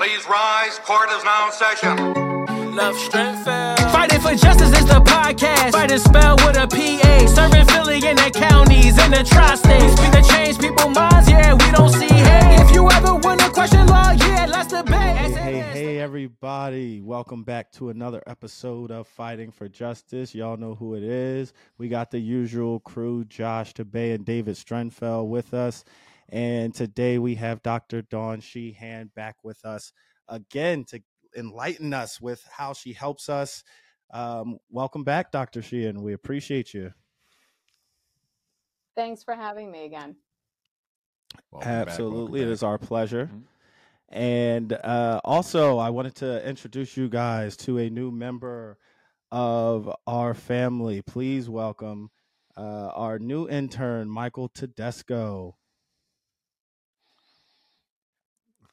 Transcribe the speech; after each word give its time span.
Please 0.00 0.26
rise. 0.26 0.78
Court 0.78 1.10
is 1.10 1.22
now 1.24 1.48
in 1.48 1.52
session. 1.52 2.74
Love 2.74 2.96
strength 2.96 3.44
Phighting 3.44 4.20
for 4.20 4.34
justice 4.34 4.72
is 4.72 4.86
the 4.86 4.98
podcast. 5.04 5.72
Fighting 5.72 5.98
spell 5.98 6.36
with 6.36 6.56
a 6.56 6.66
PA. 6.66 7.26
Serving 7.26 7.66
Philly 7.66 7.96
in 8.08 8.16
the 8.16 8.30
counties 8.32 8.96
in 8.96 9.10
the 9.10 9.22
tri-states. 9.22 10.00
Speak 10.00 10.12
to 10.12 10.22
change 10.22 10.58
people's 10.58 10.94
minds. 10.94 11.28
Yeah, 11.28 11.52
we 11.52 11.70
don't 11.72 11.90
see 11.90 12.08
hate. 12.08 12.62
If 12.62 12.74
you 12.74 12.90
ever 12.90 13.14
want 13.16 13.40
to 13.40 13.50
question 13.50 13.86
law, 13.88 14.12
yeah, 14.12 14.46
let's 14.48 14.72
debate. 14.72 14.94
Hey, 14.94 15.32
hey, 15.32 15.60
hey, 15.60 15.98
everybody. 15.98 17.02
Welcome 17.02 17.44
back 17.44 17.70
to 17.72 17.90
another 17.90 18.22
episode 18.26 18.90
of 18.90 19.06
Phighting 19.06 19.50
for 19.50 19.68
Justice. 19.68 20.34
Y'all 20.34 20.56
know 20.56 20.74
who 20.74 20.94
it 20.94 21.02
is. 21.02 21.52
We 21.76 21.88
got 21.88 22.10
the 22.10 22.20
usual 22.20 22.80
crew, 22.80 23.26
Josh 23.26 23.74
DeBay 23.74 24.14
and 24.14 24.24
David 24.24 24.54
Strenfeld 24.54 25.28
with 25.28 25.52
us. 25.52 25.84
And 26.30 26.72
today 26.72 27.18
we 27.18 27.34
have 27.36 27.62
Dr. 27.62 28.02
Dawn 28.02 28.40
Sheehan 28.40 29.10
back 29.16 29.36
with 29.42 29.64
us 29.64 29.92
again 30.28 30.84
to 30.84 31.00
enlighten 31.36 31.92
us 31.92 32.20
with 32.20 32.42
how 32.50 32.72
she 32.72 32.92
helps 32.92 33.28
us. 33.28 33.64
Um, 34.12 34.58
welcome 34.70 35.02
back, 35.02 35.32
Dr. 35.32 35.60
Sheehan. 35.60 36.02
We 36.02 36.12
appreciate 36.12 36.72
you. 36.72 36.92
Thanks 38.96 39.24
for 39.24 39.34
having 39.34 39.70
me 39.70 39.84
again. 39.84 40.16
Welcome 41.50 41.70
Absolutely. 41.70 42.40
Back, 42.40 42.48
it 42.48 42.52
is 42.52 42.62
our 42.62 42.78
pleasure. 42.78 43.26
Mm-hmm. 43.26 44.16
And 44.16 44.72
uh, 44.72 45.20
also, 45.24 45.78
I 45.78 45.90
wanted 45.90 46.16
to 46.16 46.46
introduce 46.46 46.96
you 46.96 47.08
guys 47.08 47.56
to 47.58 47.78
a 47.78 47.90
new 47.90 48.10
member 48.10 48.78
of 49.30 49.92
our 50.06 50.34
family. 50.34 51.02
Please 51.02 51.48
welcome 51.48 52.10
uh, 52.56 52.90
our 52.94 53.18
new 53.18 53.48
intern, 53.48 54.08
Michael 54.08 54.48
Tedesco. 54.48 55.56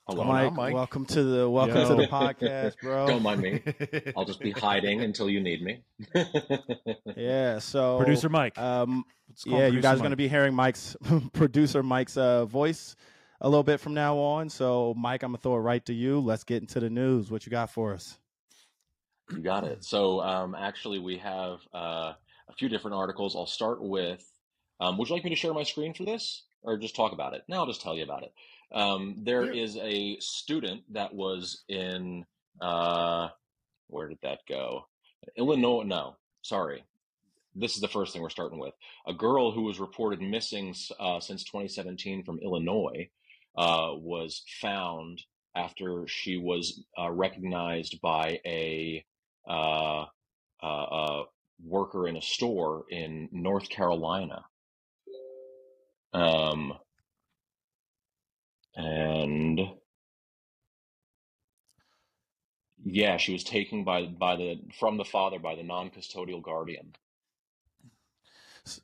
Hello, 0.09 0.23
Mike, 0.23 0.53
Mike. 0.53 0.73
Welcome 0.73 1.05
to 1.07 1.21
the 1.21 1.49
welcome 1.49 1.75
Yo. 1.75 1.89
to 1.89 1.95
the 1.95 2.07
podcast, 2.07 2.79
bro. 2.81 3.07
Don't 3.07 3.21
mind 3.21 3.41
me. 3.41 3.61
I'll 4.15 4.23
just 4.23 4.39
be 4.39 4.51
hiding 4.51 5.01
until 5.01 5.29
you 5.29 5.41
need 5.41 5.61
me. 5.61 5.81
yeah. 7.17 7.59
So 7.59 7.97
producer 7.97 8.29
Mike. 8.29 8.57
Um, 8.57 9.03
yeah, 9.45 9.67
you 9.67 9.81
guys 9.81 9.97
are 9.97 9.99
going 9.99 10.11
to 10.11 10.15
be 10.15 10.29
hearing 10.29 10.53
Mike's 10.53 10.95
producer 11.33 11.83
Mike's 11.83 12.15
uh, 12.15 12.45
voice 12.45 12.95
a 13.41 13.49
little 13.49 13.63
bit 13.63 13.81
from 13.81 13.93
now 13.93 14.17
on. 14.17 14.49
So, 14.49 14.93
Mike, 14.97 15.23
I'm 15.23 15.31
gonna 15.31 15.39
throw 15.39 15.55
it 15.55 15.59
right 15.59 15.85
to 15.85 15.93
you. 15.93 16.21
Let's 16.21 16.45
get 16.45 16.61
into 16.61 16.79
the 16.79 16.89
news. 16.89 17.29
What 17.29 17.45
you 17.45 17.49
got 17.49 17.69
for 17.69 17.93
us? 17.93 18.17
You 19.29 19.39
got 19.39 19.65
it. 19.65 19.83
So, 19.83 20.21
um, 20.21 20.55
actually, 20.55 20.99
we 20.99 21.17
have 21.17 21.59
uh, 21.73 22.13
a 22.47 22.53
few 22.57 22.69
different 22.69 22.95
articles. 22.95 23.35
I'll 23.35 23.45
start 23.45 23.83
with. 23.83 24.23
Um, 24.79 24.97
would 24.97 25.09
you 25.09 25.15
like 25.15 25.25
me 25.25 25.31
to 25.31 25.35
share 25.35 25.53
my 25.53 25.63
screen 25.63 25.93
for 25.93 26.05
this, 26.05 26.43
or 26.61 26.77
just 26.77 26.95
talk 26.95 27.11
about 27.11 27.33
it? 27.33 27.43
No, 27.49 27.57
I'll 27.57 27.67
just 27.67 27.81
tell 27.81 27.97
you 27.97 28.03
about 28.03 28.23
it. 28.23 28.31
Um, 28.73 29.15
there 29.23 29.49
is 29.49 29.77
a 29.77 30.17
student 30.19 30.81
that 30.93 31.13
was 31.13 31.63
in 31.69 32.25
uh, 32.61 33.29
where 33.87 34.07
did 34.07 34.19
that 34.23 34.39
go? 34.47 34.85
Illinois. 35.35 35.83
No, 35.83 36.15
sorry. 36.41 36.83
This 37.55 37.75
is 37.75 37.81
the 37.81 37.87
first 37.87 38.13
thing 38.13 38.21
we're 38.21 38.29
starting 38.29 38.59
with. 38.59 38.73
A 39.07 39.13
girl 39.13 39.51
who 39.51 39.63
was 39.63 39.79
reported 39.79 40.21
missing 40.21 40.75
uh, 40.99 41.19
since 41.19 41.43
2017 41.43 42.23
from 42.23 42.39
Illinois 42.39 43.09
uh, 43.57 43.93
was 43.95 44.43
found 44.61 45.23
after 45.55 46.05
she 46.07 46.37
was 46.37 46.83
uh, 46.99 47.09
recognized 47.09 47.99
by 48.01 48.39
a 48.45 49.03
uh, 49.49 50.05
uh, 50.61 51.23
worker 51.63 52.07
in 52.07 52.17
a 52.17 52.21
store 52.21 52.85
in 52.91 53.27
North 53.31 53.69
Carolina. 53.69 54.43
Um, 56.13 56.73
and 58.77 59.59
yeah, 62.85 63.17
she 63.17 63.33
was 63.33 63.43
taken 63.43 63.83
by 63.83 64.05
by 64.05 64.35
the 64.35 64.61
from 64.79 64.97
the 64.97 65.03
father 65.03 65.39
by 65.39 65.55
the 65.55 65.63
non-custodial 65.63 66.41
guardian. 66.41 66.93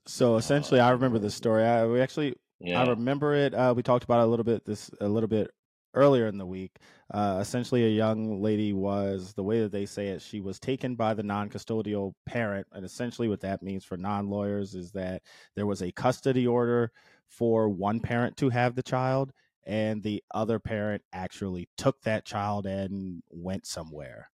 So 0.06 0.38
essentially, 0.38 0.79
I 0.79 0.91
remember 0.91 1.19
this 1.19 1.35
story. 1.35 1.63
I 1.63 1.85
we 1.85 2.01
actually 2.01 2.35
yeah. 2.59 2.81
I 2.81 2.88
remember 2.88 3.34
it. 3.35 3.53
Uh, 3.53 3.73
we 3.75 3.84
talked 3.84 4.03
about 4.03 4.22
it 4.22 4.23
a 4.23 4.28
little 4.28 4.44
bit 4.44 4.66
this 4.66 4.90
a 5.00 5.07
little 5.07 5.29
bit 5.29 5.51
earlier 5.94 6.28
in 6.28 6.39
the 6.39 6.45
week. 6.45 6.78
Uh, 7.13 7.38
essentially, 7.39 7.85
a 7.85 7.89
young 7.89 8.41
lady 8.41 8.73
was 8.73 9.34
the 9.34 9.44
way 9.44 9.62
that 9.62 9.72
they 9.72 9.85
say 9.85 10.07
it. 10.07 10.22
She 10.22 10.39
was 10.39 10.59
taken 10.59 10.95
by 10.95 11.13
the 11.13 11.22
non-custodial 11.22 12.13
parent, 12.25 12.66
and 12.72 12.84
essentially, 12.84 13.28
what 13.28 13.41
that 13.41 13.62
means 13.62 13.85
for 13.85 13.97
non-lawyers 13.97 14.73
is 14.73 14.91
that 14.94 15.22
there 15.56 15.68
was 15.68 15.84
a 15.84 15.91
custody 15.91 16.47
order 16.47 16.91
for 17.28 17.69
one 17.69 18.00
parent 18.00 18.38
to 18.38 18.50
have 18.50 18.75
the 18.75 18.84
child, 18.84 19.31
and 19.66 20.03
the 20.03 20.24
other 20.34 20.59
parent 20.59 21.03
actually 21.13 21.69
took 21.78 22.01
that 22.01 22.25
child 22.25 22.66
and 22.66 23.24
went 23.29 23.66
somewhere. 23.66 24.29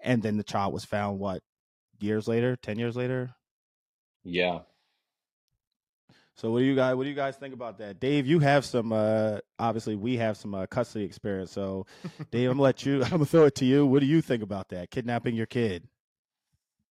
And 0.00 0.22
then 0.22 0.36
the 0.36 0.44
child 0.44 0.72
was 0.72 0.84
found 0.84 1.18
what 1.18 1.42
years 2.00 2.28
later 2.28 2.56
10 2.56 2.78
years 2.78 2.96
later? 2.96 3.34
Yeah. 4.24 4.60
So 6.36 6.50
what 6.50 6.60
do 6.60 6.64
you 6.64 6.74
guys 6.74 6.94
what 6.94 7.02
do 7.02 7.10
you 7.10 7.14
guys 7.14 7.36
think 7.36 7.52
about 7.52 7.78
that? 7.78 8.00
Dave 8.00 8.26
you 8.26 8.38
have 8.38 8.64
some 8.64 8.92
uh 8.92 9.38
obviously 9.58 9.96
we 9.96 10.16
have 10.16 10.36
some 10.36 10.54
uh, 10.54 10.66
custody 10.66 11.04
experience 11.04 11.52
so 11.52 11.86
dave 12.30 12.48
i'm 12.48 12.56
gonna 12.56 12.62
let 12.62 12.86
you 12.86 13.02
i'm 13.04 13.10
gonna 13.10 13.26
throw 13.26 13.44
it 13.44 13.54
to 13.56 13.64
you. 13.64 13.84
What 13.84 14.00
do 14.00 14.06
you 14.06 14.22
think 14.22 14.42
about 14.42 14.68
that 14.70 14.90
kidnapping 14.90 15.34
your 15.34 15.46
kid? 15.46 15.86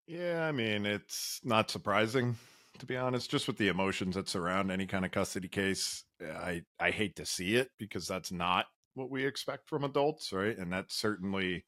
Yeah 0.06 0.46
i 0.48 0.52
mean 0.52 0.86
it's 0.86 1.40
not 1.44 1.72
surprising 1.72 2.36
to 2.80 2.86
be 2.86 2.98
honest 2.98 3.30
just 3.30 3.48
with 3.48 3.58
the 3.58 3.68
emotions 3.68 4.16
that 4.16 4.30
surround 4.30 4.72
any 4.72 4.86
kind 4.86 5.06
of 5.06 5.12
custody 5.12 5.48
case 5.48 6.04
I 6.22 6.64
I 6.80 6.92
hate 6.92 7.16
to 7.18 7.26
see 7.26 7.56
it 7.56 7.70
because 7.78 8.08
that's 8.08 8.32
not 8.32 8.66
what 8.96 9.10
we 9.10 9.26
expect 9.26 9.70
from 9.70 9.84
adults, 9.84 10.34
right? 10.34 10.58
And 10.58 10.72
that's 10.72 10.96
certainly, 10.96 11.64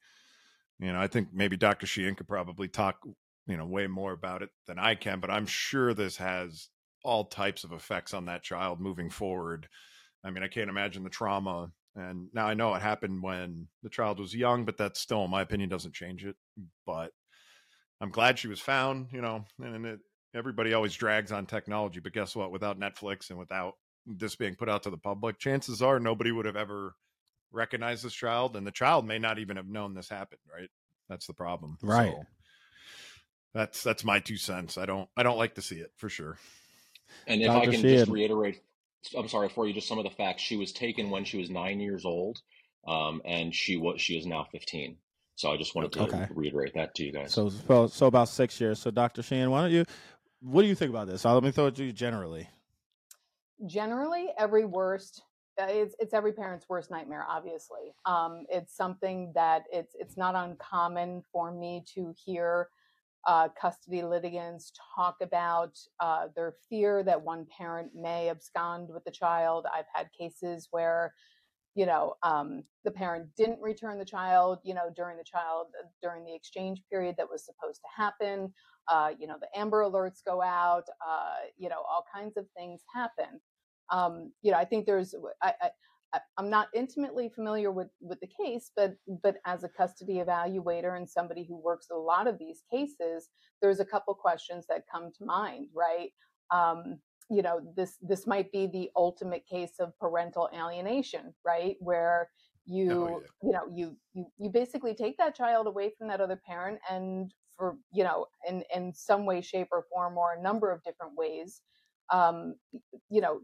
you 0.78 0.92
know, 0.92 1.00
I 1.00 1.06
think 1.06 1.28
maybe 1.32 1.56
Dr. 1.56 1.86
Sheehan 1.86 2.14
could 2.14 2.28
probably 2.28 2.68
talk, 2.68 2.98
you 3.46 3.56
know, 3.56 3.66
way 3.66 3.86
more 3.86 4.12
about 4.12 4.42
it 4.42 4.50
than 4.66 4.78
I 4.78 4.94
can, 4.94 5.20
but 5.20 5.30
I'm 5.30 5.46
sure 5.46 5.94
this 5.94 6.16
has 6.18 6.68
all 7.04 7.24
types 7.24 7.64
of 7.64 7.72
effects 7.72 8.14
on 8.14 8.26
that 8.26 8.42
child 8.42 8.80
moving 8.80 9.10
forward. 9.10 9.68
I 10.24 10.30
mean, 10.30 10.42
I 10.42 10.48
can't 10.48 10.70
imagine 10.70 11.02
the 11.02 11.10
trauma. 11.10 11.72
And 11.94 12.28
now 12.32 12.46
I 12.46 12.54
know 12.54 12.74
it 12.74 12.82
happened 12.82 13.22
when 13.22 13.68
the 13.82 13.90
child 13.90 14.18
was 14.18 14.34
young, 14.34 14.64
but 14.64 14.78
that 14.78 14.96
still, 14.96 15.24
in 15.24 15.30
my 15.30 15.42
opinion, 15.42 15.68
doesn't 15.68 15.94
change 15.94 16.24
it. 16.24 16.36
But 16.86 17.10
I'm 18.00 18.10
glad 18.10 18.38
she 18.38 18.48
was 18.48 18.60
found, 18.60 19.08
you 19.12 19.20
know, 19.20 19.44
and 19.60 19.84
it, 19.84 20.00
everybody 20.34 20.72
always 20.74 20.94
drags 20.94 21.32
on 21.32 21.46
technology, 21.46 22.00
but 22.00 22.12
guess 22.12 22.34
what? 22.34 22.52
Without 22.52 22.78
Netflix 22.78 23.30
and 23.30 23.38
without 23.38 23.76
this 24.06 24.34
being 24.34 24.54
put 24.54 24.68
out 24.68 24.82
to 24.84 24.90
the 24.90 24.96
public, 24.96 25.38
chances 25.38 25.82
are 25.82 26.00
nobody 26.00 26.32
would 26.32 26.46
have 26.46 26.56
ever 26.56 26.94
recognized 27.52 28.04
this 28.04 28.14
child, 28.14 28.56
and 28.56 28.66
the 28.66 28.72
child 28.72 29.06
may 29.06 29.18
not 29.18 29.38
even 29.38 29.56
have 29.56 29.68
known 29.68 29.94
this 29.94 30.08
happened. 30.08 30.40
Right? 30.52 30.70
That's 31.08 31.26
the 31.26 31.34
problem. 31.34 31.78
Right. 31.82 32.12
So 32.12 32.26
that's 33.54 33.82
that's 33.82 34.04
my 34.04 34.18
two 34.20 34.36
cents. 34.36 34.78
I 34.78 34.86
don't 34.86 35.08
I 35.16 35.22
don't 35.22 35.38
like 35.38 35.54
to 35.56 35.62
see 35.62 35.76
it 35.76 35.92
for 35.96 36.08
sure. 36.08 36.38
And 37.26 37.42
if 37.42 37.48
Dr. 37.48 37.68
I 37.68 37.72
can 37.72 37.82
Sheehan. 37.82 37.98
just 37.98 38.10
reiterate, 38.10 38.62
I'm 39.16 39.28
sorry 39.28 39.50
for 39.50 39.66
you, 39.66 39.74
just 39.74 39.88
some 39.88 39.98
of 39.98 40.04
the 40.04 40.10
facts. 40.10 40.42
She 40.42 40.56
was 40.56 40.72
taken 40.72 41.10
when 41.10 41.24
she 41.24 41.36
was 41.36 41.50
nine 41.50 41.78
years 41.78 42.06
old, 42.06 42.40
um, 42.86 43.20
and 43.24 43.54
she 43.54 43.76
was 43.76 44.00
she 44.00 44.16
is 44.16 44.26
now 44.26 44.46
15. 44.50 44.96
So 45.34 45.50
I 45.50 45.56
just 45.56 45.74
wanted 45.74 45.92
to 45.92 46.02
okay. 46.02 46.26
reiterate 46.30 46.74
that 46.74 46.94
to 46.96 47.04
you 47.04 47.12
guys. 47.12 47.32
So, 47.32 47.48
so, 47.48 47.86
so 47.86 48.06
about 48.06 48.28
six 48.28 48.60
years. 48.60 48.78
So, 48.78 48.90
Dr. 48.90 49.22
Sheehan, 49.22 49.50
why 49.50 49.62
don't 49.62 49.72
you? 49.72 49.84
What 50.42 50.62
do 50.62 50.68
you 50.68 50.74
think 50.74 50.90
about 50.90 51.06
this? 51.06 51.22
So 51.22 51.32
let 51.32 51.42
me 51.42 51.52
throw 51.52 51.66
it 51.66 51.76
to 51.76 51.84
you 51.84 51.92
generally. 51.92 52.48
Generally 53.66 54.30
every 54.38 54.64
worst 54.64 55.22
uh, 55.60 55.66
it's 55.68 55.94
it's 55.98 56.14
every 56.14 56.32
parent's 56.32 56.68
worst 56.68 56.90
nightmare 56.90 57.26
obviously. 57.28 57.94
Um, 58.06 58.44
it's 58.48 58.74
something 58.74 59.32
that 59.34 59.64
it's 59.70 59.94
it's 59.98 60.16
not 60.16 60.34
uncommon 60.34 61.22
for 61.30 61.52
me 61.52 61.84
to 61.94 62.14
hear 62.24 62.68
uh, 63.26 63.48
custody 63.60 64.02
litigants 64.02 64.72
talk 64.96 65.16
about 65.20 65.78
uh, 66.00 66.26
their 66.34 66.54
fear 66.68 67.02
that 67.04 67.22
one 67.22 67.46
parent 67.56 67.90
may 67.94 68.28
abscond 68.28 68.88
with 68.92 69.04
the 69.04 69.10
child. 69.10 69.66
I've 69.72 69.84
had 69.92 70.08
cases 70.18 70.68
where 70.70 71.14
you 71.74 71.86
know 71.86 72.14
um, 72.22 72.62
the 72.84 72.90
parent 72.90 73.28
didn't 73.36 73.60
return 73.60 73.98
the 73.98 74.04
child 74.04 74.58
you 74.64 74.74
know 74.74 74.90
during 74.94 75.16
the 75.16 75.24
child 75.24 75.66
uh, 75.80 75.86
during 76.02 76.24
the 76.24 76.34
exchange 76.34 76.82
period 76.90 77.14
that 77.18 77.28
was 77.30 77.44
supposed 77.44 77.80
to 77.80 78.02
happen 78.02 78.52
uh, 78.88 79.10
you 79.18 79.26
know 79.26 79.36
the 79.40 79.58
amber 79.58 79.82
alerts 79.82 80.20
go 80.26 80.42
out 80.42 80.84
uh, 81.06 81.36
you 81.56 81.68
know 81.68 81.82
all 81.88 82.04
kinds 82.14 82.36
of 82.36 82.46
things 82.56 82.82
happen 82.94 83.40
um, 83.92 84.32
you 84.42 84.50
know, 84.50 84.58
I 84.58 84.64
think 84.64 84.86
there's 84.86 85.14
I, 85.42 85.52
I 85.62 85.70
I'm 86.36 86.50
not 86.50 86.68
intimately 86.74 87.30
familiar 87.34 87.70
with 87.70 87.88
with 88.00 88.20
the 88.20 88.28
case, 88.28 88.70
but 88.76 88.94
but 89.22 89.36
as 89.46 89.64
a 89.64 89.68
custody 89.68 90.14
evaluator 90.14 90.96
and 90.96 91.08
somebody 91.08 91.44
who 91.44 91.56
works 91.56 91.88
a 91.90 91.96
lot 91.96 92.26
of 92.26 92.38
these 92.38 92.62
cases, 92.70 93.28
there's 93.60 93.80
a 93.80 93.84
couple 93.84 94.14
questions 94.14 94.66
that 94.68 94.84
come 94.92 95.10
to 95.18 95.24
mind, 95.24 95.68
right? 95.74 96.10
Um, 96.50 96.98
you 97.32 97.42
know, 97.42 97.60
this 97.76 97.98
this 98.02 98.26
might 98.26 98.50
be 98.52 98.66
the 98.66 98.90
ultimate 98.96 99.46
case 99.46 99.72
of 99.80 99.98
parental 99.98 100.48
alienation, 100.54 101.34
right? 101.44 101.76
Where 101.80 102.28
you 102.64 102.92
oh, 102.92 103.22
yeah. 103.42 103.48
you 103.48 103.52
know 103.52 103.66
you 103.74 103.96
you 104.14 104.26
you 104.38 104.50
basically 104.50 104.94
take 104.94 105.16
that 105.18 105.34
child 105.34 105.66
away 105.66 105.92
from 105.96 106.08
that 106.08 106.20
other 106.20 106.40
parent 106.46 106.78
and 106.90 107.32
for 107.56 107.76
you 107.92 108.04
know 108.04 108.26
in 108.48 108.62
in 108.74 108.92
some 108.94 109.26
way 109.26 109.40
shape 109.40 109.68
or 109.72 109.84
form 109.92 110.16
or 110.16 110.34
a 110.34 110.42
number 110.42 110.70
of 110.70 110.82
different 110.84 111.12
ways 111.16 111.62
um, 112.12 112.54
you 113.10 113.20
know 113.20 113.40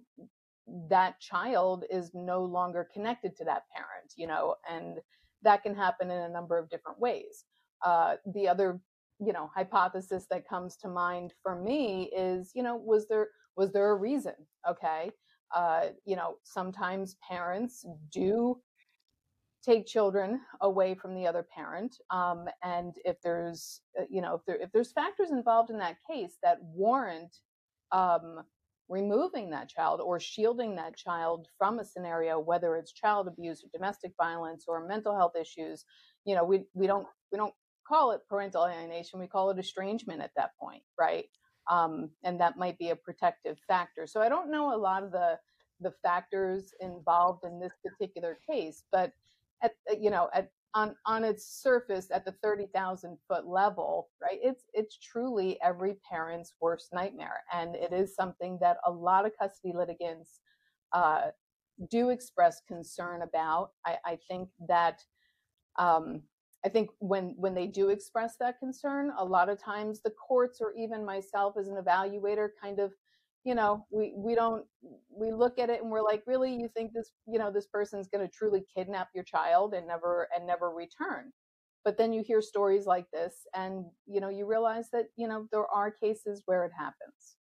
that 0.89 1.19
child 1.19 1.85
is 1.91 2.13
no 2.15 2.45
longer 2.45 2.89
connected 2.93 3.35
to 3.35 3.45
that 3.45 3.63
parent 3.75 4.13
you 4.17 4.27
know 4.29 4.55
and 4.71 5.01
that 5.43 5.63
can 5.63 5.75
happen 5.75 6.11
in 6.11 6.23
a 6.23 6.29
number 6.29 6.59
of 6.59 6.69
different 6.71 6.99
ways. 7.01 7.45
Uh, 7.85 8.17
the 8.35 8.49
other, 8.49 8.81
you 9.21 9.33
know, 9.33 9.51
hypothesis 9.55 10.27
that 10.31 10.49
comes 10.49 10.77
to 10.77 10.89
mind 10.89 11.33
for 11.43 11.61
me 11.61 12.11
is, 12.17 12.53
you 12.55 12.63
know, 12.63 12.77
was 12.77 13.07
there 13.09 13.29
was 13.59 13.73
there 13.73 13.91
a 13.91 13.97
reason? 13.97 14.35
Okay, 14.69 15.11
uh, 15.55 15.87
you 16.07 16.17
know, 16.17 16.37
sometimes 16.45 17.17
parents 17.29 17.85
do 18.11 18.57
take 19.67 19.87
children 19.87 20.41
away 20.63 20.95
from 20.95 21.15
the 21.15 21.27
other 21.27 21.43
parent, 21.55 21.97
um, 22.11 22.47
and 22.63 22.95
if 23.05 23.21
there's, 23.23 23.83
uh, 24.01 24.05
you 24.09 24.23
know, 24.23 24.37
if 24.37 24.43
there 24.47 24.57
if 24.57 24.71
there's 24.73 24.93
factors 24.93 25.31
involved 25.33 25.71
in 25.71 25.79
that 25.79 25.97
case 26.11 26.39
that 26.43 26.59
warrant 26.63 27.37
um, 27.93 28.41
removing 28.89 29.51
that 29.51 29.69
child 29.69 30.01
or 30.01 30.19
shielding 30.21 30.77
that 30.77 30.97
child 30.97 31.49
from 31.59 31.81
a 31.81 31.85
scenario, 31.85 32.39
whether 32.39 32.77
it's 32.77 32.93
child 32.93 33.29
abuse 33.29 33.63
or 33.63 33.69
domestic 33.77 34.13
violence 34.17 34.65
or 34.69 34.87
mental 34.87 35.17
health 35.17 35.33
issues, 35.39 35.85
you 36.25 36.35
know, 36.35 36.45
we 36.45 36.63
we 36.75 36.87
don't 36.87 37.07
we 37.33 37.37
don't 37.39 37.55
call 37.87 38.13
it 38.13 38.21
parental 38.29 38.67
alienation. 38.67 39.19
We 39.19 39.27
call 39.27 39.51
it 39.51 39.59
estrangement 39.59 40.23
at 40.23 40.31
that 40.37 40.51
point, 40.61 40.83
right? 40.99 41.25
Um, 41.69 42.11
and 42.25 42.41
that 42.41 42.57
might 42.57 42.79
be 42.79 42.91
a 42.91 42.97
protective 42.97 43.59
factor. 43.67 44.07
So 44.07 44.21
I 44.23 44.29
don't 44.29 44.51
know 44.51 44.75
a 44.75 44.77
lot 44.77 45.03
of 45.03 45.13
the 45.13 45.39
the 45.81 45.93
factors 46.03 46.73
involved 46.81 47.45
in 47.45 47.61
this 47.61 47.73
particular 47.85 48.39
case, 48.49 48.83
but 48.91 49.13
at 49.63 49.75
you 50.01 50.11
know 50.11 50.29
at 50.35 50.51
on 50.75 50.95
on 51.07 51.25
its 51.25 51.47
surface 51.63 52.09
at 52.13 52.25
the 52.25 52.35
30,000 52.43 53.17
foot 53.27 53.47
level, 53.47 54.09
right? 54.23 54.39
It's 54.43 54.65
it's 54.73 54.99
truly 54.99 55.59
every 55.63 55.97
parent's 56.09 56.55
worst 56.61 56.93
nightmare, 56.93 57.43
and 57.53 57.75
it 57.75 57.93
is 57.93 58.15
something 58.15 58.59
that 58.61 58.79
a 58.87 58.91
lot 58.91 59.27
of 59.27 59.33
custody 59.39 59.73
litigants 59.75 60.41
uh, 60.93 61.29
do 61.91 62.11
express 62.11 62.61
concern 62.67 63.23
about. 63.23 63.71
I, 63.87 63.97
I 64.05 64.19
think 64.29 64.49
that 64.69 65.03
um, 65.79 66.23
I 66.69 66.71
think 66.71 66.91
when 66.99 67.35
when 67.39 67.55
they 67.55 67.67
do 67.67 67.89
express 67.89 68.37
that 68.41 68.59
concern, 68.59 69.11
a 69.17 69.25
lot 69.25 69.49
of 69.49 69.59
times 69.59 70.03
the 70.03 70.11
courts 70.11 70.61
or 70.61 70.75
even 70.75 71.03
myself 71.03 71.55
as 71.59 71.69
an 71.69 71.77
evaluator 71.77 72.51
kind 72.61 72.79
of 72.79 72.93
you 73.43 73.55
know 73.55 73.87
we 73.91 74.13
we 74.15 74.35
don't 74.35 74.67
we 75.11 75.33
look 75.33 75.59
at 75.59 75.71
it 75.71 75.81
and 75.81 75.91
we're 75.91 76.03
like 76.03 76.25
really? 76.27 76.53
You 76.53 76.69
think 76.77 76.93
this 76.93 77.13
you 77.27 77.39
know 77.39 77.51
this 77.51 77.67
person's 77.67 78.07
going 78.07 78.23
to 78.23 78.31
truly 78.31 78.67
kidnap 78.77 79.09
your 79.15 79.25
child 79.25 79.73
and 79.73 79.87
never 79.87 80.29
and 80.37 80.47
never 80.47 80.69
return? 80.69 81.33
But 81.87 81.97
then 81.97 82.13
you 82.13 82.23
hear 82.23 82.43
stories 82.43 82.85
like 82.85 83.11
this 83.13 83.47
and 83.55 83.87
you 84.07 84.21
know 84.21 84.29
you 84.29 84.45
realize 84.45 84.91
that 84.91 85.07
you 85.17 85.27
know 85.27 85.49
there 85.51 85.67
are 85.69 85.91
cases 85.91 86.43
where 86.45 86.67
it 86.67 86.73
happens. 86.79 87.39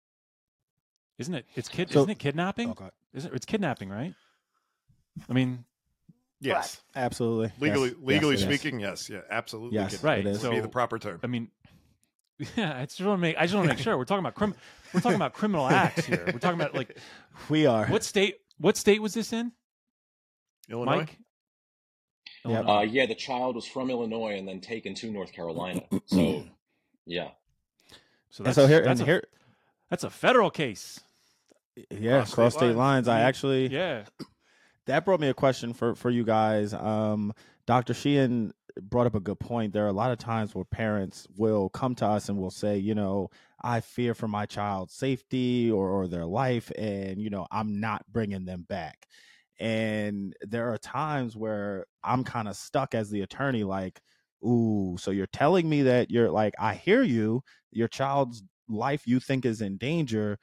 Isn't 1.20 1.36
it 1.36 1.46
it's 1.54 1.70
kid 1.70 1.92
so, 1.92 2.00
isn't 2.00 2.10
it 2.10 2.18
kidnapping? 2.18 2.70
Oh, 2.70 2.72
okay. 2.72 2.90
isn't 3.14 3.32
it, 3.32 3.36
it's 3.36 3.46
kidnapping 3.46 3.90
right? 3.90 4.16
I 5.30 5.34
mean 5.34 5.64
yes 6.42 6.54
Correct. 6.54 6.82
absolutely 6.96 7.52
legally 7.60 7.90
yes. 7.90 7.98
legally 8.02 8.36
yes, 8.36 8.44
speaking 8.44 8.80
yes 8.80 9.10
yeah 9.10 9.22
absolutely 9.30 9.78
yes 9.78 10.04
right 10.04 10.20
it 10.20 10.28
is. 10.28 10.42
so, 10.42 10.52
be 10.52 10.60
the 10.60 10.68
proper 10.68 11.00
term 11.00 11.20
i 11.24 11.28
mean 11.28 11.50
yeah, 12.56 12.76
I 12.78 12.86
just 12.86 13.00
want 13.02 13.20
to 13.20 13.22
make. 13.22 13.36
I 13.38 13.44
just 13.44 13.54
want 13.54 13.68
to 13.68 13.76
make 13.76 13.84
sure 13.84 13.96
we're 13.98 14.06
talking 14.06 14.24
about 14.24 14.34
crim. 14.34 14.56
We're 14.94 15.02
talking 15.02 15.16
about 15.16 15.34
criminal 15.34 15.68
acts 15.68 16.06
here. 16.06 16.24
We're 16.26 16.40
talking 16.40 16.60
about 16.60 16.74
like 16.74 16.98
we 17.50 17.68
are. 17.68 17.86
What 17.88 18.04
state? 18.04 18.38
What 18.58 18.78
state 18.78 19.02
was 19.02 19.14
this 19.14 19.32
in? 19.32 19.52
Illinois. 20.70 20.98
Mike? 20.98 21.18
Yep. 22.46 22.68
Uh, 22.68 22.80
yeah, 22.80 23.06
the 23.06 23.16
child 23.16 23.56
was 23.56 23.68
from 23.68 23.92
Illinois 23.92 24.38
and 24.38 24.48
then 24.48 24.60
taken 24.60 24.96
to 24.96 25.12
North 25.12 25.32
Carolina. 25.34 25.82
So, 26.08 26.44
yeah. 27.06 27.30
So 28.32 28.44
that's, 28.44 28.56
so 28.56 28.66
here 28.66 28.84
that's 28.84 29.02
and 29.02 29.08
a, 29.08 29.12
here 29.12 29.24
that's 29.90 30.04
a 30.04 30.10
federal 30.10 30.50
case. 30.50 31.00
Yeah, 31.90 32.18
cross, 32.18 32.34
cross 32.34 32.54
state, 32.54 32.76
lines. 32.76 32.78
lines. 32.78 33.08
I 33.08 33.22
actually 33.22 33.68
yeah. 33.68 34.06
That 34.88 35.06
brought 35.06 35.20
me 35.20 35.30
a 35.30 35.34
question 35.34 35.74
for 35.74 35.96
for 35.96 36.10
you 36.10 36.24
guys. 36.24 36.74
Um, 36.74 37.34
Dr. 37.68 37.94
Sheehan 37.94 38.52
brought 38.82 39.08
up 39.08 39.16
a 39.16 39.20
good 39.20 39.40
point. 39.40 39.74
There 39.74 39.86
are 39.86 39.90
a 39.90 39.94
lot 39.94 40.12
of 40.12 40.18
times 40.18 40.56
where 40.56 40.66
parents 40.66 41.28
will 41.38 41.70
come 41.70 41.96
to 41.96 42.06
us 42.06 42.30
and 42.30 42.38
will 42.40 42.52
say, 42.52 42.78
you 42.78 42.96
know, 42.96 43.30
I 43.62 43.82
fear 43.82 44.14
for 44.14 44.28
my 44.28 44.46
child's 44.46 44.94
safety 44.94 45.70
or, 45.72 45.90
or 45.90 46.08
their 46.08 46.26
life, 46.26 46.72
and, 46.78 47.22
you 47.22 47.30
know, 47.30 47.48
I'm 47.52 47.80
not 47.80 48.04
bringing 48.12 48.46
them 48.46 48.66
back. 48.68 49.08
And 49.60 50.34
there 50.42 50.74
are 50.74 50.78
times 50.78 51.36
where 51.36 51.86
I'm 52.04 52.24
kind 52.24 52.48
of 52.48 52.56
stuck 52.56 52.96
as 52.96 53.10
the 53.10 53.22
attorney, 53.22 53.64
like, 53.64 54.02
ooh, 54.44 54.98
so 55.00 55.12
you're 55.12 55.28
telling 55.28 55.70
me 55.70 55.84
that 55.84 56.10
you're 56.10 56.32
like, 56.32 56.56
I 56.60 56.74
hear 56.76 57.04
you, 57.04 57.44
your 57.72 57.88
child's 57.88 58.44
life 58.68 59.04
you 59.06 59.20
think 59.20 59.46
is 59.46 59.62
in 59.62 59.78
danger, 59.78 60.40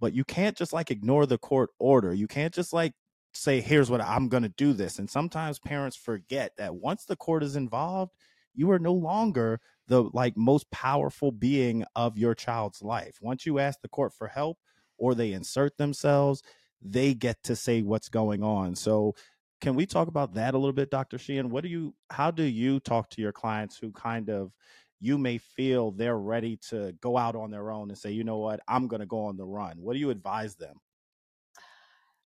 but 0.00 0.14
you 0.14 0.24
can't 0.24 0.56
just 0.56 0.72
like 0.72 0.90
ignore 0.90 1.26
the 1.26 1.38
court 1.38 1.70
order. 1.78 2.14
You 2.14 2.26
can't 2.26 2.54
just 2.54 2.72
like 2.72 2.92
say, 3.34 3.60
here's 3.60 3.90
what 3.90 4.00
I'm 4.00 4.28
going 4.28 4.42
to 4.42 4.48
do 4.48 4.72
this. 4.72 4.98
And 4.98 5.10
sometimes 5.10 5.58
parents 5.58 5.96
forget 5.96 6.56
that 6.56 6.76
once 6.76 7.04
the 7.04 7.16
court 7.16 7.42
is 7.42 7.56
involved, 7.56 8.14
you 8.54 8.70
are 8.70 8.78
no 8.78 8.92
longer 8.92 9.60
the 9.88 10.02
like 10.12 10.36
most 10.36 10.70
powerful 10.70 11.32
being 11.32 11.84
of 11.94 12.16
your 12.16 12.34
child's 12.34 12.82
life. 12.82 13.18
Once 13.20 13.44
you 13.44 13.58
ask 13.58 13.80
the 13.80 13.88
court 13.88 14.12
for 14.12 14.28
help 14.28 14.58
or 14.96 15.14
they 15.14 15.32
insert 15.32 15.76
themselves, 15.76 16.42
they 16.80 17.14
get 17.14 17.42
to 17.42 17.56
say 17.56 17.82
what's 17.82 18.08
going 18.08 18.42
on. 18.42 18.74
So 18.76 19.14
can 19.60 19.74
we 19.74 19.86
talk 19.86 20.08
about 20.08 20.34
that 20.34 20.54
a 20.54 20.58
little 20.58 20.72
bit, 20.72 20.90
Dr. 20.90 21.18
Sheehan? 21.18 21.50
What 21.50 21.62
do 21.62 21.68
you 21.68 21.94
how 22.10 22.30
do 22.30 22.42
you 22.42 22.80
talk 22.80 23.10
to 23.10 23.22
your 23.22 23.32
clients 23.32 23.76
who 23.76 23.90
kind 23.92 24.30
of 24.30 24.52
you 25.00 25.18
may 25.18 25.38
feel 25.38 25.90
they're 25.90 26.18
ready 26.18 26.56
to 26.68 26.94
go 27.00 27.18
out 27.18 27.36
on 27.36 27.50
their 27.50 27.70
own 27.70 27.90
and 27.90 27.98
say, 27.98 28.10
you 28.10 28.24
know 28.24 28.38
what, 28.38 28.60
I'm 28.68 28.88
gonna 28.88 29.06
go 29.06 29.26
on 29.26 29.36
the 29.36 29.44
run. 29.44 29.76
What 29.78 29.94
do 29.94 29.98
you 29.98 30.10
advise 30.10 30.54
them? 30.56 30.76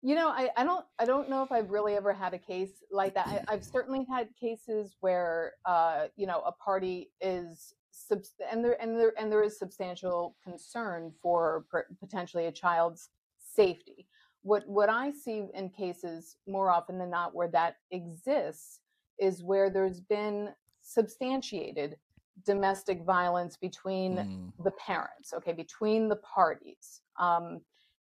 You 0.07 0.15
know, 0.15 0.29
I, 0.29 0.51
I 0.57 0.63
don't 0.63 0.85
I 1.01 1.05
don't 1.05 1.29
know 1.29 1.43
if 1.43 1.51
I've 1.51 1.69
really 1.69 1.97
ever 1.97 2.13
had 2.13 2.33
a 2.33 2.39
case 2.39 2.85
like 2.93 3.13
that. 3.15 3.45
I, 3.49 3.51
have 3.51 3.65
certainly 3.65 4.07
had 4.09 4.29
cases 4.41 4.95
where 5.01 5.55
uh, 5.65 6.05
you 6.15 6.29
know 6.29 6.43
a 6.47 6.53
party 6.53 7.11
is 7.21 7.75
sub- 7.91 8.23
and 8.49 8.65
there 8.65 8.81
and 8.81 9.01
there 9.01 9.13
and 9.19 9.33
there 9.33 9.43
is 9.43 9.59
substantial 9.59 10.37
concern 10.45 11.13
for 11.21 11.65
potentially 11.99 12.47
a 12.47 12.53
child's 12.53 13.09
safety. 13.41 14.07
What 14.43 14.63
what 14.69 14.89
I 14.89 15.11
see 15.11 15.49
in 15.53 15.71
cases 15.71 16.37
more 16.47 16.71
often 16.71 16.99
than 17.01 17.11
not 17.11 17.35
where 17.35 17.49
that 17.49 17.79
exists 17.91 18.79
is 19.19 19.43
where 19.43 19.71
there's 19.71 19.99
been 19.99 20.51
substantiated 20.83 21.97
domestic 22.45 23.03
violence 23.03 23.57
between 23.57 24.19
mm. 24.19 24.53
the 24.63 24.71
parents, 24.71 25.33
okay, 25.35 25.53
between 25.53 26.09
the 26.09 26.21
parties. 26.35 27.01
Um, 27.19 27.61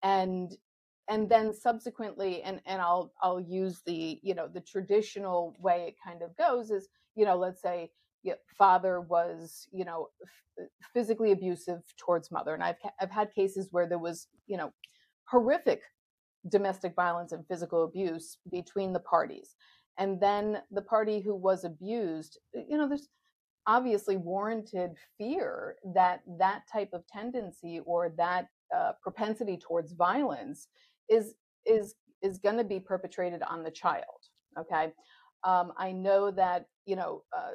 and 0.02 0.56
and 1.08 1.28
then 1.28 1.52
subsequently 1.52 2.42
and 2.42 2.60
and 2.66 2.80
i'll 2.80 3.12
i'll 3.22 3.40
use 3.40 3.82
the 3.86 4.18
you 4.22 4.34
know 4.34 4.48
the 4.52 4.60
traditional 4.60 5.54
way 5.58 5.86
it 5.88 5.94
kind 6.04 6.22
of 6.22 6.36
goes 6.36 6.70
is 6.70 6.88
you 7.14 7.24
know 7.24 7.36
let's 7.36 7.60
say 7.60 7.90
father 8.56 9.00
was 9.00 9.68
you 9.72 9.84
know 9.84 10.08
f- 10.58 10.66
physically 10.92 11.32
abusive 11.32 11.82
towards 11.98 12.30
mother 12.30 12.54
and 12.54 12.62
i've 12.62 12.76
i've 13.00 13.10
had 13.10 13.32
cases 13.34 13.68
where 13.70 13.86
there 13.86 13.98
was 13.98 14.28
you 14.46 14.56
know 14.56 14.72
horrific 15.26 15.82
domestic 16.48 16.94
violence 16.94 17.32
and 17.32 17.46
physical 17.46 17.84
abuse 17.84 18.38
between 18.50 18.92
the 18.92 19.00
parties 19.00 19.56
and 19.98 20.20
then 20.20 20.58
the 20.70 20.82
party 20.82 21.20
who 21.20 21.34
was 21.34 21.64
abused 21.64 22.38
you 22.54 22.78
know 22.78 22.88
there's 22.88 23.08
obviously 23.66 24.16
warranted 24.16 24.92
fear 25.18 25.76
that 25.94 26.20
that 26.38 26.62
type 26.70 26.90
of 26.92 27.06
tendency 27.06 27.80
or 27.86 28.12
that 28.16 28.48
uh, 28.74 28.92
propensity 29.02 29.56
towards 29.56 29.92
violence 29.92 30.68
is 31.08 31.34
is 31.66 31.94
is 32.22 32.38
going 32.38 32.56
to 32.56 32.64
be 32.64 32.80
perpetrated 32.80 33.42
on 33.42 33.62
the 33.62 33.70
child. 33.70 34.28
Okay, 34.58 34.92
um, 35.44 35.72
I 35.76 35.92
know 35.92 36.30
that 36.30 36.66
you 36.86 36.96
know 36.96 37.22
uh, 37.36 37.52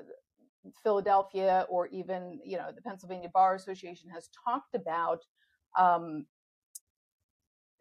Philadelphia 0.84 1.66
or 1.70 1.88
even 1.88 2.40
you 2.44 2.58
know 2.58 2.72
the 2.76 2.82
Pennsylvania 2.82 3.30
Bar 3.34 3.56
Association 3.56 4.10
has 4.10 4.30
talked 4.46 4.76
about 4.76 5.24
um, 5.78 6.26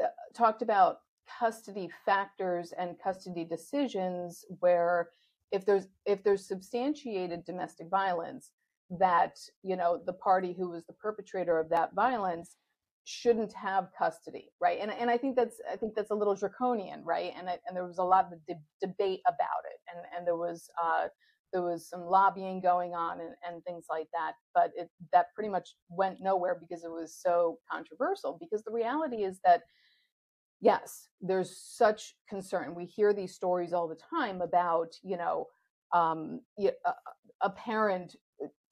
uh, 0.03 0.09
talked 0.35 0.63
about 0.63 0.99
custody 1.39 1.91
factors 2.07 2.73
and 2.79 2.97
custody 3.03 3.45
decisions 3.45 4.45
where 4.61 5.11
if 5.53 5.65
there's 5.65 5.89
if 6.07 6.23
there's 6.23 6.47
substantiated 6.47 7.45
domestic 7.45 7.89
violence 7.91 8.53
that 8.99 9.37
you 9.63 9.77
know 9.77 10.01
the 10.07 10.13
party 10.13 10.55
who 10.57 10.71
was 10.71 10.85
the 10.87 10.93
perpetrator 10.95 11.59
of 11.59 11.69
that 11.69 11.95
violence 11.95 12.57
shouldn't 13.09 13.55
have 13.55 13.89
custody, 13.99 14.53
right? 14.61 14.79
And 14.83 14.91
and 14.91 15.09
I 15.11 15.17
think 15.17 15.35
that's 15.35 15.57
I 15.73 15.77
think 15.77 15.95
that's 15.95 16.11
a 16.11 16.15
little 16.15 16.35
draconian, 16.35 17.03
right? 17.05 17.33
And 17.39 17.49
and 17.49 17.75
there 17.75 17.87
was 17.87 17.97
a 17.97 18.05
lot 18.05 18.31
of 18.31 18.39
de- 18.47 18.87
debate 18.87 19.21
about 19.27 19.65
it, 19.65 19.81
and 19.91 20.05
and 20.15 20.27
there 20.27 20.37
was 20.37 20.69
uh, 20.83 21.09
there 21.51 21.63
was 21.63 21.89
some 21.89 22.03
lobbying 22.03 22.61
going 22.61 22.93
on 22.93 23.21
and, 23.21 23.31
and 23.47 23.65
things 23.65 23.87
like 23.89 24.09
that, 24.13 24.33
but 24.55 24.73
it 24.77 24.91
that 25.15 25.27
pretty 25.35 25.49
much 25.49 25.71
went 25.89 26.21
nowhere 26.21 26.59
because 26.61 26.85
it 26.85 26.91
was 26.91 27.17
so 27.19 27.59
controversial. 27.73 28.37
Because 28.39 28.63
the 28.63 28.73
reality 28.73 29.25
is 29.25 29.41
that 29.43 29.63
yes, 30.61 31.09
there's 31.23 31.57
such 31.57 32.15
concern. 32.29 32.75
We 32.75 32.85
hear 32.85 33.15
these 33.15 33.35
stories 33.35 33.73
all 33.73 33.89
the 33.89 33.99
time 34.11 34.43
about 34.43 34.93
you 35.03 35.17
know 35.17 35.47
um, 35.95 36.41
a, 36.61 36.73
a 37.41 37.49
parent 37.49 38.17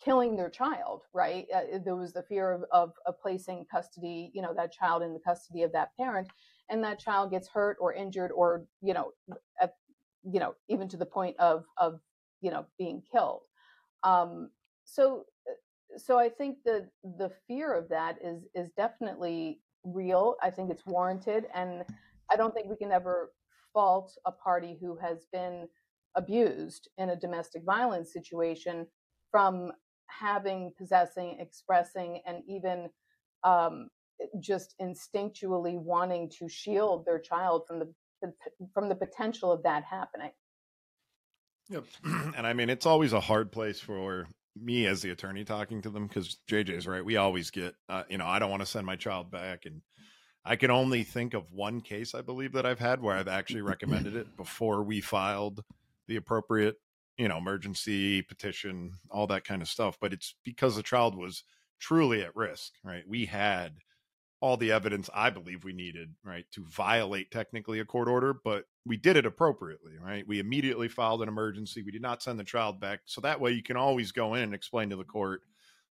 killing 0.03 0.37
their 0.37 0.51
child, 0.51 1.03
right? 1.13 1.47
Uh, 1.55 1.79
there 1.85 1.97
was 1.97 2.13
the 2.13 2.23
fear 2.23 2.53
of, 2.53 2.65
of, 2.73 2.93
of, 3.07 3.21
placing 3.21 3.65
custody, 3.71 4.31
you 4.35 4.43
know, 4.43 4.55
that 4.55 4.73
child 4.73 5.03
in 5.03 5.13
the 5.13 5.21
custody 5.21 5.63
of 5.63 5.73
that 5.73 5.91
parent, 5.99 6.29
and 6.69 6.83
that 6.85 6.99
child 6.99 7.31
gets 7.31 7.49
hurt 7.49 7.77
or 7.81 7.93
injured, 7.93 8.31
or 8.33 8.67
you 8.83 8.95
know, 8.95 9.13
at, 9.61 9.75
you 10.31 10.41
know, 10.41 10.55
even 10.69 10.89
to 10.89 10.97
the 10.97 11.07
point 11.07 11.37
of 11.39 11.65
of 11.79 12.01
you 12.41 12.51
know 12.51 12.67
being 12.79 13.03
killed. 13.11 13.43
Um, 14.03 14.51
so 14.85 15.25
so 15.97 16.19
I 16.19 16.29
think 16.29 16.59
that 16.65 16.89
the 17.03 17.31
fear 17.47 17.73
of 17.73 17.89
that 17.89 18.17
is 18.23 18.45
is 18.55 18.71
definitely 18.77 19.61
real. 19.85 20.37
I 20.43 20.51
think 20.51 20.71
it's 20.71 20.87
warranted, 20.87 21.47
and 21.55 21.85
I 22.31 22.37
don't 22.37 22.53
think 22.53 22.69
we 22.69 22.77
can 22.77 22.93
ever 22.93 23.33
fault 23.73 24.17
a 24.25 24.33
party 24.33 24.79
who 24.81 24.97
has 24.97 25.27
been 25.33 25.69
abused 26.17 26.89
in 26.99 27.11
a 27.11 27.17
domestic 27.17 27.63
violence 27.65 28.13
situation 28.13 28.87
from 29.31 29.71
having, 30.09 30.73
possessing, 30.77 31.39
expressing, 31.41 32.21
and 32.27 32.43
even 32.49 32.89
um, 33.45 33.89
just 34.41 34.75
instinctually 34.81 35.79
wanting 35.79 36.31
to 36.39 36.49
shield 36.49 37.05
their 37.05 37.19
child 37.19 37.63
from 37.67 37.79
the 37.79 37.93
from 38.73 38.89
the 38.89 38.95
potential 38.95 39.53
of 39.53 39.63
that 39.63 39.85
happening. 39.85 40.31
Yep. 41.69 41.85
and 42.37 42.47
I 42.47 42.53
mean, 42.53 42.71
it's 42.71 42.87
always 42.87 43.13
a 43.13 43.21
hard 43.21 43.53
place 43.53 43.81
for 43.81 44.27
me 44.61 44.87
as 44.87 45.03
the 45.03 45.11
attorney 45.11 45.45
talking 45.45 45.83
to 45.83 45.91
them 45.91 46.07
because 46.07 46.39
JJ's 46.49 46.87
right. 46.87 47.05
We 47.05 47.17
always 47.17 47.51
get, 47.51 47.75
uh, 47.89 48.05
you 48.09 48.19
know, 48.19 48.27
I 48.27 48.39
don't 48.39 48.51
want 48.51 48.63
to 48.63 48.67
send 48.67 48.87
my 48.87 48.97
child 48.97 49.31
back. 49.31 49.67
And 49.67 49.83
I 50.45 50.57
can 50.57 50.71
only 50.71 51.03
think 51.03 51.35
of 51.35 51.53
one 51.53 51.81
case, 51.81 52.15
I 52.15 52.23
believe, 52.23 52.53
that 52.53 52.67
I've 52.67 52.79
had 52.79 53.03
where 53.03 53.17
I've 53.17 53.29
actually 53.29 53.63
recommended 53.63 54.17
it 54.17 54.37
before 54.37 54.83
we 54.83 55.01
filed 55.01 55.63
the 56.09 56.17
appropriate, 56.17 56.77
you 57.19 57.29
know, 57.29 57.39
emergency 57.39 58.23
petition, 58.23 58.93
all 59.11 59.27
that 59.29 59.45
kind 59.45 59.63
of 59.63 59.69
stuff. 59.69 59.99
But 60.01 60.13
it's 60.13 60.35
because 60.45 60.77
the 60.77 60.83
child 60.83 61.17
was 61.17 61.45
truly 61.79 62.23
at 62.23 62.37
risk, 62.37 62.75
right? 62.85 63.05
We 63.07 63.27
had 63.27 63.75
all 64.41 64.57
the 64.57 64.73
evidence 64.73 65.09
I 65.15 65.31
believe 65.31 65.65
we 65.65 65.73
needed, 65.73 66.15
right, 66.23 66.45
to 66.53 66.65
violate 66.65 67.31
technically 67.31 67.81
a 67.81 67.85
court 67.85 68.07
order, 68.07 68.35
but 68.35 68.65
we 68.85 68.97
did 68.97 69.17
it 69.17 69.27
appropriately, 69.27 69.95
right? 69.99 70.27
We 70.27 70.39
immediately 70.39 70.89
filed 70.89 71.23
an 71.23 71.29
emergency. 71.29 71.83
We 71.83 71.93
did 71.93 72.03
not 72.03 72.23
send 72.23 72.39
the 72.39 72.45
child 72.45 72.79
back. 72.79 73.01
So 73.07 73.21
that 73.23 73.41
way 73.41 73.53
you 73.53 73.63
can 73.63 73.77
always 73.77 74.13
go 74.13 74.35
in 74.35 74.43
and 74.43 74.55
explain 74.55 74.91
to 74.91 74.97
the 74.97 75.05
court, 75.05 75.41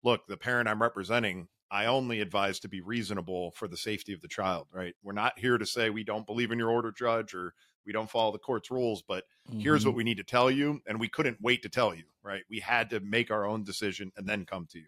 look, 0.03 0.27
the 0.27 0.39
parent 0.39 0.69
I'm 0.69 0.81
representing, 0.83 1.49
I 1.71 1.87
only 1.87 2.21
advise 2.21 2.59
to 2.61 2.69
be 2.69 2.81
reasonable 2.81 3.53
for 3.53 3.69
the 3.69 3.77
safety 3.77 4.13
of 4.13 4.23
the 4.23 4.29
child, 4.29 4.67
right? 4.73 4.95
We're 5.03 5.13
not 5.13 5.39
here 5.39 5.59
to 5.59 5.67
say 5.67 5.91
we 5.91 6.03
don't 6.03 6.27
believe 6.27 6.51
in 6.51 6.59
your 6.59 6.71
order, 6.71 6.91
judge, 6.91 7.35
or 7.35 7.55
we 7.87 7.93
don't 7.93 8.11
follow 8.11 8.33
the 8.33 8.39
court's 8.39 8.71
rules, 8.71 9.03
but 9.07 9.25
mm-hmm. 9.49 9.61
here's 9.61 9.85
what 9.85 9.93
mm-hmm. 9.93 9.99
we 9.99 10.05
need 10.05 10.19
to 10.19 10.25
tell 10.25 10.51
you. 10.51 10.81
And 10.87 11.01
we 11.01 11.09
couldn't 11.09 11.39
wait 11.41 11.63
to 11.63 11.69
tell 11.69 11.95
you, 11.95 12.05
right? 12.23 12.43
We 12.51 12.61
had 12.61 12.91
to 12.91 13.01
make 13.01 13.31
our 13.31 13.47
own 13.47 13.65
decision 13.65 14.13
and 14.17 14.29
then 14.29 14.45
come 14.45 14.67
to 14.73 14.79
you 14.79 14.87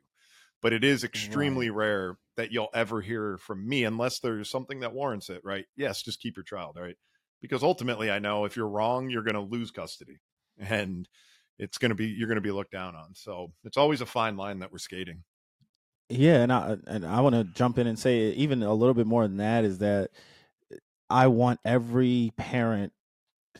but 0.63 0.73
it 0.73 0.85
is 0.85 1.05
extremely 1.05 1.69
right. 1.69 1.87
rare 1.87 2.19
that 2.37 2.53
you'll 2.53 2.71
ever 2.73 3.01
hear 3.03 3.37
from 3.39 3.69
me 3.69 3.85
unless 3.85 4.21
there's 4.21 4.49
something 4.49 4.81
that 4.81 4.95
warrants 4.95 5.29
it, 5.29 5.43
right? 5.45 5.67
Yes, 5.77 6.03
just 6.03 6.21
keep 6.21 6.37
your 6.37 6.45
child, 6.45 6.79
right? 6.81 6.97
Because 7.43 7.65
ultimately, 7.65 8.11
I 8.11 8.21
know 8.21 8.45
if 8.45 8.57
you're 8.57 8.69
wrong, 8.69 9.11
you're 9.11 9.25
going 9.25 9.35
to 9.35 9.41
lose 9.41 9.73
custody 9.73 10.21
and 10.59 11.09
it's 11.59 11.79
going 11.79 11.91
to 11.91 11.97
be, 11.97 12.07
you're 12.07 12.29
going 12.29 12.37
to 12.37 12.41
be 12.41 12.53
looked 12.53 12.71
down 12.71 12.95
on. 12.95 13.15
So 13.15 13.53
it's 13.65 13.77
always 13.77 14.01
a 14.01 14.07
fine 14.07 14.37
line 14.37 14.61
that 14.61 14.71
we're 14.71 14.79
skating. 14.79 15.25
Yeah. 16.09 16.43
And 16.43 16.53
I, 16.53 16.77
and 16.87 17.05
I 17.05 17.21
want 17.21 17.35
to 17.35 17.45
jump 17.45 17.79
in 17.79 17.89
and 17.89 17.99
say 17.99 18.31
even 18.31 18.63
a 18.63 18.73
little 18.73 18.95
bit 18.95 19.07
more 19.07 19.27
than 19.27 19.39
that 19.39 19.65
is 19.65 19.79
that 19.79 20.11
I 21.13 21.27
want 21.27 21.61
every 21.65 22.33
parent 22.39 22.93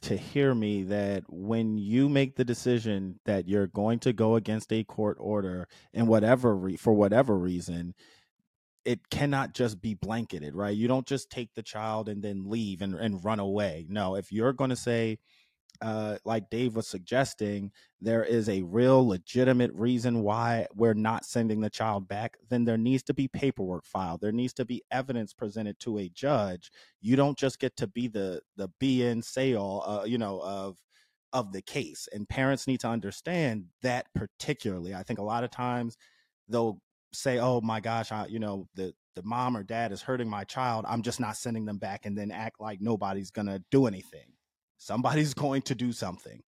to 0.01 0.17
hear 0.17 0.55
me 0.55 0.85
that 0.85 1.25
when 1.29 1.77
you 1.77 2.09
make 2.09 2.35
the 2.35 2.45
decision 2.47 3.21
that 3.27 3.47
you're 3.47 3.67
going 3.67 3.99
to 4.01 4.13
go 4.15 4.37
against 4.37 4.73
a 4.73 4.85
court 4.85 5.19
order 5.21 5.69
and 5.93 6.09
whatever 6.09 6.57
re- 6.57 6.77
for 6.77 6.95
whatever 6.95 7.37
reason 7.37 7.95
it 8.87 9.11
cannot 9.11 9.53
just 9.53 9.81
be 9.83 9.95
blanketed 9.95 10.57
right? 10.57 10.77
You 10.77 10.89
don't 10.89 11.07
just 11.07 11.31
take 11.31 11.55
the 11.55 11.63
child 11.63 12.09
and 12.09 12.23
then 12.23 12.49
leave 12.49 12.81
and, 12.81 12.95
and 12.95 13.23
run 13.23 13.39
away. 13.39 13.87
No 13.89 14.17
if 14.17 14.33
you're 14.33 14.55
going 14.55 14.71
to 14.71 14.77
say 14.77 15.19
uh, 15.83 16.17
like 16.25 16.49
Dave 16.49 16.77
was 16.77 16.87
suggesting, 16.87 17.73
there 18.01 18.25
is 18.25 18.49
a 18.49 18.63
real 18.63 19.07
legitimate 19.07 19.73
reason 19.75 20.23
why 20.23 20.67
we're 20.75 20.95
not 20.95 21.25
sending 21.25 21.61
the 21.61 21.71
child 21.71 22.07
back, 22.09 22.37
then 22.49 22.65
there 22.65 22.79
needs 22.79 23.03
to 23.05 23.15
be 23.15 23.29
paperwork 23.29 23.85
filed. 23.85 24.21
There 24.21 24.33
needs 24.33 24.53
to 24.55 24.65
be 24.65 24.83
evidence 24.93 25.35
presented 25.35 25.79
to 25.81 25.99
a 25.99 26.09
judge. 26.09 26.71
You 27.01 27.17
don't 27.17 27.37
just 27.37 27.59
get 27.59 27.77
to 27.77 27.89
be 27.89 28.09
the 28.09 28.41
the 28.57 28.69
be 28.81 29.05
in 29.05 29.23
say 29.23 29.55
all, 29.55 29.83
uh, 29.87 30.05
you 30.05 30.19
know, 30.19 30.41
of 30.41 30.79
of 31.33 31.53
the 31.53 31.63
case. 31.63 32.09
And 32.13 32.29
parents 32.29 32.67
need 32.67 32.81
to 32.81 32.89
understand 32.89 33.65
that 33.83 34.07
particularly. 34.15 34.95
I 34.95 35.03
think 35.03 35.19
a 35.19 35.25
lot 35.25 35.45
of 35.45 35.51
times 35.51 35.97
they'll 36.49 36.81
say, 37.13 37.39
"Oh 37.41 37.61
my 37.61 37.81
gosh, 37.81 38.13
I, 38.13 38.27
you 38.27 38.39
know, 38.39 38.69
the 38.75 38.95
the 39.17 39.23
mom 39.25 39.57
or 39.57 39.65
dad 39.65 39.93
is 39.93 40.03
hurting 40.03 40.29
my 40.31 40.45
child. 40.45 40.85
I'm 40.89 41.03
just 41.03 41.21
not 41.21 41.37
sending 41.37 41.67
them 41.67 41.79
back," 41.79 42.07
and 42.07 42.17
then 42.17 42.31
act 42.31 42.61
like 42.61 42.81
nobody's 42.81 43.31
gonna 43.33 43.61
do 43.71 43.87
anything 43.87 44.32
Somebody's 44.83 45.33
going 45.45 45.63
to 45.63 45.75
do 45.75 45.93
something. 45.93 46.43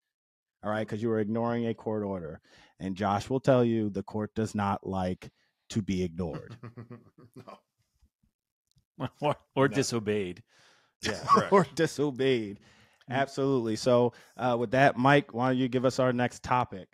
All 0.64 0.72
right, 0.72 0.88
because 0.88 1.02
you 1.02 1.10
were 1.10 1.20
ignoring 1.20 1.68
a 1.68 1.74
court 1.74 2.04
order. 2.04 2.40
And 2.80 2.96
Josh 2.96 3.30
will 3.30 3.40
tell 3.40 3.66
you 3.66 3.90
the 3.90 4.04
court 4.04 4.34
does 4.36 4.56
not 4.56 4.86
like 4.86 5.30
to 5.70 5.82
be 5.82 6.04
ignored. 6.04 6.56
no. 7.36 9.08
Or, 9.20 9.36
or 9.56 9.68
no. 9.68 9.76
disobeyed. 9.76 10.44
Yeah, 11.02 11.20
or 11.52 11.66
disobeyed. 11.76 12.60
Mm. 13.10 13.16
Absolutely. 13.16 13.76
So, 13.76 14.14
uh, 14.38 14.56
with 14.60 14.72
that, 14.72 14.98
Mike, 14.98 15.34
why 15.34 15.50
don't 15.50 15.58
you 15.58 15.68
give 15.68 15.86
us 15.86 16.00
our 16.00 16.14
next 16.14 16.44
topic? 16.44 16.88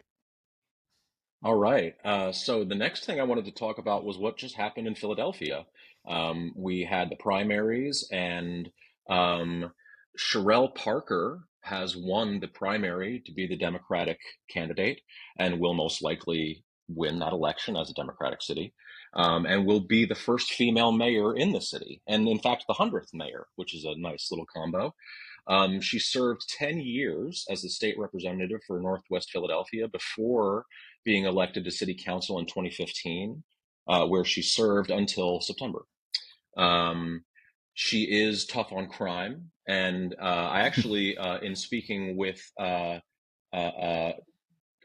All 1.43 1.55
right. 1.55 1.95
Uh, 2.05 2.31
so, 2.31 2.63
the 2.63 2.75
next 2.75 3.05
thing 3.05 3.19
I 3.19 3.23
wanted 3.23 3.45
to 3.45 3.51
talk 3.51 3.77
about 3.77 4.05
was 4.05 4.17
what 4.17 4.37
just 4.37 4.55
happened 4.55 4.87
in 4.87 4.95
Philadelphia. 4.95 5.65
Um, 6.07 6.53
we 6.55 6.83
had 6.83 7.09
the 7.09 7.17
primaries, 7.17 8.07
and 8.11 8.71
um, 9.09 9.71
Cherelle 10.17 10.73
Parker 10.73 11.41
has 11.61 11.95
won 11.95 12.39
the 12.39 12.47
primary 12.47 13.21
to 13.25 13.31
be 13.31 13.45
the 13.45 13.57
Democratic 13.57 14.19
candidate 14.49 15.01
and 15.37 15.59
will 15.59 15.73
most 15.73 16.01
likely 16.01 16.63
win 16.87 17.19
that 17.19 17.33
election 17.33 17.75
as 17.75 17.89
a 17.89 17.93
Democratic 17.93 18.41
city 18.41 18.73
um, 19.13 19.45
and 19.45 19.65
will 19.65 19.81
be 19.81 20.05
the 20.05 20.15
first 20.15 20.53
female 20.53 20.91
mayor 20.91 21.35
in 21.35 21.51
the 21.51 21.61
city. 21.61 22.01
And 22.07 22.27
in 22.27 22.39
fact, 22.39 22.65
the 22.67 22.73
100th 22.73 23.13
mayor, 23.13 23.47
which 23.55 23.75
is 23.75 23.83
a 23.83 23.99
nice 23.99 24.29
little 24.31 24.45
combo. 24.45 24.93
Um, 25.47 25.79
she 25.81 25.99
served 25.99 26.47
10 26.57 26.79
years 26.79 27.45
as 27.49 27.61
the 27.61 27.69
state 27.69 27.97
representative 27.97 28.59
for 28.65 28.79
Northwest 28.79 29.31
Philadelphia 29.31 29.87
before 29.87 30.65
being 31.05 31.25
elected 31.25 31.63
to 31.63 31.71
city 31.71 31.93
council 31.93 32.39
in 32.39 32.45
2015, 32.45 33.43
uh, 33.87 34.05
where 34.07 34.25
she 34.25 34.41
served 34.41 34.91
until 34.91 35.39
September. 35.39 35.85
Um, 36.57 37.23
she 37.73 38.03
is 38.03 38.45
tough 38.45 38.73
on 38.73 38.87
crime. 38.87 39.51
And 39.67 40.15
uh, 40.21 40.23
I 40.23 40.61
actually, 40.61 41.17
uh, 41.17 41.39
in 41.39 41.55
speaking 41.55 42.15
with 42.15 42.41
uh, 42.59 42.99
uh, 43.53 43.55
uh 43.55 44.11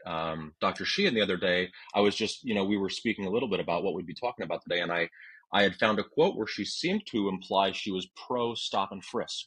um, 0.05 0.51
Dr. 0.59 0.83
Sheehan 0.83 1.13
the 1.13 1.21
other 1.21 1.37
day, 1.37 1.71
I 1.95 2.01
was 2.01 2.13
just, 2.13 2.43
you 2.43 2.53
know, 2.53 2.65
we 2.65 2.75
were 2.75 2.89
speaking 2.89 3.25
a 3.25 3.29
little 3.29 3.47
bit 3.47 3.61
about 3.61 3.83
what 3.83 3.93
we'd 3.93 4.05
be 4.05 4.13
talking 4.13 4.43
about 4.43 4.61
today, 4.61 4.81
and 4.81 4.91
I, 4.91 5.07
I 5.53 5.63
had 5.63 5.75
found 5.75 5.97
a 5.97 6.03
quote 6.03 6.35
where 6.35 6.47
she 6.47 6.65
seemed 6.65 7.05
to 7.11 7.29
imply 7.29 7.71
she 7.71 7.89
was 7.89 8.09
pro 8.27 8.53
stop 8.53 8.91
and 8.91 9.03
frisk. 9.03 9.45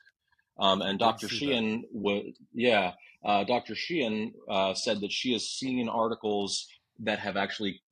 Um, 0.58 0.80
and 0.80 0.98
Dr. 0.98 1.28
Sheehan 1.28 1.84
was, 1.92 2.24
yeah, 2.54 2.92
uh, 3.22 3.44
Dr. 3.44 3.74
Sheehan 3.74 4.32
said 4.74 5.02
that 5.02 5.12
she 5.12 5.34
has 5.34 5.46
seen 5.46 5.86
articles 5.90 6.66
that 7.00 7.18
have 7.18 7.36
actually 7.36 7.82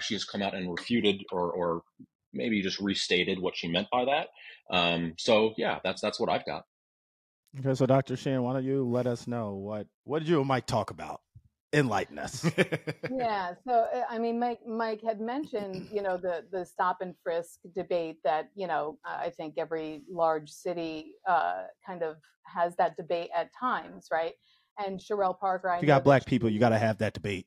she 0.00 0.14
has 0.14 0.26
come 0.26 0.42
out 0.42 0.54
and 0.54 0.70
refuted 0.70 1.24
or, 1.32 1.50
or 1.50 1.82
maybe 2.34 2.60
just 2.60 2.78
restated 2.78 3.40
what 3.40 3.56
she 3.56 3.68
meant 3.68 3.88
by 3.90 4.04
that. 4.04 4.28
Um, 4.70 5.14
so 5.18 5.54
yeah, 5.56 5.78
that's 5.84 6.00
that's 6.00 6.18
what 6.18 6.30
I've 6.30 6.44
got. 6.44 6.64
Okay, 7.58 7.74
so 7.74 7.86
Dr. 7.86 8.16
Sheehan, 8.16 8.42
why 8.42 8.52
don't 8.52 8.64
you 8.64 8.86
let 8.86 9.06
us 9.06 9.26
know 9.26 9.54
what 9.54 9.86
what 10.04 10.20
did 10.20 10.28
you 10.28 10.38
and 10.38 10.48
Mike 10.48 10.66
talk 10.66 10.90
about? 10.90 11.20
Enlighten 11.72 12.18
us. 12.18 12.48
yeah, 13.10 13.52
so 13.66 13.86
uh, 13.92 14.02
I 14.08 14.18
mean, 14.18 14.38
Mike 14.38 14.60
Mike 14.66 15.00
had 15.02 15.20
mentioned 15.20 15.88
you 15.92 16.02
know 16.02 16.16
the 16.16 16.44
the 16.52 16.64
stop 16.64 16.98
and 17.00 17.14
frisk 17.22 17.60
debate 17.74 18.18
that 18.24 18.50
you 18.54 18.66
know 18.66 18.98
I 19.04 19.30
think 19.30 19.54
every 19.58 20.02
large 20.08 20.50
city 20.50 21.14
uh, 21.28 21.64
kind 21.86 22.02
of 22.02 22.16
has 22.44 22.76
that 22.76 22.96
debate 22.96 23.30
at 23.34 23.50
times, 23.58 24.08
right? 24.12 24.34
And 24.78 25.00
Cherelle 25.00 25.38
Parker, 25.38 25.70
I 25.70 25.76
if 25.76 25.82
you 25.82 25.86
got 25.86 26.04
black 26.04 26.22
she, 26.22 26.30
people, 26.30 26.50
you 26.50 26.60
got 26.60 26.70
to 26.70 26.78
have 26.78 26.98
that 26.98 27.14
debate. 27.14 27.46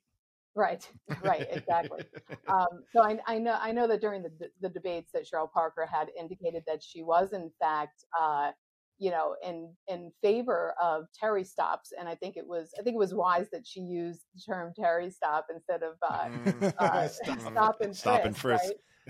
Right, 0.59 0.85
right, 1.23 1.47
exactly. 1.49 2.03
um, 2.49 2.83
so 2.93 3.01
I, 3.01 3.17
I, 3.25 3.39
know 3.39 3.57
I 3.61 3.71
know 3.71 3.87
that 3.87 4.01
during 4.01 4.23
the, 4.23 4.49
the 4.59 4.67
debates 4.67 5.09
that 5.13 5.23
Cherelle 5.23 5.49
Parker 5.49 5.87
had 5.89 6.09
indicated 6.19 6.63
that 6.67 6.83
she 6.83 7.01
was 7.01 7.31
in 7.31 7.49
fact, 7.61 8.03
uh, 8.19 8.51
you 8.97 9.09
know, 9.09 9.37
in 9.41 9.73
in 9.87 10.11
favor 10.21 10.73
of 10.81 11.05
Terry 11.17 11.45
stops, 11.45 11.93
and 11.97 12.09
I 12.09 12.15
think 12.15 12.35
it 12.35 12.45
was 12.45 12.73
I 12.77 12.81
think 12.81 12.95
it 12.95 12.99
was 12.99 13.13
wise 13.13 13.47
that 13.53 13.65
she 13.65 13.79
used 13.79 14.25
the 14.35 14.41
term 14.53 14.73
Terry 14.75 15.09
stop 15.11 15.45
instead 15.49 15.81
of 15.81 15.93
uh, 16.05 16.25
mm. 16.25 16.73
uh, 16.77 17.07
stop, 17.07 17.39
stop 17.39 17.81
and 17.81 17.95
stop 17.95 18.15
frisk, 18.15 18.25
and 18.25 18.37
frisk. 18.37 18.63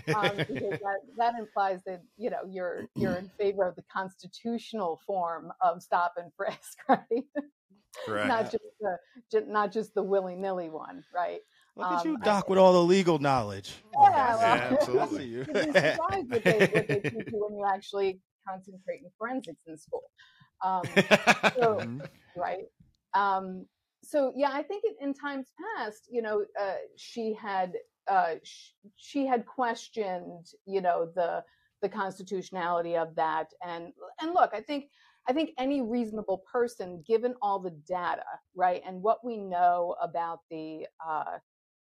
Right? 0.08 0.16
um, 0.16 0.38
because 0.38 0.80
that, 0.80 1.00
that 1.18 1.34
implies 1.40 1.82
that 1.88 2.04
you 2.16 2.30
know 2.30 2.42
you're 2.48 2.86
you're 2.96 3.16
in 3.16 3.32
favor 3.40 3.68
of 3.68 3.76
the 3.76 3.84
constitutional 3.92 5.02
form 5.08 5.52
of 5.62 5.82
stop 5.82 6.14
and 6.18 6.32
frisk, 6.38 6.78
right? 6.88 7.26
Correct. 8.06 8.28
not 8.28 8.52
just 8.52 8.64
the 8.82 9.42
not 9.48 9.72
just 9.72 9.94
the 9.94 10.04
willy 10.04 10.36
nilly 10.36 10.70
one, 10.70 11.04
right? 11.14 11.40
Look 11.76 11.88
um, 11.88 11.94
at 11.98 12.06
you, 12.06 12.18
Doc, 12.18 12.46
I, 12.48 12.50
with 12.50 12.60
all 12.60 12.74
the 12.74 12.84
legal 12.84 13.20
knowledge. 13.20 13.76
Yeah, 13.94 14.36
well, 14.36 14.40
yeah 14.40 14.70
absolutely. 14.72 15.26
You'd 15.26 15.54
be 15.54 15.62
surprised 15.62 16.30
what 16.30 16.44
they, 16.44 16.70
what 16.74 16.88
they 16.88 17.00
teach 17.04 17.32
you 17.32 17.48
when 17.48 17.58
you 17.58 17.66
actually 17.72 18.20
concentrate 18.48 19.02
in 19.04 19.10
forensics 19.18 19.64
in 19.68 19.78
school. 19.78 20.04
Um, 20.64 20.82
so, 20.86 21.02
mm-hmm. 21.02 22.00
right. 22.36 22.66
Um, 23.14 23.66
so 24.04 24.34
yeah, 24.36 24.52
I 24.52 24.64
think 24.64 24.84
in 25.00 25.14
times 25.14 25.48
past, 25.78 26.08
you 26.10 26.22
know, 26.22 26.46
uh, 26.60 26.76
she 26.98 27.34
had 27.34 27.74
uh, 28.10 28.36
sh- 28.44 28.72
she 28.96 29.26
had 29.26 29.46
questioned, 29.46 30.48
you 30.66 30.82
know, 30.82 31.10
the 31.16 31.44
the 31.82 31.90
constitutionality 31.90 32.98
of 32.98 33.16
that, 33.16 33.48
and 33.66 33.94
and 34.22 34.34
look, 34.34 34.52
I 34.54 34.62
think 34.62 34.86
I 35.30 35.34
think 35.34 35.52
any 35.60 35.82
reasonable 35.82 36.44
person, 36.52 37.04
given 37.06 37.36
all 37.40 37.60
the 37.60 37.70
data, 37.88 38.24
right, 38.56 38.82
and 38.86 39.00
what 39.00 39.24
we 39.24 39.38
know 39.38 39.96
about 40.02 40.40
the 40.50 40.88
uh, 41.08 41.38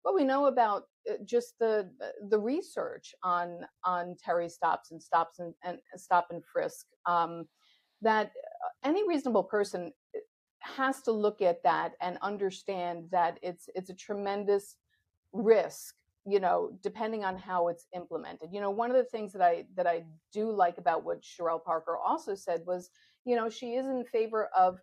what 0.01 0.13
we 0.13 0.25
know 0.25 0.47
about 0.47 0.83
uh, 1.09 1.13
just 1.23 1.53
the 1.57 1.89
the 2.29 2.37
research 2.37 3.15
on 3.23 3.61
on 3.85 4.17
Terry 4.23 4.49
stops 4.49 4.91
and 4.91 5.01
stops 5.01 5.39
and, 5.39 5.53
and 5.63 5.79
stop 5.95 6.27
and 6.31 6.43
frisk, 6.51 6.85
um, 7.05 7.47
that 8.01 8.27
uh, 8.27 8.87
any 8.89 9.07
reasonable 9.07 9.43
person 9.45 9.93
uh, 10.13 10.19
has 10.59 11.01
to 11.03 11.13
look 11.13 11.41
at 11.41 11.63
that 11.63 11.93
and 12.01 12.17
understand 12.21 13.05
that 13.11 13.39
it's 13.41 13.69
it's 13.73 13.89
a 13.89 13.95
tremendous 13.95 14.75
risk 15.31 15.95
you 16.25 16.39
know 16.39 16.71
depending 16.83 17.23
on 17.23 17.37
how 17.37 17.69
it's 17.69 17.85
implemented. 17.95 18.49
You 18.51 18.59
know 18.59 18.69
one 18.71 18.89
of 18.91 18.97
the 18.97 19.05
things 19.05 19.31
that 19.31 19.41
i 19.41 19.63
that 19.75 19.87
i 19.87 20.03
do 20.33 20.51
like 20.51 20.77
about 20.77 21.05
what 21.05 21.21
Cherelle 21.21 21.63
Parker 21.63 21.97
also 21.97 22.35
said 22.35 22.61
was 22.65 22.89
you 23.25 23.35
know 23.35 23.49
she 23.49 23.75
is 23.75 23.87
in 23.87 24.03
favor 24.11 24.49
of 24.57 24.79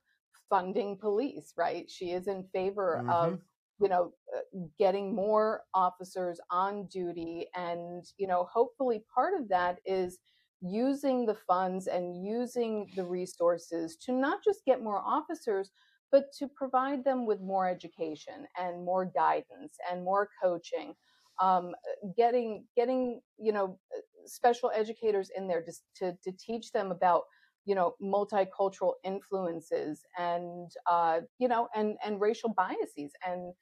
funding 0.49 0.97
police 0.97 1.52
right 1.57 1.90
she 1.90 2.12
is 2.12 2.28
in 2.28 2.45
favor 2.52 3.00
mm-hmm. 3.00 3.11
of 3.11 3.38
you 3.81 3.88
know 3.88 4.12
uh, 4.35 4.59
getting 4.78 5.14
more 5.14 5.62
officers 5.75 6.40
on 6.50 6.87
duty 6.87 7.47
and 7.55 8.05
you 8.19 8.26
know 8.26 8.49
hopefully 8.52 9.02
part 9.14 9.35
of 9.38 9.49
that 9.49 9.78
is 9.85 10.19
using 10.62 11.26
the 11.26 11.37
funds 11.47 11.87
and 11.87 12.25
using 12.25 12.90
the 12.97 13.05
resources 13.05 13.97
to 13.97 14.12
not 14.12 14.43
just 14.43 14.64
get 14.64 14.83
more 14.83 15.02
officers 15.05 15.71
but 16.12 16.33
to 16.38 16.49
provide 16.49 17.05
them 17.05 17.26
with 17.26 17.40
more 17.40 17.69
education 17.69 18.47
and 18.59 18.85
more 18.85 19.05
guidance 19.05 19.76
and 19.90 20.02
more 20.02 20.28
coaching 20.43 20.95
um, 21.40 21.75
getting 22.16 22.64
getting 22.76 23.21
you 23.38 23.52
know 23.52 23.78
special 24.25 24.71
educators 24.75 25.31
in 25.37 25.47
there 25.47 25.62
just 25.62 25.83
to, 25.97 26.16
to 26.25 26.33
teach 26.33 26.73
them 26.73 26.90
about 26.90 27.23
you 27.66 27.75
know 27.75 27.94
multicultural 28.02 28.94
influences 29.04 30.02
and 30.18 30.70
uh, 30.90 31.20
you 31.38 31.49
know 31.49 31.68
and 31.75 31.96
and 32.04 32.20
racial 32.20 32.52
biases 32.56 33.12
and 33.26 33.52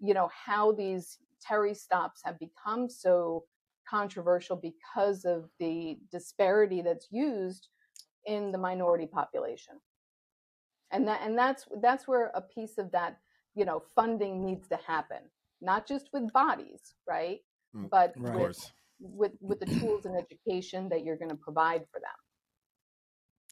you 0.00 0.14
know 0.14 0.28
how 0.32 0.72
these 0.72 1.18
Terry 1.40 1.74
stops 1.74 2.20
have 2.24 2.38
become 2.38 2.88
so 2.88 3.44
controversial 3.88 4.56
because 4.56 5.24
of 5.24 5.48
the 5.58 5.98
disparity 6.12 6.82
that's 6.82 7.08
used 7.10 7.68
in 8.26 8.52
the 8.52 8.58
minority 8.58 9.06
population 9.06 9.74
and 10.92 11.08
that 11.08 11.20
and 11.22 11.36
that's 11.36 11.66
that's 11.82 12.06
where 12.06 12.30
a 12.34 12.40
piece 12.40 12.78
of 12.78 12.90
that 12.92 13.18
you 13.54 13.64
know 13.64 13.82
funding 13.96 14.44
needs 14.44 14.68
to 14.68 14.78
happen 14.86 15.20
not 15.60 15.86
just 15.86 16.10
with 16.12 16.32
bodies, 16.32 16.94
right? 17.08 17.40
Mm, 17.74 17.90
but 17.90 18.14
right. 18.16 18.36
with 18.36 18.72
with 19.00 19.32
with 19.40 19.60
the 19.60 19.66
tools 19.66 20.06
and 20.06 20.16
education 20.16 20.88
that 20.88 21.04
you're 21.04 21.16
going 21.16 21.30
to 21.30 21.36
provide 21.36 21.84
for 21.92 22.00
them. 22.00 22.10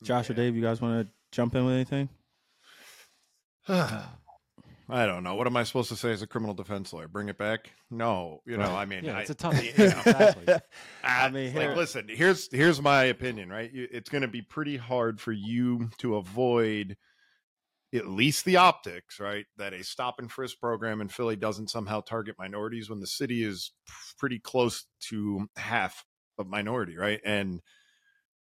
Josh 0.03 0.31
or 0.31 0.35
Dave, 0.35 0.57
you 0.57 0.63
guys 0.63 0.81
want 0.81 1.07
to 1.07 1.13
jump 1.33 1.55
in 1.55 1.65
with 1.65 1.75
anything? 1.75 2.09
I 4.89 5.05
don't 5.05 5.25
know. 5.25 5.35
What 5.35 5.49
am 5.49 5.57
I 5.57 5.65
supposed 5.65 5.89
to 5.89 5.97
say 5.97 6.13
as 6.13 6.23
a 6.23 6.27
criminal 6.29 6.55
defense 6.55 6.93
lawyer? 6.93 7.09
Bring 7.09 7.29
it 7.29 7.39
back? 7.39 7.73
No, 7.91 8.41
you 8.47 8.57
know. 8.57 8.65
Right. 8.65 8.83
I 8.83 8.85
mean, 8.85 9.05
yeah, 9.05 9.19
I, 9.19 9.21
it's 9.23 9.31
a 9.31 9.35
tough. 9.35 9.55
You 9.55 9.73
know, 9.77 9.85
exactly. 9.85 10.55
Ah, 11.05 11.25
I 11.25 11.31
mean, 11.31 11.51
here, 11.51 11.69
like, 11.69 11.77
listen. 11.77 12.07
Here's 12.09 12.49
here's 12.53 12.81
my 12.81 13.05
opinion. 13.05 13.49
Right, 13.49 13.71
it's 13.73 14.11
going 14.11 14.23
to 14.23 14.29
be 14.29 14.43
pretty 14.43 14.77
hard 14.77 15.21
for 15.21 15.33
you 15.33 15.91
to 15.99 16.17
avoid 16.17 16.97
at 17.95 18.07
least 18.07 18.45
the 18.45 18.57
optics, 18.57 19.19
right? 19.19 19.47
That 19.57 19.73
a 19.73 19.83
stop 19.83 20.17
and 20.19 20.31
frisk 20.31 20.61
program 20.61 21.01
in 21.01 21.09
Philly 21.09 21.37
doesn't 21.37 21.71
somehow 21.71 22.01
target 22.01 22.37
minorities 22.39 22.89
when 22.89 23.01
the 23.01 23.07
city 23.07 23.43
is 23.43 23.73
pretty 24.19 24.39
close 24.39 24.87
to 25.09 25.49
half 25.57 26.05
of 26.39 26.47
minority, 26.47 26.97
right? 26.97 27.21
And 27.25 27.61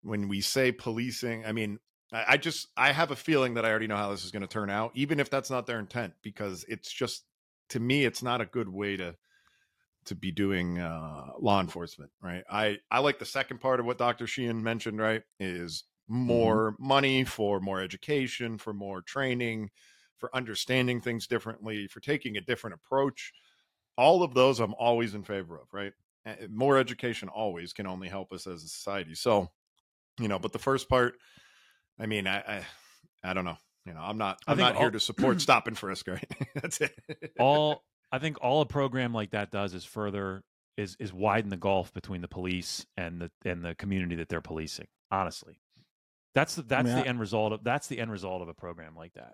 when 0.04 0.28
we 0.28 0.42
say 0.42 0.72
policing, 0.72 1.46
I 1.46 1.52
mean, 1.52 1.80
I 2.12 2.38
just 2.38 2.68
I 2.78 2.92
have 2.92 3.10
a 3.12 3.16
feeling 3.16 3.56
that 3.56 3.66
I 3.66 3.70
already 3.70 3.88
know 3.88 3.98
how 3.98 4.12
this 4.12 4.24
is 4.24 4.32
going 4.32 4.42
to 4.42 4.48
turn 4.48 4.70
out, 4.70 4.92
even 4.94 5.20
if 5.20 5.30
that's 5.30 5.50
not 5.50 5.66
their 5.66 5.80
intent, 5.80 6.14
because 6.22 6.64
it's 6.68 6.92
just 6.92 7.24
to 7.70 7.80
me, 7.80 8.06
it's 8.06 8.22
not 8.22 8.42
a 8.42 8.46
good 8.46 8.70
way 8.70 8.98
to 8.98 9.16
to 10.06 10.16
be 10.16 10.32
doing 10.32 10.80
uh, 10.80 11.28
law 11.40 11.60
enforcement, 11.60 12.12
right? 12.22 12.44
I 12.52 12.78
I 12.92 13.00
like 13.00 13.18
the 13.18 13.26
second 13.26 13.62
part 13.62 13.80
of 13.80 13.88
what 13.88 13.98
Dr. 13.98 14.28
Sheehan 14.28 14.62
mentioned, 14.62 15.00
right? 15.00 15.24
Is 15.40 15.86
Mm-hmm. 16.12 16.28
more 16.28 16.72
mm-hmm. 16.74 16.88
money, 16.88 17.24
for 17.24 17.60
more 17.60 17.82
education, 17.82 18.58
for 18.58 18.74
more 18.74 19.02
training, 19.02 19.70
for 20.18 20.30
understanding 20.36 21.00
things 21.00 21.28
differently, 21.28 21.88
for 21.88 22.02
taking 22.02 22.36
a 22.36 22.42
different 22.42 22.76
approach. 22.76 23.32
All 23.98 24.22
of 24.22 24.34
those 24.34 24.60
I'm 24.60 24.74
always 24.74 25.16
in 25.16 25.24
favor 25.24 25.56
of, 25.56 25.68
right? 25.72 25.94
More 26.50 26.78
education 26.78 27.30
always 27.30 27.74
can 27.74 27.88
only 27.88 28.10
help 28.10 28.34
us 28.34 28.48
as 28.48 28.64
a 28.64 28.68
society. 28.68 29.16
So, 29.16 29.50
you 30.20 30.28
know, 30.28 30.40
but 30.40 30.52
the 30.52 30.60
first 30.60 30.90
part, 30.90 31.16
I 32.00 32.06
mean, 32.06 32.28
I, 32.28 32.38
I, 32.40 32.66
I 33.24 33.34
don't 33.34 33.46
know. 33.46 33.58
You 33.86 33.94
know, 33.94 34.02
I'm 34.02 34.18
not. 34.18 34.40
I'm 34.48 34.58
not 34.58 34.76
all, 34.76 34.82
here 34.82 34.92
to 34.92 35.00
support 35.00 35.42
stop 35.42 35.68
and 35.68 35.78
frisk. 35.78 36.08
Right? 36.08 36.30
That's 36.56 36.80
it. 36.82 36.94
all 37.40 37.84
I 38.12 38.20
think 38.20 38.38
all 38.42 38.62
a 38.62 38.66
program 38.66 39.14
like 39.14 39.32
that 39.32 39.52
does 39.52 39.74
is 39.74 39.84
further 39.84 40.44
is 40.78 40.96
is 41.00 41.12
widen 41.12 41.50
the 41.50 41.58
gulf 41.58 41.94
between 41.94 42.22
the 42.22 42.28
police 42.28 42.86
and 42.96 43.22
the 43.22 43.32
and 43.44 43.64
the 43.64 43.76
community 43.76 44.16
that 44.16 44.30
they're 44.30 44.42
policing. 44.42 44.88
Honestly, 45.12 45.60
that's 46.34 46.56
the, 46.56 46.62
that's 46.64 46.86
I 46.86 46.90
mean, 46.90 46.96
the 46.96 47.06
I, 47.06 47.10
end 47.10 47.20
result 47.20 47.54
of 47.54 47.64
that's 47.64 47.88
the 47.88 48.00
end 48.00 48.12
result 48.12 48.42
of 48.42 48.48
a 48.48 48.54
program 48.54 48.96
like 48.96 49.14
that. 49.14 49.34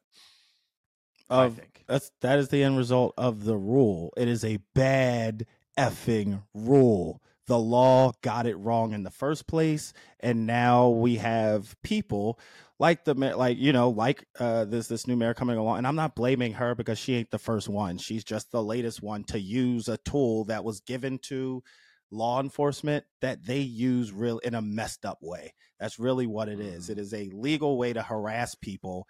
Of, 1.30 1.54
I 1.54 1.56
think 1.56 1.84
that's 1.88 2.12
that 2.22 2.40
is 2.40 2.50
the 2.50 2.64
end 2.64 2.78
result 2.78 3.14
of 3.18 3.44
the 3.44 3.58
rule. 3.58 4.14
It 4.18 4.28
is 4.28 4.44
a 4.44 4.60
bad 4.74 5.46
effing 5.78 6.42
rule. 6.54 7.22
The 7.50 7.58
law 7.58 8.12
got 8.22 8.46
it 8.46 8.58
wrong 8.58 8.94
in 8.94 9.02
the 9.02 9.10
first 9.10 9.48
place, 9.48 9.92
and 10.20 10.46
now 10.46 10.90
we 10.90 11.16
have 11.16 11.76
people 11.82 12.40
like 12.78 13.06
the 13.06 13.16
like 13.16 13.58
you 13.58 13.74
know 13.74 13.90
like 13.90 14.24
uh, 14.40 14.66
this 14.66 14.88
this 14.88 15.08
new 15.08 15.16
mayor 15.16 15.34
coming 15.34 15.58
along. 15.58 15.80
And 15.80 15.88
I'm 15.88 15.96
not 15.96 16.16
blaming 16.16 16.54
her 16.54 16.76
because 16.76 17.00
she 17.00 17.16
ain't 17.16 17.32
the 17.32 17.40
first 17.40 17.68
one. 17.68 17.98
She's 17.98 18.24
just 18.24 18.52
the 18.52 18.62
latest 18.62 19.02
one 19.02 19.24
to 19.26 19.40
use 19.40 19.88
a 19.88 19.98
tool 19.98 20.46
that 20.46 20.64
was 20.64 20.82
given 20.82 21.18
to 21.24 21.64
law 22.12 22.40
enforcement 22.40 23.04
that 23.22 23.44
they 23.44 23.62
use 23.62 24.12
real 24.12 24.38
in 24.38 24.54
a 24.54 24.62
messed 24.62 25.04
up 25.04 25.18
way. 25.20 25.56
That's 25.80 25.98
really 25.98 26.28
what 26.28 26.50
it 26.50 26.60
is. 26.60 26.84
Mm-hmm. 26.84 26.92
It 26.92 26.98
is 27.00 27.16
a 27.16 27.32
legal 27.34 27.80
way 27.80 27.94
to 27.94 28.04
harass 28.04 28.54
people 28.54 29.08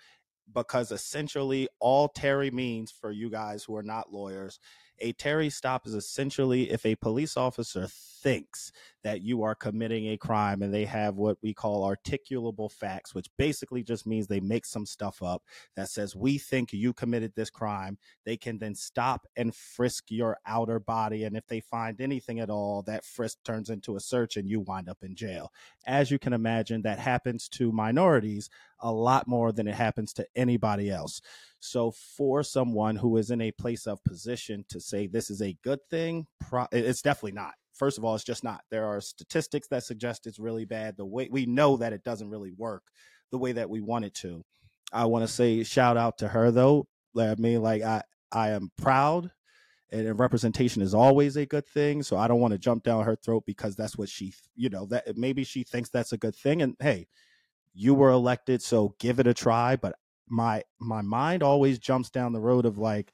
because 0.56 0.94
essentially 0.94 1.68
all 1.82 2.08
Terry 2.08 2.52
means 2.52 2.90
for 2.90 3.12
you 3.12 3.30
guys 3.30 3.66
who 3.66 3.76
are 3.76 3.84
not 3.84 4.14
lawyers 4.14 4.62
a 5.02 5.14
Terry 5.14 5.50
stop 5.50 5.86
is 5.86 5.94
essentially 5.94 6.72
if 6.72 6.86
a 6.86 6.96
police 6.96 7.38
officer 7.38 7.88
thinks 7.90 8.72
that 9.04 9.22
you 9.22 9.44
are 9.44 9.56
committing 9.56 10.08
a 10.08 10.18
crime 10.18 10.62
and 10.62 10.74
they 10.74 10.86
have 10.86 11.16
what 11.16 11.38
we 11.42 11.54
call 11.54 11.90
articulable 11.90 12.72
facts, 12.72 13.14
which 13.14 13.28
basically 13.38 13.84
just 13.84 14.06
means 14.06 14.28
they 14.28 14.40
make 14.40 14.66
some 14.66 14.86
stuff 14.86 15.22
up 15.24 15.44
that 15.76 15.90
says, 15.90 16.16
We 16.16 16.38
think 16.38 16.74
you 16.74 16.94
committed 16.94 17.34
this 17.36 17.50
crime. 17.50 17.98
They 18.26 18.38
can 18.38 18.58
then 18.58 18.76
stop 18.76 19.28
and 19.36 19.56
frisk 19.56 20.06
your 20.10 20.38
outer 20.46 20.80
body. 20.80 21.24
And 21.24 21.36
if 21.38 21.48
they 21.48 21.60
find 21.60 22.00
anything 22.02 22.40
at 22.40 22.50
all, 22.50 22.82
that 22.84 23.06
frisk 23.06 23.38
turns 23.44 23.70
into 23.70 23.96
a 23.96 24.00
search 24.00 24.38
and 24.38 24.50
you 24.50 24.60
wind 24.60 24.90
up 24.90 25.00
in 25.02 25.16
jail. 25.16 25.52
As 25.86 26.12
you 26.12 26.20
can 26.20 26.34
imagine, 26.34 26.82
that 26.84 27.00
happens 27.00 27.50
to 27.50 27.72
minorities 27.72 28.50
a 28.80 28.92
lot 28.92 29.28
more 29.28 29.52
than 29.52 29.68
it 29.68 29.76
happens 29.76 30.14
to 30.14 30.26
anybody 30.36 30.90
else. 30.90 31.22
So, 31.60 31.92
for 31.92 32.44
someone 32.44 32.96
who 32.96 33.18
is 33.18 33.32
in 33.32 33.42
a 33.42 33.52
place 33.52 33.86
of 33.86 34.04
position 34.04 34.66
to 34.70 34.80
say 34.80 35.08
this 35.08 35.30
is 35.30 35.42
a 35.42 35.58
good 35.64 35.80
thing, 35.90 36.28
it's 36.72 37.02
definitely 37.02 37.34
not. 37.34 37.56
First 37.80 37.98
of 37.98 38.04
all, 38.04 38.14
it's 38.14 38.26
just 38.26 38.44
not. 38.44 38.62
There 38.70 38.86
are 38.86 39.00
statistics 39.00 39.70
that 39.70 39.86
suggest 39.86 40.28
it's 40.28 40.38
really 40.38 40.66
bad. 40.66 40.98
The 40.98 41.06
way 41.06 41.30
we 41.32 41.46
know 41.46 41.78
that 41.78 41.94
it 41.94 42.04
doesn't 42.04 42.30
really 42.30 42.52
work 42.52 42.84
the 43.32 43.38
way 43.38 43.54
that 43.54 43.70
we 43.70 43.82
want 43.82 44.06
it 44.06 44.14
to. 44.16 44.44
I 44.92 45.06
want 45.06 45.24
to 45.24 45.34
say 45.34 45.64
shout 45.64 45.98
out 45.98 46.18
to 46.20 46.28
her 46.28 46.52
though. 46.52 46.88
I 47.18 47.36
mean, 47.36 47.62
like 47.62 47.82
I 47.82 48.04
I 48.32 48.50
am 48.50 48.70
proud 48.78 49.32
and 49.92 50.20
representation 50.20 50.82
is 50.82 50.94
always 50.94 51.36
a 51.36 51.46
good 51.46 51.68
thing. 51.68 52.04
So 52.04 52.18
I 52.18 52.28
don't 52.28 52.40
want 52.40 52.52
to 52.52 52.60
jump 52.60 52.84
down 52.84 53.06
her 53.06 53.16
throat 53.16 53.44
because 53.46 53.76
that's 53.76 53.98
what 53.98 54.10
she, 54.10 54.34
you 54.56 54.70
know, 54.70 54.86
that 54.88 55.18
maybe 55.18 55.44
she 55.44 55.64
thinks 55.64 55.90
that's 55.90 56.14
a 56.14 56.18
good 56.18 56.36
thing. 56.36 56.62
And 56.62 56.76
hey, 56.80 57.08
you 57.74 57.94
were 57.94 58.12
elected, 58.12 58.62
so 58.62 58.96
give 59.00 59.20
it 59.20 59.28
a 59.28 59.34
try. 59.34 59.76
But 59.76 59.96
my 60.28 60.64
my 60.80 61.02
mind 61.02 61.44
always 61.44 61.80
jumps 61.80 62.10
down 62.10 62.34
the 62.34 62.40
road 62.40 62.66
of 62.66 62.78
like 62.78 63.12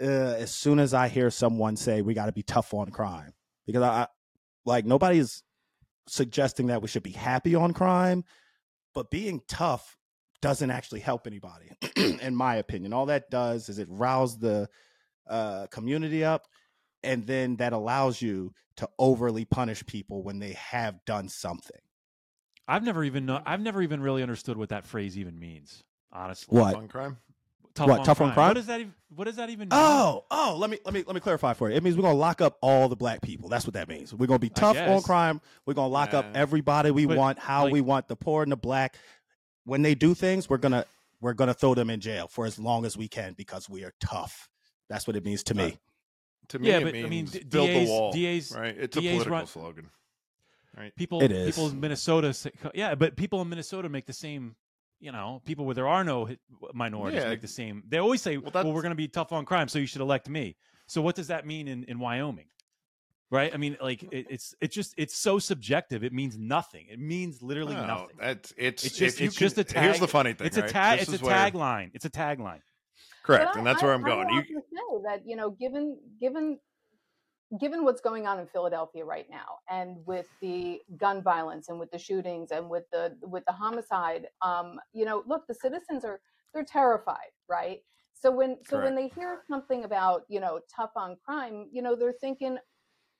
uh, 0.00 0.04
as 0.04 0.52
soon 0.54 0.78
as 0.78 0.94
I 0.94 1.08
hear 1.08 1.30
someone 1.30 1.76
say 1.76 2.02
we 2.02 2.14
got 2.14 2.26
to 2.26 2.32
be 2.32 2.42
tough 2.42 2.74
on 2.74 2.90
crime 2.90 3.32
because 3.66 3.82
I 3.82 4.06
like 4.64 4.84
nobody's 4.84 5.42
suggesting 6.06 6.66
that 6.68 6.82
we 6.82 6.88
should 6.88 7.02
be 7.02 7.10
happy 7.10 7.54
on 7.54 7.72
crime, 7.72 8.24
but 8.94 9.10
being 9.10 9.40
tough 9.48 9.96
doesn't 10.40 10.70
actually 10.70 11.00
help 11.00 11.26
anybody, 11.26 11.70
in 11.96 12.34
my 12.34 12.56
opinion. 12.56 12.92
All 12.92 13.06
that 13.06 13.30
does 13.30 13.68
is 13.68 13.78
it 13.78 13.88
rouses 13.90 14.38
the 14.38 14.68
uh, 15.28 15.66
community 15.68 16.24
up, 16.24 16.46
and 17.02 17.26
then 17.26 17.56
that 17.56 17.72
allows 17.72 18.20
you 18.20 18.52
to 18.76 18.88
overly 18.98 19.44
punish 19.44 19.84
people 19.86 20.22
when 20.22 20.38
they 20.38 20.52
have 20.52 21.04
done 21.06 21.28
something. 21.28 21.80
I've 22.66 22.82
never 22.82 23.04
even 23.04 23.26
know, 23.26 23.40
I've 23.44 23.60
never 23.60 23.82
even 23.82 24.00
really 24.00 24.22
understood 24.22 24.56
what 24.56 24.70
that 24.70 24.84
phrase 24.86 25.18
even 25.18 25.38
means 25.38 25.84
honestly. 26.14 26.58
What? 26.58 26.74
On 26.76 26.88
crime? 26.88 27.18
Tough 27.74 27.88
what 27.88 28.00
on 28.00 28.04
tough 28.04 28.16
crime. 28.18 28.28
on 28.30 28.34
crime? 28.34 28.48
What 28.48 28.54
does 28.54 28.66
that 28.66 28.80
even? 28.80 28.94
What 29.14 29.24
does 29.24 29.36
that 29.36 29.50
even? 29.50 29.68
Oh, 29.70 29.76
mean? 29.76 30.22
Oh, 30.30 30.52
oh, 30.52 30.56
let 30.58 30.70
me 30.70 30.78
let 30.84 30.94
me 30.94 31.04
let 31.06 31.14
me 31.14 31.20
clarify 31.20 31.52
for 31.54 31.70
you. 31.70 31.76
It 31.76 31.82
means 31.82 31.96
we're 31.96 32.02
gonna 32.02 32.14
lock 32.18 32.40
up 32.40 32.58
all 32.60 32.88
the 32.88 32.96
black 32.96 33.20
people. 33.22 33.48
That's 33.48 33.66
what 33.66 33.74
that 33.74 33.88
means. 33.88 34.12
We're 34.14 34.26
gonna 34.26 34.38
be 34.38 34.48
tough 34.50 34.76
on 34.76 35.02
crime. 35.02 35.40
We're 35.66 35.74
gonna 35.74 35.88
lock 35.92 36.14
up 36.14 36.26
everybody 36.34 36.90
we 36.90 37.06
But, 37.06 37.16
want, 37.16 37.38
how 37.38 37.64
like- 37.64 37.72
we 37.72 37.80
want, 37.80 38.08
the 38.08 38.16
poor 38.16 38.42
and 38.42 38.50
the 38.52 38.56
black. 38.56 38.96
When 39.64 39.82
they 39.82 39.94
do 39.94 40.14
things, 40.14 40.48
we're 40.50 40.58
gonna 40.58 40.84
we're 41.20 41.32
gonna 41.34 41.54
throw 41.54 41.74
them 41.74 41.90
in 41.90 42.00
jail 42.00 42.28
for 42.28 42.44
as 42.44 42.58
long 42.58 42.84
as 42.84 42.96
we 42.96 43.08
can 43.08 43.32
because 43.34 43.68
we 43.68 43.84
are 43.84 43.92
tough. 44.00 44.48
That's 44.90 45.06
what 45.06 45.16
it 45.16 45.24
means 45.24 45.42
to 45.44 45.54
me. 45.54 45.64
Uh, 45.64 45.70
to 46.48 46.58
me, 46.58 46.68
Yeah, 46.68 46.78
it 46.78 46.84
but, 46.84 46.94
I 46.96 47.06
mean, 47.08 47.24
build 47.48 47.68
DAs 47.68 47.86
the 47.86 47.90
wall. 47.92 48.12
DAs 48.12 48.52
right? 48.54 48.76
It's 48.78 48.94
DAs 48.94 49.04
a 49.04 49.08
political 49.08 49.32
run- 49.32 49.46
slogan. 49.46 49.90
Right. 50.76 50.94
people 50.96 51.22
It 51.22 51.30
is. 51.32 51.54
people 51.54 51.70
in 51.70 51.80
Minnesota 51.80 52.34
say, 52.34 52.50
yeah, 52.74 52.94
but 52.96 53.16
people 53.16 53.40
in 53.40 53.48
Minnesota 53.48 53.88
make 53.88 54.06
the 54.06 54.12
same. 54.12 54.56
You 55.04 55.12
know, 55.12 55.42
people 55.44 55.66
where 55.66 55.74
there 55.74 55.86
are 55.86 56.02
no 56.02 56.28
minorities 56.72 57.22
Yeah. 57.22 57.28
make 57.28 57.42
the 57.42 57.46
same. 57.48 57.82
They 57.86 57.98
always 57.98 58.22
say, 58.22 58.38
Well, 58.38 58.50
"Well, 58.54 58.72
we're 58.72 58.80
going 58.80 58.90
to 58.90 58.96
be 58.96 59.06
tough 59.08 59.32
on 59.32 59.44
crime, 59.44 59.68
so 59.68 59.78
you 59.78 59.86
should 59.86 60.00
elect 60.00 60.30
me." 60.30 60.56
So, 60.86 61.02
what 61.02 61.14
does 61.14 61.26
that 61.28 61.46
mean 61.46 61.68
in, 61.68 61.84
in 61.84 61.98
Wyoming? 61.98 62.46
Right? 63.30 63.52
I 63.52 63.58
mean, 63.58 63.76
like 63.82 64.02
it, 64.04 64.26
it's 64.30 64.54
it's 64.62 64.74
just 64.74 64.94
it's 64.96 65.14
so 65.16 65.38
subjective. 65.38 66.04
It 66.04 66.12
means 66.14 66.38
nothing. 66.38 66.86
It 66.88 66.98
means 66.98 67.42
literally 67.42 67.74
No, 67.74 67.86
nothing. 67.86 68.16
That's 68.18 68.54
it's 68.56 68.84
It's 68.86 68.96
just 68.96 69.16
if 69.16 69.20
you 69.20 69.26
it's 69.26 69.36
just 69.36 69.58
a 69.58 69.64
tag. 69.64 69.82
Here's 69.84 70.00
the 70.00 70.08
funny 70.08 70.32
thing. 70.32 70.46
It's 70.46 70.56
a 70.56 70.62
tag. 70.62 71.00
This 71.00 71.08
It's 71.08 71.12
a 71.12 71.14
is 71.16 71.22
where- 71.22 71.34
tagline. 71.36 71.90
It's 71.94 72.04
a 72.06 72.10
tagline. 72.10 72.60
Correct, 73.24 73.50
But 73.52 73.58
and 73.58 73.66
that's 73.66 73.82
where 73.82 73.92
I- 73.92 73.94
I'm 73.96 74.02
going. 74.02 74.26
I 74.28 74.30
You, 74.30 74.36
want 74.36 74.46
to 74.48 74.60
say 74.70 75.02
that 75.08 75.26
you 75.26 75.36
know, 75.36 75.50
given 75.50 75.98
given 76.20 76.58
given 77.60 77.84
what's 77.84 78.00
going 78.00 78.26
on 78.26 78.38
in 78.38 78.46
Philadelphia 78.46 79.04
right 79.04 79.26
now, 79.30 79.58
and 79.70 79.96
with 80.06 80.26
the 80.40 80.80
gun 80.96 81.22
violence, 81.22 81.68
and 81.68 81.78
with 81.78 81.90
the 81.90 81.98
shootings, 81.98 82.50
and 82.50 82.68
with 82.68 82.84
the 82.92 83.16
with 83.22 83.44
the 83.46 83.52
homicide, 83.52 84.26
um, 84.42 84.78
you 84.92 85.04
know, 85.04 85.22
look, 85.26 85.46
the 85.46 85.54
citizens 85.54 86.04
are 86.04 86.20
they're 86.52 86.64
terrified, 86.64 87.32
right? 87.48 87.80
So 88.14 88.30
when 88.30 88.58
so 88.66 88.80
when 88.80 88.94
they 88.94 89.08
hear 89.08 89.40
something 89.48 89.84
about 89.84 90.22
you 90.28 90.40
know 90.40 90.60
tough 90.74 90.92
on 90.96 91.16
crime, 91.24 91.68
you 91.72 91.82
know, 91.82 91.94
they're 91.96 92.14
thinking 92.20 92.58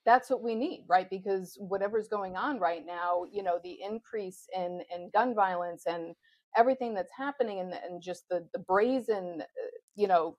that's 0.05 0.29
what 0.29 0.43
we 0.43 0.55
need, 0.55 0.85
right? 0.87 1.09
Because 1.09 1.57
whatever's 1.59 2.07
going 2.07 2.35
on 2.37 2.59
right 2.59 2.85
now, 2.85 3.23
you 3.31 3.43
know, 3.43 3.59
the 3.63 3.77
increase 3.81 4.47
in 4.55 4.81
in 4.93 5.09
gun 5.13 5.35
violence 5.35 5.83
and 5.87 6.15
everything 6.57 6.93
that's 6.93 7.11
happening 7.17 7.59
and, 7.59 7.73
and 7.73 8.01
just 8.01 8.27
the 8.29 8.47
the 8.53 8.59
brazen 8.59 9.41
uh, 9.41 9.67
you 9.95 10.07
know 10.07 10.37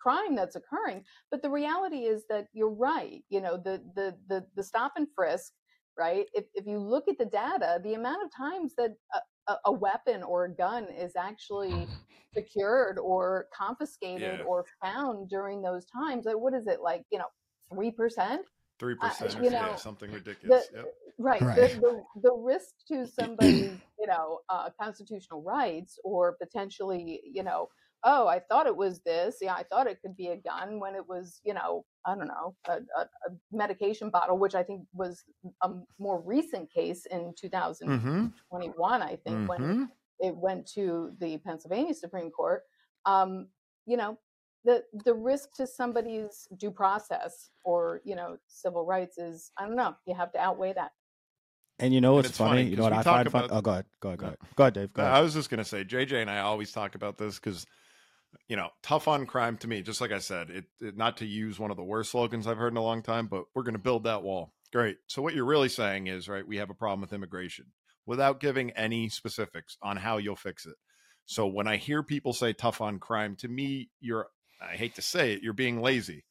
crime 0.00 0.34
that's 0.34 0.56
occurring 0.56 1.02
but 1.30 1.42
the 1.42 1.50
reality 1.50 2.04
is 2.04 2.24
that 2.28 2.46
you're 2.52 2.70
right 2.70 3.22
you 3.28 3.40
know 3.40 3.56
the 3.56 3.82
the 3.94 4.14
the, 4.28 4.44
the 4.56 4.62
stop 4.62 4.92
and 4.96 5.06
frisk 5.14 5.52
right 5.98 6.26
if, 6.34 6.44
if 6.54 6.66
you 6.66 6.78
look 6.78 7.04
at 7.08 7.18
the 7.18 7.24
data 7.24 7.80
the 7.84 7.94
amount 7.94 8.22
of 8.24 8.30
times 8.36 8.74
that 8.76 8.92
a, 9.14 9.52
a, 9.52 9.58
a 9.66 9.72
weapon 9.72 10.22
or 10.22 10.44
a 10.44 10.54
gun 10.54 10.86
is 10.96 11.12
actually 11.16 11.88
secured 12.36 12.98
or 12.98 13.46
confiscated 13.56 14.40
Yeah. 14.40 14.44
or 14.44 14.64
found 14.82 15.30
during 15.30 15.62
those 15.62 15.86
times 15.86 16.26
like 16.26 16.36
what 16.38 16.54
is 16.54 16.66
it 16.66 16.80
like 16.82 17.02
you 17.10 17.18
know 17.18 17.28
three 17.72 17.90
percent 17.90 18.42
three 18.78 18.94
percent, 18.94 19.42
you 19.42 19.50
yeah, 19.50 19.62
know, 19.62 19.76
something 19.76 20.10
ridiculous. 20.12 20.68
the, 20.68 20.78
yep. 20.78 20.94
right, 21.18 21.42
Right. 21.42 21.56
The, 21.56 21.68
the 21.80 22.02
the 22.22 22.32
risk 22.32 22.74
to 22.88 23.06
somebody's 23.18 23.72
you 23.98 24.06
know 24.06 24.40
uh, 24.48 24.68
constitutional 24.80 25.42
rights 25.42 25.98
or 26.04 26.36
potentially 26.40 27.20
you 27.24 27.42
know 27.42 27.68
oh 28.06 28.26
i 28.28 28.38
thought 28.38 28.66
it 28.66 28.76
was 28.76 29.00
this 29.00 29.36
yeah 29.42 29.54
i 29.54 29.62
thought 29.64 29.86
it 29.86 30.00
could 30.00 30.16
be 30.16 30.28
a 30.28 30.36
gun 30.36 30.80
when 30.80 30.94
it 30.94 31.06
was 31.06 31.40
you 31.44 31.52
know 31.52 31.84
i 32.06 32.14
don't 32.14 32.28
know 32.28 32.54
a, 32.68 32.74
a, 32.98 33.02
a 33.02 33.30
medication 33.52 34.08
bottle 34.10 34.38
which 34.38 34.54
i 34.54 34.62
think 34.62 34.80
was 34.94 35.24
a 35.62 35.70
more 35.98 36.20
recent 36.22 36.72
case 36.72 37.04
in 37.06 37.34
2021 37.38 39.00
Mm-hmm. 39.00 39.02
i 39.02 39.16
think 39.24 39.48
when 39.48 39.60
Mhm. 39.62 39.88
it 40.20 40.34
went 40.36 40.66
to 40.68 41.12
the 41.18 41.36
pennsylvania 41.38 41.94
supreme 41.94 42.30
court 42.30 42.62
um, 43.04 43.48
you 43.86 43.96
know 43.96 44.18
the 44.64 44.82
the 45.04 45.14
risk 45.14 45.52
to 45.54 45.66
somebody's 45.66 46.48
due 46.56 46.70
process 46.72 47.50
or 47.64 48.00
you 48.04 48.16
know 48.16 48.36
civil 48.48 48.84
rights 48.84 49.16
is 49.16 49.52
I 49.58 49.64
don't 49.66 49.76
know. 49.76 49.94
You 50.06 50.14
have 50.16 50.32
to 50.32 50.40
outweigh 50.40 50.72
that. 50.72 50.90
And 51.78 51.94
you 51.94 52.00
know 52.00 52.14
what's 52.14 52.30
funny? 52.32 52.62
funny 52.62 52.70
You 52.70 52.76
know 52.76 52.82
what 52.82 52.92
I 52.92 53.02
talk 53.04 53.04
find 53.04 53.30
fun? 53.30 53.48
Oh, 53.52 53.60
go 53.60 53.70
ahead, 53.72 53.86
go 54.00 54.08
ahead, 54.08 54.18
go 54.18 54.26
ahead, 54.26 54.38
go 54.56 54.64
ahead, 54.64 54.74
Dave. 54.74 54.92
Go 54.92 55.02
I 55.04 55.20
was 55.20 55.34
just 55.34 55.50
gonna 55.50 55.64
say, 55.64 55.84
JJ 55.84 56.20
and 56.22 56.30
I 56.30 56.40
always 56.40 56.72
talk 56.72 56.96
about 56.96 57.16
this 57.16 57.38
because, 57.38 57.64
you 58.48 58.56
know, 58.56 58.68
tough 58.82 59.08
on 59.08 59.26
crime 59.26 59.56
to 59.58 59.68
me. 59.68 59.82
Just 59.82 60.00
like 60.00 60.12
I 60.12 60.18
said, 60.18 60.50
it, 60.50 60.64
it 60.80 60.96
not 60.96 61.18
to 61.18 61.26
use 61.26 61.58
one 61.58 61.70
of 61.70 61.76
the 61.76 61.84
worst 61.84 62.10
slogans 62.10 62.46
I've 62.46 62.58
heard 62.58 62.72
in 62.72 62.76
a 62.76 62.82
long 62.82 63.02
time, 63.02 63.26
but 63.26 63.44
we're 63.54 63.62
gonna 63.62 63.78
build 63.78 64.04
that 64.04 64.22
wall. 64.22 64.52
Great. 64.72 64.98
So 65.06 65.22
what 65.22 65.34
you're 65.34 65.44
really 65.44 65.68
saying 65.68 66.06
is, 66.08 66.28
right, 66.28 66.46
we 66.46 66.56
have 66.58 66.70
a 66.70 66.74
problem 66.74 67.00
with 67.00 67.12
immigration 67.12 67.66
without 68.04 68.40
giving 68.40 68.70
any 68.72 69.08
specifics 69.08 69.76
on 69.82 69.96
how 69.96 70.16
you'll 70.16 70.36
fix 70.36 70.66
it. 70.66 70.76
So 71.26 71.46
when 71.46 71.66
I 71.66 71.76
hear 71.76 72.02
people 72.02 72.32
say 72.32 72.52
tough 72.52 72.80
on 72.80 72.98
crime, 72.98 73.36
to 73.36 73.48
me, 73.48 73.90
you're 74.00 74.28
I 74.60 74.76
hate 74.76 74.94
to 74.94 75.02
say 75.02 75.32
it, 75.32 75.42
you're 75.42 75.52
being 75.52 75.82
lazy, 75.82 76.24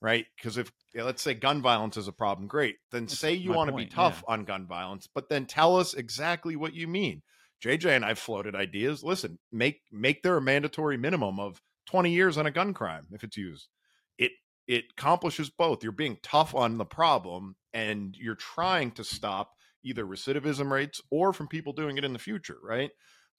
right? 0.00 0.24
Because 0.36 0.56
if 0.56 0.72
yeah, 0.94 1.02
let's 1.02 1.22
say 1.22 1.34
gun 1.34 1.60
violence 1.60 1.96
is 1.96 2.08
a 2.08 2.12
problem, 2.12 2.48
great. 2.48 2.76
Then 2.90 3.08
say 3.08 3.34
you 3.34 3.52
want 3.52 3.70
to 3.70 3.76
be 3.76 3.86
tough 3.86 4.22
yeah. 4.26 4.34
on 4.34 4.44
gun 4.44 4.66
violence, 4.66 5.08
but 5.12 5.28
then 5.28 5.46
tell 5.46 5.76
us 5.76 5.94
exactly 5.94 6.56
what 6.56 6.74
you 6.74 6.88
mean. 6.88 7.22
JJ 7.64 7.96
and 7.96 8.04
I 8.04 8.14
floated 8.14 8.54
ideas. 8.54 9.02
Listen, 9.02 9.38
make 9.52 9.80
make 9.90 10.22
there 10.22 10.36
a 10.36 10.42
mandatory 10.42 10.96
minimum 10.96 11.40
of 11.40 11.60
20 11.86 12.10
years 12.12 12.36
on 12.36 12.46
a 12.46 12.50
gun 12.50 12.74
crime 12.74 13.06
if 13.12 13.24
it's 13.24 13.36
used. 13.36 13.68
It 14.18 14.32
it 14.66 14.84
accomplishes 14.96 15.50
both. 15.50 15.82
You're 15.82 15.92
being 15.92 16.18
tough 16.22 16.54
on 16.54 16.78
the 16.78 16.84
problem 16.84 17.56
and 17.72 18.14
you're 18.18 18.34
trying 18.34 18.90
to 18.92 19.04
stop 19.04 19.52
either 19.84 20.04
recidivism 20.04 20.70
rates 20.70 21.00
or 21.10 21.32
from 21.32 21.46
people 21.48 21.72
doing 21.72 21.96
it 21.98 22.04
in 22.04 22.12
the 22.12 22.18
future, 22.18 22.56
right? 22.62 22.90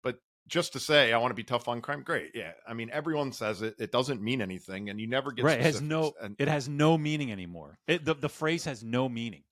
But 0.02 0.18
just 0.48 0.74
to 0.74 0.80
say 0.80 1.12
I 1.12 1.18
want 1.18 1.32
to 1.32 1.36
be 1.36 1.44
tough 1.44 1.68
on 1.68 1.82
crime, 1.82 2.04
great. 2.04 2.32
Yeah. 2.34 2.54
I 2.66 2.74
mean, 2.74 2.90
everyone 2.92 3.34
says 3.34 3.62
it. 3.62 3.76
It 3.80 3.92
doesn't 3.92 4.22
mean 4.22 4.42
anything 4.42 4.90
and 4.90 5.00
you 5.00 5.08
never 5.08 5.32
get 5.32 5.44
right. 5.46 5.60
It 5.60 5.64
has 5.64 5.82
no. 5.82 6.14
and, 6.22 6.36
It 6.40 6.48
has 6.48 6.70
no 6.70 6.98
meaning 6.98 7.32
anymore. 7.32 7.78
It, 7.88 8.06
the 8.06 8.14
the 8.14 8.30
phrase 8.30 8.64
has 8.66 8.84
no 8.84 9.10
meaning. 9.10 9.44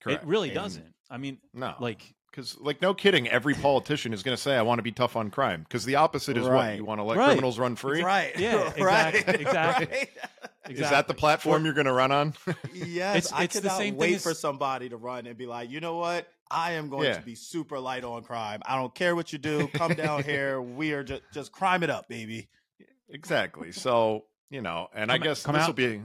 correct. 0.00 0.22
It 0.22 0.28
really 0.28 0.48
And 0.50 0.54
doesn't. 0.54 0.94
I 1.10 1.18
mean, 1.18 1.38
No. 1.52 1.74
like 1.80 2.14
Because, 2.30 2.56
like, 2.60 2.80
no 2.82 2.94
kidding, 2.94 3.26
every 3.28 3.54
politician 3.54 4.12
is 4.12 4.22
going 4.22 4.36
to 4.36 4.40
say, 4.42 4.56
I 4.56 4.62
want 4.62 4.78
to 4.78 4.82
be 4.82 4.92
tough 4.92 5.16
on 5.16 5.30
crime. 5.30 5.62
Because 5.62 5.84
the 5.84 5.96
opposite 5.96 6.36
is 6.36 6.44
what? 6.44 6.52
Right. 6.52 6.76
You 6.76 6.84
want 6.84 6.98
to 7.00 7.02
let 7.04 7.16
Right. 7.16 7.26
criminals 7.26 7.58
run 7.58 7.74
free? 7.74 8.02
Right. 8.02 8.38
Yeah, 8.38 8.72
right. 8.80 9.14
exactly, 9.14 9.34
exactly. 9.46 10.08
Is 10.74 10.90
that 10.90 11.08
the 11.08 11.14
platform 11.14 11.64
you're 11.64 11.74
going 11.74 11.86
to 11.86 11.92
run 11.92 12.12
on? 12.12 12.34
Yes, 12.74 13.16
It's- 13.26 13.32
I 13.34 13.44
it's 13.44 13.54
the 13.54 13.62
cannot 13.62 13.78
same 13.78 13.94
thing 13.94 13.98
wait 14.00 14.14
as- 14.16 14.22
for 14.22 14.34
somebody 14.34 14.88
to 14.90 14.96
run 14.98 15.26
and 15.26 15.36
be 15.36 15.46
like, 15.46 15.70
you 15.70 15.80
know 15.80 15.96
what? 15.96 16.28
I 16.50 16.72
am 16.72 16.88
going 16.90 17.04
Yeah. 17.04 17.14
to 17.18 17.22
be 17.24 17.34
super 17.34 17.78
light 17.78 18.04
on 18.04 18.22
crime. 18.22 18.60
I 18.66 18.76
don't 18.76 18.94
care 18.94 19.14
what 19.16 19.32
you 19.32 19.38
do. 19.38 19.68
Come 19.74 19.94
down 19.94 20.22
here. 20.22 20.60
We 20.62 20.92
are 20.92 21.02
just 21.04 21.22
just 21.32 21.52
crime 21.52 21.82
it 21.82 21.90
up, 21.90 22.08
baby. 22.08 22.48
exactly. 23.08 23.72
So, 23.72 24.24
you 24.50 24.60
know, 24.62 24.88
and 24.94 25.10
I 25.12 25.18
guess 25.18 25.42
this 25.42 25.66
will 25.66 25.72
be. 25.74 26.02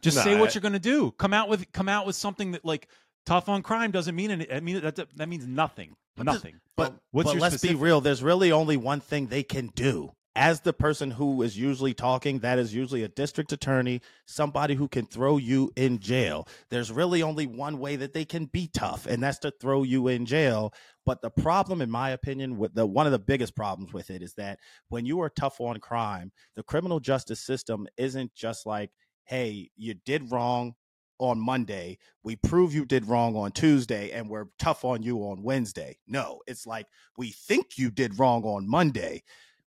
just 0.00 0.16
No, 0.16 0.22
say 0.24 0.38
what 0.38 0.50
I- 0.50 0.52
you're 0.54 0.62
going 0.62 0.72
to 0.72 0.78
do. 0.78 1.10
Come 1.12 1.32
out 1.32 1.48
with 1.48 1.70
come 1.72 1.88
out 1.88 2.06
with 2.06 2.16
something 2.16 2.52
that 2.52 2.64
like 2.64 2.88
tough 3.26 3.48
on 3.48 3.62
crime 3.62 3.90
doesn't 3.90 4.14
mean 4.14 4.30
any. 4.30 4.50
I 4.50 4.60
mean 4.60 4.80
that 4.80 4.96
that 4.96 5.28
means 5.28 5.46
nothing. 5.46 5.94
Nothing. 6.16 6.60
But 6.76 6.94
What's 7.10 7.26
but 7.26 7.34
your 7.34 7.40
let's 7.40 7.54
specific- 7.54 7.78
be 7.78 7.82
real. 7.82 8.00
There's 8.00 8.22
really 8.22 8.52
only 8.52 8.76
one 8.76 9.00
thing 9.00 9.26
they 9.26 9.42
can 9.42 9.68
do. 9.74 10.12
As 10.34 10.60
the 10.60 10.72
person 10.72 11.10
who 11.10 11.42
is 11.42 11.58
usually 11.58 11.92
talking, 11.92 12.38
that 12.38 12.58
is 12.58 12.74
usually 12.74 13.02
a 13.02 13.08
district 13.08 13.52
attorney, 13.52 14.00
somebody 14.26 14.74
who 14.74 14.88
can 14.88 15.04
throw 15.04 15.36
you 15.36 15.70
in 15.76 15.98
jail. 15.98 16.48
There's 16.70 16.90
really 16.90 17.22
only 17.22 17.46
one 17.46 17.78
way 17.78 17.96
that 17.96 18.14
they 18.14 18.24
can 18.24 18.46
be 18.46 18.70
tough, 18.72 19.04
and 19.04 19.22
that's 19.22 19.38
to 19.40 19.50
throw 19.50 19.82
you 19.82 20.08
in 20.08 20.24
jail. 20.24 20.72
But 21.04 21.20
the 21.20 21.28
problem, 21.28 21.82
in 21.82 21.90
my 21.90 22.10
opinion, 22.10 22.56
with 22.56 22.74
the 22.74 22.86
one 22.86 23.04
of 23.04 23.12
the 23.12 23.18
biggest 23.18 23.54
problems 23.54 23.92
with 23.92 24.10
it 24.10 24.22
is 24.22 24.32
that 24.34 24.58
when 24.88 25.04
you 25.04 25.20
are 25.20 25.28
tough 25.28 25.60
on 25.60 25.78
crime, 25.80 26.32
the 26.56 26.62
criminal 26.62 26.98
justice 26.98 27.40
system 27.40 27.86
isn't 27.98 28.34
just 28.34 28.64
like, 28.64 28.90
hey, 29.24 29.70
you 29.76 29.94
did 30.06 30.32
wrong 30.32 30.74
on 31.22 31.38
Monday. 31.38 31.98
We 32.24 32.36
prove 32.36 32.74
you 32.74 32.84
did 32.84 33.06
wrong 33.06 33.36
on 33.36 33.52
Tuesday 33.52 34.10
and 34.10 34.28
we're 34.28 34.46
tough 34.58 34.84
on 34.84 35.02
you 35.02 35.18
on 35.18 35.42
Wednesday. 35.42 35.98
No, 36.06 36.40
it's 36.46 36.66
like 36.66 36.86
we 37.16 37.30
think 37.30 37.78
you 37.78 37.90
did 37.90 38.18
wrong 38.18 38.42
on 38.42 38.68
Monday. 38.68 39.22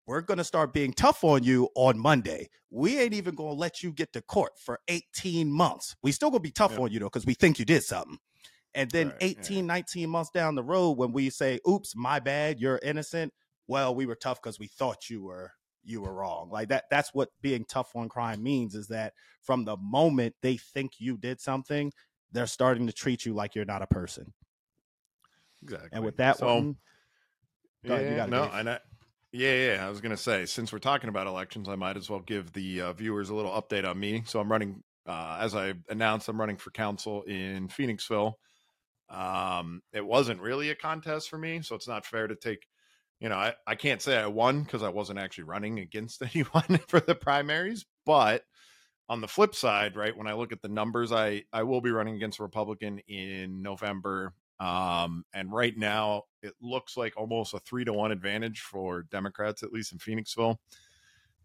We're 0.06 0.22
going 0.22 0.38
to 0.38 0.44
start 0.44 0.74
being 0.74 0.94
tough 0.94 1.24
on 1.24 1.44
you 1.44 1.70
on 1.76 1.98
Monday. 1.98 2.50
We 2.70 3.00
ain't 3.00 3.14
even 3.14 3.34
going 3.34 3.56
to 3.56 3.60
let 3.60 3.82
you 3.82 3.92
get 3.92 4.14
to 4.14 4.22
court 4.22 4.52
for 4.60 4.80
18 4.88 5.50
months. 5.50 5.96
We 6.04 6.12
still 6.12 6.30
going 6.30 6.42
to 6.44 6.48
be 6.48 6.52
tough 6.52 6.72
Yep. 6.72 6.80
on 6.82 6.92
you 6.92 7.00
though 7.00 7.10
cuz 7.10 7.26
we 7.26 7.34
think 7.34 7.58
you 7.58 7.66
did 7.66 7.84
something. 7.84 8.20
And 8.76 8.92
then 8.92 9.08
Right, 9.10 9.22
yeah. 9.22 9.28
18, 9.30 9.66
19 9.66 10.10
months 10.10 10.32
down 10.32 10.56
the 10.56 10.64
road 10.64 10.98
when 10.98 11.14
we 11.14 11.30
say, 11.30 11.60
"Oops, 11.68 11.96
my 11.96 12.20
bad, 12.20 12.60
you're 12.60 12.80
innocent." 12.84 13.34
Well, 13.68 13.96
we 13.96 14.06
were 14.06 14.16
tough 14.16 14.42
cuz 14.42 14.60
we 14.60 14.68
thought 14.68 15.10
you 15.10 15.24
were 15.24 15.54
you 15.86 16.02
were 16.02 16.14
wrong. 16.14 16.50
Like 16.50 16.70
that 16.70 16.86
that's 16.90 17.14
what 17.14 17.30
being 17.42 17.66
tough 17.66 17.96
on 17.96 18.10
crime 18.10 18.44
means 18.44 18.76
is 18.76 18.88
that 18.88 19.14
from 19.42 19.66
the 19.66 19.78
moment 19.78 20.36
they 20.42 20.58
think 20.58 20.94
you 21.00 21.18
did 21.18 21.40
something, 21.40 21.92
they're 22.32 22.48
starting 22.48 22.88
to 22.88 22.94
treat 22.94 23.26
you 23.26 23.34
like 23.34 23.56
you're 23.56 23.66
not 23.66 23.82
a 23.82 23.88
person. 23.88 24.34
Exactly. 25.64 25.90
And 25.94 26.04
with 26.04 26.18
that 26.18 26.38
So, 26.38 26.48
one, 26.48 26.78
yeah, 27.84 27.94
ahead, 27.94 28.30
no, 28.30 28.44
and 28.44 28.70
I, 28.70 28.80
yeah, 29.32 29.76
yeah. 29.76 29.86
I 29.86 29.90
was 29.90 30.02
gonna 30.02 30.18
say, 30.18 30.46
since 30.46 30.74
we're 30.74 30.80
talking 30.80 31.10
about 31.10 31.28
elections, 31.28 31.70
I 31.70 31.76
might 31.76 31.98
as 31.98 32.10
well 32.10 32.20
give 32.20 32.52
the 32.54 32.82
uh, 32.82 32.94
viewers 32.94 33.30
a 33.30 33.36
little 33.36 33.52
update 33.52 33.88
on 33.88 34.00
me. 34.00 34.24
So 34.26 34.40
I'm 34.40 34.52
running, 34.52 34.84
uh, 35.06 35.38
as 35.40 35.56
I 35.56 35.74
announced, 35.90 36.28
I'm 36.28 36.40
running 36.40 36.58
for 36.58 36.72
council 36.72 37.24
in 37.24 37.68
Phoenixville. 37.68 38.34
Um, 39.10 39.82
it 39.94 40.06
wasn't 40.06 40.42
really 40.42 40.72
a 40.72 40.76
contest 40.76 41.30
for 41.30 41.38
me, 41.38 41.62
so 41.62 41.76
it's 41.76 41.88
not 41.88 42.06
fair 42.06 42.28
to 42.28 42.36
take 42.36 42.66
you 43.20 43.30
know, 43.30 43.36
I, 43.36 43.54
I 43.66 43.76
can't 43.76 44.02
say 44.02 44.18
I 44.18 44.28
won 44.28 44.64
because 44.64 44.84
I 44.84 44.90
wasn't 44.90 45.20
actually 45.20 45.46
running 45.46 45.80
against 45.80 46.22
anyone 46.36 46.80
for 46.88 47.00
the 47.00 47.16
primaries. 47.16 47.86
But 48.06 48.44
on 49.08 49.22
the 49.22 49.28
flip 49.28 49.56
side, 49.56 49.96
right, 49.96 50.16
when 50.16 50.28
I 50.28 50.34
look 50.34 50.52
at 50.52 50.62
the 50.62 50.68
numbers, 50.68 51.12
I, 51.12 51.44
I 51.54 51.64
will 51.64 51.82
be 51.82 51.92
running 51.92 52.16
against 52.16 52.40
a 52.40 52.44
Republican 52.44 53.00
in 53.08 53.62
November. 53.62 54.34
Um, 54.60 55.26
and 55.34 55.52
right 55.52 55.78
now, 55.78 56.24
it 56.42 56.54
looks 56.62 56.98
like 56.98 57.14
almost 57.18 57.54
a 57.54 57.60
three 57.60 57.86
to 57.86 57.94
one 57.94 58.12
advantage 58.12 58.62
for 58.62 59.04
Democrats, 59.04 59.64
at 59.64 59.74
least 59.74 59.92
in 59.92 60.00
Phoenixville, 60.00 60.58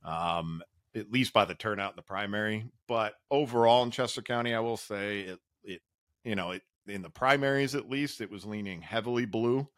um, 0.04 0.62
at 0.94 1.10
least 1.10 1.32
by 1.32 1.44
the 1.44 1.54
turnout 1.54 1.92
in 1.92 1.96
the 1.96 2.02
primary. 2.02 2.66
But 2.88 3.14
overall 3.30 3.82
in 3.82 3.90
Chester 3.90 4.22
County, 4.22 4.54
I 4.54 4.60
will 4.60 4.76
say 4.76 5.20
it, 5.20 5.38
it 5.64 5.80
you 6.24 6.36
know, 6.36 6.52
it, 6.52 6.62
in 6.86 7.02
the 7.02 7.10
primaries 7.10 7.74
at 7.74 7.90
least, 7.90 8.20
it 8.20 8.30
was 8.30 8.44
leaning 8.46 8.80
heavily 8.80 9.26
blue. 9.26 9.68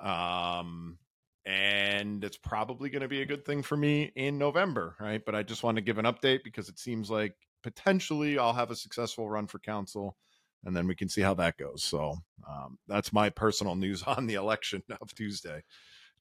Um, 0.00 0.98
and 1.46 2.22
it's 2.22 2.36
probably 2.36 2.90
going 2.90 3.02
to 3.02 3.08
be 3.08 3.22
a 3.22 3.26
good 3.26 3.44
thing 3.44 3.62
for 3.62 3.76
me 3.76 4.12
in 4.14 4.38
November, 4.38 4.96
right? 5.00 5.22
But 5.24 5.34
I 5.34 5.42
just 5.42 5.62
want 5.62 5.76
to 5.76 5.82
give 5.82 5.98
an 5.98 6.04
update 6.04 6.40
because 6.44 6.68
it 6.68 6.78
seems 6.78 7.10
like 7.10 7.34
potentially 7.62 8.38
I'll 8.38 8.52
have 8.52 8.70
a 8.70 8.76
successful 8.76 9.28
run 9.28 9.46
for 9.46 9.58
council, 9.58 10.16
and 10.64 10.76
then 10.76 10.86
we 10.86 10.94
can 10.94 11.08
see 11.08 11.22
how 11.22 11.34
that 11.34 11.56
goes. 11.56 11.82
So 11.82 12.16
um, 12.48 12.78
that's 12.88 13.12
my 13.12 13.30
personal 13.30 13.74
news 13.74 14.02
on 14.06 14.26
the 14.26 14.34
election 14.34 14.82
of 15.00 15.14
Tuesday. 15.14 15.62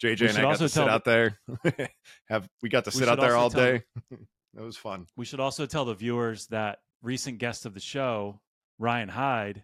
JJ 0.01 0.29
and 0.29 0.38
I 0.38 0.41
got 0.43 0.60
to 0.60 0.69
sit 0.69 0.88
out 0.88 1.03
there. 1.03 1.39
have 2.29 2.47
we 2.62 2.69
got 2.69 2.86
to 2.86 2.91
sit 2.91 3.10
out 3.10 3.19
there 3.19 3.36
all 3.36 3.49
day? 3.49 3.84
it 4.12 4.62
was 4.62 4.77
fun. 4.77 5.08
We 5.17 5.25
should 5.25 5.41
also 5.41 5.65
tell 5.65 5.84
the 5.84 5.93
viewers 5.93 6.47
that 6.47 6.79
recent 7.01 7.38
guest 7.38 7.65
of 7.65 7.73
the 7.73 7.82
show, 7.82 8.39
Ryan 8.77 9.10
Hyde. 9.10 9.63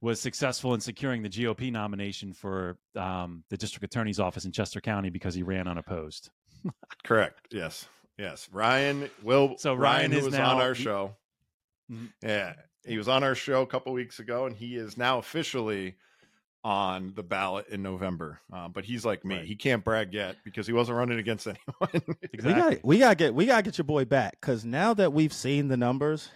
Was 0.00 0.20
successful 0.20 0.74
in 0.74 0.80
securing 0.80 1.22
the 1.22 1.28
GOP 1.28 1.72
nomination 1.72 2.32
for 2.32 2.76
um, 2.94 3.44
the 3.48 3.56
district 3.56 3.84
attorney's 3.84 4.20
office 4.20 4.44
in 4.44 4.52
Chester 4.52 4.80
County 4.80 5.10
because 5.10 5.34
he 5.34 5.42
ran 5.42 5.66
unopposed. 5.66 6.30
Correct. 7.04 7.38
Yes. 7.50 7.88
Yes. 8.18 8.48
Ryan 8.52 9.10
will. 9.22 9.56
So 9.58 9.74
Ryan, 9.74 10.10
Ryan 10.10 10.12
is 10.12 10.24
was 10.24 10.34
now, 10.34 10.56
on 10.56 10.60
our 10.60 10.74
show. 10.74 11.16
Mm-hmm. 11.90 12.06
Yeah, 12.22 12.54
he 12.84 12.98
was 12.98 13.08
on 13.08 13.22
our 13.22 13.34
show 13.34 13.62
a 13.62 13.66
couple 13.66 13.92
weeks 13.92 14.18
ago, 14.18 14.46
and 14.46 14.56
he 14.56 14.76
is 14.76 14.96
now 14.96 15.18
officially 15.18 15.94
on 16.64 17.12
the 17.14 17.22
ballot 17.22 17.68
in 17.68 17.80
November. 17.80 18.40
Uh, 18.52 18.68
but 18.68 18.84
he's 18.84 19.04
like 19.04 19.24
me; 19.24 19.36
right. 19.36 19.44
he 19.44 19.54
can't 19.54 19.84
brag 19.84 20.12
yet 20.12 20.36
because 20.44 20.66
he 20.66 20.72
wasn't 20.72 20.96
running 20.96 21.18
against 21.18 21.46
anyone. 21.80 22.16
exactly. 22.32 22.40
We 22.42 22.52
got 22.54 22.84
we 22.84 22.98
got 22.98 23.08
to 23.10 23.14
get 23.14 23.34
we 23.34 23.46
got 23.46 23.56
to 23.56 23.62
get 23.62 23.78
your 23.78 23.84
boy 23.84 24.04
back 24.04 24.38
because 24.40 24.64
now 24.64 24.94
that 24.94 25.12
we've 25.12 25.32
seen 25.32 25.68
the 25.68 25.76
numbers, 25.76 26.28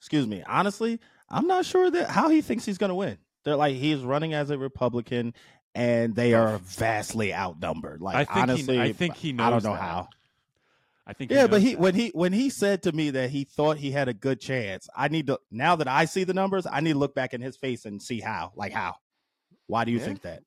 excuse 0.00 0.26
me, 0.26 0.42
honestly, 0.48 0.98
I'm 1.30 1.46
not 1.46 1.64
sure 1.64 1.90
that 1.90 2.10
how 2.10 2.28
he 2.28 2.40
thinks 2.40 2.64
he's 2.64 2.78
going 2.78 2.88
to 2.88 2.94
win. 2.94 3.18
They're 3.44 3.56
like 3.56 3.76
he's 3.76 4.00
running 4.00 4.34
as 4.34 4.50
a 4.50 4.58
Republican, 4.58 5.34
and 5.74 6.14
they 6.14 6.34
are 6.34 6.58
vastly 6.58 7.32
outnumbered. 7.34 8.00
Like 8.00 8.30
I 8.30 8.42
honestly, 8.42 8.76
he, 8.76 8.80
I 8.80 8.92
think 8.92 9.16
he 9.16 9.32
knows. 9.32 9.46
I 9.46 9.50
don't 9.50 9.62
know 9.62 9.72
that. 9.72 9.80
how. 9.80 10.08
I 11.06 11.12
think. 11.12 11.30
Yeah, 11.30 11.46
but 11.46 11.62
he 11.62 11.72
that. 11.72 11.80
when 11.80 11.94
he 11.94 12.08
when 12.08 12.32
he 12.32 12.50
said 12.50 12.82
to 12.82 12.92
me 12.92 13.10
that 13.10 13.30
he 13.30 13.44
thought 13.44 13.78
he 13.78 13.90
had 13.90 14.08
a 14.08 14.14
good 14.14 14.40
chance, 14.40 14.88
I 14.94 15.08
need 15.08 15.28
to 15.28 15.40
now 15.50 15.76
that 15.76 15.88
I 15.88 16.04
see 16.04 16.24
the 16.24 16.34
numbers, 16.34 16.66
I 16.70 16.80
need 16.80 16.92
to 16.92 16.98
look 16.98 17.14
back 17.14 17.32
in 17.32 17.40
his 17.40 17.56
face 17.56 17.84
and 17.84 18.02
see 18.02 18.20
how. 18.20 18.52
Like 18.54 18.72
how? 18.72 18.96
Why 19.66 19.84
do 19.84 19.92
you 19.92 19.98
yeah. 19.98 20.04
think 20.04 20.22
that? 20.22 20.42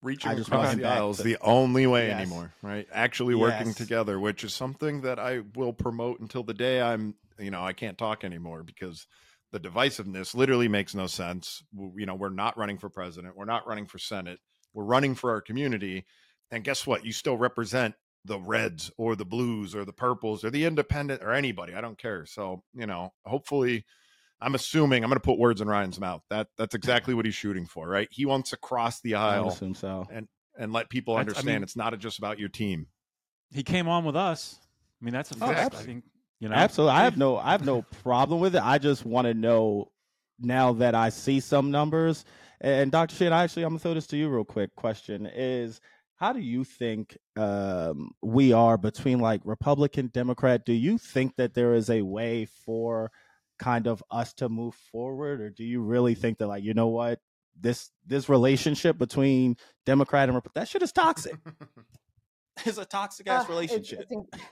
Reaching 0.00 0.30
across 0.30 0.76
the 0.76 0.84
aisle 0.84 1.10
is 1.10 1.18
the 1.18 1.38
only 1.40 1.84
way 1.88 2.06
yes. 2.06 2.20
anymore, 2.20 2.52
right? 2.62 2.86
Actually 2.92 3.34
working 3.34 3.68
yes. 3.68 3.76
together, 3.76 4.20
which 4.20 4.44
is 4.44 4.54
something 4.54 5.00
that 5.00 5.18
I 5.18 5.40
will 5.56 5.72
promote 5.72 6.20
until 6.20 6.44
the 6.44 6.54
day 6.54 6.80
I'm, 6.80 7.16
you 7.36 7.50
know, 7.50 7.64
I 7.64 7.72
can't 7.72 7.98
talk 7.98 8.22
anymore 8.22 8.62
because 8.62 9.08
the 9.52 9.60
divisiveness 9.60 10.34
literally 10.34 10.68
makes 10.68 10.94
no 10.94 11.06
sense. 11.06 11.62
You 11.74 12.06
know, 12.06 12.14
we're 12.14 12.28
not 12.28 12.58
running 12.58 12.78
for 12.78 12.88
president. 12.88 13.36
We're 13.36 13.44
not 13.44 13.66
running 13.66 13.86
for 13.86 13.98
Senate. 13.98 14.38
We're 14.74 14.84
running 14.84 15.14
for 15.14 15.30
our 15.30 15.40
community. 15.40 16.04
And 16.50 16.64
guess 16.64 16.86
what? 16.86 17.04
You 17.04 17.12
still 17.12 17.36
represent 17.36 17.94
the 18.24 18.38
Reds 18.38 18.90
or 18.98 19.16
the 19.16 19.24
Blues 19.24 19.74
or 19.74 19.84
the 19.84 19.92
Purples 19.92 20.44
or 20.44 20.50
the 20.50 20.64
Independent 20.64 21.22
or 21.22 21.32
anybody. 21.32 21.74
I 21.74 21.80
don't 21.80 21.98
care. 21.98 22.26
So, 22.26 22.62
you 22.74 22.86
know, 22.86 23.12
hopefully, 23.24 23.84
I'm 24.40 24.54
assuming 24.54 25.02
I'm 25.02 25.10
going 25.10 25.20
to 25.20 25.24
put 25.24 25.38
words 25.38 25.60
in 25.60 25.68
Ryan's 25.68 25.98
mouth. 25.98 26.22
That 26.30 26.48
that's 26.56 26.74
exactly 26.74 27.14
what 27.14 27.24
he's 27.24 27.34
shooting 27.34 27.66
for, 27.66 27.88
right? 27.88 28.08
He 28.10 28.26
wants 28.26 28.50
to 28.50 28.56
cross 28.56 29.00
the 29.00 29.14
aisle 29.14 29.50
so. 29.50 30.06
and 30.10 30.28
and 30.56 30.72
let 30.72 30.90
people 30.90 31.16
understand 31.16 31.48
I 31.48 31.52
mean, 31.54 31.62
it's 31.62 31.76
not 31.76 31.98
just 31.98 32.18
about 32.18 32.38
your 32.38 32.48
team. 32.48 32.86
He 33.52 33.62
came 33.62 33.88
on 33.88 34.04
with 34.04 34.16
us. 34.16 34.58
I 35.00 35.04
mean, 35.04 35.14
that's 35.14 35.30
a 35.32 35.36
oh, 35.40 35.46
fact. 35.46 35.74
I 35.74 35.78
think 35.78 36.04
you 36.40 36.48
know, 36.48 36.54
absolutely. 36.54 36.96
I 36.96 37.04
have 37.04 37.16
no, 37.16 37.36
I 37.36 37.52
have 37.52 37.64
no 37.64 37.82
problem 38.02 38.40
with 38.40 38.54
it. 38.54 38.62
I 38.62 38.78
just 38.78 39.04
want 39.04 39.26
to 39.26 39.34
know 39.34 39.90
now 40.38 40.72
that 40.74 40.94
I 40.94 41.08
see 41.08 41.40
some 41.40 41.70
numbers. 41.70 42.24
And 42.60 42.90
Dr. 42.90 43.14
Sheehan, 43.14 43.32
actually, 43.32 43.64
I'm 43.64 43.70
gonna 43.70 43.80
throw 43.80 43.94
this 43.94 44.06
to 44.08 44.16
you 44.16 44.28
real 44.28 44.44
quick. 44.44 44.74
Question 44.76 45.26
is, 45.26 45.80
how 46.16 46.32
do 46.32 46.40
you 46.40 46.64
think 46.64 47.16
um, 47.36 48.10
we 48.22 48.52
are 48.52 48.76
between 48.76 49.20
like 49.20 49.40
Republican, 49.44 50.08
Democrat? 50.08 50.64
Do 50.64 50.72
you 50.72 50.98
think 50.98 51.36
that 51.36 51.54
there 51.54 51.74
is 51.74 51.90
a 51.90 52.02
way 52.02 52.44
for 52.44 53.10
kind 53.58 53.86
of 53.86 54.02
us 54.10 54.32
to 54.34 54.48
move 54.48 54.74
forward, 54.74 55.40
or 55.40 55.50
do 55.50 55.64
you 55.64 55.80
really 55.80 56.14
think 56.14 56.38
that 56.38 56.48
like 56.48 56.64
you 56.64 56.74
know 56.74 56.88
what 56.88 57.20
this 57.60 57.90
this 58.06 58.28
relationship 58.28 58.98
between 58.98 59.56
Democrat 59.86 60.28
and 60.28 60.34
Republican 60.34 60.60
that 60.60 60.68
shit 60.68 60.82
is 60.82 60.92
toxic? 60.92 61.36
it's 62.66 62.78
a 62.78 62.84
toxic 62.84 63.28
ass 63.28 63.44
uh, 63.44 63.48
relationship. 63.48 64.06
It's, 64.10 64.12
it's, 64.32 64.42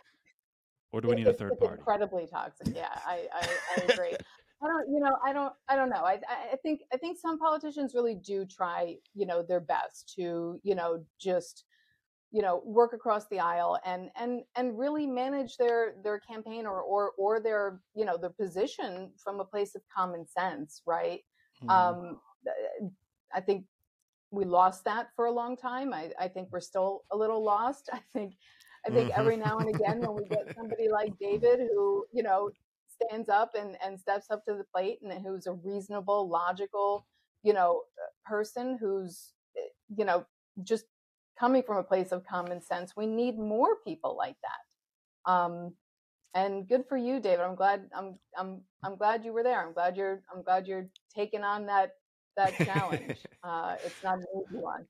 or 0.97 1.01
do 1.03 1.09
we 1.09 1.17
need 1.17 1.27
a 1.27 1.33
third 1.33 1.59
party? 1.59 1.79
Incredibly 1.79 2.27
toxic. 2.27 2.75
Yeah, 2.75 2.99
I, 3.07 3.27
I, 3.35 3.49
I 3.77 3.93
agree. 3.93 4.17
I 4.63 4.67
don't, 4.67 4.91
you 4.91 5.01
know, 5.01 5.15
I 5.23 5.35
don't, 5.35 5.53
I 5.69 5.77
don't 5.77 5.91
know. 5.91 6.05
I, 6.05 6.19
I 6.53 6.57
think, 6.63 6.81
I 6.91 6.97
think 6.97 7.19
some 7.19 7.39
politicians 7.39 7.93
really 7.95 8.15
do 8.15 8.47
try, 8.47 8.97
you 9.15 9.27
know, 9.27 9.43
their 9.43 9.61
best 9.61 10.15
to, 10.17 10.59
you 10.63 10.75
know, 10.75 11.05
just, 11.21 11.65
you 12.33 12.41
know, 12.41 12.63
work 12.65 12.95
across 12.95 13.27
the 13.29 13.39
aisle 13.39 13.79
and 13.85 14.11
and 14.17 14.43
and 14.57 14.79
really 14.79 15.07
manage 15.07 15.57
their 15.59 15.95
their 16.03 16.19
campaign 16.19 16.67
or 16.67 16.81
or 16.81 17.13
or 17.19 17.39
their, 17.41 17.81
you 17.95 18.05
know, 18.05 18.17
their 18.17 18.31
position 18.31 19.13
from 19.23 19.41
a 19.41 19.45
place 19.45 19.75
of 19.75 19.83
common 19.95 20.27
sense, 20.27 20.83
right? 20.87 21.21
Mm-hmm. 21.63 21.71
Um, 21.71 22.21
I 23.35 23.41
think 23.41 23.67
we 24.31 24.45
lost 24.45 24.85
that 24.85 25.09
for 25.15 25.27
a 25.27 25.33
long 25.33 25.57
time. 25.57 25.93
I, 25.93 26.11
I 26.19 26.29
think 26.29 26.49
we're 26.51 26.61
still 26.61 27.03
a 27.13 27.17
little 27.17 27.45
lost. 27.45 27.91
I 27.93 28.01
think 28.13 28.35
I 28.87 28.91
think 28.91 29.11
mm-hmm. 29.11 29.21
every 29.21 29.37
now 29.37 29.59
and 29.59 29.75
again 29.75 30.01
when 30.01 30.15
we 30.15 30.25
get 30.29 30.55
somebody 30.55 30.89
like 30.89 31.13
David 31.19 31.59
who, 31.59 32.07
you 32.13 32.23
know, 32.23 32.51
stands 32.89 33.29
up 33.29 33.53
and, 33.59 33.77
and 33.85 33.99
steps 33.99 34.27
up 34.31 34.45
to 34.45 34.55
the 34.55 34.65
plate 34.75 34.99
and 35.03 35.13
who's 35.25 35.47
a 35.47 35.53
reasonable, 35.53 36.29
logical, 36.29 37.07
you 37.43 37.53
know, 37.53 37.83
person 38.25 38.79
who's, 38.81 39.33
eh, 39.57 39.61
you 39.97 40.05
know, 40.05 40.25
just 40.63 40.85
coming 41.39 41.63
from 41.63 41.79
a 41.79 41.83
place 41.83 42.13
of 42.13 42.25
common 42.27 42.63
sense. 42.63 42.95
We 42.97 43.07
need 43.07 43.39
more 43.39 43.77
people 43.85 44.17
like 44.17 44.37
that. 44.43 45.31
Um, 45.31 45.75
and 46.35 46.69
good 46.69 46.85
for 46.89 46.97
you, 46.97 47.19
David. 47.19 47.41
I'm 47.41 47.55
glad 47.55 47.89
I'm 47.97 48.19
I'm 48.37 48.61
I'm 48.85 48.97
glad 48.97 49.25
you 49.25 49.33
were 49.33 49.43
there. 49.43 49.61
I'm 49.67 49.73
glad 49.73 49.97
you're 49.97 50.23
I'm 50.33 50.43
glad 50.43 50.67
you're 50.67 50.87
taking 51.15 51.43
on 51.43 51.67
that 51.67 51.93
that 52.37 52.55
challenge. 52.57 53.17
uh, 53.43 53.77
it's 53.85 54.03
not 54.05 54.19
an 54.19 54.27
easy 54.37 54.61
one. 54.61 54.87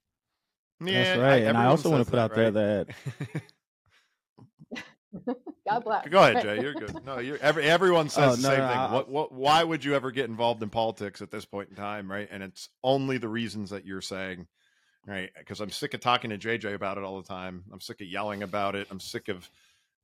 Yeah, 0.80 1.04
That's 1.04 1.20
right. 1.20 1.32
I, 1.32 1.36
and 1.48 1.56
I 1.56 1.66
also 1.66 1.88
want 1.88 2.04
to 2.04 2.10
put 2.10 2.18
out 2.18 2.36
right? 2.36 2.52
there 2.52 2.84
that 2.84 3.42
God 5.68 5.84
bless. 5.84 6.08
Go 6.08 6.18
ahead, 6.22 6.42
Jay. 6.42 6.60
You're 6.62 6.74
good. 6.74 7.04
No, 7.04 7.18
you're 7.18 7.38
every 7.38 7.64
everyone 7.64 8.08
says 8.08 8.32
oh, 8.32 8.36
the 8.36 8.42
no, 8.42 8.48
same 8.48 8.58
no, 8.58 8.68
thing. 8.68 8.92
What, 8.92 9.08
what, 9.08 9.32
why 9.32 9.64
would 9.64 9.84
you 9.84 9.94
ever 9.94 10.10
get 10.10 10.28
involved 10.28 10.62
in 10.62 10.70
politics 10.70 11.22
at 11.22 11.30
this 11.30 11.44
point 11.44 11.70
in 11.70 11.76
time, 11.76 12.10
right? 12.10 12.28
And 12.30 12.42
it's 12.42 12.68
only 12.84 13.18
the 13.18 13.28
reasons 13.28 13.70
that 13.70 13.84
you're 13.84 14.00
saying, 14.00 14.46
right? 15.06 15.30
Because 15.38 15.60
I'm 15.60 15.70
sick 15.70 15.94
of 15.94 16.00
talking 16.00 16.30
to 16.30 16.38
JJ 16.38 16.74
about 16.74 16.98
it 16.98 17.04
all 17.04 17.20
the 17.20 17.28
time. 17.28 17.64
I'm 17.72 17.80
sick 17.80 18.00
of 18.00 18.06
yelling 18.06 18.42
about 18.42 18.74
it. 18.74 18.86
I'm 18.90 19.00
sick 19.00 19.28
of 19.28 19.48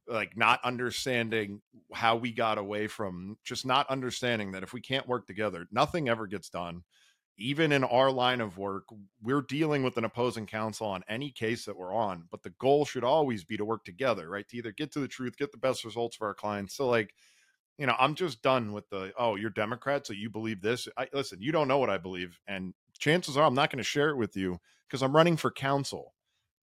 like 0.09 0.37
not 0.37 0.61
understanding 0.64 1.61
how 1.92 2.16
we 2.16 2.33
got 2.33 2.59
away 2.59 2.87
from 2.87 3.37
just 3.44 3.64
not 3.64 3.88
understanding 3.88 4.53
that 4.53 4.62
if 4.62 4.72
we 4.72 4.81
can't 4.81 5.07
work 5.07 5.27
together, 5.27 5.66
nothing 5.70 6.09
ever 6.09 6.27
gets 6.27 6.48
done 6.48 6.83
even 7.38 7.72
in 7.72 7.84
our 7.84 8.10
line 8.10 8.40
of 8.40 8.58
work, 8.58 8.84
we're 9.22 9.42
dealing 9.42 9.82
with 9.82 9.96
an 9.96 10.04
opposing 10.04 10.46
counsel 10.46 10.86
on 10.86 11.02
any 11.08 11.30
case 11.30 11.64
that 11.64 11.76
we're 11.76 11.94
on, 11.94 12.24
but 12.30 12.42
the 12.42 12.52
goal 12.58 12.84
should 12.84 13.04
always 13.04 13.42
be 13.44 13.56
to 13.56 13.64
work 13.64 13.84
together, 13.84 14.28
right? 14.28 14.46
To 14.48 14.56
either 14.56 14.72
get 14.72 14.92
to 14.92 15.00
the 15.00 15.08
truth, 15.08 15.36
get 15.36 15.50
the 15.50 15.58
best 15.58 15.84
results 15.84 16.16
for 16.16 16.26
our 16.26 16.34
clients. 16.34 16.74
So, 16.74 16.88
like, 16.88 17.14
you 17.78 17.86
know, 17.86 17.96
I'm 17.98 18.14
just 18.14 18.42
done 18.42 18.72
with 18.72 18.88
the, 18.90 19.12
oh, 19.18 19.36
you're 19.36 19.50
Democrat, 19.50 20.06
so 20.06 20.12
you 20.12 20.28
believe 20.28 20.60
this. 20.60 20.88
I, 20.96 21.08
listen, 21.12 21.40
you 21.40 21.52
don't 21.52 21.68
know 21.68 21.78
what 21.78 21.90
I 21.90 21.98
believe. 21.98 22.38
And 22.46 22.74
chances 22.98 23.36
are 23.36 23.44
I'm 23.46 23.54
not 23.54 23.70
going 23.70 23.78
to 23.78 23.84
share 23.84 24.10
it 24.10 24.16
with 24.16 24.36
you 24.36 24.58
because 24.86 25.02
I'm 25.02 25.16
running 25.16 25.38
for 25.38 25.50
council, 25.50 26.14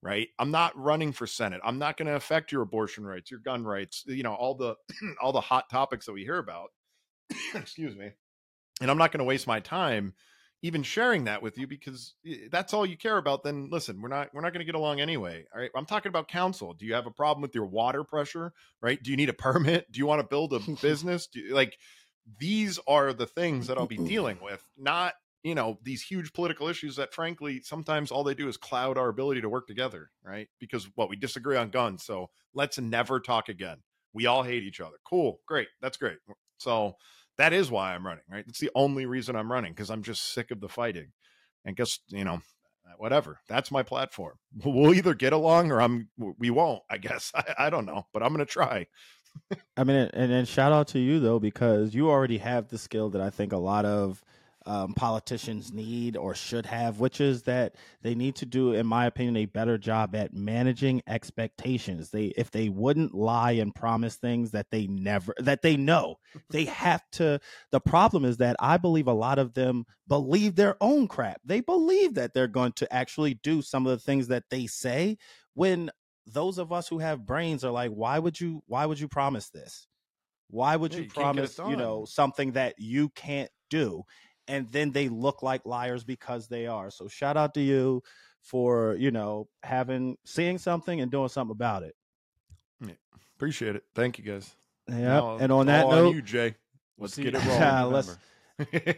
right? 0.03 0.27
I'm 0.38 0.51
not 0.51 0.77
running 0.77 1.12
for 1.12 1.25
Senate. 1.25 1.62
I'm 1.63 1.79
not 1.79 1.97
going 1.97 2.08
to 2.08 2.15
affect 2.15 2.51
your 2.51 2.62
abortion 2.62 3.05
rights, 3.05 3.32
your 3.32 3.39
gun 3.39 3.63
rights, 3.63 4.03
you 4.05 4.23
know, 4.23 4.36
all 4.36 4.53
the, 4.53 4.75
all 5.21 5.32
the 5.32 5.41
hot 5.41 5.69
topics 5.69 6.05
that 6.05 6.13
we 6.13 6.23
hear 6.23 6.38
about. 6.38 6.69
Excuse 7.55 7.95
me. 7.95 8.12
And 8.82 8.91
I'm 8.91 8.97
not 8.97 9.12
going 9.12 9.19
to 9.19 9.25
waste 9.25 9.47
my 9.47 9.60
time 9.60 10.13
even 10.62 10.84
sharing 10.84 11.24
that 11.26 11.41
with 11.41 11.58
you 11.58 11.67
because 11.67 12.15
that's 12.52 12.74
all 12.74 12.86
you 12.86 12.98
care 12.98 13.17
about 13.17 13.43
then 13.43 13.69
listen 13.72 14.02
we're 14.02 14.10
not 14.10 14.30
we're 14.34 14.41
not 14.41 14.52
going 14.54 14.60
to 14.60 14.65
get 14.65 14.76
along 14.76 15.00
anyway 15.00 15.45
all 15.54 15.62
right? 15.62 15.72
I'm 15.76 15.86
talking 15.86 16.10
about 16.10 16.28
council 16.28 16.74
do 16.74 16.86
you 16.86 16.93
have 16.93 17.06
a 17.06 17.12
problem 17.12 17.41
with 17.41 17.56
your 17.56 17.65
water 17.65 18.04
pressure 18.04 18.54
right? 18.82 19.02
Do 19.02 19.12
you 19.12 19.17
need 19.17 19.30
a 19.30 19.34
permit? 19.34 19.91
Do 19.91 20.00
you 20.00 20.06
want 20.06 20.22
to 20.22 20.28
build 20.28 20.54
a 20.54 20.60
business? 20.82 21.28
Do 21.28 21.39
you, 21.39 21.54
like 21.54 21.78
these 22.39 22.80
are 22.88 23.12
the 23.13 23.26
things 23.26 23.67
that 23.67 23.78
i'll 23.78 23.88
be 23.88 23.98
dealing 23.98 24.38
with 24.41 24.62
not 24.78 25.13
you 25.43 25.56
know 25.56 25.80
these 25.84 26.04
huge 26.04 26.34
political 26.34 26.67
issues 26.67 26.98
that 26.98 27.13
frankly 27.13 27.62
sometimes 27.63 28.12
all 28.12 28.24
they 28.24 28.34
do 28.34 28.48
is 28.48 28.58
cloud 28.58 28.98
our 28.98 29.10
ability 29.10 29.41
to 29.41 29.50
work 29.50 29.67
together 29.67 30.12
right? 30.24 30.48
Because 30.60 30.88
what 30.95 31.10
we 31.10 31.15
disagree 31.15 31.58
on 31.58 31.69
guns 31.69 32.04
so 32.04 32.30
let's 32.54 32.78
never 32.80 33.19
talk 33.19 33.50
again. 33.50 33.78
We 34.13 34.26
all 34.26 34.43
hate 34.43 34.63
each 34.63 34.82
other. 34.82 34.98
Cool 35.06 35.39
great 35.48 35.69
that's 35.82 35.98
great. 35.98 36.17
So 36.58 36.95
that 37.39 37.54
is 37.54 37.71
why 37.71 37.95
i'm 37.95 38.06
running 38.06 38.23
right? 38.30 38.45
It's 38.47 38.60
the 38.60 38.71
only 38.75 39.06
reason 39.06 39.36
i'm 39.36 39.52
running 39.52 39.73
because 39.73 39.89
i'm 39.89 40.04
just 40.04 40.34
sick 40.34 40.52
of 40.52 40.62
the 40.62 40.69
fighting. 40.69 41.12
And 41.65 41.75
guess 41.75 41.99
you 42.10 42.23
know 42.23 42.36
uh, 42.36 42.93
whatever 42.97 43.39
that's 43.47 43.71
my 43.71 43.84
platform. 43.84 44.36
We'll 44.63 44.93
either 44.93 45.13
get 45.13 45.34
along 45.34 45.71
or 45.71 45.82
i'm 45.82 46.10
we 46.38 46.52
won't 46.52 46.84
i 46.89 46.97
guess. 46.97 47.32
I, 47.36 47.56
I 47.58 47.69
don't 47.69 47.86
know 47.86 48.06
but 48.13 48.21
i'm 48.21 48.32
gonna 48.32 48.45
try. 48.45 48.86
I 49.78 49.84
mean 49.84 49.95
and, 50.13 50.32
and 50.32 50.47
shout 50.47 50.71
out 50.71 50.89
to 50.89 50.99
you 50.99 51.19
though 51.19 51.39
because 51.39 51.95
you 51.95 52.10
already 52.10 52.38
have 52.38 52.67
the 52.67 52.78
skill 52.78 53.10
that 53.10 53.21
i 53.21 53.30
think 53.30 53.54
a 53.54 53.58
lot 53.58 53.86
of 53.86 54.23
um, 54.69 54.93
politicians 54.93 55.73
need 55.73 56.15
or 56.15 56.36
should 56.36 56.67
have, 56.67 56.99
which 56.99 57.19
is 57.19 57.41
that 57.43 57.73
they 58.03 58.13
need 58.13 58.36
to 58.36 58.45
do, 58.45 58.73
in 58.73 58.86
my 58.86 59.08
opinion, 59.08 59.36
a 59.38 59.45
better 59.45 59.79
job 59.79 60.15
at 60.15 60.32
managing 60.32 61.01
expectations. 61.08 62.12
They, 62.12 62.25
if 62.38 62.51
they 62.51 62.69
wouldn't 62.69 63.15
lie 63.15 63.53
and 63.53 63.73
promise 63.73 64.15
things 64.17 64.51
that 64.51 64.67
they 64.69 64.86
never, 64.86 65.34
that 65.39 65.63
they 65.63 65.75
know, 65.75 66.17
they 66.51 66.65
have 66.65 67.01
to. 67.13 67.39
The 67.71 67.82
problem 67.82 68.23
is 68.25 68.38
that 68.38 68.58
I 68.60 68.77
believe 68.77 69.08
a 69.08 69.13
lot 69.13 69.39
of 69.39 69.55
them 69.55 69.86
believe 70.08 70.53
their 70.53 70.75
own 70.82 71.08
crap. 71.08 71.41
They 71.43 71.62
believe 71.62 72.13
that 72.13 72.36
they're 72.36 72.47
going 72.47 72.73
to 72.73 72.93
actually 72.93 73.34
do 73.34 73.63
some 73.63 73.88
of 73.88 73.91
the 73.91 74.03
things 74.03 74.27
that 74.27 74.43
they 74.51 74.67
say 74.67 75.17
when 75.55 75.89
those 76.27 76.60
of 76.60 76.71
us 76.71 76.88
who 76.88 76.99
have 76.99 77.25
brains 77.25 77.65
are 77.65 77.71
like, 77.71 77.89
why 77.89 78.19
would 78.19 78.39
you, 78.39 78.62
why 78.67 78.86
would 78.86 78.99
you 78.99 79.08
promise 79.08 79.49
this? 79.49 79.88
Why 80.51 80.75
would 80.75 80.93
yeah, 80.93 80.99
you, 80.99 81.03
you 81.05 81.10
promise, 81.10 81.58
you 81.58 81.75
know, 81.75 82.05
something 82.05 82.51
that 82.51 82.75
you 82.77 83.10
can't 83.10 83.49
do? 83.71 84.03
And 84.50 84.68
then 84.70 84.92
they 84.92 85.08
look 85.08 85.44
like 85.44 85.66
liars 85.66 86.04
because 86.04 86.48
they 86.48 86.68
are. 86.68 86.90
So 86.90 87.08
shout 87.08 87.38
out 87.38 87.54
to 87.54 87.62
you 87.62 88.04
for, 88.42 88.96
you 88.96 89.12
know, 89.12 89.48
having 89.64 90.18
seeing 90.26 90.58
something 90.58 91.00
and 91.00 91.12
doing 91.12 91.30
something 91.30 91.52
about 91.52 91.84
it. 91.84 91.96
Yeah, 92.86 92.94
appreciate 93.38 93.76
it. 93.76 93.84
Thank 93.96 94.18
you 94.18 94.26
guys. 94.26 94.54
Yeah. 94.90 95.38
And 95.40 95.52
on 95.52 95.68
that 95.68 95.88
note, 95.88 96.08
on 96.08 96.16
you, 96.16 96.22
Jay. 96.22 96.56
Let's 96.98 97.16
get 97.16 97.36
it 97.36 97.46
rolling. 97.46 97.94
let's, 97.94 98.18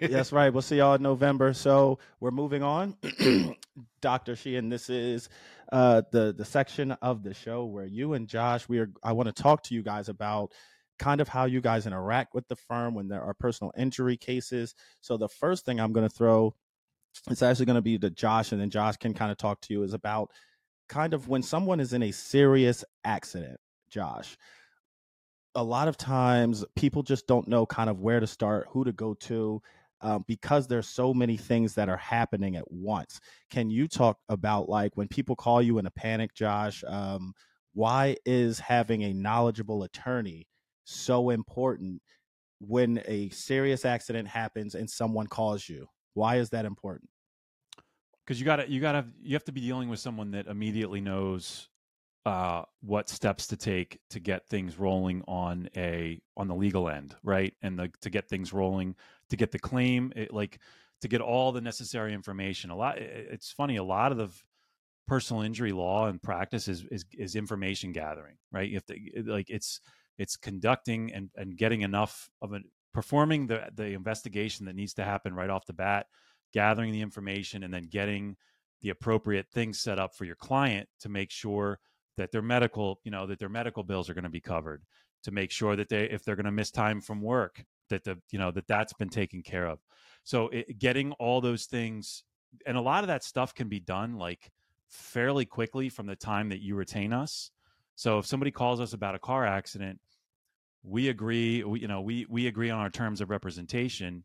that's 0.10 0.32
right. 0.32 0.52
We'll 0.52 0.64
see 0.64 0.78
y'all 0.78 0.96
in 0.96 1.04
November. 1.04 1.54
So 1.54 2.00
we're 2.20 2.32
moving 2.32 2.64
on. 2.64 2.96
Dr. 4.02 4.36
Sheehan, 4.36 4.70
this 4.70 4.90
is 4.90 5.30
uh, 5.72 6.02
the 6.12 6.34
the 6.36 6.46
section 6.46 6.92
of 6.94 7.24
the 7.24 7.34
show 7.34 7.66
where 7.66 7.86
you 7.86 8.14
and 8.14 8.28
Josh, 8.28 8.68
we 8.68 8.80
are 8.80 8.90
I 9.04 9.12
want 9.12 9.34
to 9.34 9.44
talk 9.44 9.64
to 9.64 9.76
you 9.76 9.84
guys 9.84 10.10
about 10.10 10.54
kind 11.02 11.20
of 11.20 11.28
how 11.28 11.46
you 11.46 11.62
guys 11.62 11.88
interact 11.88 12.36
with 12.36 12.48
the 12.48 12.56
firm 12.56 12.94
when 12.94 13.08
there 13.08 13.24
are 13.24 13.34
personal 13.34 13.74
injury 13.76 14.16
cases. 14.16 14.76
So 15.02 15.18
the 15.18 15.28
first 15.28 15.66
thing 15.66 15.80
I'm 15.80 15.94
going 15.94 16.08
to 16.08 16.16
throw 16.16 16.54
it's 17.30 17.42
actually 17.42 17.66
going 17.66 17.76
to 17.76 17.82
be 17.82 17.98
to 17.98 18.10
Josh, 18.10 18.52
and 18.52 18.62
then 18.62 18.70
Josh 18.70 18.96
can 18.98 19.14
kind 19.14 19.32
of 19.32 19.38
talk 19.38 19.60
to 19.62 19.74
you 19.74 19.84
is 19.84 19.94
about 19.94 20.32
kind 20.88 21.14
of 21.14 21.28
when 21.28 21.44
someone 21.44 21.80
is 21.80 21.92
in 21.92 22.04
a 22.04 22.12
serious 22.12 22.86
accident, 23.04 23.60
Josh. 23.90 24.38
A 25.56 25.64
lot 25.64 25.90
of 25.90 25.98
times 25.98 26.64
people 26.78 27.04
just 27.04 27.28
don't 27.28 27.48
know 27.50 27.66
kind 27.66 27.90
of 27.90 28.00
where 28.00 28.22
to 28.22 28.28
start, 28.28 28.68
who 28.70 28.86
to 28.86 28.94
go 28.94 29.14
to. 29.16 29.62
Um, 30.04 30.24
because 30.28 30.68
there's 30.68 30.88
so 30.88 31.14
many 31.14 31.38
things 31.38 31.76
that 31.76 31.90
are 31.90 31.98
happening 31.98 32.56
at 32.56 32.72
once. 32.72 33.20
Can 33.52 33.70
you 33.70 33.88
talk 33.88 34.18
about 34.30 34.68
like 34.68 34.96
when 34.96 35.08
people 35.08 35.36
call 35.36 35.62
you 35.62 35.78
in 35.78 35.86
a 35.86 35.92
panic, 35.92 36.34
Josh? 36.34 36.84
Um, 36.88 37.34
why 37.74 38.16
is 38.26 38.60
having 38.60 39.04
a 39.04 39.14
knowledgeable 39.14 39.84
attorney 39.84 40.48
so 40.84 41.30
important 41.30 42.02
when 42.60 43.02
a 43.06 43.30
serious 43.30 43.86
accident 43.86 44.28
happens 44.28 44.76
and 44.76 44.90
someone 44.90 45.28
calls 45.28 45.68
you? 45.68 45.88
Why 46.14 46.38
is 46.38 46.50
that 46.50 46.66
important? 46.66 47.10
Because 48.26 48.40
you 48.40 48.46
got 48.46 48.58
to 48.58 48.70
you 48.70 48.80
got 48.80 48.94
to 48.94 49.06
you 49.22 49.36
have 49.36 49.46
to 49.46 49.52
be 49.52 49.62
dealing 49.62 49.90
with 49.90 50.00
someone 50.00 50.32
that 50.32 50.48
immediately 50.48 51.02
knows 51.02 51.70
uh, 52.26 52.64
what 52.82 53.10
steps 53.10 53.48
to 53.48 53.58
take 53.58 54.00
to 54.10 54.20
get 54.20 54.48
things 54.48 54.78
rolling 54.78 55.24
on 55.28 55.70
a 55.76 56.22
on 56.38 56.48
the 56.48 56.56
legal 56.56 56.88
end, 56.88 57.16
right? 57.24 57.54
And 57.62 57.80
the, 57.80 57.92
to 58.02 58.10
get 58.10 58.30
things 58.30 58.54
rolling, 58.54 58.96
to 59.30 59.36
get 59.36 59.52
the 59.52 59.60
claim, 59.60 60.14
it, 60.16 60.34
like 60.34 60.60
to 61.02 61.08
get 61.08 61.22
all 61.22 61.52
the 61.52 61.62
necessary 61.62 62.14
information. 62.14 62.70
A 62.70 62.76
lot. 62.76 63.00
Eh, 63.00 63.26
it's 63.32 63.52
funny. 63.52 63.78
A 63.78 63.84
lot 63.84 64.12
of 64.12 64.18
the 64.20 64.30
personal 65.08 65.42
injury 65.42 65.72
law 65.72 66.08
and 66.08 66.22
practice 66.22 66.68
is 66.68 66.86
is, 66.92 67.06
is 67.18 67.36
information 67.36 67.92
gathering, 67.92 68.38
right? 68.52 68.70
You 68.70 68.76
have 68.76 68.86
to 68.86 68.96
eh, 68.96 69.24
like 69.26 69.50
it's 69.50 69.82
it's 70.22 70.38
conducting 70.38 71.12
and, 71.12 71.30
and 71.36 71.58
getting 71.58 71.82
enough 71.82 72.30
of 72.44 72.54
a 72.54 72.60
performing 72.94 73.48
the 73.48 73.70
the 73.74 73.88
investigation 73.88 74.68
that 74.68 74.76
needs 74.76 74.94
to 74.94 75.04
happen 75.04 75.34
right 75.34 75.50
off 75.50 75.66
the 75.66 75.74
bat, 75.74 76.06
gathering 76.54 76.92
the 76.92 77.02
information, 77.02 77.64
and 77.64 77.74
then 77.74 77.88
getting 77.90 78.36
the 78.82 78.90
appropriate 78.90 79.48
things 79.52 79.80
set 79.80 79.98
up 79.98 80.16
for 80.16 80.26
your 80.26 80.36
client 80.36 80.88
to 81.00 81.10
make 81.10 81.32
sure 81.32 81.80
that 82.18 82.32
their 82.32 82.42
medical, 82.44 83.00
you 83.04 83.12
know, 83.12 83.26
that 83.26 83.40
their 83.40 83.50
medical 83.50 83.84
bills 83.84 84.10
are 84.10 84.14
going 84.14 84.24
to 84.24 84.30
be 84.30 84.42
covered, 84.42 84.84
to 85.24 85.32
make 85.32 85.50
sure 85.50 85.76
that 85.76 85.90
they, 85.90 86.04
if 86.04 86.24
they're 86.24 86.36
going 86.36 86.46
to 86.46 86.52
miss 86.52 86.70
time 86.70 87.02
from 87.02 87.22
work, 87.22 87.64
that 87.90 88.04
the, 88.04 88.18
you 88.32 88.38
know, 88.38 88.52
that 88.52 88.68
that's 88.68 88.94
been 88.94 89.10
taken 89.10 89.42
care 89.42 89.66
of. 89.66 89.80
So 90.24 90.50
it, 90.50 90.78
getting 90.78 91.14
all 91.14 91.42
those 91.42 91.66
things, 91.66 92.24
and 92.68 92.78
a 92.78 92.82
lot 92.82 93.04
of 93.04 93.08
that 93.08 93.24
stuff 93.24 93.56
can 93.56 93.70
be 93.70 93.80
done 93.80 94.18
like 94.18 94.52
fairly 94.88 95.46
quickly 95.46 95.90
from 95.90 96.06
the 96.06 96.16
time 96.16 96.50
that 96.50 96.62
you 96.62 96.76
retain 96.76 97.12
us. 97.12 97.50
So 97.96 98.18
if 98.20 98.26
somebody 98.26 98.52
calls 98.52 98.82
us 98.82 98.94
about 98.94 99.16
a 99.16 99.20
car 99.20 99.46
accident, 99.46 100.00
we 100.84 101.10
agree, 101.10 101.64
we, 101.64 101.80
you 101.80 101.88
know, 101.88 102.02
we 102.02 102.26
we 102.30 102.48
agree 102.48 102.70
on 102.70 102.80
our 102.80 102.90
terms 102.90 103.22
of 103.22 103.30
representation. 103.30 104.24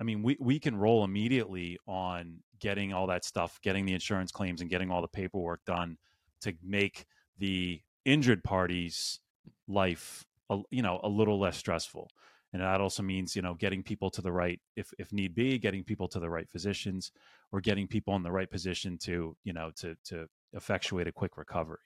I 0.00 0.04
mean, 0.04 0.22
we 0.22 0.36
we 0.40 0.58
can 0.58 0.76
roll 0.76 1.04
immediately 1.04 1.78
on 1.86 2.40
getting 2.58 2.92
all 2.92 3.06
that 3.08 3.24
stuff, 3.24 3.60
getting 3.62 3.86
the 3.86 3.94
insurance 3.94 4.30
claims 4.30 4.60
and 4.60 4.70
getting 4.70 4.90
all 4.90 5.02
the 5.02 5.08
paperwork 5.08 5.64
done 5.64 5.96
to 6.42 6.54
make 6.62 7.06
the 7.38 7.80
injured 8.04 8.44
party's 8.44 9.20
life 9.68 10.24
a, 10.50 10.60
you 10.70 10.82
know, 10.82 11.00
a 11.02 11.08
little 11.08 11.38
less 11.38 11.56
stressful. 11.56 12.10
And 12.52 12.62
that 12.62 12.80
also 12.80 13.02
means, 13.02 13.36
you 13.36 13.42
know, 13.42 13.54
getting 13.54 13.82
people 13.82 14.10
to 14.10 14.22
the 14.22 14.32
right 14.32 14.60
if 14.76 14.92
if 14.98 15.12
need 15.12 15.34
be, 15.34 15.58
getting 15.58 15.84
people 15.84 16.08
to 16.08 16.20
the 16.20 16.30
right 16.30 16.48
physicians 16.50 17.10
or 17.52 17.60
getting 17.60 17.86
people 17.86 18.16
in 18.16 18.22
the 18.22 18.32
right 18.32 18.50
position 18.50 18.98
to, 18.98 19.36
you 19.44 19.52
know, 19.52 19.70
to 19.76 19.96
to 20.04 20.26
effectuate 20.52 21.06
a 21.06 21.12
quick 21.12 21.36
recovery. 21.36 21.78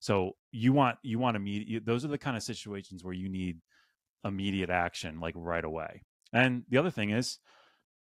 So 0.00 0.32
you 0.52 0.72
want 0.72 0.98
you 1.02 1.18
want 1.18 1.36
immediate. 1.36 1.84
Those 1.84 2.04
are 2.04 2.08
the 2.08 2.18
kind 2.18 2.36
of 2.36 2.42
situations 2.42 3.04
where 3.04 3.14
you 3.14 3.28
need 3.28 3.58
immediate 4.24 4.70
action, 4.70 5.20
like 5.20 5.34
right 5.36 5.64
away. 5.64 6.02
And 6.32 6.64
the 6.68 6.78
other 6.78 6.90
thing 6.90 7.10
is, 7.10 7.38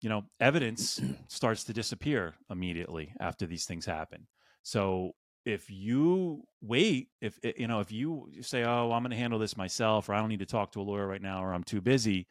you 0.00 0.08
know, 0.08 0.24
evidence 0.40 1.00
starts 1.28 1.64
to 1.64 1.72
disappear 1.72 2.34
immediately 2.50 3.12
after 3.20 3.46
these 3.46 3.66
things 3.66 3.86
happen. 3.86 4.26
So 4.62 5.12
if 5.44 5.70
you 5.70 6.42
wait, 6.60 7.08
if 7.20 7.38
you 7.42 7.68
know, 7.68 7.80
if 7.80 7.92
you 7.92 8.28
say, 8.42 8.64
"Oh, 8.64 8.92
I'm 8.92 9.02
going 9.02 9.10
to 9.10 9.16
handle 9.16 9.38
this 9.38 9.56
myself," 9.56 10.08
or 10.08 10.14
"I 10.14 10.20
don't 10.20 10.28
need 10.28 10.40
to 10.40 10.46
talk 10.46 10.72
to 10.72 10.80
a 10.80 10.82
lawyer 10.82 11.06
right 11.06 11.22
now," 11.22 11.44
or 11.44 11.54
"I'm 11.54 11.64
too 11.64 11.80
busy," 11.80 12.26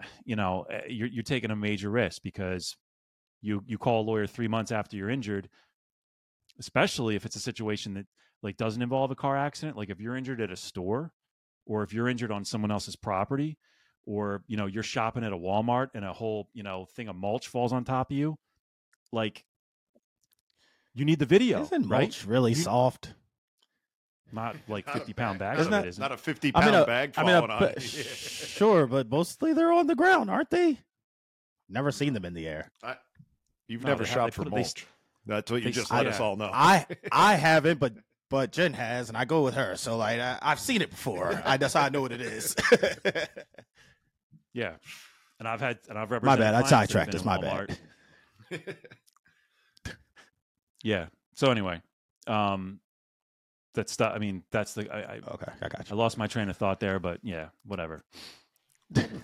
you 0.24 0.36
know, 0.36 0.62
eh, 0.70 0.82
you're, 0.88 1.08
you're 1.08 1.22
taking 1.22 1.50
a 1.50 1.56
major 1.56 1.90
risk 1.90 2.22
because 2.22 2.76
you 3.42 3.62
you 3.66 3.78
call 3.78 4.02
a 4.02 4.08
lawyer 4.08 4.26
three 4.26 4.48
months 4.48 4.72
after 4.72 4.96
you're 4.96 5.10
injured, 5.10 5.48
especially 6.58 7.16
if 7.16 7.24
it's 7.26 7.36
a 7.36 7.40
situation 7.40 7.94
that 7.94 8.06
like 8.44 8.58
doesn't 8.58 8.82
involve 8.82 9.10
a 9.10 9.16
car 9.16 9.36
accident 9.36 9.76
like 9.76 9.90
if 9.90 10.00
you're 10.00 10.14
injured 10.14 10.40
at 10.40 10.52
a 10.52 10.56
store 10.56 11.10
or 11.66 11.82
if 11.82 11.92
you're 11.92 12.08
injured 12.08 12.30
on 12.30 12.44
someone 12.44 12.70
else's 12.70 12.94
property 12.94 13.58
or 14.06 14.42
you 14.46 14.56
know 14.56 14.66
you're 14.66 14.82
shopping 14.82 15.24
at 15.24 15.32
a 15.32 15.36
Walmart 15.36 15.88
and 15.94 16.04
a 16.04 16.12
whole 16.12 16.48
you 16.52 16.62
know 16.62 16.84
thing 16.94 17.08
of 17.08 17.16
mulch 17.16 17.48
falls 17.48 17.72
on 17.72 17.84
top 17.84 18.10
of 18.10 18.16
you 18.16 18.36
like 19.10 19.44
you 20.94 21.04
need 21.04 21.18
the 21.18 21.26
video 21.26 21.62
isn't 21.62 21.88
right? 21.88 22.02
mulch 22.02 22.24
really 22.26 22.52
you, 22.52 22.56
soft? 22.56 23.14
Not 24.32 24.56
like 24.68 24.88
50 24.90 25.12
pound 25.12 25.38
bags 25.38 25.60
isn't 25.60 25.70
that, 25.70 25.86
it, 25.86 25.98
not 25.98 26.12
a 26.12 26.16
50 26.16 26.52
pound 26.52 26.64
I 26.64 26.66
mean, 26.66 26.74
a, 26.74 26.82
uh, 26.82 26.86
bag 26.86 27.14
falling 27.14 27.34
I 27.34 27.40
mean, 27.40 27.50
uh, 27.50 27.56
a, 27.60 27.74
on 27.74 27.80
sure 27.80 28.86
but 28.86 29.08
mostly 29.08 29.54
they're 29.54 29.72
on 29.72 29.86
the 29.86 29.96
ground 29.96 30.30
aren't 30.30 30.50
they? 30.50 30.78
Never 31.68 31.90
seen 31.90 32.12
them 32.12 32.26
in 32.26 32.34
the 32.34 32.46
air. 32.46 32.70
I, 32.82 32.96
you've 33.68 33.84
no, 33.84 33.88
never 33.88 34.04
shopped 34.04 34.34
for 34.34 34.44
mulch 34.44 34.74
they, 34.74 34.82
that's 35.26 35.50
what 35.50 35.62
you 35.62 35.70
just 35.70 35.90
let 35.90 36.06
us 36.06 36.20
all 36.20 36.36
know. 36.36 36.50
I 36.52 36.86
i 37.10 37.34
haven't 37.34 37.78
but 37.78 37.94
but 38.30 38.52
Jen 38.52 38.72
has, 38.72 39.08
and 39.08 39.16
I 39.16 39.24
go 39.24 39.42
with 39.42 39.54
her. 39.54 39.76
So 39.76 39.96
like 39.96 40.20
I, 40.20 40.38
have 40.42 40.60
seen 40.60 40.82
it 40.82 40.90
before. 40.90 41.40
I 41.44 41.56
that's 41.56 41.74
how 41.74 41.82
I 41.82 41.88
know 41.88 42.00
what 42.00 42.12
it 42.12 42.20
is. 42.20 42.54
yeah, 44.52 44.72
and 45.38 45.48
I've 45.48 45.60
had 45.60 45.78
and 45.88 45.98
I've 45.98 46.10
represented. 46.10 46.40
My 46.40 46.52
bad. 46.52 46.54
I 46.54 46.68
sidetracked. 46.68 47.14
It's 47.14 47.24
my 47.24 47.40
bad. 47.40 47.78
yeah. 50.82 51.06
So 51.34 51.50
anyway, 51.50 51.80
um, 52.26 52.80
that's 53.74 53.92
stuff. 53.92 54.12
I 54.14 54.18
mean, 54.18 54.42
that's 54.50 54.74
the. 54.74 54.92
I, 54.92 55.14
I, 55.14 55.20
okay, 55.34 55.52
I 55.62 55.68
got 55.68 55.88
you. 55.88 55.96
I 55.96 55.98
lost 55.98 56.18
my 56.18 56.26
train 56.26 56.48
of 56.48 56.56
thought 56.56 56.80
there, 56.80 56.98
but 56.98 57.20
yeah, 57.22 57.48
whatever. 57.64 58.04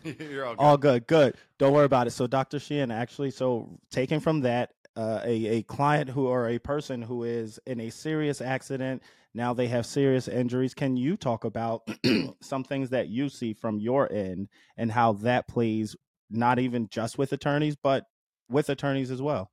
You're 0.04 0.46
all 0.46 0.54
good. 0.54 0.62
all 0.62 0.76
good. 0.76 1.06
Good. 1.06 1.36
Don't 1.58 1.72
worry 1.72 1.84
about 1.84 2.06
it. 2.06 2.10
So, 2.10 2.26
Dr. 2.26 2.58
Sheehan, 2.58 2.90
actually, 2.90 3.30
so 3.30 3.78
taking 3.90 4.18
from 4.20 4.40
that, 4.40 4.72
uh, 4.96 5.20
a, 5.24 5.46
a 5.46 5.62
client 5.62 6.10
who 6.10 6.26
or 6.26 6.48
a 6.48 6.58
person 6.58 7.02
who 7.02 7.24
is 7.24 7.58
in 7.66 7.80
a 7.80 7.90
serious 7.90 8.40
accident 8.40 9.02
now 9.32 9.54
they 9.54 9.68
have 9.68 9.86
serious 9.86 10.26
injuries 10.26 10.74
can 10.74 10.96
you 10.96 11.16
talk 11.16 11.44
about 11.44 11.82
some 12.40 12.64
things 12.64 12.90
that 12.90 13.08
you 13.08 13.28
see 13.28 13.52
from 13.52 13.78
your 13.78 14.12
end 14.12 14.48
and 14.76 14.90
how 14.90 15.12
that 15.12 15.46
plays 15.46 15.94
not 16.28 16.58
even 16.58 16.88
just 16.90 17.18
with 17.18 17.32
attorneys 17.32 17.76
but 17.76 18.04
with 18.50 18.68
attorneys 18.68 19.10
as 19.10 19.22
well. 19.22 19.50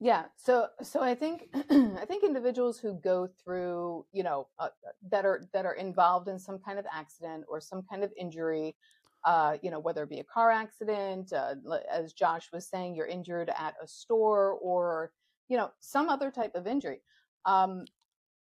Yeah, 0.00 0.26
so 0.36 0.68
so 0.80 1.02
I 1.02 1.16
think 1.16 1.48
I 1.54 2.04
think 2.06 2.22
individuals 2.22 2.78
who 2.78 2.94
go 2.94 3.28
through, 3.42 4.06
you 4.12 4.22
know, 4.22 4.46
uh, 4.60 4.68
that 5.10 5.26
are 5.26 5.42
that 5.52 5.66
are 5.66 5.74
involved 5.74 6.28
in 6.28 6.38
some 6.38 6.60
kind 6.60 6.78
of 6.78 6.86
accident 6.92 7.44
or 7.48 7.60
some 7.60 7.82
kind 7.82 8.04
of 8.04 8.12
injury, 8.16 8.76
uh, 9.24 9.56
you 9.62 9.70
know, 9.70 9.80
whether 9.80 10.02
it 10.04 10.10
be 10.10 10.20
a 10.20 10.24
car 10.24 10.50
accident, 10.50 11.32
uh, 11.32 11.54
as 11.92 12.12
Josh 12.12 12.48
was 12.52 12.68
saying, 12.68 12.94
you're 12.94 13.06
injured 13.06 13.50
at 13.50 13.74
a 13.82 13.86
store, 13.86 14.52
or 14.62 15.12
you 15.48 15.56
know, 15.56 15.70
some 15.80 16.08
other 16.08 16.30
type 16.30 16.54
of 16.54 16.66
injury. 16.66 17.00
Um, 17.44 17.84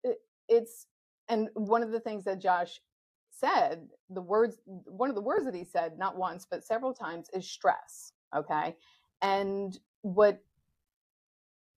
it, 0.03 0.17
it's 0.47 0.87
and 1.29 1.49
one 1.53 1.83
of 1.83 1.91
the 1.91 1.99
things 1.99 2.23
that 2.25 2.39
Josh 2.39 2.79
said, 3.29 3.87
the 4.09 4.21
words, 4.21 4.57
one 4.65 5.09
of 5.09 5.15
the 5.15 5.21
words 5.21 5.45
that 5.45 5.55
he 5.55 5.63
said, 5.63 5.97
not 5.97 6.17
once 6.17 6.45
but 6.49 6.63
several 6.63 6.93
times, 6.93 7.29
is 7.33 7.49
stress. 7.49 8.13
Okay, 8.35 8.75
and 9.21 9.79
what 10.01 10.41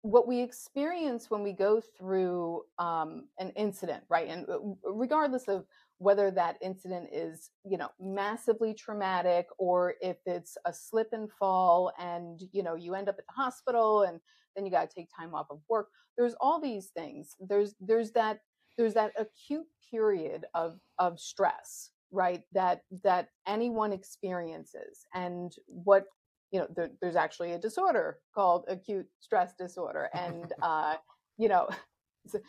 what 0.02 0.28
we 0.28 0.42
experience 0.42 1.30
when 1.30 1.44
we 1.44 1.52
go 1.52 1.82
through 1.82 2.62
um, 2.80 3.26
an 3.40 3.52
incident, 3.56 4.04
right? 4.10 4.30
And 4.30 4.48
uh, 4.50 4.60
regardless 4.90 5.48
of 5.48 5.66
whether 6.00 6.30
that 6.32 6.58
incident 6.62 7.10
is, 7.12 7.50
you 7.64 7.78
know, 7.78 7.90
massively 8.00 8.74
traumatic 8.74 9.48
or 9.58 9.96
if 10.02 10.18
it's 10.26 10.58
a 10.66 10.74
slip 10.74 11.10
and 11.12 11.32
fall 11.32 11.92
and, 12.00 12.42
you 12.52 12.62
know, 12.62 12.76
you 12.76 12.94
end 12.94 13.10
up 13.10 13.16
at 13.18 13.26
the 13.26 13.34
hospital 13.34 14.04
and 14.04 14.20
then 14.56 14.66
you 14.66 14.72
got 14.72 14.90
to 14.90 14.96
take 14.96 15.10
time 15.16 15.34
off 15.34 15.48
of 15.50 15.60
work. 15.70 15.88
There's 16.18 16.36
all 16.40 16.60
these 16.60 16.88
things. 16.88 17.36
There's 17.40 17.76
there's 17.80 18.12
that 18.12 18.40
there's 18.78 18.94
that 18.96 19.14
acute 19.18 19.68
period 19.92 20.46
of 20.54 20.80
of 21.00 21.20
stress, 21.20 21.92
right? 22.12 22.42
That 22.54 22.82
that 23.04 23.30
anyone 23.48 23.94
experiences. 23.94 25.06
And 25.14 25.52
what 25.68 26.06
you 26.52 26.60
know, 26.60 26.68
there, 26.76 26.90
there's 27.02 27.16
actually 27.16 27.52
a 27.54 27.60
disorder 27.60 28.20
called 28.34 28.66
acute 28.68 29.08
stress 29.20 29.54
disorder. 29.58 30.10
And, 30.14 30.52
uh, 30.62 30.96
you 31.38 31.50
know, 31.50 31.70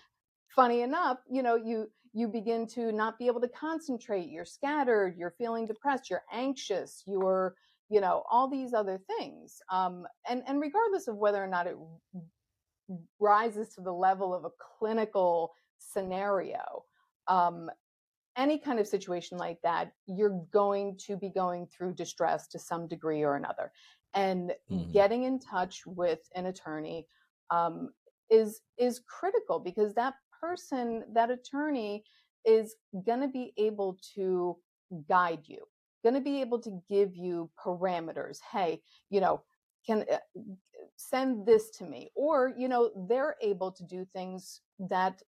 funny 0.54 0.82
enough, 0.82 1.18
you 1.30 1.42
know, 1.42 1.56
you, 1.56 1.90
you 2.18 2.26
begin 2.26 2.66
to 2.66 2.90
not 2.90 3.16
be 3.16 3.28
able 3.28 3.40
to 3.40 3.48
concentrate. 3.48 4.28
You're 4.28 4.44
scattered. 4.44 5.14
You're 5.16 5.34
feeling 5.38 5.66
depressed. 5.66 6.10
You're 6.10 6.24
anxious. 6.32 7.04
You're, 7.06 7.54
you 7.88 8.00
know, 8.00 8.24
all 8.28 8.48
these 8.48 8.74
other 8.74 8.98
things. 9.06 9.60
Um, 9.70 10.04
and, 10.28 10.42
and 10.48 10.60
regardless 10.60 11.06
of 11.06 11.16
whether 11.16 11.42
or 11.42 11.46
not 11.46 11.68
it 11.68 11.76
rises 13.20 13.72
to 13.74 13.82
the 13.82 13.92
level 13.92 14.34
of 14.34 14.44
a 14.44 14.50
clinical 14.78 15.52
scenario, 15.78 16.84
um, 17.28 17.70
any 18.36 18.58
kind 18.58 18.80
of 18.80 18.88
situation 18.88 19.38
like 19.38 19.58
that, 19.62 19.92
you're 20.06 20.42
going 20.52 20.96
to 21.06 21.16
be 21.16 21.28
going 21.28 21.66
through 21.66 21.94
distress 21.94 22.48
to 22.48 22.58
some 22.58 22.88
degree 22.88 23.22
or 23.22 23.36
another. 23.36 23.70
And 24.14 24.54
mm-hmm. 24.70 24.90
getting 24.90 25.22
in 25.22 25.38
touch 25.38 25.82
with 25.86 26.20
an 26.34 26.46
attorney 26.46 27.06
um, 27.50 27.90
is 28.30 28.60
is 28.76 29.00
critical 29.06 29.58
because 29.58 29.94
that 29.94 30.14
person, 30.40 31.04
that 31.12 31.30
attorney, 31.30 32.04
is 32.44 32.76
going 33.04 33.20
to 33.20 33.28
be 33.28 33.52
able 33.56 33.98
to 34.14 34.56
guide 35.08 35.42
you, 35.44 35.58
going 36.02 36.14
to 36.14 36.20
be 36.20 36.40
able 36.40 36.60
to 36.60 36.80
give 36.88 37.14
you 37.14 37.50
parameters. 37.62 38.38
Hey, 38.52 38.80
you 39.10 39.20
know, 39.20 39.42
can 39.86 40.04
uh, 40.12 40.18
send 40.96 41.46
this 41.46 41.70
to 41.70 41.84
me, 41.84 42.10
or 42.14 42.52
you 42.56 42.68
know, 42.68 42.90
they're 43.08 43.36
able 43.42 43.70
to 43.72 43.84
do 43.84 44.06
things 44.12 44.60
that 44.78 45.22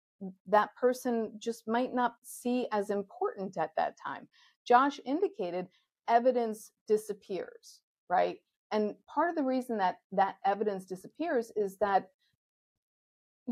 that 0.47 0.75
person 0.75 1.31
just 1.39 1.67
might 1.67 1.93
not 1.93 2.15
see 2.23 2.67
as 2.71 2.89
important 2.89 3.57
at 3.57 3.71
that 3.77 3.95
time. 3.97 4.27
Josh 4.65 4.99
indicated 5.05 5.67
evidence 6.07 6.71
disappears, 6.87 7.81
right? 8.09 8.37
And 8.71 8.95
part 9.07 9.29
of 9.29 9.35
the 9.35 9.43
reason 9.43 9.77
that 9.77 9.99
that 10.11 10.35
evidence 10.45 10.85
disappears 10.85 11.51
is 11.55 11.77
that 11.77 12.09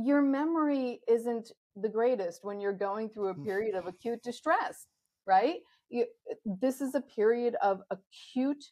your 0.04 0.22
memory 0.22 1.02
isn't 1.08 1.52
the 1.76 1.90
greatest 1.90 2.44
when 2.44 2.60
you're 2.60 2.74
going 2.74 3.10
through 3.10 3.30
a 3.30 3.36
mm. 3.36 3.44
period 3.44 3.76
of 3.76 3.88
acute 3.88 4.22
distress, 4.24 4.88
right? 5.26 5.58
You, 5.90 6.06
this 6.46 6.82
is 6.82 6.96
a 6.96 7.02
period 7.02 7.56
of 7.62 7.82
acute 7.90 8.64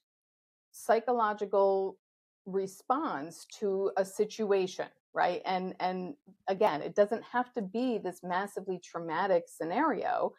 psychological 0.72 1.98
response 2.46 3.46
to 3.60 3.92
a 3.98 4.06
situation 4.06 4.86
right 5.16 5.42
and 5.46 5.74
and 5.80 6.14
again 6.48 6.82
it 6.82 6.94
doesn't 6.94 7.24
have 7.24 7.52
to 7.54 7.62
be 7.62 7.98
this 7.98 8.20
massively 8.22 8.80
traumatic 8.84 9.46
scenario 9.48 10.32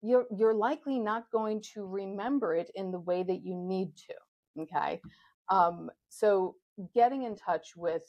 you're 0.00 0.26
you're 0.30 0.54
likely 0.54 1.00
not 1.00 1.24
going 1.32 1.60
to 1.60 1.84
remember 1.84 2.54
it 2.54 2.70
in 2.76 2.92
the 2.92 3.00
way 3.00 3.24
that 3.24 3.42
you 3.42 3.56
need 3.56 3.90
to 3.96 4.62
okay 4.62 5.00
um, 5.50 5.90
so 6.08 6.54
getting 6.94 7.24
in 7.24 7.36
touch 7.36 7.76
with 7.76 8.02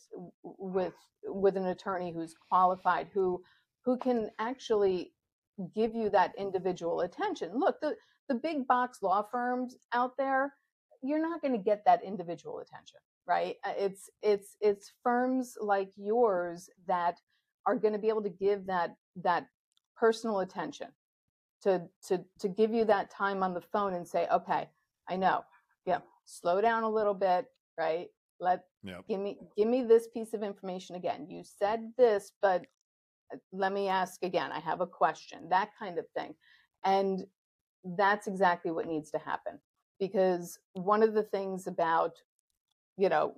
with 0.43 0.93
with 1.23 1.57
an 1.57 1.67
attorney 1.67 2.11
who's 2.11 2.35
qualified 2.49 3.07
who 3.13 3.41
who 3.83 3.97
can 3.97 4.29
actually 4.39 5.13
give 5.75 5.95
you 5.95 6.09
that 6.09 6.33
individual 6.37 7.01
attention. 7.01 7.51
Look 7.53 7.79
the 7.81 7.95
the 8.29 8.35
big 8.35 8.67
box 8.67 9.01
law 9.01 9.23
firms 9.31 9.75
out 9.93 10.17
there 10.17 10.53
you're 11.03 11.21
not 11.21 11.41
going 11.41 11.51
to 11.51 11.57
get 11.57 11.83
that 11.85 12.03
individual 12.03 12.59
attention 12.59 12.99
right? 13.27 13.55
Uh, 13.63 13.73
it's 13.77 14.09
it's 14.21 14.55
it's 14.61 14.91
firms 15.03 15.55
like 15.61 15.91
yours 15.95 16.69
that 16.87 17.19
are 17.65 17.75
going 17.75 17.93
to 17.93 17.99
be 17.99 18.09
able 18.09 18.23
to 18.23 18.29
give 18.29 18.65
that 18.65 18.95
that 19.23 19.47
personal 19.95 20.39
attention 20.39 20.87
to 21.63 21.83
to 22.07 22.23
to 22.39 22.47
give 22.47 22.73
you 22.73 22.85
that 22.85 23.11
time 23.11 23.43
on 23.43 23.53
the 23.53 23.61
phone 23.61 23.93
and 23.93 24.07
say 24.07 24.27
okay 24.31 24.69
i 25.09 25.15
know. 25.15 25.43
Yeah 25.85 25.99
slow 26.25 26.61
down 26.61 26.83
a 26.83 26.89
little 26.89 27.13
bit 27.13 27.45
right 27.77 28.07
let 28.41 28.63
yep. 28.83 29.03
give 29.07 29.19
me 29.19 29.37
give 29.55 29.67
me 29.67 29.83
this 29.83 30.07
piece 30.13 30.33
of 30.33 30.43
information 30.43 30.95
again 30.95 31.27
you 31.29 31.43
said 31.43 31.91
this 31.97 32.33
but 32.41 32.65
uh, 33.33 33.37
let 33.53 33.71
me 33.71 33.87
ask 33.87 34.23
again 34.23 34.51
i 34.51 34.59
have 34.59 34.81
a 34.81 34.87
question 34.87 35.47
that 35.49 35.69
kind 35.79 35.97
of 35.97 36.05
thing 36.17 36.33
and 36.83 37.25
that's 37.97 38.27
exactly 38.27 38.71
what 38.71 38.87
needs 38.87 39.09
to 39.11 39.17
happen 39.19 39.59
because 39.99 40.59
one 40.73 41.03
of 41.03 41.13
the 41.13 41.23
things 41.23 41.67
about 41.67 42.17
you 42.97 43.09
know, 43.09 43.33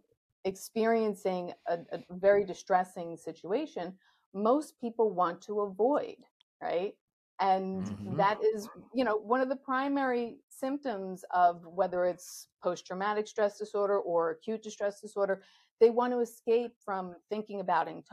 experiencing 0.45 1.53
a, 1.67 1.77
a 1.91 1.99
very 2.11 2.43
distressing 2.43 3.15
situation, 3.15 3.93
most 4.33 4.79
people 4.81 5.13
want 5.13 5.41
to 5.41 5.61
avoid, 5.61 6.17
right? 6.61 6.93
And 7.39 7.83
mm-hmm. 7.83 8.17
that 8.17 8.39
is, 8.43 8.69
you 8.93 9.03
know, 9.03 9.17
one 9.17 9.41
of 9.41 9.49
the 9.49 9.55
primary 9.55 10.37
symptoms 10.49 11.25
of 11.31 11.65
whether 11.65 12.05
it's 12.05 12.47
post 12.61 12.85
traumatic 12.85 13.27
stress 13.27 13.57
disorder 13.57 13.99
or 13.99 14.31
acute 14.31 14.63
distress 14.63 15.01
disorder. 15.01 15.43
They 15.81 15.89
want 15.89 16.13
to 16.13 16.19
escape 16.19 16.73
from 16.85 17.15
thinking 17.29 17.59
about 17.59 17.87
it, 17.87 18.05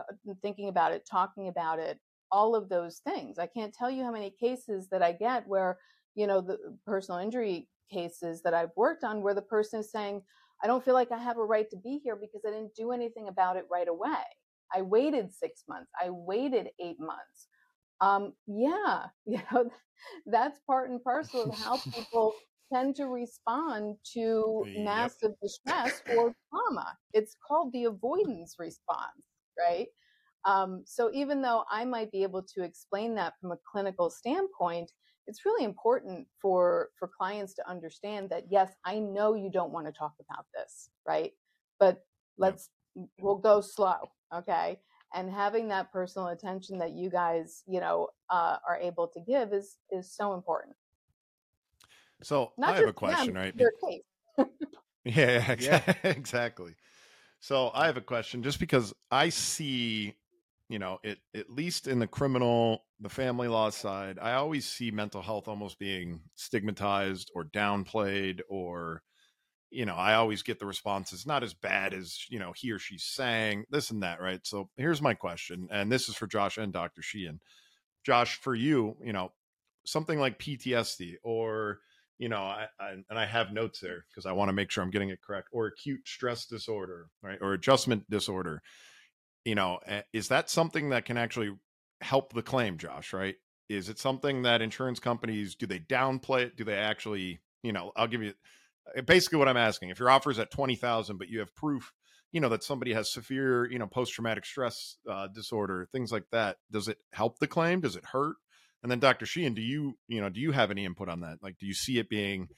thinking 0.43 0.69
about 0.69 0.93
it, 0.93 1.07
talking 1.09 1.49
about 1.49 1.79
it, 1.79 1.99
all 2.33 2.57
of 2.57 2.69
those 2.69 3.01
things. 3.07 3.39
I 3.39 3.47
can't 3.47 3.75
tell 3.75 3.91
you 3.91 4.03
how 4.03 4.11
many 4.11 4.31
cases 4.31 4.89
that 4.91 5.03
I 5.03 5.13
get 5.13 5.47
where, 5.47 5.79
you 6.15 6.27
know, 6.27 6.41
the 6.41 6.59
personal 6.87 7.21
injury 7.21 7.69
cases 7.93 8.43
that 8.43 8.55
I've 8.55 8.71
worked 8.77 9.05
on 9.05 9.23
where 9.23 9.35
the 9.35 9.43
person 9.43 9.81
is 9.81 9.93
saying, 9.93 10.23
I 10.63 10.67
don't 10.67 10.85
feel 10.85 10.95
like 10.95 11.13
I 11.13 11.19
have 11.19 11.39
a 11.39 11.45
right 11.45 11.69
to 11.71 11.77
be 11.77 12.01
here 12.03 12.17
because 12.17 12.43
I 12.47 12.51
didn't 12.51 12.75
do 12.75 12.93
anything 12.93 13.29
about 13.29 13.57
it 13.57 13.67
right 13.71 13.89
away. 13.89 14.25
I 14.75 14.83
waited 14.83 15.33
six 15.33 15.65
months. 15.69 15.91
I 16.01 16.11
waited 16.11 16.71
eight 16.81 17.01
months. 17.01 17.49
Um, 18.01 18.33
yeah, 18.47 19.07
you 19.27 19.41
know, 19.53 19.71
that's 20.27 20.61
part 20.67 20.91
and 20.91 21.03
parcel 21.03 21.51
of 21.51 21.59
how 21.59 21.77
people 21.95 22.35
tend 22.73 22.95
to 22.97 23.07
respond 23.07 23.97
to 24.15 24.65
yep. 24.67 24.85
massive 24.85 25.33
distress 25.43 26.03
or 26.17 26.35
trauma. 26.51 26.97
It's 27.13 27.37
called 27.47 27.73
the 27.73 27.85
avoidance 27.85 28.57
response, 28.59 29.27
right? 29.59 29.89
Um, 30.45 30.83
so 30.87 31.11
even 31.13 31.43
though 31.43 31.65
I 31.71 31.85
might 31.85 32.11
be 32.13 32.23
able 32.23 32.43
to 32.55 32.63
explain 32.63 33.15
that 33.17 33.35
from 33.41 33.53
a 33.53 33.59
clinical 33.71 34.09
standpoint, 34.09 34.91
it's 35.31 35.45
really 35.45 35.65
important 35.65 36.27
for 36.43 36.89
for 36.99 37.09
clients 37.09 37.55
to 37.55 37.69
understand 37.71 38.29
that 38.31 38.45
yes 38.51 38.73
i 38.85 38.99
know 38.99 39.35
you 39.35 39.49
don't 39.51 39.71
want 39.71 39.87
to 39.87 39.93
talk 39.93 40.13
about 40.29 40.45
this 40.55 40.91
right 41.07 41.33
but 41.79 42.05
let's 42.37 42.71
we'll 43.21 43.39
go 43.39 43.61
slow 43.61 43.99
okay 44.35 44.79
and 45.15 45.31
having 45.31 45.69
that 45.69 45.93
personal 45.93 46.29
attention 46.29 46.79
that 46.79 46.93
you 46.93 47.11
guys 47.11 47.63
you 47.67 47.81
know 47.81 48.09
uh, 48.31 48.57
are 48.69 48.77
able 48.77 49.09
to 49.09 49.21
give 49.21 49.53
is 49.53 49.77
is 49.91 50.11
so 50.13 50.35
important. 50.35 50.77
So 52.23 52.53
Not 52.59 52.71
i 52.71 52.77
have 52.77 52.89
a 52.89 52.93
question 52.93 53.35
right? 53.35 53.55
yeah, 55.05 55.57
yeah. 55.59 55.95
exactly. 56.05 56.75
So 57.41 57.71
i 57.75 57.87
have 57.87 57.97
a 57.97 58.03
question 58.03 58.43
just 58.43 58.61
because 58.61 58.93
i 59.11 59.29
see 59.29 60.15
you 60.71 60.79
know, 60.79 61.01
it 61.03 61.19
at 61.35 61.51
least 61.51 61.89
in 61.89 61.99
the 61.99 62.07
criminal, 62.07 62.85
the 63.01 63.09
family 63.09 63.49
law 63.49 63.71
side, 63.71 64.21
I 64.23 64.35
always 64.35 64.65
see 64.65 64.93
mental 64.93 65.21
health 65.21 65.49
almost 65.49 65.81
being 65.81 66.21
stigmatized 66.37 67.33
or 67.35 67.45
downplayed 67.45 68.39
or 68.49 69.03
you 69.71 69.87
know, 69.87 69.95
I 69.95 70.15
always 70.15 70.43
get 70.43 70.59
the 70.59 70.67
responses 70.67 71.27
not 71.27 71.43
as 71.43 71.55
bad 71.55 71.95
as, 71.95 72.27
you 72.29 72.39
know, 72.39 72.53
he 72.55 72.73
or 72.73 72.79
she's 72.79 73.05
saying, 73.05 73.65
this 73.71 73.91
and 73.91 74.03
that, 74.03 74.21
right? 74.21 74.41
So 74.45 74.69
here's 74.77 75.03
my 75.03 75.15
question, 75.15 75.69
and 75.71 75.91
this 75.91 76.09
is 76.09 76.17
for 76.17 76.27
Josh 76.27 76.59
and 76.59 76.73
Dr. 76.73 77.03
Sheehan. 77.03 77.41
Josh, 78.05 78.41
for 78.41 78.55
you, 78.55 78.97
you 79.03 79.13
know, 79.13 79.33
something 79.85 80.19
like 80.19 80.39
PTSD 80.39 81.17
or 81.23 81.81
you 82.21 82.29
know, 82.29 82.43
I, 82.43 82.67
I 82.79 82.91
and 83.09 83.19
I 83.19 83.25
have 83.25 83.51
notes 83.51 83.81
there 83.81 84.05
because 84.09 84.27
I 84.27 84.33
want 84.33 84.51
to 84.51 84.53
make 84.53 84.71
sure 84.71 84.85
I'm 84.85 84.91
getting 84.91 85.09
it 85.09 85.23
correct. 85.23 85.49
Or 85.53 85.67
acute 85.67 86.07
stress 86.07 86.45
disorder, 86.45 87.09
right? 87.23 87.39
Or 87.41 87.55
adjustment 87.55 88.09
disorder. 88.11 88.61
You 89.47 89.55
know, 89.55 89.79
eh, 89.87 90.03
is 90.13 90.29
that 90.29 90.51
something 90.51 90.91
that 90.91 91.07
can 91.07 91.17
actually 91.17 91.57
help 92.03 92.35
the 92.35 92.43
claim, 92.43 92.77
Josh? 92.77 93.15
Right? 93.15 93.37
Is 93.71 93.89
it 93.89 93.99
something 93.99 94.43
that 94.43 94.61
insurance 94.61 95.01
companies 95.01 95.55
do 95.55 95.65
they 95.65 95.79
downplay 95.79 96.43
it? 96.43 96.57
Do 96.57 96.65
they 96.65 96.77
actually, 96.77 97.41
you 97.63 97.73
know, 97.73 97.91
I'll 97.97 98.07
give 98.07 98.23
you 98.23 98.35
basically 99.05 99.39
what 99.39 99.49
I'm 99.49 99.57
asking. 99.57 99.91
If 99.91 99.99
your 99.99 100.11
offer 100.11 100.31
is 100.31 100.39
at 100.39 100.51
twenty 100.51 100.77
thousand, 100.77 101.19
but 101.19 101.29
you 101.29 101.41
have 101.41 101.55
proof, 101.55 101.93
you 102.33 102.41
know, 102.41 102.49
that 102.49 102.65
somebody 102.65 102.93
has 102.93 103.13
severe, 103.13 103.71
you 103.71 103.79
know, 103.79 103.87
post 103.87 104.13
traumatic 104.13 104.45
stress 104.45 104.97
uh, 105.09 105.29
disorder, 105.29 105.89
things 105.93 106.13
like 106.13 106.25
that, 106.33 106.57
does 106.71 106.89
it 106.89 106.99
help 107.13 107.39
the 107.39 107.47
claim? 107.47 107.81
Does 107.81 107.97
it 107.97 108.05
hurt? 108.07 108.37
And 108.83 108.91
then 108.91 108.99
Dr. 108.99 109.27
Sheehan, 109.27 109.55
do 109.55 109.61
you, 109.61 109.99
you 110.09 110.21
know, 110.21 110.31
do 110.31 110.41
you 110.41 110.53
have 110.53 110.71
any 110.71 110.85
input 110.85 111.09
on 111.09 111.21
that? 111.21 111.39
Like, 111.43 111.59
do 111.59 111.67
you 111.67 111.75
see 111.75 111.99
it 111.99 112.09
being 112.09 112.49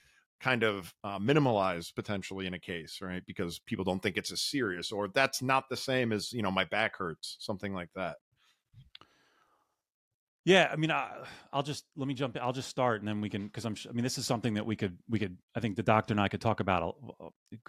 kind 0.40 0.62
of 0.62 0.94
uh, 1.04 1.18
minimalized 1.18 1.94
potentially 1.94 2.46
in 2.46 2.54
a 2.54 2.58
case, 2.58 2.98
right? 3.00 3.22
Because 3.26 3.60
people 3.60 3.84
don't 3.84 4.02
think 4.02 4.16
it's 4.16 4.32
as 4.32 4.42
serious, 4.42 4.92
or 4.92 5.08
that's 5.08 5.42
not 5.42 5.64
the 5.68 5.76
same 5.76 6.12
as, 6.12 6.32
you 6.32 6.42
know, 6.42 6.50
my 6.50 6.64
back 6.64 6.96
hurts, 6.96 7.36
something 7.40 7.74
like 7.74 7.90
that. 7.94 8.16
Yeah, 10.44 10.68
I 10.72 10.76
mean, 10.76 10.90
I, 10.90 11.08
will 11.52 11.62
just 11.62 11.84
let 11.96 12.08
me 12.08 12.14
jump. 12.14 12.36
I'll 12.40 12.52
just 12.52 12.68
start, 12.68 13.00
and 13.00 13.06
then 13.06 13.20
we 13.20 13.28
can, 13.28 13.46
because 13.46 13.64
I'm. 13.64 13.76
I 13.88 13.92
mean, 13.92 14.02
this 14.02 14.18
is 14.18 14.26
something 14.26 14.54
that 14.54 14.66
we 14.66 14.74
could, 14.74 14.98
we 15.08 15.20
could. 15.20 15.38
I 15.54 15.60
think 15.60 15.76
the 15.76 15.84
doctor 15.84 16.12
and 16.12 16.20
I 16.20 16.28
could 16.28 16.40
talk 16.40 16.58
about 16.58 16.96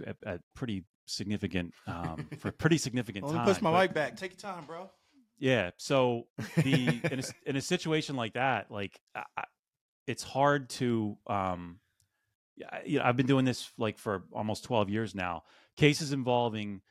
at, 0.05 0.15
at 0.25 0.41
pretty 0.55 0.83
significant, 1.05 1.73
um, 1.85 2.27
for 2.39 2.51
pretty 2.57 2.79
significant 2.79 3.25
well, 3.25 3.35
time. 3.35 3.45
Push 3.45 3.61
my 3.61 3.71
but, 3.71 3.81
mic 3.81 3.93
back. 3.93 4.17
Take 4.17 4.31
your 4.31 4.51
time, 4.51 4.65
bro. 4.65 4.89
Yeah. 5.37 5.71
So 5.77 6.27
the 6.55 6.99
in 7.11 7.19
a, 7.19 7.49
in 7.49 7.55
a 7.57 7.61
situation 7.61 8.15
like 8.15 8.33
that, 8.33 8.71
like 8.71 8.99
I, 9.15 9.43
it's 10.07 10.23
hard 10.23 10.69
to. 10.71 11.17
um 11.27 11.79
you 12.85 12.99
know, 12.99 13.05
I've 13.05 13.17
been 13.17 13.25
doing 13.25 13.45
this 13.45 13.71
like 13.79 13.97
for 13.97 14.25
almost 14.31 14.63
12 14.65 14.89
years 14.89 15.15
now. 15.15 15.43
Cases 15.75 16.13
involving 16.13 16.81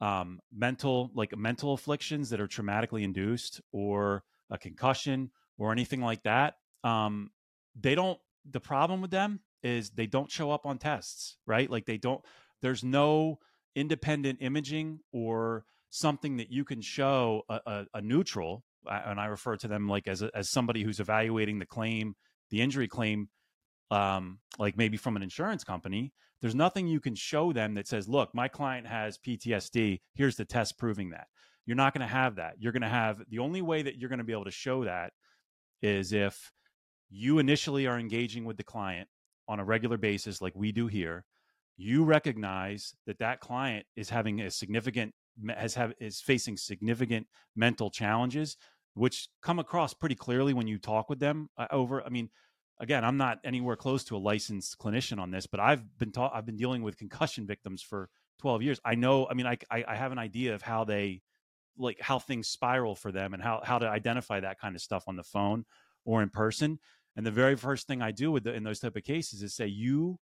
um, 0.00 0.40
mental, 0.52 1.12
like 1.14 1.36
mental 1.36 1.74
afflictions 1.74 2.30
that 2.30 2.40
are 2.40 2.48
traumatically 2.48 3.04
induced, 3.04 3.60
or 3.70 4.24
a 4.52 4.58
concussion, 4.58 5.30
or 5.58 5.72
anything 5.72 6.00
like 6.00 6.22
that. 6.24 6.54
Um, 6.84 7.30
they 7.78 7.94
don't. 7.94 8.18
The 8.50 8.60
problem 8.60 9.00
with 9.00 9.10
them 9.10 9.40
is 9.62 9.90
they 9.90 10.06
don't 10.06 10.30
show 10.30 10.50
up 10.50 10.66
on 10.66 10.78
tests, 10.78 11.36
right? 11.46 11.70
Like 11.70 11.86
they 11.86 11.96
don't. 11.96 12.24
There's 12.60 12.84
no 12.84 13.38
independent 13.74 14.38
imaging 14.42 15.00
or 15.12 15.64
something 15.90 16.38
that 16.38 16.50
you 16.50 16.64
can 16.64 16.80
show 16.80 17.42
a, 17.48 17.60
a, 17.66 17.86
a 17.94 18.00
neutral, 18.02 18.64
and 18.86 19.20
I 19.20 19.26
refer 19.26 19.56
to 19.58 19.68
them 19.68 19.88
like 19.88 20.08
as 20.08 20.22
a, 20.22 20.30
as 20.34 20.50
somebody 20.50 20.82
who's 20.82 21.00
evaluating 21.00 21.58
the 21.58 21.66
claim, 21.66 22.14
the 22.50 22.60
injury 22.60 22.88
claim, 22.88 23.28
um, 23.90 24.38
like 24.58 24.76
maybe 24.76 24.96
from 24.96 25.16
an 25.16 25.22
insurance 25.22 25.64
company. 25.64 26.12
There's 26.40 26.54
nothing 26.56 26.88
you 26.88 26.98
can 26.98 27.14
show 27.14 27.52
them 27.52 27.74
that 27.74 27.86
says, 27.86 28.08
"Look, 28.08 28.34
my 28.34 28.48
client 28.48 28.88
has 28.88 29.18
PTSD. 29.18 30.00
Here's 30.14 30.36
the 30.36 30.44
test 30.44 30.76
proving 30.76 31.10
that." 31.10 31.28
You're 31.66 31.76
not 31.76 31.94
going 31.94 32.06
to 32.06 32.12
have 32.12 32.36
that. 32.36 32.54
You're 32.58 32.72
going 32.72 32.82
to 32.82 32.88
have 32.88 33.22
the 33.28 33.38
only 33.38 33.62
way 33.62 33.82
that 33.82 33.96
you're 33.96 34.08
going 34.08 34.18
to 34.18 34.24
be 34.24 34.32
able 34.32 34.44
to 34.44 34.50
show 34.50 34.84
that 34.84 35.12
is 35.80 36.12
if 36.12 36.52
you 37.10 37.38
initially 37.38 37.86
are 37.86 37.98
engaging 37.98 38.44
with 38.44 38.56
the 38.56 38.64
client 38.64 39.08
on 39.48 39.60
a 39.60 39.64
regular 39.64 39.96
basis, 39.96 40.40
like 40.40 40.54
we 40.56 40.72
do 40.72 40.86
here. 40.86 41.24
You 41.76 42.04
recognize 42.04 42.94
that 43.06 43.18
that 43.18 43.40
client 43.40 43.86
is 43.96 44.10
having 44.10 44.40
a 44.40 44.50
significant 44.50 45.14
has 45.56 45.74
have 45.74 45.92
is 45.98 46.20
facing 46.20 46.56
significant 46.56 47.26
mental 47.56 47.90
challenges 47.90 48.56
which 48.94 49.28
come 49.40 49.58
across 49.58 49.94
pretty 49.94 50.14
clearly 50.14 50.52
when 50.52 50.66
you 50.66 50.78
talk 50.78 51.08
with 51.08 51.18
them 51.18 51.48
uh, 51.56 51.66
over 51.70 52.04
i 52.04 52.08
mean 52.08 52.28
again 52.80 53.04
i'm 53.04 53.16
not 53.16 53.38
anywhere 53.44 53.76
close 53.76 54.04
to 54.04 54.16
a 54.16 54.18
licensed 54.18 54.78
clinician 54.78 55.18
on 55.18 55.30
this 55.30 55.46
but 55.46 55.60
i've 55.60 55.82
been 55.98 56.12
taught 56.12 56.32
i've 56.34 56.46
been 56.46 56.56
dealing 56.56 56.82
with 56.82 56.96
concussion 56.96 57.46
victims 57.46 57.82
for 57.82 58.08
12 58.40 58.62
years 58.62 58.80
i 58.84 58.94
know 58.94 59.26
i 59.30 59.34
mean 59.34 59.46
I, 59.46 59.56
I, 59.70 59.84
I 59.88 59.96
have 59.96 60.12
an 60.12 60.18
idea 60.18 60.54
of 60.54 60.62
how 60.62 60.84
they 60.84 61.22
like 61.78 62.00
how 62.00 62.18
things 62.18 62.48
spiral 62.48 62.94
for 62.94 63.12
them 63.12 63.34
and 63.34 63.42
how 63.42 63.60
how 63.64 63.78
to 63.78 63.88
identify 63.88 64.40
that 64.40 64.60
kind 64.60 64.74
of 64.74 64.82
stuff 64.82 65.04
on 65.06 65.16
the 65.16 65.22
phone 65.22 65.64
or 66.04 66.22
in 66.22 66.28
person 66.28 66.78
and 67.16 67.26
the 67.26 67.30
very 67.30 67.56
first 67.56 67.86
thing 67.86 68.02
i 68.02 68.10
do 68.10 68.30
with 68.30 68.44
the, 68.44 68.52
in 68.52 68.62
those 68.62 68.80
type 68.80 68.96
of 68.96 69.04
cases 69.04 69.42
is 69.42 69.54
say 69.54 69.66
you 69.66 70.18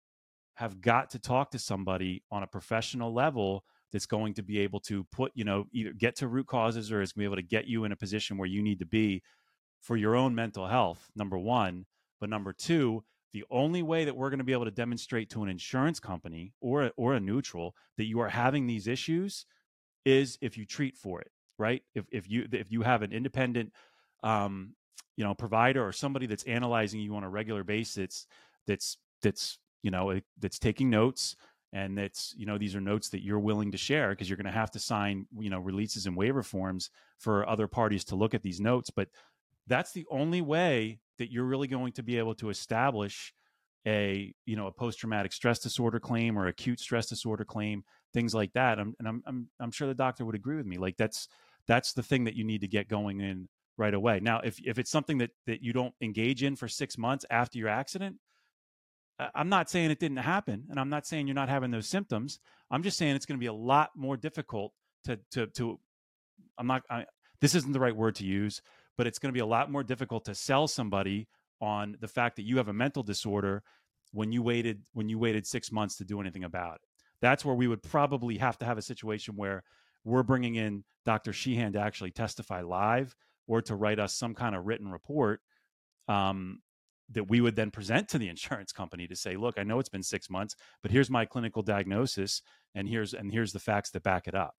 have 0.57 0.81
got 0.81 1.11
to 1.11 1.19
talk 1.19 1.51
to 1.51 1.59
somebody 1.59 2.23
on 2.31 2.43
a 2.43 2.47
professional 2.47 3.13
level 3.13 3.65
that's 3.93 4.07
going 4.07 4.35
to 4.35 4.43
be 4.43 4.59
able 4.59 4.81
to 4.81 5.05
put, 5.05 5.31
you 5.35 5.45
know, 5.45 5.67
either 5.73 5.93
get 5.93 6.17
to 6.17 6.29
root 6.29 6.47
causes 6.47 6.91
or 6.91 7.01
is 7.01 7.13
going 7.13 7.25
to 7.25 7.29
be 7.29 7.33
able 7.33 7.43
to 7.43 7.49
get 7.49 7.67
you 7.67 7.85
in 7.85 7.93
a 7.93 7.97
position 7.97 8.37
where 8.37 8.49
you 8.49 8.63
need 8.63 8.79
to 8.79 8.87
be 8.87 9.23
for 9.81 9.97
your 9.97 10.17
own 10.17 10.35
mental 10.35 10.67
health, 10.67 11.09
number 11.15 11.39
one. 11.39 11.87
But 12.21 12.31
number 12.31 12.53
two, 12.53 13.05
the 13.33 13.45
only 13.51 13.83
way 13.83 14.07
that 14.07 14.17
we're 14.17 14.31
going 14.31 14.39
to 14.39 14.45
be 14.45 14.55
able 14.55 14.65
to 14.65 14.71
demonstrate 14.71 15.29
to 15.31 15.43
an 15.43 15.49
insurance 15.51 16.01
company 16.01 16.55
or 16.61 16.91
or 16.97 17.15
a 17.15 17.21
neutral 17.21 17.75
that 17.99 18.05
you 18.05 18.21
are 18.21 18.31
having 18.31 18.67
these 18.67 18.87
issues 18.87 19.45
is 20.05 20.39
if 20.41 20.57
you 20.57 20.65
treat 20.65 20.97
for 20.97 21.21
it, 21.21 21.31
right? 21.59 21.83
If 21.95 22.07
if 22.11 22.29
you 22.29 22.47
if 22.53 22.71
you 22.71 22.83
have 22.83 23.03
an 23.03 23.13
independent, 23.13 23.73
um, 24.23 24.75
you 25.17 25.25
know, 25.25 25.35
provider 25.35 25.87
or 25.87 25.93
somebody 25.93 26.27
that's 26.27 26.45
analyzing 26.45 27.01
you 27.01 27.15
on 27.17 27.25
a 27.25 27.29
regular 27.29 27.65
basis, 27.65 28.27
that's 28.67 28.99
that's 29.23 29.59
you 29.83 29.91
know 29.91 30.21
that's 30.41 30.59
taking 30.59 30.91
notes 30.91 31.37
and 31.73 31.97
that's 31.97 32.35
you 32.37 32.47
know 32.47 32.59
these 32.59 32.75
are 32.75 32.81
notes 32.81 33.09
that 33.11 33.23
you're 33.23 33.39
willing 33.39 33.73
to 33.73 33.79
share 33.79 34.11
because 34.11 34.29
you're 34.29 34.37
going 34.37 34.47
to 34.47 34.51
have 34.51 34.71
to 34.71 34.79
sign 34.79 35.27
you 35.39 35.51
know 35.51 35.59
releases 35.59 36.07
and 36.07 36.17
waiver 36.17 36.43
forms 36.43 36.91
for 37.19 37.49
other 37.49 37.67
parties 37.67 38.05
to 38.05 38.17
look 38.17 38.35
at 38.35 38.43
these 38.43 38.61
notes 38.61 38.91
but 38.91 39.09
that's 39.67 39.93
the 39.93 40.07
only 40.11 40.41
way 40.41 40.99
that 41.19 41.31
you're 41.31 41.45
really 41.45 41.69
going 41.69 41.93
to 41.93 42.03
be 42.03 42.19
able 42.19 42.35
to 42.35 42.51
establish 42.51 43.33
a 43.87 44.35
you 44.45 44.57
know 44.57 44.67
a 44.67 44.73
post 44.73 44.99
traumatic 44.99 45.33
stress 45.33 45.59
disorder 45.59 46.01
claim 46.01 46.39
or 46.39 46.47
acute 46.47 46.81
stress 46.81 47.07
disorder 47.07 47.45
claim 47.45 47.85
things 48.13 48.35
like 48.35 48.53
that 48.53 48.79
I'm, 48.79 48.95
and 48.99 49.07
I'm, 49.07 49.23
I'm 49.27 49.49
i'm 49.61 49.71
sure 49.71 49.87
the 49.87 49.95
doctor 49.95 50.25
would 50.25 50.35
agree 50.35 50.57
with 50.57 50.67
me 50.67 50.79
like 50.79 50.97
that's 50.97 51.29
that's 51.67 51.93
the 51.93 52.03
thing 52.03 52.25
that 52.25 52.35
you 52.35 52.45
need 52.45 52.61
to 52.61 52.69
get 52.69 52.89
going 52.89 53.21
in 53.21 53.49
right 53.79 53.95
away 53.95 54.21
now 54.21 54.41
if 54.41 54.59
if 54.65 54.79
it's 54.79 54.91
something 54.91 55.19
that 55.19 55.31
that 55.47 55.63
you 55.63 55.73
don't 55.73 55.95
engage 56.01 56.43
in 56.43 56.57
for 56.57 56.69
6 56.69 56.99
months 56.99 57.25
after 57.31 57.59
your 57.59 57.69
accident 57.69 58.17
I'm 59.35 59.49
not 59.49 59.71
saying 59.71 59.91
it 59.91 59.99
didn't 59.99 60.19
happen, 60.19 60.65
and 60.69 60.79
I'm 60.79 60.91
not 60.91 61.07
saying 61.07 61.27
you're 61.27 61.35
not 61.35 61.49
having 61.49 61.71
those 61.71 61.89
symptoms. 61.89 62.39
I'm 62.71 62.83
just 62.83 62.99
saying 62.99 63.17
it's 63.17 63.25
going 63.25 63.39
to 63.39 63.43
be 63.43 63.47
a 63.47 63.53
lot 63.53 63.91
more 63.97 64.17
difficult 64.17 64.73
to 65.05 65.19
to 65.33 65.47
to. 65.47 65.81
I'm 66.59 66.67
not. 66.67 66.83
I, 66.91 67.07
this 67.41 67.55
isn't 67.55 67.73
the 67.73 67.81
right 67.81 67.97
word 67.97 68.17
to 68.17 68.27
use, 68.27 68.61
but 68.99 69.07
it's 69.07 69.19
going 69.19 69.31
to 69.31 69.37
be 69.37 69.41
a 69.41 69.47
lot 69.47 69.71
more 69.71 69.83
difficult 69.83 70.27
to 70.27 70.35
sell 70.35 70.69
somebody 70.69 71.29
on 71.61 71.97
the 72.01 72.09
fact 72.09 72.37
that 72.37 72.43
you 72.43 72.59
have 72.59 72.69
a 72.69 72.73
mental 72.75 73.03
disorder 73.03 73.63
when 74.13 74.33
you 74.33 74.43
waited 74.43 74.83
when 74.93 75.09
you 75.09 75.19
waited 75.19 75.47
six 75.47 75.73
months 75.73 75.97
to 75.97 76.05
do 76.05 76.21
anything 76.21 76.45
about 76.45 76.77
it. 76.77 76.81
That's 77.23 77.45
where 77.45 77.55
we 77.55 77.69
would 77.69 77.83
probably 77.83 78.37
have 78.37 78.59
to 78.59 78.67
have 78.67 78.77
a 78.77 78.83
situation 78.83 79.35
where 79.37 79.65
we're 80.07 80.23
bringing 80.23 80.55
in 80.55 80.85
Dr. 81.05 81.33
Sheehan 81.33 81.73
to 81.73 81.81
actually 81.81 82.13
testify 82.13 82.63
live 82.63 83.15
or 83.47 83.61
to 83.63 83.75
write 83.75 83.99
us 83.99 84.15
some 84.15 84.35
kind 84.35 84.55
of 84.55 84.67
written 84.67 84.91
report 84.91 85.41
um, 86.09 86.61
that 87.11 87.29
we 87.29 87.41
would 87.41 87.57
then 87.57 87.71
present 87.71 88.09
to 88.09 88.19
the 88.19 88.29
insurance 88.31 88.73
company 88.73 89.07
to 89.09 89.17
say, 89.17 89.37
look, 89.37 89.59
I 89.59 89.65
know 89.65 89.79
it's 89.79 89.89
been 89.89 90.03
six 90.03 90.31
months, 90.31 90.55
but 90.83 90.91
here's 90.91 91.11
my 91.11 91.25
clinical 91.25 91.63
diagnosis, 91.63 92.43
and 92.75 92.89
here's 92.89 93.15
and 93.15 93.33
here's 93.33 93.53
the 93.53 93.59
facts 93.59 93.91
that 93.91 94.03
back 94.03 94.29
it 94.29 94.35
up. 94.35 94.55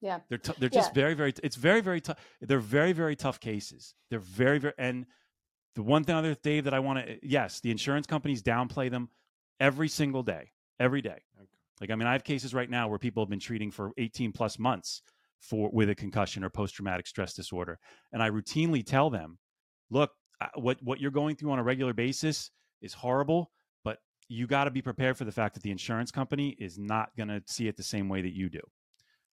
Yeah, 0.00 0.20
they're 0.28 0.38
t- 0.38 0.52
they're 0.58 0.68
just 0.68 0.90
yeah. 0.90 0.94
very 1.02 1.14
very. 1.14 1.32
It's 1.42 1.56
very 1.56 1.80
very 1.80 2.00
tough. 2.00 2.18
They're 2.40 2.58
very 2.58 2.92
very 2.92 3.16
tough 3.16 3.40
cases. 3.40 3.94
They're 4.10 4.18
very 4.18 4.58
very 4.58 4.74
and 4.76 5.06
the 5.74 5.82
one 5.82 6.04
thing 6.04 6.14
other 6.14 6.34
Dave 6.34 6.64
that 6.64 6.74
I 6.74 6.80
want 6.80 7.06
to 7.06 7.18
yes, 7.22 7.60
the 7.60 7.70
insurance 7.70 8.06
companies 8.06 8.42
downplay 8.42 8.90
them 8.90 9.08
every 9.60 9.88
single 9.88 10.22
day, 10.22 10.50
every 10.78 11.00
day. 11.00 11.22
Okay. 11.78 11.84
Like 11.84 11.94
I 11.94 11.96
mean, 11.96 12.06
I 12.06 12.12
have 12.12 12.24
cases 12.24 12.54
right 12.54 12.70
now 12.70 12.88
where 12.88 12.98
people 12.98 13.22
have 13.22 13.30
been 13.30 13.40
treating 13.40 13.70
for 13.70 13.92
18 13.98 14.32
plus 14.32 14.58
months 14.58 15.02
for 15.40 15.70
with 15.72 15.90
a 15.90 15.94
concussion 15.94 16.44
or 16.44 16.50
post 16.50 16.74
traumatic 16.74 17.06
stress 17.06 17.34
disorder, 17.34 17.78
and 18.12 18.22
I 18.22 18.30
routinely 18.30 18.84
tell 18.84 19.10
them, 19.10 19.38
look, 19.90 20.10
what 20.54 20.78
what 20.82 21.00
you're 21.00 21.10
going 21.10 21.36
through 21.36 21.52
on 21.52 21.58
a 21.58 21.64
regular 21.64 21.92
basis 21.92 22.50
is 22.80 22.92
horrible, 22.92 23.50
but 23.84 23.98
you 24.28 24.46
got 24.46 24.64
to 24.64 24.70
be 24.70 24.82
prepared 24.82 25.16
for 25.16 25.24
the 25.24 25.32
fact 25.32 25.54
that 25.54 25.62
the 25.62 25.70
insurance 25.70 26.10
company 26.10 26.56
is 26.58 26.78
not 26.78 27.10
going 27.16 27.28
to 27.28 27.42
see 27.46 27.68
it 27.68 27.76
the 27.76 27.82
same 27.82 28.08
way 28.08 28.22
that 28.22 28.34
you 28.34 28.48
do. 28.48 28.60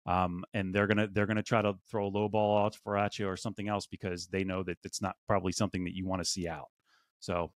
Um, 0.06 0.44
and 0.54 0.74
they're 0.74 0.88
gonna 0.88 1.08
they're 1.12 1.28
gonna 1.28 1.44
try 1.44 1.62
to 1.62 1.76
throw 1.90 2.08
a 2.08 2.10
low 2.10 2.28
ball 2.28 2.66
out 2.66 2.76
for 2.76 2.98
at 2.98 3.20
you 3.20 3.28
or 3.28 3.38
something 3.38 3.68
else 3.68 3.86
because 3.86 4.26
they 4.28 4.44
know 4.44 4.64
that 4.64 4.78
it's 4.84 5.02
not 5.02 5.16
probably 5.28 5.52
something 5.52 5.84
that 5.84 5.96
you 5.96 6.08
want 6.08 6.24
to 6.24 6.28
see 6.28 6.48
out. 6.48 6.70
So 7.20 7.52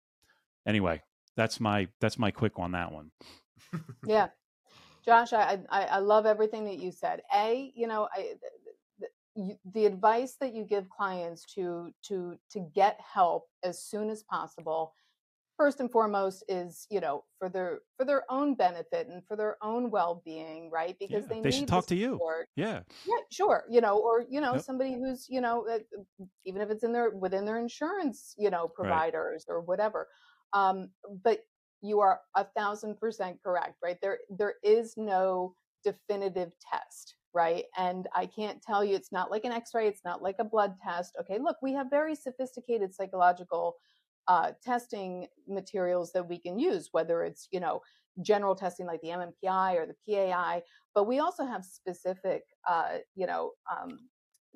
anyway, 0.66 1.01
that's 1.37 1.59
my 1.59 1.89
that's 2.01 2.18
my 2.18 2.30
quick 2.30 2.59
on 2.59 2.72
that 2.72 2.93
one. 2.93 3.12
yeah, 4.07 4.28
Josh, 5.05 5.32
I, 5.32 5.59
I 5.70 5.82
I 5.84 5.98
love 5.98 6.26
everything 6.26 6.64
that 6.64 6.78
you 6.78 6.90
said. 6.90 7.20
A, 7.34 7.72
you 7.74 7.86
know, 7.86 8.09
I 8.14 8.34
you, 9.36 9.57
the 9.72 9.86
advice 9.86 10.36
that 10.40 10.55
you 10.55 10.64
give 10.64 10.88
clients 10.88 11.44
to 11.55 11.90
to 12.09 12.36
to 12.50 12.61
get 12.74 12.98
help 13.00 13.44
as 13.62 13.82
soon 13.82 14.11
as 14.11 14.22
possible 14.22 14.94
first 15.57 15.80
and 15.80 15.90
foremost 15.90 16.44
is 16.48 16.86
you 16.90 17.00
know 17.00 17.24
for 17.38 17.48
their 17.48 17.80
for 17.96 18.05
their 18.05 18.24
own 18.30 18.55
benefit 18.55 19.09
and 19.09 19.22
for 19.26 19.36
their 19.36 19.57
own 19.62 19.90
well-being 19.90 20.70
right 20.70 20.96
because 20.98 21.24
yeah, 21.28 21.36
they, 21.36 21.40
they 21.40 21.50
should 21.50 21.68
talk 21.68 21.86
to 21.86 21.94
you 21.94 22.18
yeah 22.57 22.80
yeah 23.07 23.14
sure 23.30 23.64
you 23.70 23.80
know 23.80 23.98
or 23.98 24.24
you 24.28 24.40
know 24.40 24.55
yep. 24.55 24.62
somebody 24.62 24.94
who's 24.94 25.26
you 25.28 25.40
know 25.40 25.66
uh, 25.68 25.78
even 26.44 26.61
if 26.61 26.70
it's 26.70 26.84
in 26.84 26.92
their 26.92 27.11
within 27.11 27.44
their 27.44 27.59
insurance 27.59 28.34
you 28.38 28.50
know 28.50 28.68
providers 28.68 29.44
right. 29.48 29.55
or 29.55 29.61
whatever 29.61 30.09
um 30.52 30.88
but 31.22 31.40
you 31.85 32.01
are 32.01 32.20
a 32.35 32.47
thousand 32.57 32.99
percent 32.99 33.37
correct, 33.45 33.74
right? 33.82 33.99
There, 34.01 34.18
there 34.30 34.55
is 34.62 34.95
no 34.97 35.55
definitive 35.85 36.53
test, 36.72 37.16
right? 37.35 37.64
And 37.76 38.09
I 38.14 38.24
can't 38.24 38.62
tell 38.62 38.82
you, 38.82 38.97
it's 38.97 39.12
not 39.12 39.30
like 39.30 39.45
an 39.45 39.53
x 39.53 39.72
ray, 39.74 39.87
it's 39.87 40.05
not 40.05 40.22
like 40.22 40.37
a 40.39 40.45
blood 40.45 40.76
test. 40.82 41.14
Okay, 41.20 41.39
look, 41.39 41.59
we 41.62 41.74
have 41.74 41.89
very 41.91 42.14
sophisticated 42.14 42.95
psychological 42.95 43.76
uh, 44.28 44.53
testing 44.62 45.26
materials 45.47 46.11
that 46.12 46.26
we 46.26 46.39
can 46.39 46.59
use, 46.59 46.89
whether 46.93 47.22
it's, 47.22 47.49
you 47.53 47.61
know, 47.61 47.82
general 48.22 48.55
testing 48.55 48.87
like 48.87 49.03
the 49.03 49.09
MMPI 49.09 49.76
or 49.76 49.87
the 49.87 49.97
PAI, 50.09 50.62
but 50.95 51.05
we 51.07 51.18
also 51.18 51.45
have 51.45 51.64
specific, 51.64 52.45
uh, 52.66 52.99
you 53.14 53.26
know, 53.26 53.51
um, 53.70 54.09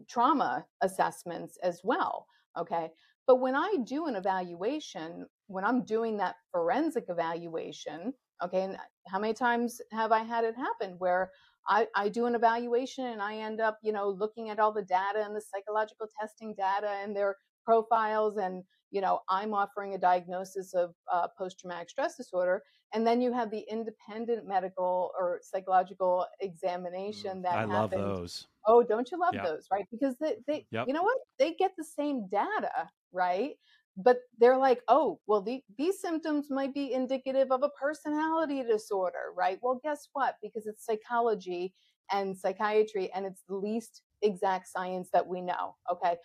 trauma 0.08 0.64
assessments 0.80 1.58
as 1.62 1.82
well. 1.84 2.26
Okay. 2.56 2.88
But 3.28 3.36
when 3.36 3.54
I 3.54 3.76
do 3.84 4.06
an 4.06 4.16
evaluation, 4.16 5.26
when 5.46 5.64
I'm 5.64 5.84
doing 5.84 6.16
that 6.16 6.36
forensic 6.50 7.04
evaluation, 7.08 8.14
okay, 8.42 8.62
and 8.62 8.78
how 9.06 9.20
many 9.20 9.34
times 9.34 9.80
have 9.92 10.12
I 10.12 10.20
had 10.24 10.44
it 10.44 10.56
happen 10.56 10.96
where 10.98 11.30
I, 11.68 11.86
I 11.94 12.08
do 12.08 12.26
an 12.26 12.34
evaluation 12.34 13.06
and 13.06 13.22
I 13.22 13.36
end 13.36 13.60
up, 13.60 13.78
you 13.84 13.92
know, 13.92 14.08
looking 14.08 14.50
at 14.50 14.58
all 14.58 14.72
the 14.72 14.82
data 14.82 15.24
and 15.24 15.36
the 15.36 15.42
psychological 15.42 16.08
testing 16.20 16.54
data 16.56 16.88
and 17.04 17.14
their 17.14 17.36
profiles 17.64 18.38
and 18.38 18.64
you 18.90 19.02
know 19.02 19.20
i'm 19.28 19.52
offering 19.52 19.94
a 19.94 19.98
diagnosis 19.98 20.72
of 20.72 20.94
uh, 21.12 21.28
post-traumatic 21.36 21.90
stress 21.90 22.16
disorder 22.16 22.62
and 22.94 23.06
then 23.06 23.20
you 23.20 23.32
have 23.32 23.50
the 23.50 23.64
independent 23.70 24.46
medical 24.46 25.10
or 25.20 25.40
psychological 25.42 26.26
examination 26.40 27.42
that 27.42 27.58
I 27.58 27.66
happens. 27.66 27.74
love 27.74 27.90
those. 27.90 28.46
Oh, 28.66 28.82
don't 28.82 29.10
you 29.10 29.18
love 29.20 29.34
Yep. 29.34 29.44
those, 29.44 29.66
right? 29.70 29.84
Because 29.90 30.16
they, 30.18 30.36
they 30.46 30.66
Yep. 30.70 30.88
you 30.88 30.94
know 30.94 31.02
what? 31.02 31.18
They 31.38 31.52
get 31.54 31.72
the 31.76 31.84
same 31.84 32.26
data, 32.28 32.88
right? 33.12 33.52
But 33.96 34.18
they're 34.38 34.58
like, 34.58 34.82
oh, 34.88 35.18
well, 35.26 35.42
the, 35.42 35.60
these 35.76 36.00
symptoms 36.00 36.46
might 36.50 36.72
be 36.72 36.92
indicative 36.92 37.50
of 37.50 37.62
a 37.64 37.70
personality 37.70 38.62
disorder, 38.62 39.32
right? 39.36 39.58
Well, 39.60 39.80
guess 39.82 40.08
what? 40.12 40.36
Because 40.42 40.66
it's 40.66 40.86
psychology 40.86 41.74
and 42.10 42.36
psychiatry, 42.36 43.10
and 43.14 43.26
it's 43.26 43.42
the 43.48 43.56
least 43.56 44.02
exact 44.22 44.68
science 44.68 45.10
that 45.12 45.26
we 45.26 45.42
know, 45.42 45.74
okay? 45.92 46.16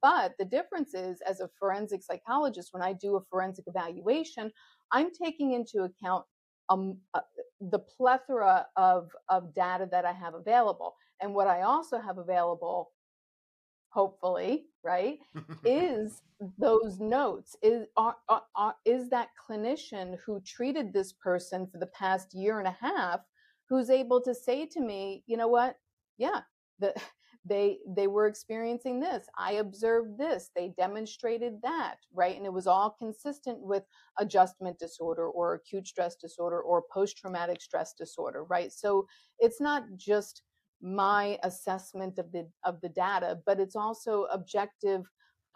But 0.00 0.34
the 0.38 0.44
difference 0.44 0.94
is, 0.94 1.20
as 1.28 1.40
a 1.40 1.50
forensic 1.58 2.02
psychologist, 2.02 2.68
when 2.72 2.82
I 2.82 2.92
do 2.92 3.16
a 3.16 3.20
forensic 3.30 3.64
evaluation, 3.66 4.52
I'm 4.92 5.10
taking 5.10 5.52
into 5.52 5.82
account 5.82 6.24
um, 6.68 6.98
uh, 7.14 7.20
the 7.60 7.80
plethora 7.80 8.66
of, 8.76 9.08
of 9.28 9.54
data 9.54 9.88
that 9.90 10.04
I 10.04 10.12
have 10.12 10.34
available. 10.34 10.94
And 11.20 11.34
what 11.34 11.48
I 11.48 11.62
also 11.62 11.98
have 11.98 12.18
available, 12.18 12.91
hopefully, 13.92 14.66
right, 14.82 15.18
is 15.64 16.22
those 16.58 16.98
notes 16.98 17.56
is 17.62 17.86
are, 17.96 18.16
are, 18.28 18.42
are, 18.56 18.74
is 18.84 19.08
that 19.10 19.28
clinician 19.48 20.16
who 20.24 20.40
treated 20.40 20.92
this 20.92 21.12
person 21.12 21.66
for 21.66 21.78
the 21.78 21.86
past 21.86 22.34
year 22.34 22.58
and 22.58 22.66
a 22.66 22.76
half 22.80 23.20
who's 23.68 23.90
able 23.90 24.20
to 24.20 24.34
say 24.34 24.66
to 24.66 24.80
me 24.80 25.22
you 25.26 25.36
know 25.36 25.48
what? 25.48 25.76
Yeah 26.18 26.40
the, 26.80 26.94
they 27.44 27.78
they 27.88 28.06
were 28.06 28.28
experiencing 28.28 29.00
this. 29.00 29.26
I 29.36 29.54
observed 29.54 30.16
this. 30.16 30.50
They 30.54 30.74
demonstrated 30.78 31.60
that 31.62 31.96
right? 32.14 32.36
And 32.36 32.46
it 32.46 32.52
was 32.52 32.66
all 32.66 32.94
consistent 32.98 33.58
with 33.60 33.82
adjustment 34.18 34.78
disorder 34.78 35.26
or 35.28 35.54
acute 35.54 35.86
stress 35.88 36.16
disorder 36.16 36.60
or 36.60 36.84
post 36.92 37.16
traumatic 37.18 37.60
stress 37.60 37.94
disorder 37.94 38.44
right? 38.44 38.72
So 38.72 39.06
it's 39.38 39.60
not 39.60 39.84
just 39.96 40.42
my 40.82 41.38
assessment 41.44 42.18
of 42.18 42.30
the 42.32 42.48
of 42.64 42.80
the 42.80 42.88
data 42.88 43.38
but 43.46 43.60
it's 43.60 43.76
also 43.76 44.24
objective 44.32 45.02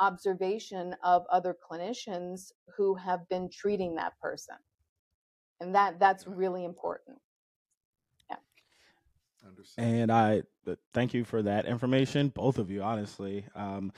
observation 0.00 0.94
of 1.02 1.24
other 1.30 1.56
clinicians 1.68 2.52
who 2.76 2.94
have 2.94 3.28
been 3.28 3.48
treating 3.50 3.94
that 3.96 4.12
person 4.20 4.56
and 5.60 5.74
that 5.74 5.98
that's 5.98 6.26
really 6.26 6.64
important 6.64 7.18
Yeah. 8.30 8.36
And 9.78 10.12
I 10.12 10.42
thank 10.92 11.14
you 11.14 11.24
for 11.24 11.42
that 11.42 11.66
information, 11.66 12.28
both 12.28 12.58
of 12.58 12.70
you, 12.70 12.82
honestly. 12.82 13.46
Um, 13.54 13.92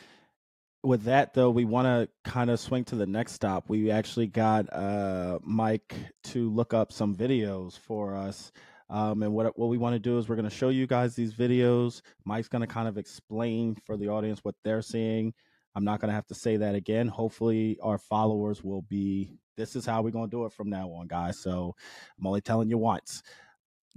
with 0.82 1.04
that, 1.04 1.34
though, 1.34 1.50
we 1.50 1.64
want 1.64 1.86
to 1.86 2.08
kind 2.30 2.50
of 2.50 2.60
swing 2.60 2.84
to 2.84 2.96
the 2.96 3.06
next 3.06 3.32
stop. 3.32 3.68
We 3.68 3.90
actually 3.90 4.28
got 4.28 4.72
uh, 4.72 5.38
Mike 5.42 5.94
to 6.24 6.50
look 6.50 6.72
up 6.72 6.92
some 6.92 7.14
videos 7.14 7.78
for 7.78 8.14
us. 8.16 8.52
Um, 8.90 9.22
and 9.22 9.32
what 9.32 9.58
what 9.58 9.68
we 9.68 9.78
want 9.78 9.94
to 9.94 9.98
do 9.98 10.18
is 10.18 10.28
we're 10.28 10.36
going 10.36 10.48
to 10.48 10.54
show 10.54 10.70
you 10.70 10.86
guys 10.86 11.14
these 11.14 11.34
videos. 11.34 12.00
Mike's 12.24 12.48
going 12.48 12.60
to 12.60 12.66
kind 12.66 12.88
of 12.88 12.96
explain 12.96 13.76
for 13.84 13.96
the 13.96 14.08
audience 14.08 14.40
what 14.42 14.54
they're 14.64 14.82
seeing. 14.82 15.34
I'm 15.74 15.84
not 15.84 16.00
going 16.00 16.08
to 16.08 16.14
have 16.14 16.26
to 16.28 16.34
say 16.34 16.56
that 16.56 16.74
again. 16.74 17.08
Hopefully, 17.08 17.78
our 17.82 17.98
followers 17.98 18.64
will 18.64 18.82
be. 18.82 19.38
This 19.56 19.76
is 19.76 19.84
how 19.84 20.02
we're 20.02 20.10
going 20.10 20.30
to 20.30 20.36
do 20.36 20.44
it 20.44 20.52
from 20.52 20.70
now 20.70 20.88
on, 20.90 21.08
guys. 21.08 21.38
So 21.38 21.74
I'm 22.18 22.26
only 22.26 22.40
telling 22.40 22.70
you 22.70 22.78
once. 22.78 23.22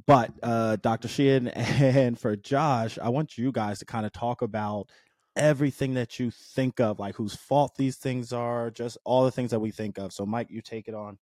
But 0.07 0.31
uh, 0.41 0.77
Dr. 0.77 1.07
Sheehan 1.07 1.47
and 1.49 2.19
for 2.19 2.35
Josh, 2.35 2.97
I 3.01 3.09
want 3.09 3.37
you 3.37 3.51
guys 3.51 3.79
to 3.79 3.85
kind 3.85 4.05
of 4.05 4.11
talk 4.11 4.41
about 4.41 4.89
everything 5.35 5.93
that 5.93 6.19
you 6.19 6.31
think 6.31 6.79
of, 6.79 6.99
like 6.99 7.15
whose 7.15 7.35
fault 7.35 7.75
these 7.77 7.97
things 7.97 8.33
are, 8.33 8.71
just 8.71 8.97
all 9.05 9.23
the 9.23 9.31
things 9.31 9.51
that 9.51 9.59
we 9.59 9.71
think 9.71 9.97
of. 9.97 10.11
So, 10.11 10.25
Mike, 10.25 10.47
you 10.49 10.61
take 10.61 10.87
it 10.87 10.95
on 10.95 11.17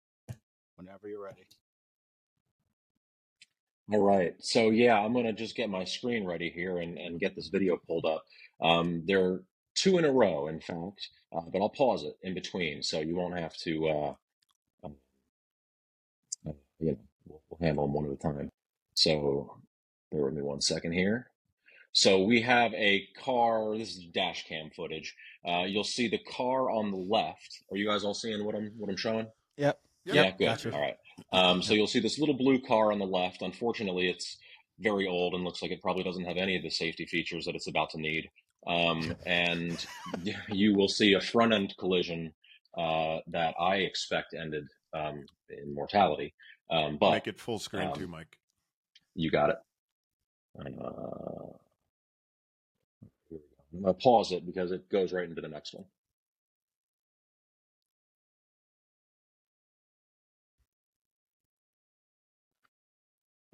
whenever 0.76 1.08
you're 1.08 1.24
ready. 1.24 1.46
All 3.92 4.02
right. 4.02 4.34
So 4.40 4.70
yeah, 4.72 5.00
I'm 5.00 5.14
gonna 5.14 5.34
just 5.34 5.56
get 5.56 5.70
my 5.70 5.84
screen 5.84 6.26
ready 6.26 6.50
here 6.50 6.80
and, 6.80 6.98
and 6.98 7.20
get 7.20 7.36
this 7.36 7.50
video 7.50 7.78
pulled 7.88 8.06
up. 8.06 8.24
Um, 8.62 9.04
there 9.06 9.24
are 9.24 9.44
two 9.76 9.98
in 9.98 10.06
a 10.06 10.12
row, 10.12 10.48
in 10.48 10.60
fact, 10.60 11.10
uh, 11.36 11.42
but 11.52 11.62
I'll 11.62 11.70
pause 11.70 12.04
it 12.04 12.16
in 12.24 12.34
between 12.34 12.82
so 12.82 13.00
you 13.00 13.16
won't 13.16 13.38
have 13.38 13.56
to, 13.58 13.88
uh, 13.88 14.14
um, 14.86 14.96
uh, 16.48 16.52
you 16.80 16.92
know, 16.92 16.98
we'll, 17.28 17.42
we'll 17.50 17.68
handle 17.68 17.86
them 17.86 17.94
one 17.94 18.06
at 18.06 18.12
a 18.12 18.16
time. 18.16 18.50
So 18.96 19.58
bear 20.12 20.24
with 20.26 20.34
me 20.34 20.42
one 20.42 20.62
second 20.62 20.94
here. 20.94 21.30
So 21.92 22.24
we 22.24 22.42
have 22.42 22.74
a 22.74 23.08
car. 23.24 23.78
This 23.78 23.96
is 23.96 24.06
dash 24.14 24.46
cam 24.48 24.70
footage. 24.76 25.16
Uh, 25.48 25.64
you'll 25.64 25.84
see 25.84 26.08
the 26.10 26.20
car 26.20 26.70
on 26.72 26.92
the 26.92 26.98
left. 26.98 27.64
Are 27.72 27.78
you 27.78 27.88
guys 27.88 28.04
all 28.04 28.14
seeing 28.14 28.44
what 28.46 28.56
I'm 28.56 28.72
what 28.78 28.90
I'm 28.90 28.98
showing? 28.98 29.28
Yep. 29.58 29.80
Yeah, 30.06 30.32
good. 30.38 30.60
All 30.74 30.82
right. 30.82 30.96
Um, 31.32 31.62
so 31.62 31.74
you'll 31.74 31.88
see 31.88 32.00
this 32.00 32.20
little 32.20 32.36
blue 32.36 32.60
car 32.60 32.92
on 32.92 33.00
the 33.00 33.06
left. 33.06 33.42
Unfortunately, 33.42 34.10
it's 34.10 34.38
very 34.80 35.08
old 35.08 35.34
and 35.34 35.44
looks 35.44 35.62
like 35.62 35.72
it 35.72 35.82
probably 35.82 36.04
doesn't 36.04 36.26
have 36.26 36.38
any 36.38 36.56
of 36.56 36.64
the 36.64 36.70
safety 36.70 37.06
features 37.06 37.46
that 37.46 37.56
it's 37.56 37.68
about 37.68 37.90
to 37.92 38.00
need. 38.00 38.30
Um, 38.68 39.16
and 39.26 39.86
you 40.52 40.76
will 40.76 40.88
see 40.88 41.14
a 41.14 41.22
front 41.22 41.54
end 41.54 41.74
collision 41.78 42.34
uh, 42.78 43.20
that 43.28 43.56
I 43.60 43.78
expect 43.78 44.34
ended 44.34 44.66
um, 44.94 45.26
in 45.50 45.74
mortality. 45.74 46.34
Um, 46.70 46.98
but 47.00 47.12
Make 47.12 47.28
it 47.28 47.40
full 47.40 47.60
screen 47.60 47.88
um, 47.88 47.94
too, 47.94 48.08
Mike. 48.08 48.38
you 49.14 49.30
got 49.30 49.52
it. 49.52 49.58
Uh, 50.60 50.64
here 50.64 50.72
we 53.32 53.38
go. 53.38 53.44
I'm 53.74 53.82
going 53.82 53.94
to 53.96 54.02
pause 54.02 54.32
it 54.32 54.46
because 54.46 54.72
it 54.72 54.90
goes 54.90 55.12
right 55.14 55.28
into 55.28 55.42
the 55.42 55.48
next 55.48 55.74
one. 55.74 55.86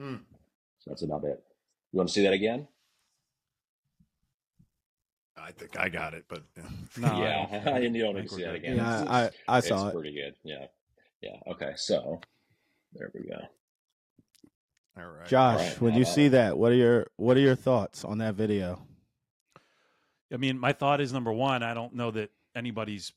Hmm. 0.01 0.15
So 0.79 0.89
that's 0.89 1.03
about 1.03 1.23
it. 1.25 1.43
You 1.91 1.97
want 1.97 2.09
to 2.09 2.13
see 2.13 2.23
that 2.23 2.33
again? 2.33 2.67
I 5.37 5.51
think 5.51 5.77
I 5.79 5.89
got 5.89 6.13
it, 6.13 6.25
but 6.27 6.43
yeah. 6.57 6.63
No, 6.97 7.07
I 7.07 7.19
yeah, 7.21 7.45
don't- 7.63 7.67
I 7.75 7.79
and 7.81 7.95
you 7.95 8.01
don't 8.03 8.15
think 8.15 8.23
need 8.25 8.29
to 8.29 8.35
we're 8.35 8.39
see 8.39 8.45
that 8.45 8.55
again. 8.55 8.75
Yeah, 8.77 9.01
It's, 9.01 9.09
I 9.11 9.23
it's, 9.25 9.37
I 9.47 9.57
it's 9.59 9.67
saw 9.67 9.87
it. 9.87 9.93
pretty 9.93 10.13
good. 10.13 10.35
Yeah, 10.43 10.65
yeah. 11.21 11.37
Okay, 11.51 11.71
so 11.75 12.21
there 12.93 13.11
we 13.13 13.21
go. 13.29 13.37
all 14.97 15.09
right. 15.11 15.27
Josh, 15.27 15.59
Alright, 15.59 15.81
when 15.81 15.95
you 15.95 16.05
see 16.05 16.27
that, 16.29 16.57
what 16.57 16.71
are 16.71 16.75
your 16.75 17.07
what 17.17 17.37
are 17.37 17.41
your 17.41 17.55
thoughts 17.55 18.03
on 18.05 18.17
that 18.19 18.35
video? 18.35 18.81
I 20.33 20.37
mean, 20.37 20.57
my 20.59 20.73
thought 20.73 21.01
is 21.01 21.11
number 21.11 21.31
one, 21.33 21.61
I 21.63 21.73
don't 21.73 21.93
know 21.95 22.09
that 22.11 22.31
anybody's, 22.55 23.11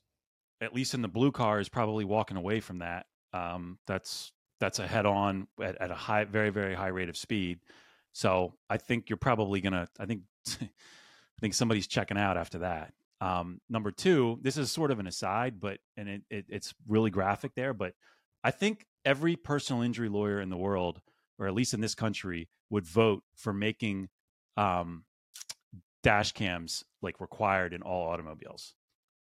at 0.61 0.75
least 0.75 0.95
in 0.95 1.03
the 1.03 1.09
blue 1.09 1.31
car, 1.31 1.61
is 1.61 1.69
probably 1.69 2.05
walking 2.05 2.37
away 2.37 2.59
from 2.61 2.79
that. 2.79 3.07
Um, 3.33 3.79
that's 3.87 4.33
that's 4.61 4.79
a 4.79 4.87
head 4.87 5.07
on 5.07 5.47
at, 5.61 5.81
at 5.81 5.91
a 5.91 5.95
high, 5.95 6.25
very 6.25 6.51
very 6.51 6.75
high 6.75 6.89
rate 6.89 7.09
of 7.09 7.17
speed. 7.17 7.61
So 8.13 8.55
I 8.71 8.77
think 8.77 9.11
you're 9.11 9.17
probably 9.17 9.61
gonna. 9.61 9.89
I 9.99 10.07
think 10.07 10.23
I 10.61 11.41
think 11.41 11.55
somebody's 11.55 11.87
checking 11.87 12.19
out 12.19 12.37
after 12.37 12.59
that. 12.59 12.93
Um, 13.21 13.61
number 13.69 13.91
two, 13.91 14.39
this 14.43 14.57
is 14.57 14.71
sort 14.71 14.91
of 14.91 15.01
an 15.01 15.07
aside, 15.07 15.61
but 15.61 15.79
and 15.97 16.09
it, 16.09 16.23
it, 16.31 16.47
it's 16.49 16.75
really 16.87 17.11
graphic 17.11 17.55
there. 17.55 17.75
But 17.75 17.95
I 18.43 18.51
think 18.51 18.87
every 19.05 19.37
personal 19.37 19.83
injury 19.83 20.09
lawyer 20.09 20.41
in 20.41 20.51
the 20.51 20.57
world, 20.57 21.01
or 21.39 21.47
at 21.47 21.55
least 21.55 21.75
in 21.75 21.81
this 21.81 21.95
country, 21.95 22.49
would 22.71 22.87
vote 22.87 23.23
for 23.37 23.53
making 23.53 24.09
um, 24.57 25.05
dash 26.03 26.33
cams 26.33 26.85
like 27.03 27.21
required 27.21 27.73
in 27.73 27.83
all 27.83 28.09
automobiles 28.09 28.75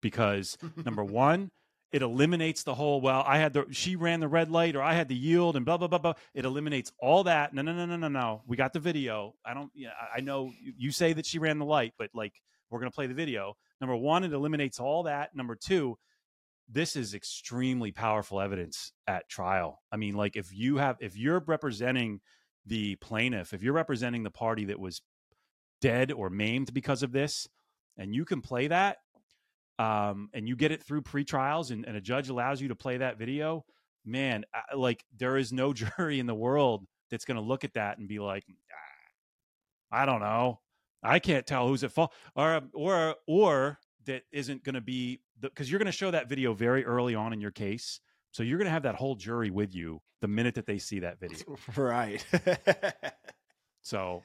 because 0.00 0.58
number 0.84 1.04
one 1.04 1.50
it 1.92 2.02
eliminates 2.02 2.62
the 2.62 2.74
whole 2.74 3.00
well 3.00 3.22
i 3.26 3.38
had 3.38 3.52
the 3.52 3.66
she 3.70 3.96
ran 3.96 4.20
the 4.20 4.28
red 4.28 4.50
light 4.50 4.74
or 4.76 4.82
i 4.82 4.94
had 4.94 5.08
the 5.08 5.14
yield 5.14 5.56
and 5.56 5.64
blah 5.66 5.76
blah 5.76 5.88
blah 5.88 5.98
blah. 5.98 6.14
It 6.34 6.44
eliminates 6.44 6.90
all 6.98 7.24
that. 7.24 7.52
No 7.54 7.62
no 7.62 7.72
no 7.74 7.84
no 7.86 7.96
no 7.96 8.08
no. 8.08 8.42
We 8.46 8.56
got 8.56 8.72
the 8.72 8.80
video. 8.80 9.34
I 9.44 9.54
don't 9.54 9.70
yeah 9.74 9.90
i 10.16 10.20
know 10.20 10.50
you- 10.60 10.74
you 10.76 10.90
say 10.92 11.12
that 11.12 11.26
she 11.26 11.38
ran 11.38 11.58
the 11.58 11.64
light 11.64 11.92
but 11.98 12.10
like 12.14 12.34
we're 12.70 12.80
going 12.80 12.90
to 12.90 12.94
play 12.94 13.06
the 13.06 13.14
video. 13.14 13.54
Number 13.80 13.96
one 13.96 14.24
it 14.24 14.32
eliminates 14.32 14.80
all 14.80 15.02
that. 15.04 15.34
Number 15.34 15.54
two 15.56 15.98
this 16.68 16.96
is 16.96 17.12
extremely 17.14 17.92
powerful 17.92 18.40
evidence 18.40 18.92
at 19.06 19.28
trial. 19.28 19.82
I 19.92 19.96
mean, 19.98 20.14
like 20.14 20.36
if 20.36 20.52
you 20.52 20.78
have 20.78 20.96
if 21.00 21.16
you're 21.16 21.42
representing 21.46 22.20
the 22.64 22.96
plaintiff, 22.96 23.52
if 23.52 23.62
you're 23.62 23.74
representing 23.74 24.22
the 24.22 24.30
party 24.30 24.64
that 24.66 24.80
was 24.80 25.02
dead 25.82 26.12
or 26.12 26.30
maimed 26.30 26.72
because 26.72 27.02
of 27.02 27.12
this, 27.12 27.46
and 27.98 28.14
you 28.14 28.24
can 28.24 28.40
play 28.40 28.68
that, 28.68 28.98
um, 29.82 30.28
and 30.32 30.46
you 30.46 30.54
get 30.54 30.70
it 30.70 30.82
through 30.82 31.02
pre-trials, 31.02 31.70
and, 31.70 31.84
and 31.86 31.96
a 31.96 32.00
judge 32.00 32.28
allows 32.28 32.60
you 32.60 32.68
to 32.68 32.76
play 32.76 32.98
that 32.98 33.18
video, 33.18 33.64
man, 34.04 34.44
like 34.76 35.04
there 35.18 35.36
is 35.36 35.52
no 35.52 35.72
jury 35.98 36.20
in 36.20 36.26
the 36.26 36.34
world 36.34 36.86
that's 37.10 37.24
going 37.24 37.36
to 37.36 37.42
look 37.42 37.64
at 37.64 37.74
that 37.74 37.98
and 37.98 38.06
be 38.08 38.18
like, 38.18 38.44
ah, 38.72 40.02
I 40.02 40.06
don't 40.06 40.20
know, 40.20 40.60
I 41.02 41.18
can't 41.18 41.46
tell 41.46 41.66
who's 41.66 41.82
at 41.82 41.90
fault, 41.90 42.12
or 42.36 42.62
or 42.72 43.16
or 43.26 43.78
that 44.06 44.22
isn't 44.30 44.62
going 44.62 44.74
to 44.74 44.80
be 44.80 45.20
because 45.40 45.70
you're 45.70 45.78
going 45.78 45.86
to 45.86 45.92
show 45.92 46.10
that 46.10 46.28
video 46.28 46.54
very 46.54 46.84
early 46.84 47.14
on 47.14 47.32
in 47.32 47.40
your 47.40 47.50
case. 47.50 48.00
So 48.30 48.42
you're 48.42 48.58
going 48.58 48.66
to 48.66 48.72
have 48.72 48.84
that 48.84 48.94
whole 48.94 49.14
jury 49.14 49.50
with 49.50 49.74
you 49.74 50.00
the 50.20 50.28
minute 50.28 50.54
that 50.54 50.66
they 50.66 50.78
see 50.78 51.00
that 51.00 51.18
video. 51.20 51.38
Right. 51.76 52.24
so 53.82 54.22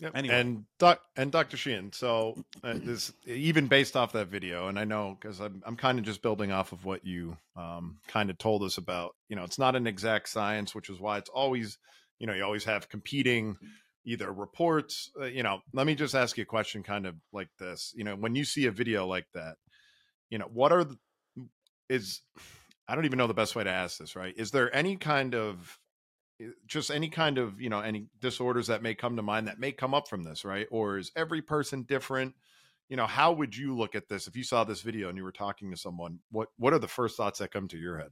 Yep. 0.00 0.12
Anyway. 0.16 0.40
And 0.40 0.64
doc, 0.78 1.00
and 1.16 1.30
Dr. 1.30 1.56
Sheehan, 1.56 1.92
so 1.92 2.36
uh, 2.64 2.74
this 2.76 3.12
even 3.26 3.68
based 3.68 3.96
off 3.96 4.12
that 4.12 4.26
video, 4.26 4.66
and 4.66 4.78
I 4.78 4.84
know 4.84 5.16
because 5.18 5.40
I'm 5.40 5.62
I'm 5.64 5.76
kind 5.76 5.98
of 5.98 6.04
just 6.04 6.20
building 6.20 6.50
off 6.50 6.72
of 6.72 6.84
what 6.84 7.06
you 7.06 7.36
um, 7.56 7.98
kind 8.08 8.28
of 8.28 8.36
told 8.36 8.64
us 8.64 8.76
about. 8.76 9.14
You 9.28 9.36
know, 9.36 9.44
it's 9.44 9.58
not 9.58 9.76
an 9.76 9.86
exact 9.86 10.28
science, 10.28 10.74
which 10.74 10.90
is 10.90 10.98
why 11.00 11.18
it's 11.18 11.30
always, 11.30 11.78
you 12.18 12.26
know, 12.26 12.34
you 12.34 12.44
always 12.44 12.64
have 12.64 12.88
competing 12.88 13.56
either 14.04 14.32
reports. 14.32 15.10
Uh, 15.18 15.26
you 15.26 15.44
know, 15.44 15.60
let 15.72 15.86
me 15.86 15.94
just 15.94 16.16
ask 16.16 16.36
you 16.36 16.42
a 16.42 16.46
question, 16.46 16.82
kind 16.82 17.06
of 17.06 17.14
like 17.32 17.48
this. 17.60 17.92
You 17.96 18.02
know, 18.02 18.16
when 18.16 18.34
you 18.34 18.44
see 18.44 18.66
a 18.66 18.72
video 18.72 19.06
like 19.06 19.26
that, 19.34 19.54
you 20.28 20.38
know, 20.38 20.48
what 20.52 20.72
are 20.72 20.82
the, 20.82 20.96
is 21.88 22.20
I 22.88 22.96
don't 22.96 23.04
even 23.04 23.18
know 23.18 23.28
the 23.28 23.34
best 23.34 23.54
way 23.54 23.62
to 23.62 23.70
ask 23.70 23.98
this. 23.98 24.16
Right? 24.16 24.34
Is 24.36 24.50
there 24.50 24.74
any 24.74 24.96
kind 24.96 25.36
of 25.36 25.78
Eh, 26.40 26.48
just 26.66 26.90
any 26.90 27.08
kind 27.08 27.38
of 27.38 27.60
you 27.60 27.70
know 27.70 27.80
any 27.80 28.08
disorders 28.20 28.66
that 28.68 28.82
may 28.82 28.94
come 28.94 29.16
to 29.16 29.22
mind 29.22 29.48
that 29.48 29.58
may 29.58 29.72
come 29.72 29.94
up 29.94 30.08
from 30.08 30.24
this 30.24 30.44
right? 30.44 30.66
Or 30.70 30.98
is 30.98 31.12
every 31.16 31.42
person 31.42 31.82
different? 31.82 32.34
You 32.88 32.96
know 32.96 33.06
how 33.06 33.32
would 33.32 33.56
you 33.56 33.76
look 33.76 33.94
at 33.94 34.08
this 34.08 34.26
if 34.26 34.36
you 34.36 34.44
saw 34.44 34.64
this 34.64 34.82
video 34.82 35.08
and 35.08 35.16
you 35.18 35.24
were 35.24 35.32
talking 35.32 35.70
to 35.70 35.76
someone? 35.76 36.20
What 36.30 36.48
what 36.56 36.72
are 36.74 36.78
the 36.78 36.88
first 36.88 37.16
thoughts 37.16 37.38
that 37.40 37.52
come 37.52 37.68
to 37.68 37.78
your 37.78 37.98
head? 37.98 38.10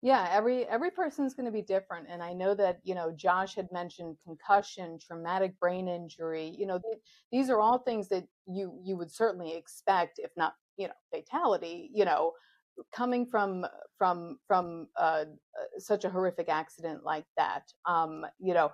Yeah 0.00 0.28
every 0.32 0.66
every 0.66 0.90
person's 0.90 1.34
going 1.34 1.46
to 1.46 1.52
be 1.52 1.62
different 1.62 2.08
and 2.08 2.22
i 2.22 2.32
know 2.32 2.54
that 2.54 2.80
you 2.82 2.94
know 2.94 3.12
josh 3.12 3.54
had 3.54 3.68
mentioned 3.70 4.16
concussion 4.24 4.98
traumatic 4.98 5.58
brain 5.60 5.86
injury 5.86 6.52
you 6.58 6.66
know 6.66 6.80
th- 6.80 6.98
these 7.30 7.48
are 7.48 7.60
all 7.60 7.78
things 7.78 8.08
that 8.08 8.24
you 8.46 8.80
you 8.82 8.96
would 8.96 9.12
certainly 9.12 9.54
expect 9.54 10.18
if 10.18 10.32
not 10.36 10.54
you 10.76 10.88
know 10.88 10.94
fatality 11.12 11.88
you 11.94 12.04
know 12.04 12.32
coming 12.94 13.26
from 13.26 13.66
from 13.98 14.38
from 14.46 14.88
uh, 14.96 15.24
uh, 15.24 15.24
such 15.78 16.04
a 16.04 16.10
horrific 16.10 16.48
accident 16.48 17.04
like 17.04 17.26
that 17.36 17.64
um, 17.86 18.24
you 18.40 18.54
know 18.54 18.72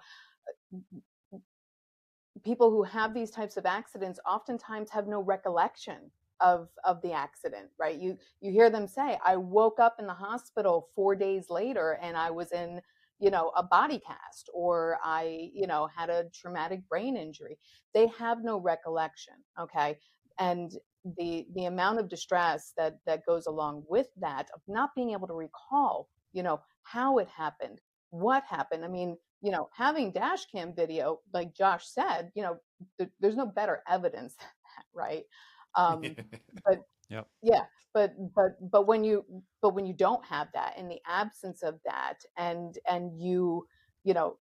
people 2.44 2.70
who 2.70 2.82
have 2.82 3.14
these 3.14 3.30
types 3.30 3.56
of 3.56 3.66
accidents 3.66 4.20
oftentimes 4.26 4.90
have 4.90 5.06
no 5.06 5.20
recollection 5.20 6.10
of 6.40 6.68
of 6.84 7.02
the 7.02 7.12
accident 7.12 7.68
right? 7.80 7.98
You 7.98 8.16
you 8.40 8.52
hear 8.52 8.70
them 8.70 8.86
say 8.86 9.18
i 9.24 9.36
woke 9.36 9.80
up 9.80 9.96
in 9.98 10.06
the 10.06 10.14
hospital 10.14 10.88
4 10.94 11.16
days 11.16 11.46
later 11.50 11.98
and 12.02 12.16
i 12.16 12.30
was 12.30 12.52
in 12.52 12.80
you 13.18 13.30
know 13.30 13.50
a 13.56 13.62
body 13.62 14.00
cast 14.06 14.48
or 14.54 14.98
i 15.04 15.50
you 15.52 15.66
know 15.66 15.88
had 15.94 16.10
a 16.10 16.26
traumatic 16.32 16.88
brain 16.88 17.16
injury. 17.16 17.58
They 17.94 18.06
have 18.18 18.44
no 18.44 18.60
recollection 18.60 19.34
okay? 19.60 19.98
And 20.38 20.72
the 21.16 21.46
the 21.54 21.66
amount 21.66 21.98
of 21.98 22.08
distress 22.08 22.72
that 22.76 22.98
that 23.06 23.24
goes 23.26 23.46
along 23.46 23.84
with 23.88 24.08
that 24.20 24.48
of 24.54 24.60
not 24.68 24.90
being 24.94 25.10
able 25.10 25.26
to 25.28 25.34
recall 25.34 26.08
you 26.32 26.42
know 26.42 26.60
how 26.82 27.18
it 27.18 27.28
happened 27.28 27.80
what 28.10 28.42
happened 28.44 28.84
i 28.84 28.88
mean 28.88 29.16
you 29.40 29.50
know 29.50 29.68
having 29.74 30.12
dash 30.12 30.46
cam 30.52 30.74
video 30.74 31.18
like 31.32 31.54
josh 31.54 31.86
said 31.86 32.30
you 32.34 32.42
know 32.42 32.56
th- 32.98 33.10
there's 33.20 33.36
no 33.36 33.46
better 33.46 33.82
evidence 33.88 34.34
than 34.36 34.48
that 34.76 34.84
right 34.94 35.24
um 35.76 36.02
but 36.64 36.80
yep. 37.08 37.26
yeah 37.42 37.64
but 37.94 38.12
but 38.34 38.52
but 38.70 38.86
when 38.86 39.04
you 39.04 39.24
but 39.62 39.74
when 39.74 39.86
you 39.86 39.94
don't 39.94 40.24
have 40.24 40.48
that 40.54 40.74
in 40.76 40.88
the 40.88 41.00
absence 41.06 41.62
of 41.62 41.78
that 41.84 42.18
and 42.36 42.78
and 42.88 43.20
you 43.20 43.66
you 44.04 44.14
know 44.14 44.36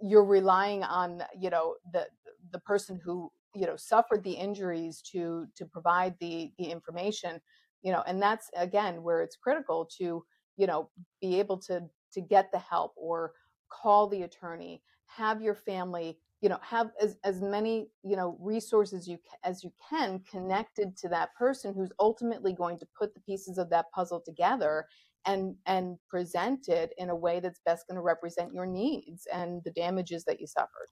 you're 0.00 0.24
relying 0.24 0.82
on 0.82 1.22
you 1.38 1.50
know 1.50 1.74
the 1.92 2.06
the 2.52 2.58
person 2.60 3.00
who 3.04 3.30
you 3.54 3.66
know 3.66 3.76
suffered 3.76 4.22
the 4.24 4.32
injuries 4.32 5.02
to 5.02 5.46
to 5.56 5.66
provide 5.66 6.14
the 6.20 6.50
the 6.58 6.64
information 6.64 7.40
you 7.82 7.92
know 7.92 8.02
and 8.06 8.20
that's 8.20 8.50
again 8.56 9.02
where 9.02 9.20
it's 9.20 9.36
critical 9.36 9.88
to 9.98 10.24
you 10.56 10.66
know 10.66 10.88
be 11.20 11.38
able 11.38 11.58
to 11.58 11.82
to 12.12 12.20
get 12.20 12.50
the 12.52 12.58
help 12.58 12.92
or 12.96 13.32
call 13.70 14.06
the 14.06 14.22
attorney 14.22 14.82
have 15.06 15.42
your 15.42 15.54
family 15.54 16.18
you 16.40 16.48
know 16.48 16.58
have 16.62 16.90
as, 17.00 17.16
as 17.24 17.40
many 17.40 17.88
you 18.02 18.16
know 18.16 18.36
resources 18.40 19.06
you 19.06 19.18
as 19.44 19.62
you 19.62 19.72
can 19.88 20.20
connected 20.30 20.96
to 20.96 21.08
that 21.08 21.34
person 21.34 21.74
who's 21.74 21.92
ultimately 22.00 22.52
going 22.52 22.78
to 22.78 22.86
put 22.98 23.14
the 23.14 23.20
pieces 23.20 23.58
of 23.58 23.70
that 23.70 23.86
puzzle 23.94 24.22
together 24.24 24.86
and 25.26 25.54
and 25.66 25.96
present 26.08 26.68
it 26.68 26.92
in 26.98 27.10
a 27.10 27.16
way 27.16 27.40
that's 27.40 27.60
best 27.64 27.86
going 27.86 27.96
to 27.96 28.02
represent 28.02 28.52
your 28.52 28.66
needs 28.66 29.26
and 29.32 29.62
the 29.64 29.70
damages 29.70 30.24
that 30.24 30.40
you 30.40 30.46
suffered 30.46 30.88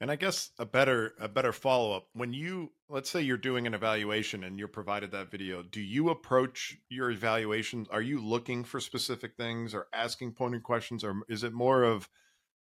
and 0.00 0.10
I 0.10 0.16
guess 0.16 0.50
a 0.58 0.64
better 0.64 1.14
a 1.20 1.28
better 1.28 1.52
follow 1.52 1.96
up 1.96 2.06
when 2.14 2.32
you 2.32 2.72
let's 2.88 3.10
say 3.10 3.20
you're 3.20 3.36
doing 3.36 3.66
an 3.66 3.74
evaluation 3.74 4.44
and 4.44 4.58
you're 4.58 4.68
provided 4.68 5.12
that 5.12 5.30
video, 5.30 5.62
do 5.62 5.80
you 5.80 6.08
approach 6.10 6.76
your 6.88 7.10
evaluations? 7.10 7.88
Are 7.90 8.02
you 8.02 8.20
looking 8.20 8.64
for 8.64 8.80
specific 8.80 9.36
things 9.36 9.74
or 9.74 9.88
asking 9.92 10.32
pointed 10.32 10.62
questions, 10.62 11.04
or 11.04 11.20
is 11.28 11.44
it 11.44 11.52
more 11.52 11.84
of 11.84 12.08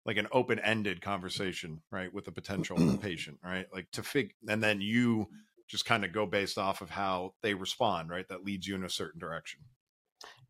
like 0.05 0.17
an 0.17 0.27
open 0.31 0.59
ended 0.59 1.01
conversation, 1.01 1.81
right, 1.91 2.13
with 2.13 2.27
a 2.27 2.31
potential 2.31 2.97
patient, 3.01 3.37
right? 3.43 3.65
Like 3.73 3.91
to 3.91 4.03
fig, 4.03 4.33
and 4.47 4.63
then 4.63 4.79
you 4.81 5.27
just 5.67 5.85
kind 5.85 6.05
of 6.05 6.13
go 6.13 6.25
based 6.25 6.57
off 6.57 6.81
of 6.81 6.91
how 6.91 7.33
they 7.41 7.53
respond, 7.53 8.09
right? 8.09 8.27
That 8.29 8.45
leads 8.45 8.67
you 8.67 8.75
in 8.75 8.83
a 8.83 8.89
certain 8.89 9.19
direction. 9.19 9.61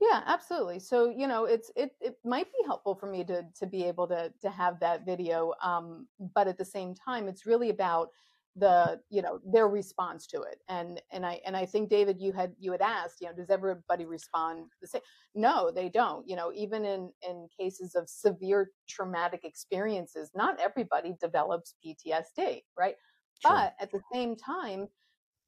Yeah, 0.01 0.23
absolutely. 0.25 0.79
So, 0.79 1.09
you 1.09 1.27
know, 1.27 1.45
it's 1.45 1.71
it 1.75 1.91
it 2.01 2.17
might 2.25 2.51
be 2.51 2.59
helpful 2.65 2.95
for 2.95 3.07
me 3.09 3.23
to 3.25 3.43
to 3.59 3.65
be 3.65 3.83
able 3.85 4.07
to 4.07 4.33
to 4.41 4.49
have 4.49 4.79
that 4.81 5.05
video 5.05 5.53
um 5.61 6.07
but 6.33 6.47
at 6.47 6.57
the 6.57 6.65
same 6.65 6.93
time 6.93 7.27
it's 7.27 7.45
really 7.45 7.69
about 7.69 8.09
the 8.57 8.99
you 9.09 9.21
know 9.21 9.39
their 9.45 9.67
response 9.67 10.25
to 10.27 10.41
it 10.41 10.59
and 10.69 11.01
and 11.11 11.25
i 11.25 11.41
and 11.45 11.57
i 11.57 11.65
think 11.65 11.89
david 11.89 12.21
you 12.21 12.31
had 12.31 12.53
you 12.57 12.71
had 12.71 12.81
asked 12.81 13.19
you 13.19 13.27
know 13.27 13.33
does 13.33 13.49
everybody 13.49 14.05
respond 14.05 14.65
the 14.81 14.87
same 14.87 15.01
no 15.35 15.69
they 15.71 15.89
don't 15.89 16.25
you 16.27 16.37
know 16.37 16.51
even 16.55 16.85
in 16.85 17.11
in 17.27 17.47
cases 17.59 17.95
of 17.95 18.07
severe 18.09 18.71
traumatic 18.87 19.41
experiences 19.43 20.31
not 20.35 20.57
everybody 20.61 21.15
develops 21.19 21.75
ptsd 21.85 22.63
right 22.77 22.95
sure. 23.39 23.51
but 23.51 23.75
at 23.81 23.91
the 23.91 24.01
same 24.13 24.37
time 24.37 24.87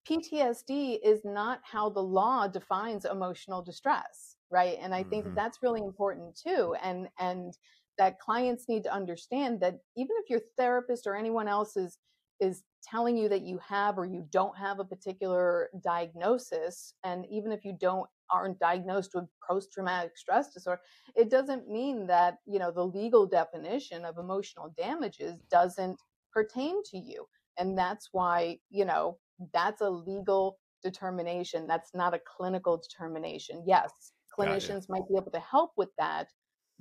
ptsd 0.06 1.00
is 1.04 1.26
not 1.26 1.62
how 1.64 1.90
the 1.90 2.04
law 2.04 2.48
defines 2.48 3.06
emotional 3.06 3.62
distress 3.62 4.37
right? 4.52 4.78
And 4.82 4.94
i 4.94 5.04
think 5.04 5.26
mm-hmm. 5.26 5.36
that 5.36 5.44
that's 5.44 5.64
really 5.64 5.82
important 5.82 6.36
too 6.36 6.76
and 6.84 7.08
and 7.20 7.58
that 7.98 8.20
clients 8.20 8.70
need 8.70 8.84
to 8.84 8.94
understand 8.94 9.60
that 9.62 9.80
even 9.96 10.16
if 10.20 10.30
your 10.30 10.42
therapist 10.58 11.08
or 11.08 11.16
anyone 11.16 11.48
else 11.48 11.76
is 11.76 11.98
is 12.40 12.64
telling 12.84 13.18
you 13.18 13.28
that 13.28 13.42
you 13.42 13.60
have 13.68 13.98
or 13.98 14.06
you 14.06 14.24
don't 14.32 14.56
have 14.56 14.80
a 14.80 14.86
particular 14.86 15.70
diagnosis 15.84 16.94
and 17.04 17.26
even 17.32 17.52
if 17.52 17.66
you 17.66 17.76
don't 17.80 18.08
aren't 18.30 18.60
diagnosed 18.60 19.12
with 19.16 19.26
post-traumatic 19.50 20.12
stress 20.16 20.54
disorder 20.54 20.82
it 21.16 21.30
doesn't 21.30 21.70
mean 21.70 22.06
that 22.06 22.36
you 22.46 22.60
know 22.60 22.72
the 22.72 22.86
legal 22.86 23.26
definition 23.26 24.06
of 24.06 24.18
emotional 24.18 24.74
damages 24.78 25.38
doesn't 25.50 26.00
pertain 26.38 26.84
to 26.84 26.98
you. 26.98 27.26
And 27.58 27.78
that's 27.78 28.10
why 28.12 28.60
you 28.70 28.86
know 28.86 29.18
that's 29.54 29.82
a 29.82 29.90
legal 29.90 30.60
determination. 30.84 31.66
That's 31.68 31.96
not 31.96 32.14
a 32.14 32.22
clinical 32.38 32.78
determination. 32.78 33.64
Yes 33.66 34.14
clinicians 34.38 34.90
might 34.90 35.08
be 35.08 35.16
able 35.16 35.32
to 35.32 35.40
help 35.40 35.72
with 35.78 35.90
that 35.98 36.28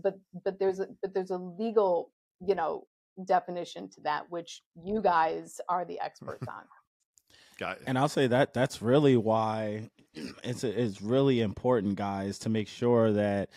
but 0.02 0.18
but 0.44 0.58
there's 0.58 0.80
a 0.80 0.86
but 1.02 1.14
there's 1.14 1.30
a 1.30 1.38
legal 1.38 2.12
you 2.46 2.54
know 2.54 2.86
definition 3.26 3.88
to 3.88 4.00
that 4.02 4.30
which 4.30 4.62
you 4.84 5.00
guys 5.00 5.60
are 5.68 5.84
the 5.84 5.98
experts 6.00 6.46
on 6.48 6.64
Got 7.58 7.78
it. 7.78 7.84
And 7.86 7.98
I'll 7.98 8.08
say 8.08 8.26
that 8.26 8.52
that's 8.52 8.82
really 8.82 9.16
why 9.16 9.90
it's 10.44 10.64
it's 10.64 11.00
really 11.00 11.40
important, 11.40 11.96
guys, 11.96 12.38
to 12.40 12.48
make 12.48 12.68
sure 12.68 13.12
that, 13.12 13.50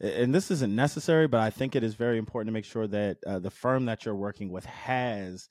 and 0.00 0.34
this 0.34 0.50
isn't 0.50 0.74
necessary, 0.74 1.26
but 1.26 1.40
I 1.40 1.50
think 1.50 1.74
it 1.74 1.82
is 1.82 1.94
very 1.94 2.18
important 2.18 2.48
to 2.48 2.52
make 2.52 2.64
sure 2.64 2.86
that 2.86 3.18
uh, 3.26 3.38
the 3.38 3.50
firm 3.50 3.86
that 3.86 4.04
you're 4.04 4.14
working 4.14 4.50
with 4.50 4.66
has 4.66 5.48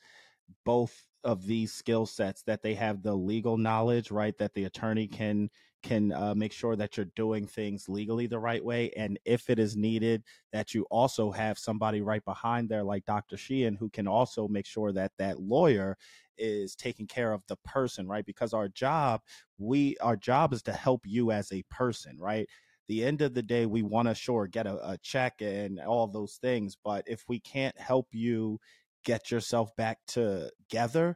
both 0.63 0.95
of 1.23 1.47
these 1.47 1.73
skill 1.73 2.05
sets 2.05 2.43
that 2.43 2.61
they 2.61 2.75
have 2.75 3.01
the 3.01 3.15
legal 3.15 3.57
knowledge 3.57 4.11
right 4.11 4.37
that 4.37 4.53
the 4.53 4.65
attorney 4.65 5.07
can 5.07 5.49
can 5.85 6.11
uh, 6.13 6.33
make 6.33 6.51
sure 6.51 6.75
that 6.75 6.97
you're 6.97 7.11
doing 7.15 7.45
things 7.45 7.87
legally 7.87 8.25
the 8.25 8.39
right 8.39 8.65
way. 8.65 8.89
And 8.97 9.19
if 9.23 9.51
it 9.51 9.59
is 9.59 9.77
needed, 9.77 10.23
that 10.51 10.73
you 10.73 10.83
also 10.89 11.29
have 11.29 11.59
somebody 11.59 12.01
right 12.01 12.25
behind 12.25 12.69
there, 12.69 12.83
like 12.83 13.05
Dr. 13.05 13.37
Sheehan, 13.37 13.75
who 13.75 13.89
can 13.91 14.07
also 14.07 14.47
make 14.47 14.65
sure 14.65 14.91
that 14.93 15.11
that 15.19 15.39
lawyer 15.39 15.95
is 16.39 16.75
taking 16.75 17.05
care 17.05 17.31
of 17.31 17.43
the 17.47 17.55
person, 17.57 18.07
right? 18.07 18.25
Because 18.25 18.51
our 18.51 18.67
job, 18.67 19.21
we 19.59 19.95
our 20.01 20.15
job 20.15 20.53
is 20.53 20.63
to 20.63 20.73
help 20.73 21.01
you 21.05 21.31
as 21.31 21.51
a 21.51 21.63
person, 21.69 22.17
right? 22.19 22.49
The 22.87 23.03
end 23.05 23.21
of 23.21 23.35
the 23.35 23.43
day, 23.43 23.67
we 23.67 23.83
want 23.83 24.07
to 24.07 24.15
sure 24.15 24.47
get 24.47 24.65
a, 24.65 24.89
a 24.89 24.97
check 25.03 25.35
and 25.41 25.79
all 25.79 26.07
those 26.07 26.39
things, 26.41 26.75
but 26.83 27.03
if 27.07 27.25
we 27.27 27.39
can't 27.39 27.79
help 27.79 28.07
you 28.11 28.59
get 29.03 29.29
yourself 29.29 29.75
back 29.75 29.99
together, 30.07 31.15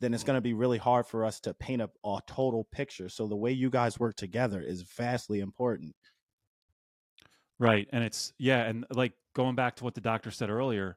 then 0.00 0.14
it's 0.14 0.24
going 0.24 0.36
to 0.36 0.40
be 0.40 0.52
really 0.52 0.78
hard 0.78 1.06
for 1.06 1.24
us 1.24 1.40
to 1.40 1.54
paint 1.54 1.82
a, 1.82 1.90
a 2.04 2.18
total 2.26 2.64
picture. 2.72 3.08
So 3.08 3.26
the 3.26 3.36
way 3.36 3.52
you 3.52 3.70
guys 3.70 3.98
work 3.98 4.16
together 4.16 4.60
is 4.60 4.82
vastly 4.82 5.40
important. 5.40 5.94
Right. 7.58 7.88
And 7.92 8.02
it's, 8.02 8.32
yeah. 8.38 8.64
And 8.64 8.84
like 8.90 9.12
going 9.34 9.54
back 9.54 9.76
to 9.76 9.84
what 9.84 9.94
the 9.94 10.00
doctor 10.00 10.30
said 10.30 10.50
earlier, 10.50 10.96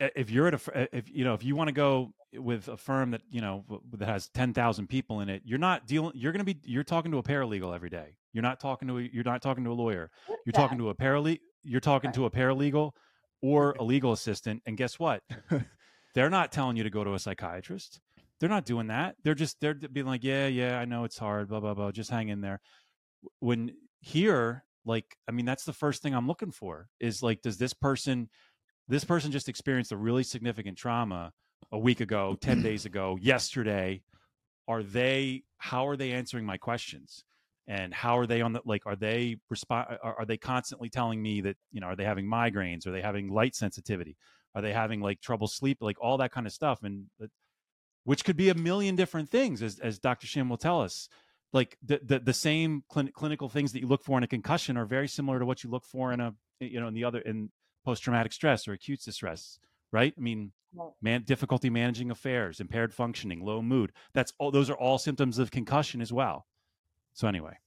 if 0.00 0.30
you're 0.30 0.48
at 0.48 0.54
a, 0.54 0.96
if, 0.96 1.10
you 1.10 1.24
know, 1.24 1.34
if 1.34 1.44
you 1.44 1.54
want 1.54 1.68
to 1.68 1.72
go 1.72 2.12
with 2.34 2.68
a 2.68 2.76
firm 2.76 3.12
that, 3.12 3.22
you 3.30 3.40
know, 3.40 3.64
that 3.92 4.08
has 4.08 4.28
10,000 4.34 4.86
people 4.88 5.20
in 5.20 5.28
it, 5.28 5.42
you're 5.44 5.58
not 5.58 5.86
dealing, 5.86 6.12
you're 6.14 6.32
going 6.32 6.44
to 6.44 6.54
be, 6.54 6.58
you're 6.64 6.84
talking 6.84 7.12
to 7.12 7.18
a 7.18 7.22
paralegal 7.22 7.74
every 7.74 7.90
day. 7.90 8.16
You're 8.32 8.42
not 8.42 8.60
talking 8.60 8.88
to, 8.88 8.98
a, 8.98 9.02
you're 9.12 9.24
not 9.24 9.42
talking 9.42 9.64
to 9.64 9.72
a 9.72 9.74
lawyer. 9.74 10.10
You're 10.44 10.52
talking 10.52 10.78
to 10.78 10.88
a 10.88 10.94
paralegal, 10.94 11.40
you're 11.62 11.80
talking 11.80 12.12
to 12.12 12.24
a 12.24 12.30
paralegal 12.30 12.92
or 13.42 13.76
a 13.78 13.84
legal 13.84 14.12
assistant. 14.12 14.62
And 14.66 14.76
guess 14.76 14.98
what? 14.98 15.22
they're 16.14 16.30
not 16.30 16.52
telling 16.52 16.76
you 16.76 16.84
to 16.84 16.90
go 16.90 17.04
to 17.04 17.14
a 17.14 17.18
psychiatrist. 17.18 18.00
They're 18.38 18.48
not 18.48 18.64
doing 18.64 18.86
that. 18.88 19.16
They're 19.22 19.34
just, 19.34 19.60
they're 19.60 19.74
being 19.74 20.06
like, 20.06 20.24
yeah, 20.24 20.46
yeah, 20.46 20.78
I 20.78 20.84
know 20.86 21.04
it's 21.04 21.18
hard, 21.18 21.48
blah, 21.48 21.60
blah, 21.60 21.74
blah. 21.74 21.90
Just 21.90 22.10
hang 22.10 22.28
in 22.28 22.40
there. 22.40 22.60
When 23.40 23.72
here, 24.00 24.64
like 24.84 25.16
i 25.28 25.32
mean 25.32 25.44
that's 25.44 25.64
the 25.64 25.72
first 25.72 26.02
thing 26.02 26.14
i'm 26.14 26.26
looking 26.26 26.50
for 26.50 26.88
is 26.98 27.22
like 27.22 27.42
does 27.42 27.58
this 27.58 27.74
person 27.74 28.28
this 28.88 29.04
person 29.04 29.30
just 29.30 29.48
experienced 29.48 29.92
a 29.92 29.96
really 29.96 30.22
significant 30.22 30.76
trauma 30.76 31.32
a 31.72 31.78
week 31.78 32.00
ago 32.00 32.36
10 32.40 32.62
days 32.62 32.86
ago 32.86 33.18
yesterday 33.20 34.02
are 34.68 34.82
they 34.82 35.42
how 35.58 35.86
are 35.86 35.96
they 35.96 36.12
answering 36.12 36.44
my 36.44 36.56
questions 36.56 37.24
and 37.66 37.92
how 37.94 38.18
are 38.18 38.26
they 38.26 38.40
on 38.40 38.52
the 38.52 38.60
like 38.64 38.86
are 38.86 38.96
they 38.96 39.36
respond 39.48 39.86
are, 40.02 40.20
are 40.20 40.26
they 40.26 40.36
constantly 40.36 40.88
telling 40.88 41.22
me 41.22 41.40
that 41.40 41.56
you 41.72 41.80
know 41.80 41.88
are 41.88 41.96
they 41.96 42.04
having 42.04 42.26
migraines 42.26 42.86
are 42.86 42.92
they 42.92 43.02
having 43.02 43.28
light 43.28 43.54
sensitivity 43.54 44.16
are 44.54 44.62
they 44.62 44.72
having 44.72 45.00
like 45.00 45.20
trouble 45.20 45.46
sleep 45.48 45.78
like 45.80 45.96
all 46.00 46.18
that 46.18 46.32
kind 46.32 46.46
of 46.46 46.52
stuff 46.52 46.82
and 46.82 47.06
which 48.04 48.24
could 48.24 48.36
be 48.36 48.48
a 48.48 48.54
million 48.54 48.96
different 48.96 49.28
things 49.28 49.62
as, 49.62 49.78
as 49.78 49.98
dr 49.98 50.26
sheehan 50.26 50.48
will 50.48 50.56
tell 50.56 50.80
us. 50.80 51.08
Like 51.52 51.76
the 51.82 52.00
the, 52.02 52.18
the 52.20 52.32
same 52.32 52.84
cl- 52.92 53.08
clinical 53.12 53.48
things 53.48 53.72
that 53.72 53.80
you 53.80 53.88
look 53.88 54.04
for 54.04 54.16
in 54.16 54.22
a 54.22 54.28
concussion 54.28 54.76
are 54.76 54.86
very 54.86 55.08
similar 55.08 55.38
to 55.40 55.44
what 55.46 55.64
you 55.64 55.70
look 55.70 55.84
for 55.84 56.12
in 56.12 56.20
a 56.20 56.34
you 56.60 56.80
know 56.80 56.86
in 56.86 56.94
the 56.94 57.02
other 57.04 57.18
in 57.18 57.50
post 57.84 58.02
traumatic 58.04 58.32
stress 58.32 58.68
or 58.68 58.72
acute 58.72 59.00
distress 59.04 59.58
right? 59.92 60.14
I 60.16 60.20
mean 60.20 60.52
man 61.02 61.24
difficulty 61.24 61.68
managing 61.68 62.10
affairs 62.12 62.60
impaired 62.60 62.94
functioning 62.94 63.44
low 63.44 63.62
mood. 63.62 63.90
That's 64.14 64.32
all 64.38 64.52
those 64.52 64.70
are 64.70 64.76
all 64.76 64.98
symptoms 64.98 65.38
of 65.40 65.50
concussion 65.50 66.00
as 66.00 66.12
well. 66.12 66.46
So 67.14 67.26
anyway 67.26 67.58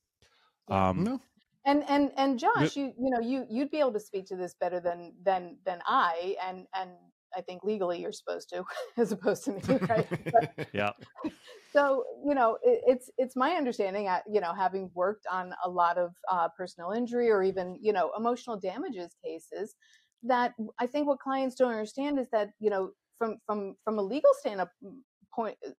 um 0.69 1.03
no. 1.03 1.21
And 1.65 1.83
and 1.87 2.11
and 2.17 2.39
josh 2.39 2.75
you 2.75 2.93
you 2.97 3.09
know 3.09 3.19
you 3.19 3.45
you'd 3.49 3.71
be 3.71 3.79
able 3.79 3.93
to 3.93 3.99
speak 3.99 4.25
to 4.25 4.35
this 4.35 4.55
better 4.59 4.79
than 4.79 5.13
than 5.23 5.57
than 5.65 5.81
i 5.87 6.35
and 6.45 6.65
and 6.75 6.91
I 7.35 7.41
think 7.41 7.63
legally 7.63 7.99
you're 7.99 8.11
supposed 8.11 8.49
to, 8.49 8.63
as 8.97 9.11
opposed 9.11 9.43
to 9.45 9.51
me, 9.51 9.61
right? 9.89 10.07
But, 10.31 10.67
yeah. 10.73 10.91
So 11.71 12.03
you 12.23 12.35
know, 12.35 12.59
it, 12.61 12.81
it's 12.85 13.09
it's 13.17 13.35
my 13.35 13.53
understanding, 13.53 14.07
uh, 14.07 14.19
you 14.31 14.39
know, 14.39 14.53
having 14.53 14.91
worked 14.93 15.25
on 15.31 15.55
a 15.65 15.67
lot 15.67 15.97
of 15.97 16.11
uh, 16.31 16.47
personal 16.55 16.91
injury 16.91 17.31
or 17.31 17.41
even 17.41 17.79
you 17.81 17.91
know 17.91 18.11
emotional 18.15 18.59
damages 18.59 19.15
cases, 19.25 19.73
that 20.21 20.53
I 20.79 20.85
think 20.85 21.07
what 21.07 21.17
clients 21.17 21.55
don't 21.55 21.71
understand 21.71 22.19
is 22.19 22.27
that 22.31 22.49
you 22.59 22.69
know 22.69 22.91
from 23.17 23.37
from 23.47 23.73
from 23.83 23.97
a 23.97 24.03
legal 24.03 24.29
stand 24.39 24.61
up 24.61 24.69
mm, 24.85 24.97
point 25.33 25.57
uh, 25.65 25.71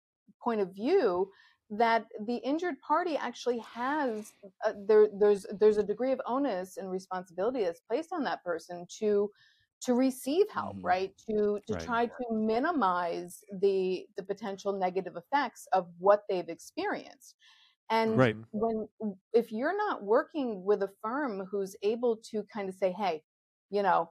point 0.42 0.60
of 0.60 0.74
view 0.74 1.30
that 1.78 2.06
the 2.26 2.36
injured 2.36 2.80
party 2.80 3.16
actually 3.16 3.58
has 3.58 4.32
uh, 4.64 4.72
there 4.86 5.08
there's 5.18 5.46
there's 5.58 5.78
a 5.78 5.82
degree 5.82 6.12
of 6.12 6.20
onus 6.26 6.76
and 6.76 6.90
responsibility 6.90 7.64
that's 7.64 7.80
placed 7.80 8.12
on 8.12 8.24
that 8.24 8.42
person 8.44 8.86
to 8.98 9.30
to 9.80 9.94
receive 9.94 10.46
help 10.50 10.76
mm-hmm. 10.76 10.86
right 10.86 11.12
to 11.28 11.58
to 11.66 11.74
right. 11.74 11.84
try 11.84 12.06
to 12.06 12.32
minimize 12.32 13.40
the 13.60 14.06
the 14.16 14.22
potential 14.22 14.72
negative 14.72 15.16
effects 15.16 15.66
of 15.72 15.86
what 15.98 16.22
they've 16.28 16.48
experienced 16.48 17.36
and 17.90 18.16
right. 18.16 18.36
when 18.52 18.86
if 19.32 19.52
you're 19.52 19.76
not 19.76 20.02
working 20.02 20.64
with 20.64 20.82
a 20.82 20.90
firm 21.02 21.46
who's 21.50 21.76
able 21.82 22.16
to 22.16 22.42
kind 22.52 22.68
of 22.68 22.74
say 22.74 22.92
hey 22.92 23.22
you 23.70 23.82
know 23.82 24.10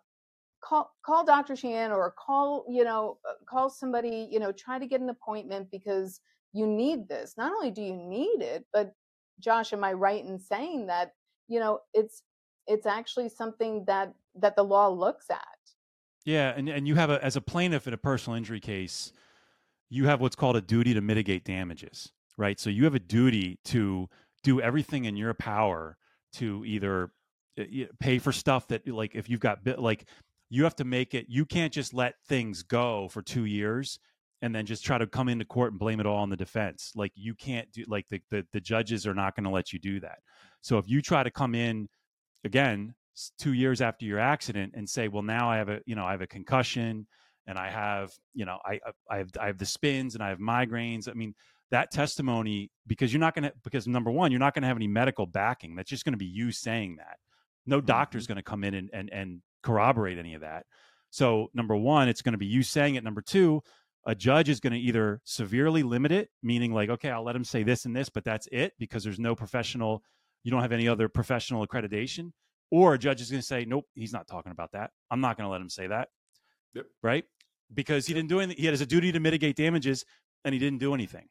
call 0.64 0.92
call 1.06 1.26
dr 1.26 1.56
sheehan 1.56 1.92
or 1.92 2.14
call 2.24 2.66
you 2.70 2.84
know 2.84 3.18
uh, 3.28 3.34
call 3.50 3.70
somebody 3.70 4.28
you 4.32 4.40
know 4.40 4.52
try 4.52 4.78
to 4.78 4.86
get 4.86 5.02
an 5.02 5.10
appointment 5.10 5.68
because 5.72 6.22
you 6.54 6.68
need 6.68 7.08
this 7.08 7.34
not 7.38 7.52
only 7.52 7.72
do 7.72 7.82
you 7.82 7.96
need 7.96 8.42
it 8.42 8.66
but 8.72 8.94
josh 9.40 9.74
am 9.74 9.84
i 9.84 9.92
right 9.92 10.24
in 10.24 10.40
saying 10.40 10.88
that 10.88 11.14
you 11.48 11.60
know 11.60 11.80
it's 11.94 12.24
it's 12.68 12.86
actually 12.86 13.28
something 13.28 13.84
that 13.86 14.14
that 14.36 14.56
the 14.56 14.64
law 14.64 14.88
looks 14.88 15.30
at 15.30 15.54
yeah, 16.26 16.54
and 16.56 16.70
and 16.70 16.88
you 16.88 16.96
have 16.96 17.10
a 17.10 17.24
as 17.24 17.36
a 17.36 17.42
plaintiff 17.42 17.88
in 17.88 17.94
a 17.94 17.98
personal 17.98 18.38
injury 18.38 18.60
case, 18.60 19.12
you 19.90 20.06
have 20.06 20.22
what's 20.22 20.36
called 20.36 20.56
a 20.56 20.62
duty 20.62 20.94
to 20.94 21.02
mitigate 21.02 21.44
damages, 21.44 22.12
right? 22.38 22.60
So 22.60 22.70
you 22.70 22.86
have 22.86 22.96
a 22.96 23.00
duty 23.00 23.60
to 23.66 24.08
do 24.44 24.62
everything 24.62 25.06
in 25.06 25.18
your 25.18 25.34
power 25.34 25.98
to 26.34 26.64
either 26.66 27.12
eh, 27.58 27.86
pay 28.00 28.20
for 28.20 28.32
stuff 28.32 28.68
that 28.70 28.88
like 28.88 29.16
if 29.16 29.30
you've 29.30 29.40
got 29.42 29.60
like 29.78 30.06
you 30.50 30.64
have 30.64 30.76
to 30.78 30.84
make 30.84 31.14
it 31.14 31.26
you 31.30 31.46
can't 31.46 31.74
just 31.74 31.94
let 31.94 32.16
things 32.28 32.64
go 32.64 33.08
for 33.10 33.22
2 33.22 33.46
years 33.46 34.00
and 34.44 34.54
then 34.54 34.66
just 34.66 34.84
try 34.86 34.98
to 34.98 35.08
come 35.08 35.30
into 35.30 35.46
court 35.46 35.72
and 35.72 35.80
blame 35.80 36.00
it 36.02 36.06
all 36.06 36.18
on 36.18 36.30
the 36.30 36.36
defense. 36.38 36.92
Like 36.96 37.14
you 37.16 37.34
can't 37.34 37.72
do 37.72 37.86
like 37.88 38.08
the 38.10 38.22
the, 38.30 38.46
the 38.52 38.62
judges 38.62 39.08
are 39.08 39.16
not 39.16 39.36
going 39.36 39.46
to 39.46 39.50
let 39.50 39.74
you 39.74 39.80
do 39.80 40.02
that. 40.02 40.20
So 40.62 40.78
if 40.78 40.88
you 40.88 41.02
try 41.02 41.24
to 41.24 41.32
come 41.32 41.56
in 41.56 41.88
again 42.44 42.94
two 43.40 43.54
years 43.54 43.82
after 43.82 44.06
your 44.06 44.20
accident 44.20 44.74
and 44.76 44.90
say, 44.90 45.08
well, 45.08 45.24
now 45.24 45.50
I 45.50 45.58
have 45.58 45.70
a, 45.70 45.80
you 45.86 45.96
know, 45.96 46.06
I 46.06 46.12
have 46.12 46.22
a 46.22 46.28
concussion 46.28 47.08
and 47.48 47.58
I 47.58 47.70
have, 47.70 48.12
you 48.34 48.46
know, 48.46 48.58
I, 48.66 48.80
I 49.10 49.18
have, 49.18 49.30
I 49.40 49.48
have 49.48 49.58
the 49.58 49.66
spins 49.66 50.16
and 50.16 50.24
I 50.24 50.30
have 50.30 50.40
migraines. 50.40 51.08
I 51.08 51.14
mean, 51.14 51.36
that 51.72 51.92
testimony, 51.92 52.72
because 52.88 53.14
you're 53.14 53.20
not 53.20 53.36
going 53.36 53.44
to, 53.44 53.54
because 53.64 53.88
number 53.88 54.12
one, 54.12 54.32
you're 54.32 54.40
not 54.40 54.54
going 54.54 54.64
to 54.64 54.68
have 54.68 54.78
any 54.78 54.88
medical 54.88 55.26
backing. 55.26 55.76
That's 55.76 55.90
just 55.90 56.06
going 56.06 56.14
to 56.14 56.18
be 56.18 56.26
you 56.26 56.52
saying 56.52 56.98
that. 56.98 57.18
No 57.66 57.80
doctor's 57.82 58.24
mm-hmm. 58.24 58.34
going 58.34 58.44
to 58.44 58.50
come 58.50 58.64
in 58.64 58.74
and, 58.74 58.90
and, 58.94 59.10
and 59.12 59.42
corroborate 59.62 60.18
any 60.18 60.34
of 60.34 60.42
that. 60.42 60.66
So 61.12 61.52
number 61.54 61.76
one, 61.76 62.10
it's 62.10 62.24
going 62.24 62.34
to 62.34 62.40
be 62.40 62.48
you 62.48 62.64
saying 62.64 62.96
it. 62.96 63.04
Number 63.04 63.22
two, 63.22 63.62
a 64.06 64.16
judge 64.16 64.50
is 64.50 64.60
going 64.60 64.74
to 64.74 64.80
either 64.80 65.22
severely 65.24 65.84
limit 65.84 66.12
it, 66.12 66.30
meaning 66.42 66.74
like, 66.74 66.90
okay, 66.90 67.10
I'll 67.10 67.24
let 67.24 67.36
him 67.36 67.44
say 67.44 67.64
this 67.64 67.86
and 67.86 67.96
this, 67.96 68.10
but 68.10 68.24
that's 68.24 68.48
it 68.52 68.74
because 68.78 69.04
there's 69.04 69.20
no 69.20 69.36
professional, 69.36 70.04
you 70.44 70.52
don't 70.52 70.62
have 70.62 70.72
any 70.72 70.88
other 70.88 71.08
professional 71.08 71.66
accreditation 71.66 72.32
or 72.72 72.96
a 72.96 72.98
judge 72.98 73.22
is 73.22 73.30
going 73.30 73.40
to 73.40 73.46
say, 73.46 73.66
nope, 73.66 73.86
he's 73.94 74.12
not 74.12 74.28
talking 74.28 74.52
about 74.52 74.72
that. 74.74 74.92
I'm 75.12 75.22
not 75.22 75.38
going 75.38 75.46
to 75.48 75.52
let 75.52 75.62
him 75.62 75.70
say 75.70 75.88
that. 75.88 76.10
Yep. 76.74 76.86
Right? 77.02 77.24
Because 77.74 78.08
he 78.08 78.14
didn't 78.14 78.30
do 78.30 78.40
anything. 78.40 78.62
He 78.62 78.68
has 78.68 78.82
a 78.82 78.86
duty 78.86 79.12
to 79.12 79.20
mitigate 79.20 79.56
damages 79.56 80.04
and 80.44 80.54
he 80.54 80.60
didn't 80.60 80.80
do 80.80 80.94
anything. 80.94 81.28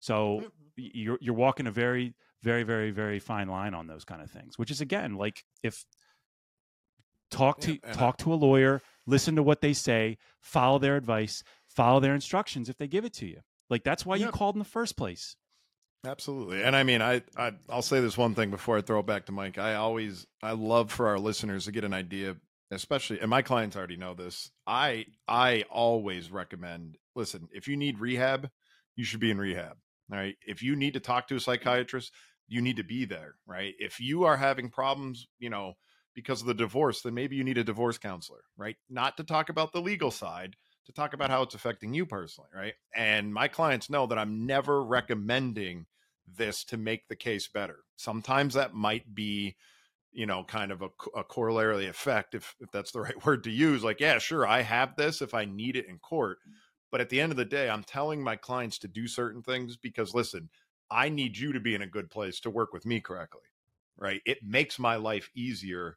So 0.00 0.40
mm-hmm. 0.40 0.46
you're, 0.76 1.18
you're 1.20 1.34
walking 1.34 1.66
a 1.66 1.70
very, 1.70 2.14
very, 2.42 2.64
very, 2.64 2.90
very 2.90 3.20
fine 3.20 3.48
line 3.48 3.74
on 3.74 3.86
those 3.86 4.04
kind 4.04 4.20
of 4.20 4.30
things, 4.30 4.58
which 4.58 4.70
is 4.70 4.80
again, 4.80 5.14
like 5.14 5.44
if 5.62 5.84
talk 7.30 7.60
to, 7.60 7.74
yeah, 7.74 7.92
talk 7.92 8.16
I, 8.18 8.24
to 8.24 8.34
a 8.34 8.36
lawyer, 8.36 8.82
listen 9.06 9.36
to 9.36 9.42
what 9.42 9.60
they 9.60 9.72
say, 9.72 10.18
follow 10.40 10.78
their 10.78 10.96
advice, 10.96 11.44
follow 11.74 12.00
their 12.00 12.14
instructions 12.14 12.68
if 12.68 12.76
they 12.76 12.86
give 12.86 13.04
it 13.04 13.14
to 13.14 13.26
you. 13.26 13.40
Like 13.70 13.84
that's 13.84 14.04
why 14.04 14.16
yep. 14.16 14.26
you 14.26 14.32
called 14.32 14.54
in 14.54 14.58
the 14.58 14.64
first 14.64 14.96
place. 14.96 15.36
Absolutely. 16.04 16.62
And 16.62 16.74
I 16.74 16.82
mean, 16.82 17.00
I, 17.00 17.22
I 17.36 17.52
I'll 17.68 17.82
say 17.82 18.00
this 18.00 18.18
one 18.18 18.34
thing 18.34 18.50
before 18.50 18.76
I 18.76 18.80
throw 18.80 19.00
it 19.00 19.06
back 19.06 19.26
to 19.26 19.32
Mike. 19.32 19.58
I 19.58 19.74
always 19.74 20.26
I 20.42 20.52
love 20.52 20.90
for 20.90 21.08
our 21.08 21.18
listeners 21.18 21.66
to 21.66 21.72
get 21.72 21.84
an 21.84 21.94
idea, 21.94 22.36
especially 22.70 23.20
and 23.20 23.30
my 23.30 23.42
clients 23.42 23.76
already 23.76 23.96
know 23.96 24.14
this. 24.14 24.50
I 24.66 25.06
I 25.28 25.64
always 25.70 26.30
recommend, 26.30 26.98
listen, 27.14 27.48
if 27.52 27.68
you 27.68 27.76
need 27.76 28.00
rehab, 28.00 28.50
you 28.96 29.04
should 29.04 29.20
be 29.20 29.30
in 29.30 29.38
rehab. 29.38 29.76
All 30.10 30.18
right. 30.18 30.36
If 30.46 30.62
you 30.62 30.76
need 30.76 30.94
to 30.94 31.00
talk 31.00 31.28
to 31.28 31.36
a 31.36 31.40
psychiatrist, 31.40 32.12
you 32.48 32.60
need 32.60 32.76
to 32.76 32.84
be 32.84 33.04
there, 33.04 33.36
right? 33.46 33.74
If 33.78 34.00
you 34.00 34.24
are 34.24 34.36
having 34.36 34.68
problems, 34.68 35.28
you 35.38 35.48
know, 35.48 35.74
because 36.14 36.42
of 36.42 36.46
the 36.46 36.54
divorce, 36.54 37.00
then 37.00 37.14
maybe 37.14 37.36
you 37.36 37.44
need 37.44 37.58
a 37.58 37.64
divorce 37.64 37.96
counselor, 37.96 38.42
right? 38.56 38.76
Not 38.90 39.16
to 39.16 39.24
talk 39.24 39.48
about 39.48 39.72
the 39.72 39.80
legal 39.80 40.10
side, 40.10 40.56
to 40.86 40.92
talk 40.92 41.14
about 41.14 41.30
how 41.30 41.42
it's 41.42 41.54
affecting 41.54 41.94
you 41.94 42.06
personally, 42.06 42.50
right? 42.54 42.74
And 42.94 43.32
my 43.32 43.48
clients 43.48 43.90
know 43.90 44.06
that 44.06 44.18
I'm 44.18 44.46
never 44.46 44.82
recommending 44.82 45.86
this 46.36 46.64
to 46.64 46.76
make 46.76 47.08
the 47.08 47.16
case 47.16 47.48
better. 47.48 47.80
Sometimes 47.96 48.54
that 48.54 48.74
might 48.74 49.14
be, 49.14 49.56
you 50.12 50.26
know, 50.26 50.44
kind 50.44 50.72
of 50.72 50.82
a, 50.82 50.88
a 51.16 51.24
corollary 51.24 51.86
effect, 51.86 52.34
if, 52.34 52.54
if 52.60 52.70
that's 52.70 52.92
the 52.92 53.00
right 53.02 53.24
word 53.24 53.44
to 53.44 53.50
use. 53.50 53.84
Like, 53.84 54.00
yeah, 54.00 54.18
sure, 54.18 54.46
I 54.46 54.62
have 54.62 54.96
this 54.96 55.22
if 55.22 55.34
I 55.34 55.44
need 55.44 55.76
it 55.76 55.88
in 55.88 55.98
court. 55.98 56.38
But 56.90 57.00
at 57.00 57.08
the 57.08 57.20
end 57.20 57.32
of 57.32 57.38
the 57.38 57.44
day, 57.44 57.70
I'm 57.70 57.84
telling 57.84 58.22
my 58.22 58.36
clients 58.36 58.78
to 58.80 58.88
do 58.88 59.06
certain 59.06 59.42
things 59.42 59.76
because, 59.76 60.14
listen, 60.14 60.50
I 60.90 61.08
need 61.08 61.38
you 61.38 61.52
to 61.54 61.60
be 61.60 61.74
in 61.74 61.82
a 61.82 61.86
good 61.86 62.10
place 62.10 62.38
to 62.40 62.50
work 62.50 62.74
with 62.74 62.84
me 62.84 63.00
correctly, 63.00 63.40
right? 63.96 64.20
It 64.26 64.44
makes 64.44 64.78
my 64.78 64.96
life 64.96 65.30
easier 65.34 65.96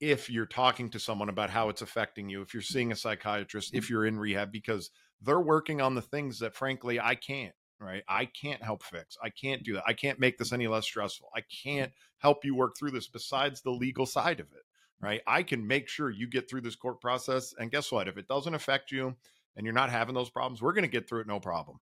if 0.00 0.28
you're 0.28 0.46
talking 0.46 0.90
to 0.90 0.98
someone 0.98 1.28
about 1.28 1.50
how 1.50 1.68
it's 1.68 1.82
affecting 1.82 2.28
you, 2.28 2.42
if 2.42 2.52
you're 2.52 2.62
seeing 2.62 2.92
a 2.92 2.96
psychiatrist, 2.96 3.74
if 3.74 3.88
you're 3.88 4.06
in 4.06 4.18
rehab, 4.18 4.52
because 4.52 4.90
they're 5.22 5.40
working 5.40 5.80
on 5.80 5.94
the 5.94 6.02
things 6.02 6.38
that 6.40 6.54
frankly 6.54 7.00
I 7.00 7.14
can't, 7.14 7.54
right? 7.80 8.02
I 8.08 8.26
can't 8.26 8.62
help 8.62 8.82
fix. 8.82 9.16
I 9.22 9.30
can't 9.30 9.62
do 9.62 9.74
that. 9.74 9.84
I 9.86 9.92
can't 9.92 10.18
make 10.18 10.38
this 10.38 10.52
any 10.52 10.66
less 10.66 10.84
stressful. 10.84 11.30
I 11.34 11.42
can't 11.64 11.92
help 12.18 12.44
you 12.44 12.54
work 12.54 12.76
through 12.78 12.90
this 12.90 13.08
besides 13.08 13.62
the 13.62 13.70
legal 13.70 14.06
side 14.06 14.40
of 14.40 14.46
it, 14.52 14.64
right? 15.00 15.22
I 15.26 15.42
can 15.42 15.66
make 15.66 15.88
sure 15.88 16.10
you 16.10 16.28
get 16.28 16.48
through 16.48 16.62
this 16.62 16.76
court 16.76 17.00
process. 17.00 17.54
And 17.58 17.70
guess 17.70 17.90
what? 17.92 18.08
If 18.08 18.18
it 18.18 18.28
doesn't 18.28 18.54
affect 18.54 18.90
you 18.90 19.14
and 19.56 19.64
you're 19.64 19.74
not 19.74 19.90
having 19.90 20.14
those 20.14 20.30
problems, 20.30 20.60
we're 20.60 20.72
going 20.72 20.82
to 20.82 20.88
get 20.88 21.08
through 21.08 21.20
it 21.20 21.26
no 21.26 21.40
problem, 21.40 21.78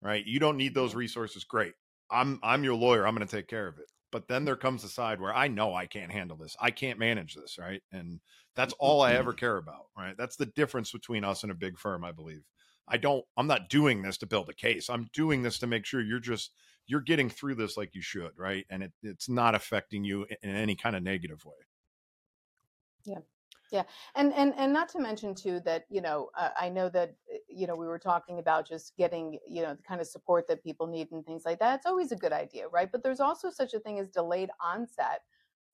right? 0.00 0.24
You 0.26 0.40
don't 0.40 0.56
need 0.56 0.74
those 0.74 0.94
resources. 0.94 1.44
Great. 1.44 1.74
I'm 2.10 2.38
I'm 2.42 2.64
your 2.64 2.74
lawyer. 2.74 3.06
I'm 3.06 3.14
going 3.14 3.26
to 3.26 3.36
take 3.36 3.48
care 3.48 3.66
of 3.66 3.78
it. 3.78 3.86
But 4.12 4.28
then 4.28 4.44
there 4.44 4.56
comes 4.56 4.84
a 4.84 4.88
side 4.88 5.20
where 5.20 5.34
I 5.34 5.48
know 5.48 5.74
I 5.74 5.86
can't 5.86 6.12
handle 6.12 6.36
this. 6.36 6.54
I 6.60 6.70
can't 6.70 6.98
manage 6.98 7.34
this, 7.34 7.58
right? 7.58 7.82
And 7.90 8.20
that's 8.54 8.74
all 8.78 9.00
I 9.02 9.14
ever 9.14 9.32
care 9.32 9.56
about, 9.56 9.86
right? 9.98 10.14
That's 10.16 10.36
the 10.36 10.46
difference 10.46 10.92
between 10.92 11.24
us 11.24 11.42
and 11.42 11.50
a 11.50 11.56
big 11.56 11.78
firm, 11.78 12.04
I 12.04 12.12
believe. 12.12 12.42
I 12.86 12.98
don't 12.98 13.24
I'm 13.36 13.46
not 13.46 13.70
doing 13.70 14.02
this 14.02 14.18
to 14.18 14.26
build 14.26 14.48
a 14.48 14.54
case. 14.54 14.90
I'm 14.90 15.08
doing 15.12 15.42
this 15.42 15.58
to 15.60 15.66
make 15.66 15.86
sure 15.86 16.02
you're 16.02 16.20
just 16.20 16.52
you're 16.86 17.00
getting 17.00 17.30
through 17.30 17.54
this 17.54 17.76
like 17.76 17.94
you 17.94 18.02
should, 18.02 18.32
right? 18.36 18.66
And 18.68 18.82
it, 18.82 18.92
it's 19.02 19.28
not 19.28 19.54
affecting 19.54 20.04
you 20.04 20.26
in 20.42 20.50
any 20.50 20.76
kind 20.76 20.94
of 20.94 21.02
negative 21.02 21.44
way. 21.44 21.54
Yeah. 23.04 23.20
Yeah, 23.72 23.84
and 24.14 24.34
and 24.34 24.52
and 24.58 24.70
not 24.70 24.90
to 24.90 25.00
mention 25.00 25.34
too 25.34 25.60
that 25.64 25.86
you 25.88 26.02
know 26.02 26.28
uh, 26.36 26.50
I 26.60 26.68
know 26.68 26.90
that 26.90 27.14
uh, 27.32 27.38
you 27.48 27.66
know 27.66 27.74
we 27.74 27.86
were 27.86 27.98
talking 27.98 28.38
about 28.38 28.68
just 28.68 28.94
getting 28.98 29.38
you 29.48 29.62
know 29.62 29.74
the 29.74 29.82
kind 29.82 29.98
of 29.98 30.06
support 30.06 30.46
that 30.48 30.62
people 30.62 30.86
need 30.86 31.10
and 31.10 31.24
things 31.24 31.44
like 31.46 31.58
that. 31.60 31.76
It's 31.76 31.86
always 31.86 32.12
a 32.12 32.16
good 32.16 32.32
idea, 32.34 32.68
right? 32.68 32.92
But 32.92 33.02
there's 33.02 33.18
also 33.18 33.50
such 33.50 33.72
a 33.72 33.80
thing 33.80 33.98
as 33.98 34.10
delayed 34.10 34.50
onset 34.62 35.22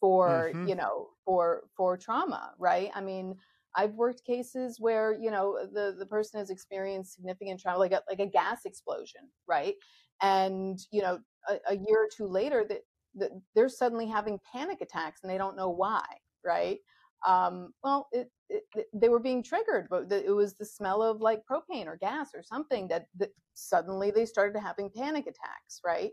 for 0.00 0.50
mm-hmm. 0.54 0.68
you 0.68 0.76
know 0.76 1.08
for 1.24 1.64
for 1.76 1.96
trauma, 1.96 2.52
right? 2.56 2.90
I 2.94 3.00
mean, 3.00 3.34
I've 3.74 3.94
worked 3.94 4.24
cases 4.24 4.78
where 4.78 5.18
you 5.20 5.32
know 5.32 5.58
the 5.72 5.96
the 5.98 6.06
person 6.06 6.38
has 6.38 6.50
experienced 6.50 7.14
significant 7.14 7.60
trauma, 7.60 7.78
like 7.80 7.92
a, 7.92 8.02
like 8.08 8.20
a 8.20 8.26
gas 8.26 8.60
explosion, 8.64 9.22
right? 9.48 9.74
And 10.22 10.78
you 10.92 11.02
know 11.02 11.18
a, 11.48 11.56
a 11.70 11.74
year 11.74 12.04
or 12.04 12.08
two 12.16 12.26
later 12.26 12.64
that, 12.68 12.82
that 13.16 13.30
they're 13.56 13.68
suddenly 13.68 14.06
having 14.06 14.38
panic 14.52 14.80
attacks 14.82 15.20
and 15.22 15.32
they 15.32 15.38
don't 15.38 15.56
know 15.56 15.70
why, 15.70 16.04
right? 16.44 16.78
Um, 17.26 17.72
well, 17.82 18.08
it, 18.12 18.30
it, 18.48 18.62
they 18.92 19.08
were 19.08 19.20
being 19.20 19.42
triggered, 19.42 19.88
but 19.90 20.10
it 20.12 20.34
was 20.34 20.54
the 20.54 20.64
smell 20.64 21.02
of 21.02 21.20
like 21.20 21.42
propane 21.50 21.86
or 21.86 21.96
gas 21.96 22.30
or 22.34 22.42
something 22.42 22.88
that, 22.88 23.06
that 23.18 23.30
suddenly 23.54 24.10
they 24.10 24.24
started 24.24 24.58
having 24.58 24.90
panic 24.94 25.24
attacks, 25.24 25.80
right? 25.84 26.10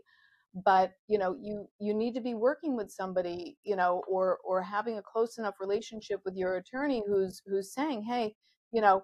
But 0.64 0.92
you 1.06 1.18
know, 1.18 1.36
you 1.38 1.68
you 1.78 1.92
need 1.92 2.14
to 2.14 2.20
be 2.20 2.34
working 2.34 2.76
with 2.76 2.90
somebody, 2.90 3.58
you 3.62 3.76
know, 3.76 4.02
or 4.08 4.38
or 4.42 4.62
having 4.62 4.96
a 4.96 5.02
close 5.02 5.36
enough 5.36 5.56
relationship 5.60 6.20
with 6.24 6.34
your 6.34 6.56
attorney 6.56 7.02
who's 7.06 7.42
who's 7.46 7.74
saying, 7.74 8.02
hey, 8.02 8.34
you 8.72 8.80
know, 8.80 9.02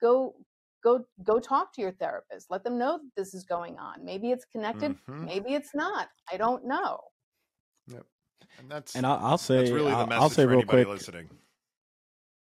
go 0.00 0.34
go 0.82 1.04
go 1.22 1.38
talk 1.38 1.72
to 1.74 1.80
your 1.80 1.92
therapist. 1.92 2.48
Let 2.50 2.64
them 2.64 2.78
know 2.78 2.98
that 2.98 3.10
this 3.16 3.32
is 3.32 3.44
going 3.44 3.78
on. 3.78 4.04
Maybe 4.04 4.32
it's 4.32 4.44
connected, 4.44 4.96
mm-hmm. 5.08 5.24
maybe 5.24 5.54
it's 5.54 5.74
not. 5.74 6.08
I 6.32 6.36
don't 6.36 6.66
know. 6.66 6.98
Yep. 7.86 8.04
And 8.58 8.70
that's 8.70 8.94
and 8.94 9.06
I'll, 9.06 9.18
I'll 9.22 9.38
say 9.38 9.56
that's 9.58 9.70
really 9.70 9.92
I'll, 9.92 10.00
the 10.00 10.06
message 10.06 10.22
I'll 10.22 10.30
say 10.30 10.44
for 10.44 10.48
real 10.48 10.62
quick. 10.62 10.88
listening. 10.88 11.30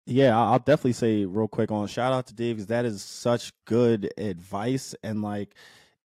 Yeah, 0.06 0.38
I'll 0.38 0.58
definitely 0.58 0.94
say 0.94 1.24
real 1.24 1.48
quick 1.48 1.70
on 1.70 1.86
shout 1.86 2.12
out 2.12 2.26
to 2.28 2.34
Dave 2.34 2.56
because 2.56 2.66
that 2.68 2.84
is 2.84 3.02
such 3.02 3.52
good 3.64 4.12
advice 4.18 4.94
and 5.02 5.22
like 5.22 5.54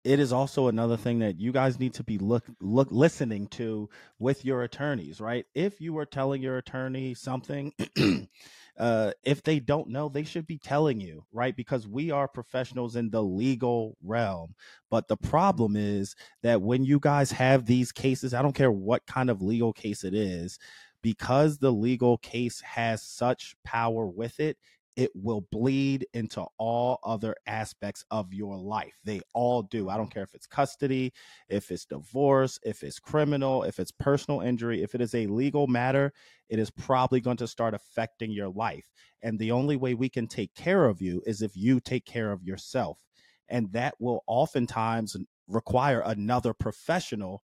it 0.04 0.20
is 0.20 0.32
also 0.32 0.68
another 0.68 0.96
thing 0.96 1.20
that 1.20 1.40
you 1.40 1.52
guys 1.52 1.80
need 1.80 1.96
to 1.96 2.04
be 2.04 2.20
look 2.20 2.44
look 2.62 2.88
listening 2.92 3.48
to 3.48 3.90
with 4.20 4.46
your 4.46 4.62
attorneys, 4.64 5.20
right? 5.20 5.46
If 5.56 5.82
you 5.82 5.98
are 5.98 6.06
telling 6.06 6.44
your 6.44 6.58
attorney 6.58 7.16
something 7.16 7.74
uh, 8.78 9.12
if 9.24 9.42
they 9.44 9.60
don't 9.60 9.90
know, 9.90 10.10
they 10.10 10.24
should 10.24 10.46
be 10.48 10.58
telling 10.58 11.00
you, 11.00 11.24
right? 11.32 11.56
Because 11.56 11.88
we 11.88 12.12
are 12.12 12.28
professionals 12.28 12.96
in 12.96 13.10
the 13.10 13.24
legal 13.24 13.96
realm. 14.04 14.54
But 14.90 15.08
the 15.08 15.18
problem 15.18 15.76
is 15.76 16.16
that 16.44 16.62
when 16.62 16.84
you 16.84 17.00
guys 17.00 17.32
have 17.32 17.66
these 17.66 17.92
cases, 17.92 18.34
I 18.34 18.42
don't 18.42 18.56
care 18.56 18.72
what 18.72 19.06
kind 19.06 19.30
of 19.30 19.42
legal 19.42 19.74
case 19.74 20.04
it 20.04 20.14
is, 20.14 20.60
because 21.02 21.58
the 21.58 21.72
legal 21.72 22.18
case 22.18 22.60
has 22.62 23.04
such 23.04 23.56
power 23.64 24.08
with 24.08 24.40
it, 24.40 24.58
it 24.96 25.12
will 25.14 25.42
bleed 25.52 26.08
into 26.14 26.46
all 26.58 27.00
other 27.04 27.36
aspects 27.48 28.06
of 28.12 28.34
your 28.34 28.58
life. 28.58 28.94
They 29.04 29.22
all 29.34 29.62
do. 29.64 29.90
I 29.90 29.98
don't 29.98 30.12
care 30.12 30.24
if 30.24 30.34
it's 30.34 30.48
custody, 30.48 31.12
if 31.50 31.70
it's 31.72 31.86
divorce, 31.86 32.60
if 32.64 32.84
it's 32.84 33.00
criminal, 33.00 33.64
if 33.64 33.80
it's 33.80 33.92
personal 33.92 34.42
injury, 34.42 34.84
if 34.84 34.96
it 34.96 35.02
is 35.02 35.14
a 35.14 35.28
legal 35.28 35.68
matter, 35.68 36.14
it 36.50 36.60
is 36.60 36.72
probably 36.72 37.20
going 37.20 37.38
to 37.38 37.48
start 37.48 37.74
affecting 37.74 38.32
your 38.32 38.50
life. 38.50 38.86
And 39.22 39.38
the 39.38 39.52
only 39.52 39.76
way 39.76 39.96
we 39.96 40.10
can 40.10 40.28
take 40.28 40.54
care 40.54 40.86
of 40.86 41.02
you 41.02 41.22
is 41.26 41.42
if 41.42 41.58
you 41.58 41.80
take 41.80 42.06
care 42.06 42.32
of 42.32 42.44
yourself. 42.44 43.04
And 43.50 43.72
that 43.74 43.96
will 44.00 44.24
oftentimes 44.28 45.18
require 45.48 46.02
another 46.06 46.54
professional 46.54 47.44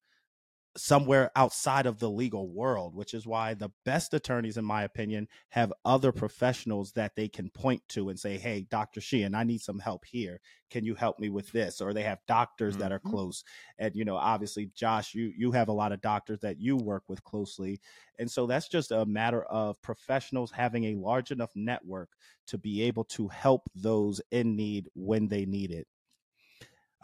somewhere 0.77 1.31
outside 1.35 1.85
of 1.85 1.99
the 1.99 2.09
legal 2.09 2.49
world, 2.49 2.95
which 2.95 3.13
is 3.13 3.27
why 3.27 3.53
the 3.53 3.71
best 3.83 4.13
attorneys, 4.13 4.57
in 4.57 4.63
my 4.63 4.83
opinion, 4.83 5.27
have 5.49 5.73
other 5.83 6.11
professionals 6.11 6.93
that 6.93 7.15
they 7.15 7.27
can 7.27 7.49
point 7.49 7.81
to 7.89 8.09
and 8.09 8.19
say, 8.19 8.37
Hey, 8.37 8.65
Dr. 8.69 9.01
Sheehan, 9.01 9.35
I 9.35 9.43
need 9.43 9.61
some 9.61 9.79
help 9.79 10.05
here. 10.05 10.39
Can 10.69 10.85
you 10.85 10.95
help 10.95 11.19
me 11.19 11.29
with 11.29 11.51
this? 11.51 11.81
Or 11.81 11.93
they 11.93 12.03
have 12.03 12.19
doctors 12.27 12.73
mm-hmm. 12.73 12.83
that 12.83 12.91
are 12.91 12.99
mm-hmm. 12.99 13.09
close. 13.09 13.43
And, 13.77 13.95
you 13.95 14.05
know, 14.05 14.15
obviously, 14.15 14.71
Josh, 14.73 15.13
you, 15.13 15.33
you 15.35 15.51
have 15.51 15.67
a 15.67 15.73
lot 15.73 15.91
of 15.91 16.01
doctors 16.01 16.39
that 16.39 16.59
you 16.59 16.77
work 16.77 17.03
with 17.07 17.23
closely. 17.23 17.81
And 18.17 18.31
so 18.31 18.47
that's 18.47 18.69
just 18.69 18.91
a 18.91 19.05
matter 19.05 19.43
of 19.43 19.81
professionals 19.81 20.51
having 20.51 20.85
a 20.85 20.95
large 20.95 21.31
enough 21.31 21.51
network 21.55 22.09
to 22.47 22.57
be 22.57 22.83
able 22.83 23.03
to 23.05 23.27
help 23.27 23.63
those 23.75 24.21
in 24.31 24.55
need 24.55 24.87
when 24.93 25.27
they 25.27 25.45
need 25.45 25.71
it. 25.71 25.87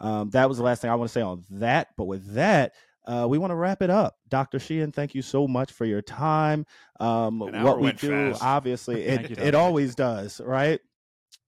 Um, 0.00 0.30
that 0.30 0.48
was 0.48 0.58
the 0.58 0.64
last 0.64 0.80
thing 0.80 0.90
I 0.90 0.94
want 0.94 1.08
to 1.08 1.12
say 1.12 1.22
on 1.22 1.44
that. 1.50 1.88
But 1.96 2.04
with 2.04 2.34
that, 2.34 2.72
uh, 3.08 3.26
we 3.26 3.38
want 3.38 3.50
to 3.50 3.54
wrap 3.54 3.80
it 3.80 3.88
up. 3.88 4.18
Dr. 4.28 4.58
Sheehan, 4.58 4.92
thank 4.92 5.14
you 5.14 5.22
so 5.22 5.48
much 5.48 5.72
for 5.72 5.86
your 5.86 6.02
time. 6.02 6.66
Um, 7.00 7.40
what 7.40 7.80
we 7.80 7.92
do, 7.92 8.32
fast. 8.32 8.42
obviously, 8.42 9.02
it, 9.06 9.30
you, 9.30 9.36
it 9.38 9.54
always 9.54 9.94
does, 9.94 10.40
right? 10.44 10.78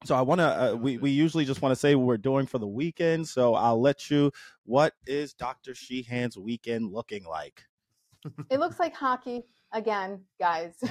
So 0.06 0.14
I 0.14 0.22
want 0.22 0.38
to. 0.40 0.44
Uh, 0.44 0.74
we 0.74 0.96
we 0.96 1.10
usually 1.10 1.44
just 1.44 1.60
want 1.60 1.72
to 1.72 1.76
say 1.76 1.94
what 1.94 2.06
we're 2.06 2.16
doing 2.16 2.46
for 2.46 2.58
the 2.58 2.66
weekend. 2.66 3.28
So 3.28 3.54
I'll 3.54 3.80
let 3.80 4.10
you. 4.10 4.32
What 4.64 4.94
is 5.06 5.34
Dr. 5.34 5.74
Sheehan's 5.74 6.38
weekend 6.38 6.90
looking 6.90 7.24
like? 7.24 7.64
It 8.50 8.58
looks 8.60 8.80
like 8.80 8.94
hockey 8.94 9.42
again, 9.72 10.22
guys. 10.38 10.72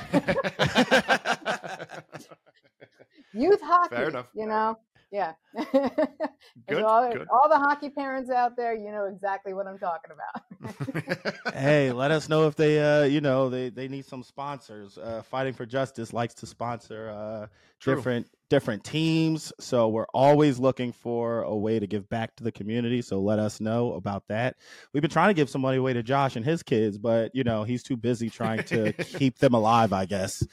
Youth 3.33 3.61
hockey. 3.61 3.95
Fair 3.95 4.09
enough. 4.09 4.27
You 4.35 4.45
know, 4.45 4.77
yeah. 5.11 5.33
good, 5.71 6.83
all, 6.83 7.11
good. 7.11 7.27
all 7.31 7.49
the 7.49 7.57
hockey 7.57 7.89
parents 7.89 8.29
out 8.29 8.55
there, 8.55 8.75
you 8.75 8.91
know 8.91 9.05
exactly 9.05 9.53
what 9.53 9.65
I'm 9.65 9.79
talking 9.79 10.11
about. 10.11 11.53
hey, 11.55 11.91
let 11.93 12.11
us 12.11 12.29
know 12.29 12.47
if 12.47 12.55
they, 12.55 12.79
uh, 12.79 13.05
you 13.05 13.19
know, 13.19 13.49
they, 13.49 13.69
they 13.69 13.87
need 13.87 14.05
some 14.05 14.21
sponsors. 14.21 14.97
Uh, 14.97 15.23
Phighting 15.23 15.53
for 15.53 15.65
Justice 15.65 16.13
likes 16.13 16.35
to 16.35 16.45
sponsor 16.45 17.09
uh, 17.09 17.47
different 17.83 18.27
different 18.49 18.83
teams, 18.83 19.53
so 19.59 19.89
we're 19.89 20.07
always 20.13 20.59
looking 20.59 20.91
for 20.91 21.43
a 21.43 21.55
way 21.55 21.79
to 21.79 21.87
give 21.87 22.07
back 22.09 22.35
to 22.35 22.43
the 22.43 22.51
community. 22.51 23.01
So 23.01 23.19
let 23.19 23.39
us 23.39 23.59
know 23.59 23.93
about 23.93 24.27
that. 24.27 24.57
We've 24.93 25.01
been 25.01 25.11
trying 25.11 25.29
to 25.29 25.35
give 25.35 25.49
some 25.49 25.61
money 25.61 25.77
away 25.77 25.93
to 25.93 26.03
Josh 26.03 26.35
and 26.35 26.45
his 26.45 26.61
kids, 26.61 26.97
but 26.97 27.33
you 27.33 27.43
know 27.43 27.63
he's 27.63 27.81
too 27.81 27.97
busy 27.97 28.29
trying 28.29 28.63
to 28.65 28.93
keep 29.17 29.39
them 29.39 29.55
alive. 29.55 29.91
I 29.91 30.05
guess 30.05 30.45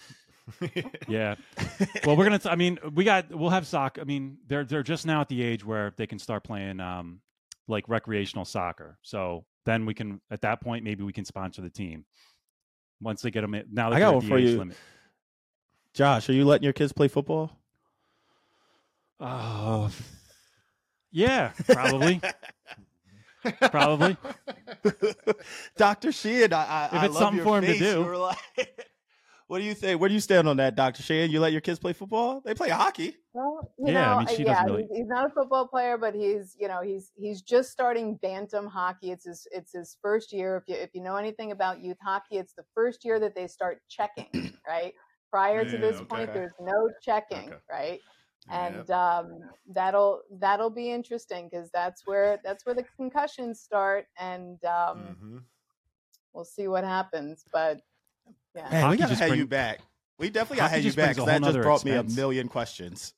yeah. 1.09 1.35
Well, 2.05 2.17
we're 2.17 2.25
gonna. 2.25 2.39
T- 2.39 2.49
I 2.49 2.57
mean, 2.57 2.79
we 2.95 3.05
got. 3.05 3.35
We'll 3.35 3.51
have 3.51 3.67
soccer. 3.67 4.01
I 4.01 4.05
mean, 4.05 4.39
they're 4.47 4.65
they're 4.65 4.83
just 4.83 5.07
now 5.07 5.21
at 5.21 5.29
the 5.29 5.43
age 5.43 5.65
where 5.65 5.93
they 5.97 6.07
can 6.07 6.19
start 6.19 6.45
playing 6.45 6.81
um 6.81 7.21
like 7.69 7.89
recreational 7.89 8.45
soccer. 8.45 8.99
So 9.03 9.45
then 9.65 9.87
we 9.87 9.95
can 9.95 10.21
at 10.31 10.43
that 10.43 10.61
point 10.61 10.85
maybe 10.85 11.03
we 11.03 11.13
can 11.13 11.25
sponsor 11.25 11.63
the 11.63 11.71
team 11.71 12.05
once 13.01 13.23
they 13.23 13.31
get 13.31 13.43
them. 13.43 13.55
In, 13.55 13.65
now 13.73 13.91
I 13.91 13.99
got 13.99 14.15
one 14.15 14.27
for 14.27 14.39
you. 14.39 14.59
Limit. 14.59 14.77
Josh, 15.95 16.29
are 16.29 16.33
you 16.33 16.45
letting 16.45 16.65
your 16.65 16.73
kids 16.73 16.93
play 16.93 17.09
football? 17.09 17.51
Oh, 19.19 19.91
yeah, 21.11 21.53
probably. 21.67 22.21
probably. 23.71 24.17
Dr. 25.79 26.13
Sheehan, 26.13 26.53
I, 26.53 26.65
I, 26.93 26.97
if 26.99 27.05
it's 27.05 27.17
I 27.17 27.19
something 27.19 27.43
for 27.43 27.59
him 27.59 27.65
to 27.65 27.79
do. 27.79 28.31
Like, 29.47 29.51
what 29.51 29.59
do 29.59 29.65
you 29.65 29.75
think? 29.75 30.01
Where 30.01 30.09
do 30.09 30.15
you 30.15 30.21
stand 30.21 30.49
on 30.49 30.57
that, 30.57 30.75
Doctor 30.75 31.03
Sheehan? 31.03 31.31
You 31.31 31.41
let 31.41 31.53
your 31.53 31.61
kids 31.61 31.79
play 31.79 31.93
football? 31.93 32.41
They 32.45 32.55
play 32.55 32.69
hockey. 32.69 33.17
Well, 33.33 33.73
you 33.79 33.93
yeah, 33.93 34.07
know, 34.07 34.13
I 34.19 34.25
mean, 34.25 34.47
yeah, 34.47 34.65
really... 34.65 34.89
he's 34.93 35.07
not 35.07 35.27
a 35.27 35.31
football 35.31 35.67
player, 35.69 35.97
but 35.97 36.15
he's, 36.15 36.57
you 36.59 36.69
know, 36.69 36.83
he's 36.83 37.13
he's 37.17 37.43
just 37.43 37.71
starting 37.71 38.17
bantam 38.17 38.67
hockey. 38.67 39.13
It's 39.13 39.25
his 39.25 39.47
it's 39.53 39.73
his 39.73 39.97
first 40.03 40.33
year. 40.33 40.57
If 40.57 40.65
you 40.69 40.75
if 40.75 40.91
you 40.95 41.03
know 41.03 41.17
anything 41.17 41.53
about 41.53 41.81
youth 41.81 41.99
hockey, 42.03 42.39
it's 42.39 42.55
the 42.55 42.65
first 42.75 43.05
year 43.05 43.21
that 43.21 43.35
they 43.35 43.47
start 43.47 43.81
checking, 43.89 44.53
right? 44.69 44.95
Prior 45.31 45.63
yeah, 45.63 45.71
to 45.71 45.79
this 45.79 45.97
okay. 45.97 46.05
point, 46.07 46.33
there's 46.33 46.55
no 46.61 46.91
checking, 47.03 47.49
okay. 47.49 47.57
right? 47.71 48.01
and 48.49 48.91
um, 48.91 49.41
that'll 49.73 50.23
that'll 50.39 50.71
be 50.71 50.91
interesting 50.91 51.49
because 51.51 51.71
that's 51.73 52.03
where 52.07 52.39
that's 52.45 52.65
where 52.65 52.75
the 52.75 52.85
concussions 52.97 53.61
start, 53.61 54.07
and 54.19 54.63
um, 54.65 54.99
mm-hmm. 54.99 55.39
we'll 56.33 56.45
see 56.45 56.69
what 56.69 56.85
happens. 56.85 57.45
But 57.53 57.81
yeah. 58.57 58.69
Hey, 58.69 58.89
we 58.89 58.97
gotta 58.97 59.15
have 59.15 59.29
bring, 59.29 59.41
you 59.41 59.47
back. 59.47 59.81
We 60.19 60.31
definitely 60.31 60.59
gotta 60.59 60.75
have 60.75 60.85
you 60.85 60.93
back. 60.93 61.17
That 61.17 61.43
just 61.43 61.61
brought 61.61 61.83
expense. 61.83 62.09
me 62.09 62.15
a 62.15 62.17
million 62.17 62.49
questions. 62.49 63.15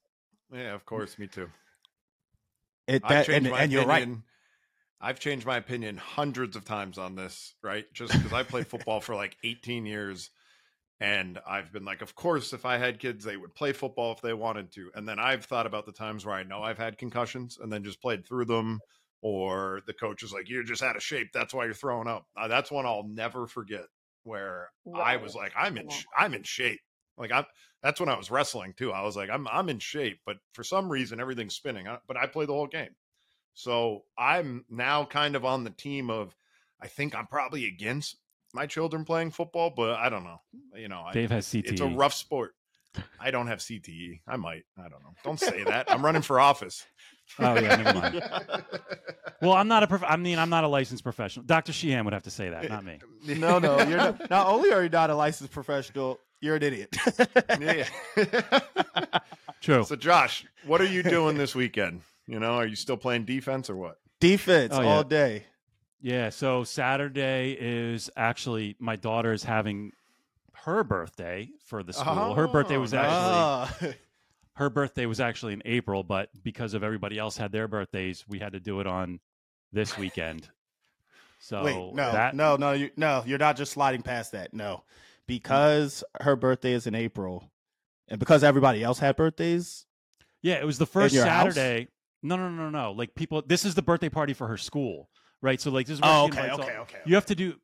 Yeah, 0.53 0.74
of 0.74 0.84
course, 0.84 1.18
me 1.18 1.26
too. 1.26 1.49
It, 2.86 3.03
that, 3.09 3.28
and, 3.28 3.47
and 3.47 3.70
you're 3.70 3.86
right. 3.86 4.09
I've 5.01 5.20
changed 5.20 5.47
my 5.47 5.59
opinion 5.59 5.97
hundreds 5.97 6.57
of 6.57 6.64
times 6.64 6.99
on 6.99 7.14
this, 7.14 7.55
right? 7.62 7.86
Just 7.93 8.12
because 8.12 8.32
I 8.32 8.43
played 8.43 8.66
football 8.66 9.01
for 9.01 9.14
like 9.14 9.36
18 9.45 9.86
years 9.86 10.30
and 10.99 11.39
I've 11.47 11.72
been 11.72 11.84
like, 11.84 12.03
of 12.03 12.16
course, 12.16 12.53
if 12.53 12.64
I 12.64 12.78
had 12.78 12.99
kids, 12.99 13.24
they 13.24 13.36
would 13.36 13.55
play 13.55 13.72
football 13.72 14.11
if 14.12 14.20
they 14.20 14.32
wanted 14.32 14.72
to. 14.72 14.91
And 14.95 15.09
then 15.09 15.20
I've 15.20 15.45
thought 15.45 15.66
about 15.66 15.86
the 15.86 15.93
times 15.93 16.26
where 16.26 16.34
I 16.34 16.43
know 16.43 16.62
I've 16.62 16.78
had 16.78 16.99
concussions 16.99 17.59
and 17.62 17.72
then 17.72 17.84
just 17.84 18.03
played 18.03 18.26
through 18.26 18.47
them. 18.47 18.80
Or 19.20 19.80
the 19.86 19.95
coach 19.95 20.22
is 20.22 20.32
like, 20.32 20.49
you're 20.49 20.62
just 20.62 20.82
out 20.82 20.97
of 20.97 21.03
shape. 21.03 21.28
That's 21.32 21.53
why 21.53 21.64
you're 21.64 21.74
throwing 21.74 22.09
up. 22.09 22.26
Uh, 22.36 22.49
that's 22.49 22.70
one 22.70 22.86
I'll 22.86 23.07
never 23.07 23.47
forget 23.47 23.86
where 24.29 24.70
right. 24.85 25.14
I 25.14 25.16
was 25.16 25.35
like, 25.35 25.53
I'm 25.57 25.76
in, 25.79 25.89
sh- 25.89 26.05
I'm 26.16 26.35
in 26.35 26.43
shape. 26.43 26.81
Like 27.16 27.33
I'm, 27.33 27.45
that's 27.83 27.99
when 27.99 28.09
I 28.09 28.16
was 28.16 28.31
wrestling 28.31 28.74
too. 28.76 28.93
I 28.93 29.03
was 29.03 29.16
like, 29.16 29.31
I'm, 29.31 29.49
I'm 29.49 29.68
in 29.68 29.79
shape, 29.79 30.20
but 30.26 30.37
for 30.53 30.62
some 30.62 30.89
reason 30.89 31.20
everything's 31.20 31.55
spinning. 31.55 31.87
Uh, 31.87 31.99
but 32.07 32.16
I 32.16 32.26
play 32.26 32.47
the 32.47 32.53
whole 32.53 32.66
game. 32.66 32.95
So 33.55 34.05
I'm 34.16 34.64
now 34.70 35.05
kind 35.05 35.35
of 35.35 35.45
on 35.45 35.64
the 35.64 35.70
team 35.70 36.11
of, 36.11 36.37
I 36.81 36.87
think 36.87 37.14
I'm 37.14 37.26
probably 37.26 37.66
against 37.66 38.16
my 38.55 38.66
children 38.66 39.05
playing 39.05 39.33
football, 39.33 39.72
but 39.74 39.99
I 39.99 40.09
don't 40.09 40.24
know. 40.24 40.41
You 40.76 40.89
know, 40.89 41.05
Dave 41.12 41.33
I, 41.33 41.37
has 41.37 41.47
CTE. 41.47 41.72
It's 41.72 41.81
a 41.81 41.87
rough 41.87 42.14
sport. 42.14 42.55
I 43.20 43.31
don't 43.31 43.47
have 43.49 43.59
CTE. 43.59 44.20
I 44.26 44.37
might. 44.37 44.64
I 44.76 44.83
don't 44.83 45.03
know. 45.03 45.14
Don't 45.24 45.41
say 45.41 45.64
that. 45.64 45.91
I'm 45.91 46.05
running 46.05 46.22
for 46.31 46.41
office. 46.41 46.87
Oh 47.39 47.55
yeah, 47.55 47.76
never 47.76 47.99
mind. 47.99 48.22
well, 49.43 49.53
I'm 49.53 49.68
not 49.68 49.83
a. 49.83 49.87
Prof- 49.87 50.05
I 50.07 50.16
mean, 50.16 50.39
I'm 50.39 50.51
not 50.51 50.64
a 50.64 50.68
licensed 50.68 51.05
professional. 51.05 51.45
Dr. 51.45 51.72
Sheehan 51.72 52.05
would 52.05 52.14
have 52.14 52.24
to 52.24 52.31
say 52.31 52.51
that, 52.51 52.68
not 52.68 52.85
me. 52.85 52.99
No, 53.37 53.59
no. 53.59 53.79
You're 53.83 53.99
not, 53.99 54.31
not 54.31 54.47
only 54.47 54.72
are 54.72 54.83
you 54.83 54.89
not 54.89 55.11
a 55.11 55.14
licensed 55.14 55.53
professional, 55.53 56.18
you're 56.41 56.57
an 56.57 56.62
idiot. 56.62 56.97
yeah. 57.61 57.87
True. 59.61 59.85
So, 59.85 59.97
Josh, 59.97 60.47
what 60.64 60.81
are 60.81 60.87
you 60.87 61.03
doing 61.03 61.37
this 61.37 61.55
weekend? 61.55 62.03
You 62.26 62.39
know, 62.39 62.55
are 62.55 62.66
you 62.66 62.76
still 62.76 62.97
playing 62.97 63.24
defense 63.24 63.70
or 63.70 63.76
what? 63.76 63.99
Defense 64.20 64.72
oh, 64.74 64.83
yeah. 64.83 64.89
all 64.89 65.05
day. 65.05 65.45
Yeah. 66.01 66.31
So 66.31 66.64
Saturday 66.64 67.57
is 67.59 68.11
actually 68.16 68.76
my 68.79 68.97
daughter 68.97 69.33
is 69.33 69.45
having 69.45 69.93
her 70.53 70.85
birthday 70.85 71.49
for 71.64 71.83
the 71.83 71.93
school. 71.93 72.18
Oh, 72.18 72.35
her 72.35 72.49
birthday 72.49 72.76
was 72.76 72.95
oh, 72.95 72.99
actually 72.99 73.91
ah. 73.91 73.95
Her 74.59 74.69
birthday 74.69 75.07
was 75.07 75.21
actually 75.21 75.53
in 75.53 75.63
April, 75.65 76.03
but 76.03 76.31
because 76.43 76.75
of 76.75 76.83
everybody 76.83 77.17
else 77.17 77.37
had 77.37 77.53
their 77.53 77.69
birthdays, 77.69 78.25
we 78.27 78.41
had 78.41 78.55
to 78.55 78.61
do 78.61 78.81
it 78.81 78.89
on 78.89 79.21
this 79.73 79.97
weekend. 79.97 80.49
So 81.39 81.63
Wait, 81.63 81.77
no, 81.95 82.11
that, 82.11 82.35
no, 82.35 82.57
no, 82.57 82.73
you, 82.73 82.91
no, 82.97 83.23
you're 83.25 83.39
not 83.39 83.57
just 83.57 83.71
sliding 83.71 84.03
past 84.03 84.33
that. 84.33 84.53
No, 84.53 84.83
because 85.29 86.03
her 86.21 86.35
birthday 86.35 86.73
is 86.73 86.89
in 86.89 86.97
April, 86.97 87.49
and 88.09 88.19
because 88.19 88.43
everybody 88.43 88.83
else 88.83 88.99
had 88.99 89.15
birthdays. 89.15 89.87
Yeah, 90.43 90.55
it 90.55 90.67
was 90.67 90.79
the 90.79 90.87
first 90.87 91.15
Saturday. 91.15 91.83
House? 91.83 91.89
No, 92.25 92.37
no, 92.37 92.49
no, 92.49 92.69
no. 92.69 92.91
Like 92.91 93.15
people, 93.15 93.45
this 93.47 93.65
is 93.65 93.77
the 93.77 93.83
birthday 93.83 94.09
party 94.09 94.33
for 94.33 94.49
her 94.49 94.57
school, 94.57 95.09
right? 95.41 95.61
So 95.61 95.71
like 95.71 95.87
this 95.87 95.95
is 95.95 96.01
where 96.01 96.11
oh, 96.11 96.25
okay, 96.25 96.51
okay, 96.51 96.75
all, 96.75 96.83
okay. 96.83 96.99
You 97.07 97.15
have 97.15 97.27
to 97.27 97.37
do. 97.37 97.55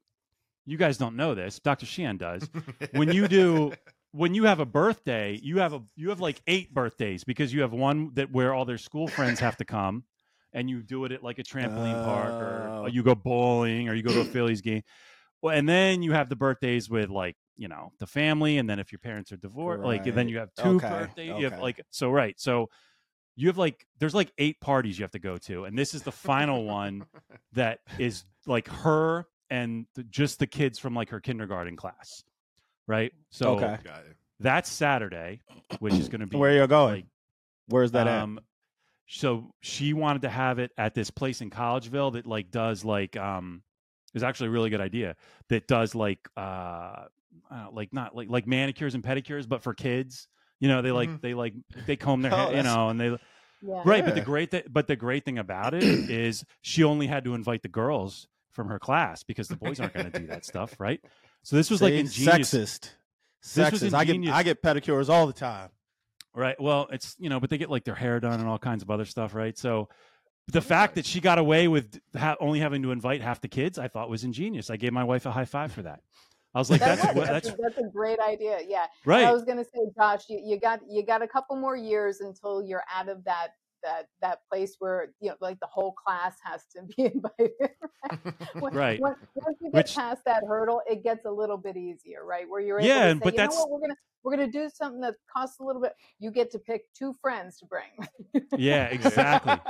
You 0.65 0.77
guys 0.77 0.97
don't 0.97 1.17
know 1.17 1.35
this. 1.35 1.59
Dr. 1.59 1.87
Sheehan 1.87 2.19
does. 2.19 2.49
when 2.93 3.11
you 3.11 3.27
do, 3.27 3.73
when 4.15 4.33
you 4.33 4.45
have 4.45 4.61
a 4.61 4.67
birthday, 4.67 5.39
you 5.43 5.59
have 5.59 5.73
a 5.73 5.83
you 5.97 6.11
have 6.11 6.21
like 6.21 6.41
eight 6.47 6.73
birthdays 6.73 7.25
because 7.25 7.53
you 7.53 7.63
have 7.63 7.73
one 7.73 8.13
that 8.15 8.31
where 8.31 8.55
all 8.55 8.65
their 8.65 8.79
school 8.79 9.09
friends 9.09 9.41
have 9.41 9.57
to 9.57 9.65
come, 9.65 10.05
and 10.53 10.71
you 10.71 10.83
do 10.83 11.05
it 11.05 11.11
at 11.11 11.25
like 11.25 11.41
a 11.41 11.43
trampoline 11.43 12.05
park 12.05 12.33
or, 12.33 12.69
or 12.69 12.85
oh. 12.85 12.87
you 12.87 13.03
go 13.03 13.17
bowling 13.17 13.89
or 13.89 13.95
you 13.95 14.05
go 14.05 14.13
to 14.13 14.21
a 14.21 14.25
Phillies 14.25 14.61
game. 14.61 14.83
Well, 15.43 15.57
and 15.57 15.69
then 15.69 16.03
you 16.03 16.13
have 16.13 16.29
the 16.29 16.37
birthdays 16.37 16.89
with 16.89 17.11
like 17.11 17.35
you 17.57 17.67
know 17.67 17.93
the 17.99 18.07
family, 18.07 18.59
and 18.59 18.71
then 18.71 18.79
if 18.79 18.93
your 18.93 19.01
parents 19.01 19.33
are 19.33 19.37
divorced, 19.37 19.81
right. 19.81 20.05
like 20.05 20.15
then 20.15 20.29
you 20.29 20.39
have 20.39 20.51
two 20.55 20.77
okay. 20.77 20.89
birthdays. 20.89 21.31
Okay. 21.31 21.41
You 21.41 21.51
have 21.51 21.61
like 21.61 21.81
so 21.91 22.09
right 22.09 22.39
so 22.39 22.71
you 23.35 23.49
have 23.49 23.59
like 23.59 23.85
there's 23.99 24.15
like 24.15 24.33
eight 24.39 24.61
parties 24.61 24.97
you 24.97 25.03
have 25.03 25.11
to 25.11 25.19
go 25.19 25.39
to 25.39 25.65
and 25.65 25.77
this 25.77 25.93
is 25.93 26.03
the 26.03 26.13
final 26.13 26.65
one 26.65 27.05
that 27.53 27.81
is 27.99 28.25
like 28.47 28.69
her 28.69 29.27
and 29.51 29.87
the, 29.97 30.05
just 30.05 30.39
the 30.39 30.47
kids 30.47 30.79
from 30.79 30.95
like 30.95 31.11
her 31.11 31.21
kindergarten 31.21 31.77
class 31.77 32.23
right 32.87 33.13
so 33.31 33.57
okay. 33.57 33.79
that's 34.41 34.71
saturday 34.71 35.41
which 35.79 35.95
is 35.95 36.09
going 36.09 36.21
to 36.21 36.27
be 36.27 36.37
where 36.37 36.53
you're 36.53 36.67
going 36.67 36.95
like, 36.95 37.07
where's 37.69 37.93
that 37.93 38.09
um, 38.09 38.39
at? 38.39 38.45
so 39.07 39.51
she 39.61 39.93
wanted 39.93 40.23
to 40.23 40.29
have 40.29 40.59
it 40.59 40.71
at 40.77 40.95
this 40.95 41.11
place 41.11 41.41
in 41.41 41.51
collegeville 41.51 42.13
that 42.13 42.27
like 42.27 42.51
does 42.51 42.85
like 42.85 43.17
um 43.17 43.63
is 44.15 44.23
actually 44.23 44.49
a 44.49 44.53
really 44.53 44.71
good 44.71 44.81
idea 44.81 45.17
that 45.49 45.67
does 45.67 45.95
like 45.95 46.21
uh, 46.37 47.05
uh 47.51 47.67
like 47.73 47.93
not 47.93 48.15
like 48.15 48.29
like 48.29 48.47
manicures 48.47 48.95
and 48.95 49.03
pedicures 49.03 49.49
but 49.49 49.63
for 49.63 49.75
kids 49.75 50.29
you 50.65 50.69
know, 50.69 50.81
they 50.81 50.93
like 50.93 51.11
mm-hmm. 51.11 51.19
they 51.21 51.35
like 51.35 51.53
they 51.87 51.97
comb 51.97 52.23
their 52.23 52.33
oh, 52.35 52.49
hair, 52.49 52.57
you 52.57 52.63
know, 52.63 52.89
and 52.89 53.01
they 53.01 53.17
yeah. 53.63 53.83
right. 53.85 54.05
But 54.05 54.15
the 54.15 54.21
great 54.21 54.51
th- 54.51 54.67
but 54.71 54.87
the 54.87 54.97
great 54.97 55.25
thing 55.25 55.39
about 55.39 55.75
it 55.75 55.83
is 56.11 56.45
she 56.63 56.85
only 56.85 57.07
had 57.07 57.25
to 57.25 57.35
invite 57.35 57.63
the 57.63 57.69
girls 57.69 58.27
from 58.53 58.69
her 58.69 58.79
class 58.79 59.23
because 59.25 59.49
the 59.49 59.57
boys 59.57 59.79
aren't 59.79 59.93
going 59.93 60.11
to 60.11 60.19
do 60.19 60.27
that 60.29 60.47
stuff, 60.47 60.79
right? 60.79 61.05
So 61.45 61.57
this 61.57 61.71
was 61.71 61.79
See, 61.79 61.85
like 61.85 61.95
ingenious. 61.95 62.53
Sexist. 62.53 62.91
This 63.43 63.71
sexist. 63.83 63.95
I 63.95 64.05
get 64.05 64.33
I 64.33 64.43
get 64.43 64.63
pedicures 64.63 65.09
all 65.09 65.27
the 65.27 65.33
time. 65.33 65.69
Right. 66.35 66.61
Well, 66.61 66.89
it's 66.91 67.15
you 67.19 67.29
know, 67.29 67.39
but 67.39 67.51
they 67.51 67.59
get 67.59 67.71
like 67.71 67.85
their 67.85 67.95
hair 67.95 68.19
done 68.19 68.41
and 68.41 68.49
all 68.49 68.59
kinds 68.59 68.83
of 68.83 68.91
other 68.91 69.05
stuff, 69.05 69.35
right? 69.35 69.57
So 69.57 69.89
the 70.49 70.61
fact 70.61 70.97
that 70.97 71.07
she 71.07 71.21
got 71.21 71.39
away 71.39 71.69
with 71.69 72.01
ha- 72.17 72.37
only 72.41 72.61
having 72.61 72.83
to 72.83 72.91
invite 72.91 73.21
half 73.21 73.41
the 73.41 73.49
kids, 73.49 73.79
I 73.79 73.89
thought 73.89 74.11
was 74.11 74.25
ingenious. 74.25 74.69
I 74.69 74.77
gave 74.77 74.93
my 74.93 75.05
wife 75.05 75.27
a 75.27 75.31
high 75.31 75.45
five 75.45 75.73
for 75.73 75.83
that. 75.83 76.01
I 76.55 76.59
was 76.59 76.71
like, 76.71 76.81
that's 76.81 77.03
that's, 77.03 77.17
what, 77.17 77.27
that's, 77.27 77.49
that's, 77.49 77.61
that's, 77.61 77.79
a 77.79 77.91
great 77.91 78.19
idea. 78.21 78.61
Yeah. 78.67 78.87
Right. 79.05 79.25
I 79.25 79.33
was 79.33 79.45
going 79.45 79.59
to 79.59 79.65
say, 79.65 79.81
Josh, 79.97 80.25
you, 80.29 80.41
you 80.45 80.61
got, 80.61 80.81
you 80.89 81.05
got 81.05 81.21
a 81.21 81.27
couple 81.27 81.57
more 81.57 81.77
years 81.77 82.21
until 82.21 82.63
you're 82.63 82.85
out 82.95 83.09
of 83.09 83.25
that, 83.25 83.49
that, 83.85 84.09
that 84.21 84.41
place 84.51 84.77
where, 84.79 85.09
you 85.21 85.29
know, 85.29 85.37
like 85.41 85.61
the 85.61 85.67
whole 85.67 85.93
class 85.93 86.37
has 86.43 86.65
to 86.75 86.83
be 86.83 87.05
invited. 87.15 87.53
when, 88.59 88.75
right. 88.75 89.01
When, 89.05 89.15
once 89.35 89.59
you 89.61 89.71
get 89.71 89.85
Which, 89.85 89.95
past 89.95 90.23
that 90.27 90.43
hurdle, 90.47 90.83
it 90.91 91.05
gets 91.05 91.25
a 91.27 91.31
little 91.31 91.57
bit 91.57 91.77
easier, 91.77 92.25
right? 92.25 92.49
Where 92.49 92.61
you're 92.61 92.81
able 92.81 92.89
yeah, 92.89 93.09
to 93.09 93.15
say, 93.15 93.21
but 93.23 93.33
you 93.35 93.37
that's, 93.37 93.57
know 93.57 93.63
what, 93.63 93.71
we're 93.71 93.79
going 93.81 93.91
to, 93.91 93.97
we're 94.25 94.37
to 94.37 94.47
do 94.47 94.71
something 94.75 95.01
that 95.03 95.15
costs 95.33 95.61
a 95.61 95.63
little 95.63 95.83
bit. 95.83 95.93
You 96.19 96.31
get 96.31 96.51
to 96.53 96.59
pick 96.59 96.93
two 96.95 97.15
friends 97.21 97.59
to 97.59 97.67
bring. 97.67 98.43
yeah, 98.57 98.87
exactly. 98.87 99.61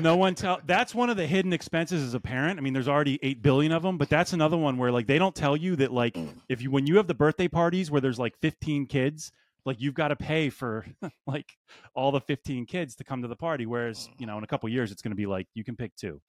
no 0.00 0.16
one 0.16 0.34
tell. 0.36 0.60
That's 0.66 0.94
one 0.94 1.08
of 1.08 1.16
the 1.16 1.26
hidden 1.26 1.52
expenses 1.52 2.02
as 2.02 2.12
a 2.14 2.20
parent. 2.20 2.58
I 2.58 2.62
mean, 2.62 2.74
there's 2.74 2.88
already 2.88 3.18
eight 3.22 3.42
billion 3.42 3.72
of 3.72 3.82
them, 3.82 3.96
but 3.96 4.10
that's 4.10 4.34
another 4.34 4.58
one 4.58 4.76
where 4.76 4.92
like 4.92 5.06
they 5.06 5.18
don't 5.18 5.34
tell 5.34 5.56
you 5.56 5.76
that 5.76 5.92
like 5.92 6.14
mm. 6.14 6.28
if 6.48 6.60
you 6.60 6.70
when 6.70 6.86
you 6.86 6.98
have 6.98 7.06
the 7.06 7.14
birthday 7.14 7.48
parties 7.48 7.90
where 7.90 8.00
there's 8.00 8.18
like 8.18 8.36
15 8.40 8.86
kids, 8.86 9.32
like 9.66 9.80
you've 9.80 9.94
got 9.94 10.08
to 10.08 10.16
pay 10.16 10.48
for 10.48 10.86
like 11.26 11.52
all 11.94 12.12
the 12.12 12.20
15 12.20 12.64
kids 12.64 12.96
to 12.96 13.04
come 13.04 13.22
to 13.22 13.28
the 13.28 13.36
party. 13.36 13.66
Whereas 13.66 14.08
you 14.18 14.26
know 14.26 14.38
in 14.38 14.44
a 14.44 14.46
couple 14.46 14.68
years 14.68 14.92
it's 14.92 15.02
going 15.02 15.10
to 15.10 15.16
be 15.16 15.26
like 15.26 15.48
you 15.54 15.64
can 15.64 15.76
pick 15.76 15.94
two. 15.96 16.22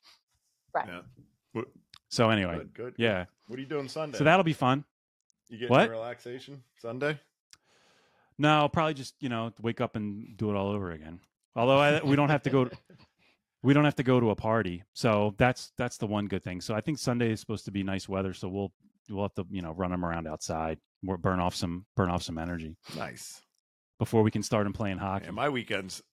Right. 0.74 0.88
Yeah. 0.88 1.62
So 2.10 2.30
anyway, 2.30 2.58
good, 2.58 2.74
good. 2.74 2.94
Yeah. 2.98 3.26
What 3.48 3.58
are 3.58 3.62
you 3.62 3.68
doing 3.68 3.88
Sunday? 3.88 4.18
So 4.18 4.24
that'll 4.24 4.44
be 4.44 4.54
fun. 4.54 4.84
You 5.50 5.60
get 5.60 5.70
what? 5.70 5.90
relaxation 5.90 6.64
Sunday? 6.80 7.20
No, 8.38 8.50
I'll 8.50 8.70
probably 8.70 8.94
just 8.94 9.16
you 9.20 9.30
know 9.30 9.52
wake 9.62 9.82
up 9.82 9.96
and 9.96 10.36
do 10.38 10.50
it 10.50 10.56
all 10.56 10.70
over 10.70 10.92
again. 10.92 11.20
Although 11.56 11.80
I, 11.80 12.04
we 12.04 12.16
don't 12.16 12.30
have 12.30 12.44
to 12.44 12.50
go, 12.50 12.70
we 13.64 13.74
don't 13.74 13.86
have 13.86 13.96
to 13.96 14.04
go 14.04 14.20
to 14.20 14.30
a 14.30 14.36
party, 14.36 14.84
so 14.94 15.34
that's 15.38 15.72
that's 15.78 15.98
the 15.98 16.08
one 16.08 16.28
good 16.28 16.44
thing. 16.44 16.62
So 16.62 16.76
I 16.76 16.82
think 16.82 17.00
Sunday 17.00 17.32
is 17.32 17.40
supposed 17.40 17.66
to 17.66 17.72
be 17.72 17.84
nice 17.84 18.08
weather, 18.08 18.34
so 18.34 18.48
we'll 18.48 18.72
we'll 19.10 19.24
have 19.24 19.34
to 19.36 19.46
you 19.50 19.62
know 19.62 19.72
run 19.72 19.92
them 19.92 20.06
around 20.06 20.28
outside, 20.28 20.78
we'll 20.78 20.87
burn 21.04 21.40
off 21.40 21.56
some 21.56 21.86
burn 21.96 22.10
off 22.10 22.24
some 22.24 22.38
energy. 22.38 22.76
Nice 22.96 23.42
before 24.00 24.22
we 24.22 24.32
can 24.32 24.44
start 24.44 24.66
and 24.66 24.76
playing 24.76 24.98
hockey. 24.98 25.26
Yeah, 25.26 25.32
my 25.32 25.50
weekends, 25.50 26.04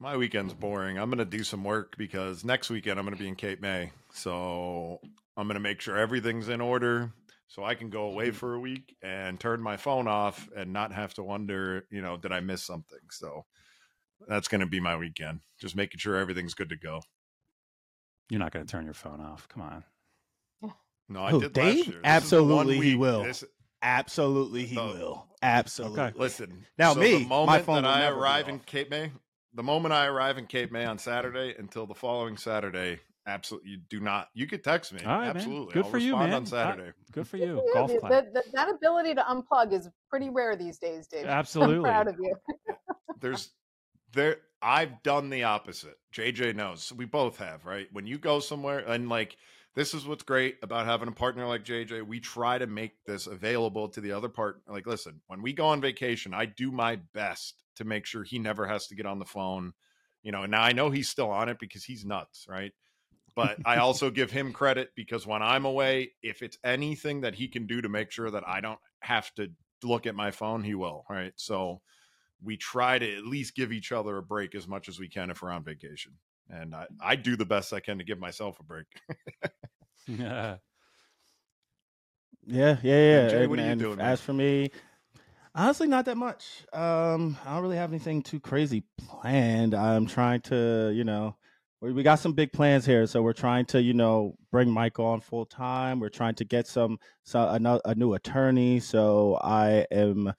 my 0.00 0.16
weekend's 0.16 0.54
boring. 0.54 0.98
I'm 0.98 1.10
gonna 1.10 1.24
do 1.24 1.44
some 1.44 1.64
work 1.64 1.96
because 1.98 2.44
next 2.44 2.70
weekend 2.70 2.98
I'm 2.98 3.04
gonna 3.04 3.16
be 3.16 3.28
in 3.28 3.36
Cape 3.36 3.60
May, 3.60 3.92
so 4.12 5.00
I'm 5.36 5.46
gonna 5.46 5.60
make 5.60 5.80
sure 5.80 5.96
everything's 5.96 6.48
in 6.48 6.60
order 6.60 7.12
so 7.52 7.64
I 7.64 7.74
can 7.74 7.90
go 7.90 8.04
away 8.04 8.28
mm-hmm. 8.28 8.36
for 8.36 8.54
a 8.54 8.60
week 8.60 8.96
and 9.02 9.38
turn 9.38 9.60
my 9.60 9.76
phone 9.76 10.08
off 10.08 10.48
and 10.56 10.72
not 10.72 10.90
have 10.92 11.12
to 11.14 11.22
wonder, 11.22 11.84
you 11.90 12.00
know, 12.00 12.16
did 12.16 12.32
I 12.32 12.40
miss 12.40 12.62
something? 12.62 12.98
So 13.10 13.44
that's 14.26 14.48
going 14.48 14.62
to 14.62 14.66
be 14.66 14.80
my 14.80 14.96
weekend. 14.96 15.40
Just 15.60 15.76
making 15.76 15.98
sure 15.98 16.16
everything's 16.16 16.54
good 16.54 16.70
to 16.70 16.76
go. 16.76 17.02
You're 18.30 18.40
not 18.40 18.52
going 18.52 18.64
to 18.64 18.70
turn 18.70 18.86
your 18.86 18.94
phone 18.94 19.20
off. 19.20 19.48
Come 19.48 19.62
on. 19.62 19.84
No, 21.10 21.22
I 21.22 21.32
did 21.32 21.52
Dave? 21.52 22.00
Absolutely, 22.04 22.80
he 22.80 22.94
will. 22.94 23.24
This, 23.24 23.44
Absolutely, 23.82 24.64
he 24.64 24.76
will. 24.76 25.26
Absolutely. 25.42 26.00
Okay. 26.00 26.18
Listen. 26.18 26.64
Now, 26.78 26.94
so 26.94 27.00
me, 27.00 27.18
the 27.18 27.28
moment 27.28 27.66
that 27.66 27.84
I 27.84 28.06
arrive 28.06 28.48
in 28.48 28.60
Cape 28.60 28.90
May, 28.90 29.10
the 29.54 29.62
moment 29.62 29.92
I 29.92 30.06
arrive 30.06 30.38
in 30.38 30.46
Cape 30.46 30.70
May 30.70 30.84
on 30.84 30.98
Saturday 30.98 31.54
until 31.58 31.86
the 31.86 31.94
following 31.94 32.36
Saturday, 32.36 33.00
Absolutely, 33.26 33.70
you 33.70 33.76
do 33.88 34.00
not. 34.00 34.30
You 34.34 34.46
could 34.46 34.64
text 34.64 34.92
me. 34.92 35.00
Absolutely, 35.04 35.66
man. 35.66 35.68
good 35.74 35.84
I'll 35.84 35.90
for 35.90 35.98
you, 35.98 36.16
man. 36.16 36.32
On 36.32 36.46
Saturday, 36.46 36.92
good 37.12 37.26
for 37.26 37.36
you. 37.36 37.62
Golf 37.72 37.92
the, 37.92 38.26
the, 38.32 38.42
that 38.52 38.68
ability 38.68 39.14
to 39.14 39.22
unplug 39.22 39.72
is 39.72 39.88
pretty 40.10 40.28
rare 40.28 40.56
these 40.56 40.78
days, 40.78 41.06
Dave. 41.06 41.26
Absolutely, 41.26 41.88
I'm 41.88 42.04
proud 42.04 42.08
of 42.08 42.16
you. 42.18 42.34
There's 43.20 43.50
there. 44.12 44.38
I've 44.60 45.02
done 45.04 45.30
the 45.30 45.44
opposite. 45.44 45.98
JJ 46.12 46.56
knows. 46.56 46.92
We 46.92 47.04
both 47.04 47.36
have, 47.38 47.64
right? 47.64 47.86
When 47.92 48.06
you 48.06 48.18
go 48.18 48.40
somewhere 48.40 48.80
and 48.80 49.08
like 49.08 49.36
this 49.74 49.94
is 49.94 50.06
what's 50.06 50.22
great 50.22 50.56
about 50.62 50.86
having 50.86 51.08
a 51.08 51.12
partner 51.12 51.46
like 51.46 51.64
JJ. 51.64 52.06
We 52.06 52.20
try 52.20 52.58
to 52.58 52.66
make 52.66 52.92
this 53.06 53.26
available 53.26 53.88
to 53.90 54.00
the 54.00 54.12
other 54.12 54.28
part. 54.28 54.62
Like, 54.68 54.86
listen, 54.86 55.20
when 55.28 55.42
we 55.42 55.52
go 55.52 55.66
on 55.66 55.80
vacation, 55.80 56.34
I 56.34 56.46
do 56.46 56.70
my 56.70 56.96
best 57.14 57.62
to 57.76 57.84
make 57.84 58.04
sure 58.04 58.22
he 58.22 58.38
never 58.38 58.66
has 58.66 58.86
to 58.88 58.94
get 58.94 59.06
on 59.06 59.18
the 59.18 59.24
phone 59.24 59.72
You 60.22 60.30
know, 60.32 60.46
now 60.46 60.62
I 60.62 60.72
know 60.72 60.90
he's 60.90 61.08
still 61.08 61.30
on 61.30 61.48
it 61.48 61.58
because 61.58 61.84
he's 61.84 62.04
nuts, 62.04 62.46
right? 62.48 62.72
But 63.34 63.58
I 63.64 63.76
also 63.78 64.10
give 64.10 64.30
him 64.30 64.52
credit 64.52 64.90
because 64.94 65.26
when 65.26 65.42
I'm 65.42 65.64
away, 65.64 66.12
if 66.22 66.42
it's 66.42 66.58
anything 66.64 67.22
that 67.22 67.34
he 67.34 67.48
can 67.48 67.66
do 67.66 67.80
to 67.80 67.88
make 67.88 68.10
sure 68.10 68.30
that 68.30 68.46
I 68.46 68.60
don't 68.60 68.78
have 69.00 69.34
to 69.36 69.48
look 69.82 70.06
at 70.06 70.14
my 70.14 70.30
phone, 70.30 70.62
he 70.62 70.74
will, 70.74 71.04
right? 71.08 71.32
So 71.36 71.80
we 72.42 72.56
try 72.56 72.98
to 72.98 73.16
at 73.16 73.24
least 73.24 73.54
give 73.54 73.72
each 73.72 73.90
other 73.92 74.18
a 74.18 74.22
break 74.22 74.54
as 74.54 74.68
much 74.68 74.88
as 74.88 74.98
we 75.00 75.08
can 75.08 75.30
if 75.30 75.42
we're 75.42 75.50
on 75.50 75.64
vacation. 75.64 76.12
And 76.50 76.74
I, 76.74 76.86
I 77.00 77.16
do 77.16 77.36
the 77.36 77.46
best 77.46 77.72
I 77.72 77.80
can 77.80 77.98
to 77.98 78.04
give 78.04 78.18
myself 78.18 78.60
a 78.60 78.64
break. 78.64 78.86
yeah. 80.06 80.56
Yeah, 82.46 82.76
yeah, 82.82 83.22
yeah. 83.22 83.28
Jay, 83.28 83.44
and, 83.44 83.60
are 83.60 83.68
you 83.68 83.76
doing? 83.76 84.00
As 84.00 84.00
man? 84.00 84.16
for 84.16 84.32
me, 84.32 84.70
honestly, 85.54 85.86
not 85.86 86.06
that 86.06 86.16
much. 86.16 86.64
Um, 86.72 87.36
I 87.44 87.54
don't 87.54 87.62
really 87.62 87.76
have 87.76 87.90
anything 87.90 88.22
too 88.22 88.40
crazy 88.40 88.84
planned. 88.98 89.74
I'm 89.74 90.06
trying 90.06 90.40
to, 90.42 90.90
you 90.92 91.04
know, 91.04 91.36
we, 91.80 91.92
we 91.92 92.02
got 92.02 92.18
some 92.18 92.32
big 92.32 92.52
plans 92.52 92.84
here, 92.84 93.06
so 93.06 93.22
we're 93.22 93.32
trying 93.32 93.66
to, 93.66 93.80
you 93.80 93.94
know, 93.94 94.34
bring 94.50 94.70
Mike 94.70 94.98
on 94.98 95.20
full 95.20 95.46
time. 95.46 96.00
We're 96.00 96.08
trying 96.08 96.34
to 96.36 96.44
get 96.44 96.66
some, 96.66 96.98
some 97.22 97.64
a, 97.64 97.80
a 97.84 97.94
new 97.94 98.14
attorney. 98.14 98.80
So 98.80 99.38
I 99.42 99.86
am 99.92 100.32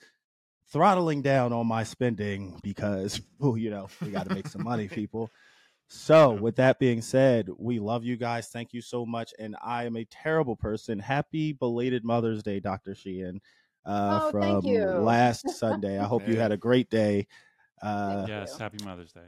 throttling 0.71 1.21
down 1.21 1.53
on 1.53 1.67
my 1.67 1.83
spending 1.83 2.59
because, 2.63 3.21
you 3.41 3.69
know, 3.69 3.87
we 4.01 4.09
got 4.09 4.27
to 4.27 4.35
make 4.35 4.47
some 4.47 4.63
money, 4.63 4.87
people. 4.89 5.29
So, 5.87 6.33
with 6.33 6.55
that 6.55 6.79
being 6.79 7.01
said, 7.01 7.49
we 7.57 7.79
love 7.79 8.03
you 8.03 8.17
guys. 8.17 8.47
Thank 8.47 8.73
you 8.73 8.81
so 8.81 9.05
much. 9.05 9.33
And 9.37 9.55
I 9.63 9.85
am 9.85 9.95
a 9.95 10.05
terrible 10.05 10.55
person. 10.55 10.97
Happy 10.97 11.53
belated 11.53 12.03
Mother's 12.03 12.41
Day, 12.41 12.59
Dr. 12.59 12.95
Sheehan, 12.95 13.39
uh, 13.85 14.21
oh, 14.23 14.31
from 14.31 14.65
last 15.03 15.49
Sunday. 15.57 15.99
I 15.99 16.05
hope 16.05 16.27
you 16.27 16.39
had 16.39 16.51
a 16.51 16.57
great 16.57 16.89
day. 16.89 17.27
Uh, 17.81 18.25
yes, 18.27 18.57
happy 18.57 18.83
Mother's 18.83 19.11
Day. 19.11 19.27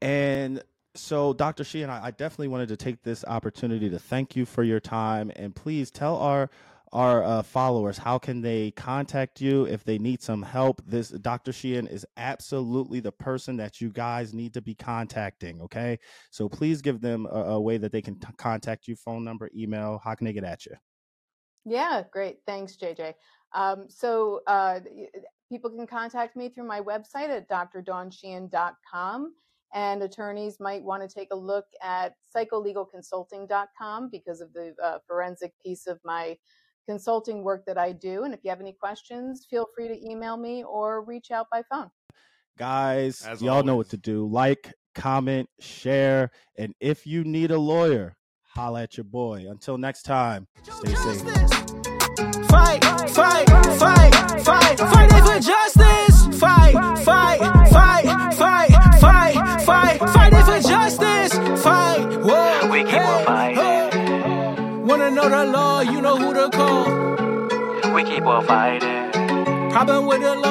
And 0.00 0.62
so, 0.94 1.32
Dr. 1.32 1.64
Sheehan, 1.64 1.90
I, 1.90 2.06
I 2.06 2.10
definitely 2.10 2.48
wanted 2.48 2.68
to 2.68 2.76
take 2.76 3.02
this 3.02 3.24
opportunity 3.24 3.90
to 3.90 3.98
thank 3.98 4.34
you 4.34 4.46
for 4.46 4.62
your 4.62 4.80
time. 4.80 5.30
And 5.36 5.54
please 5.54 5.90
tell 5.90 6.16
our 6.16 6.50
our 6.92 7.22
uh, 7.22 7.42
followers. 7.42 7.98
How 7.98 8.18
can 8.18 8.40
they 8.40 8.72
contact 8.72 9.40
you 9.40 9.64
if 9.64 9.84
they 9.84 9.98
need 9.98 10.22
some 10.22 10.42
help? 10.42 10.82
This 10.86 11.10
dr 11.10 11.52
sheehan 11.52 11.86
is 11.86 12.06
absolutely 12.16 13.00
the 13.00 13.12
person 13.12 13.56
that 13.58 13.80
you 13.80 13.90
guys 13.90 14.34
need 14.34 14.54
to 14.54 14.62
be 14.62 14.74
contacting 14.74 15.60
okay? 15.62 15.98
So 16.30 16.48
please 16.48 16.82
give 16.82 17.00
them 17.00 17.26
a, 17.30 17.40
a 17.40 17.60
way 17.60 17.78
that 17.78 17.92
they 17.92 18.02
can 18.02 18.18
t- 18.18 18.28
contact 18.36 18.88
you. 18.88 18.96
Phone 18.96 19.24
number 19.24 19.50
email 19.56 20.00
how 20.02 20.14
can 20.14 20.24
they 20.24 20.32
get 20.32 20.44
at 20.44 20.66
you? 20.66 20.74
Yeah 21.64 22.02
great. 22.10 22.38
Thanks 22.46 22.76
jj 22.76 23.14
um, 23.52 23.86
so 23.88 24.42
uh, 24.46 24.80
people 25.50 25.70
can 25.70 25.86
contact 25.86 26.36
me 26.36 26.48
through 26.48 26.66
my 26.66 26.80
website 26.80 27.28
at 27.28 27.48
drdawnsheehan.com 27.48 29.34
and 29.72 30.02
attorneys 30.02 30.58
might 30.58 30.82
want 30.82 31.08
to 31.08 31.12
take 31.12 31.28
a 31.32 31.36
look 31.36 31.66
at 31.82 32.14
psycholegalconsulting.com 32.34 34.08
because 34.10 34.40
of 34.40 34.52
the 34.52 34.74
uh, 34.82 34.98
forensic 35.06 35.52
piece 35.64 35.86
of 35.86 36.00
my 36.04 36.36
consulting 36.90 37.44
work 37.44 37.64
that 37.66 37.78
I 37.78 37.92
do. 37.92 38.24
And 38.24 38.34
if 38.34 38.40
you 38.42 38.50
have 38.50 38.60
any 38.60 38.72
questions, 38.72 39.46
feel 39.48 39.66
free 39.76 39.86
to 39.86 40.10
email 40.10 40.36
me 40.36 40.64
or 40.64 41.04
reach 41.04 41.30
out 41.30 41.46
by 41.52 41.62
phone. 41.70 41.88
Guys, 42.58 43.24
As 43.24 43.40
y'all 43.40 43.50
always. 43.52 43.66
know 43.66 43.76
what 43.76 43.88
to 43.90 43.96
do. 43.96 44.26
Like, 44.26 44.74
comment, 44.96 45.48
share, 45.60 46.32
and 46.58 46.74
if 46.80 47.06
you 47.06 47.22
need 47.22 47.52
a 47.52 47.58
lawyer, 47.58 48.16
holla 48.42 48.82
at 48.82 48.96
your 48.96 49.04
boy. 49.04 49.46
Until 49.48 49.78
next 49.78 50.02
time, 50.02 50.48
stay 50.64 50.94
safe. 50.94 51.22
Fight, 52.48 52.84
fight, 52.84 53.48
fight, 53.48 53.48
fight, 53.78 54.12
fight, 54.42 54.78
fight 54.78 55.10
for 55.28 55.38
justice. 55.52 56.40
Fight, 56.40 56.74
fight, 57.04 57.38
fight, 57.70 58.04
fight, 58.34 58.70
fight, 59.00 59.60
fight, 59.64 59.98
fight 60.00 60.44
for 60.44 60.68
justice. 60.68 61.62
Fight, 61.62 62.04
whoa, 62.24 62.68
we 62.72 62.82
keep 62.82 63.00
on 63.00 63.24
fighting. 63.24 64.86
Wanna 64.86 65.10
know 65.12 65.28
the 65.28 65.44
law? 65.46 65.80
You 65.82 65.99
on 68.26 68.44
fighting. 68.44 69.70
Problem 69.70 70.06
with 70.06 70.20
the 70.20 70.34
law 70.34 70.49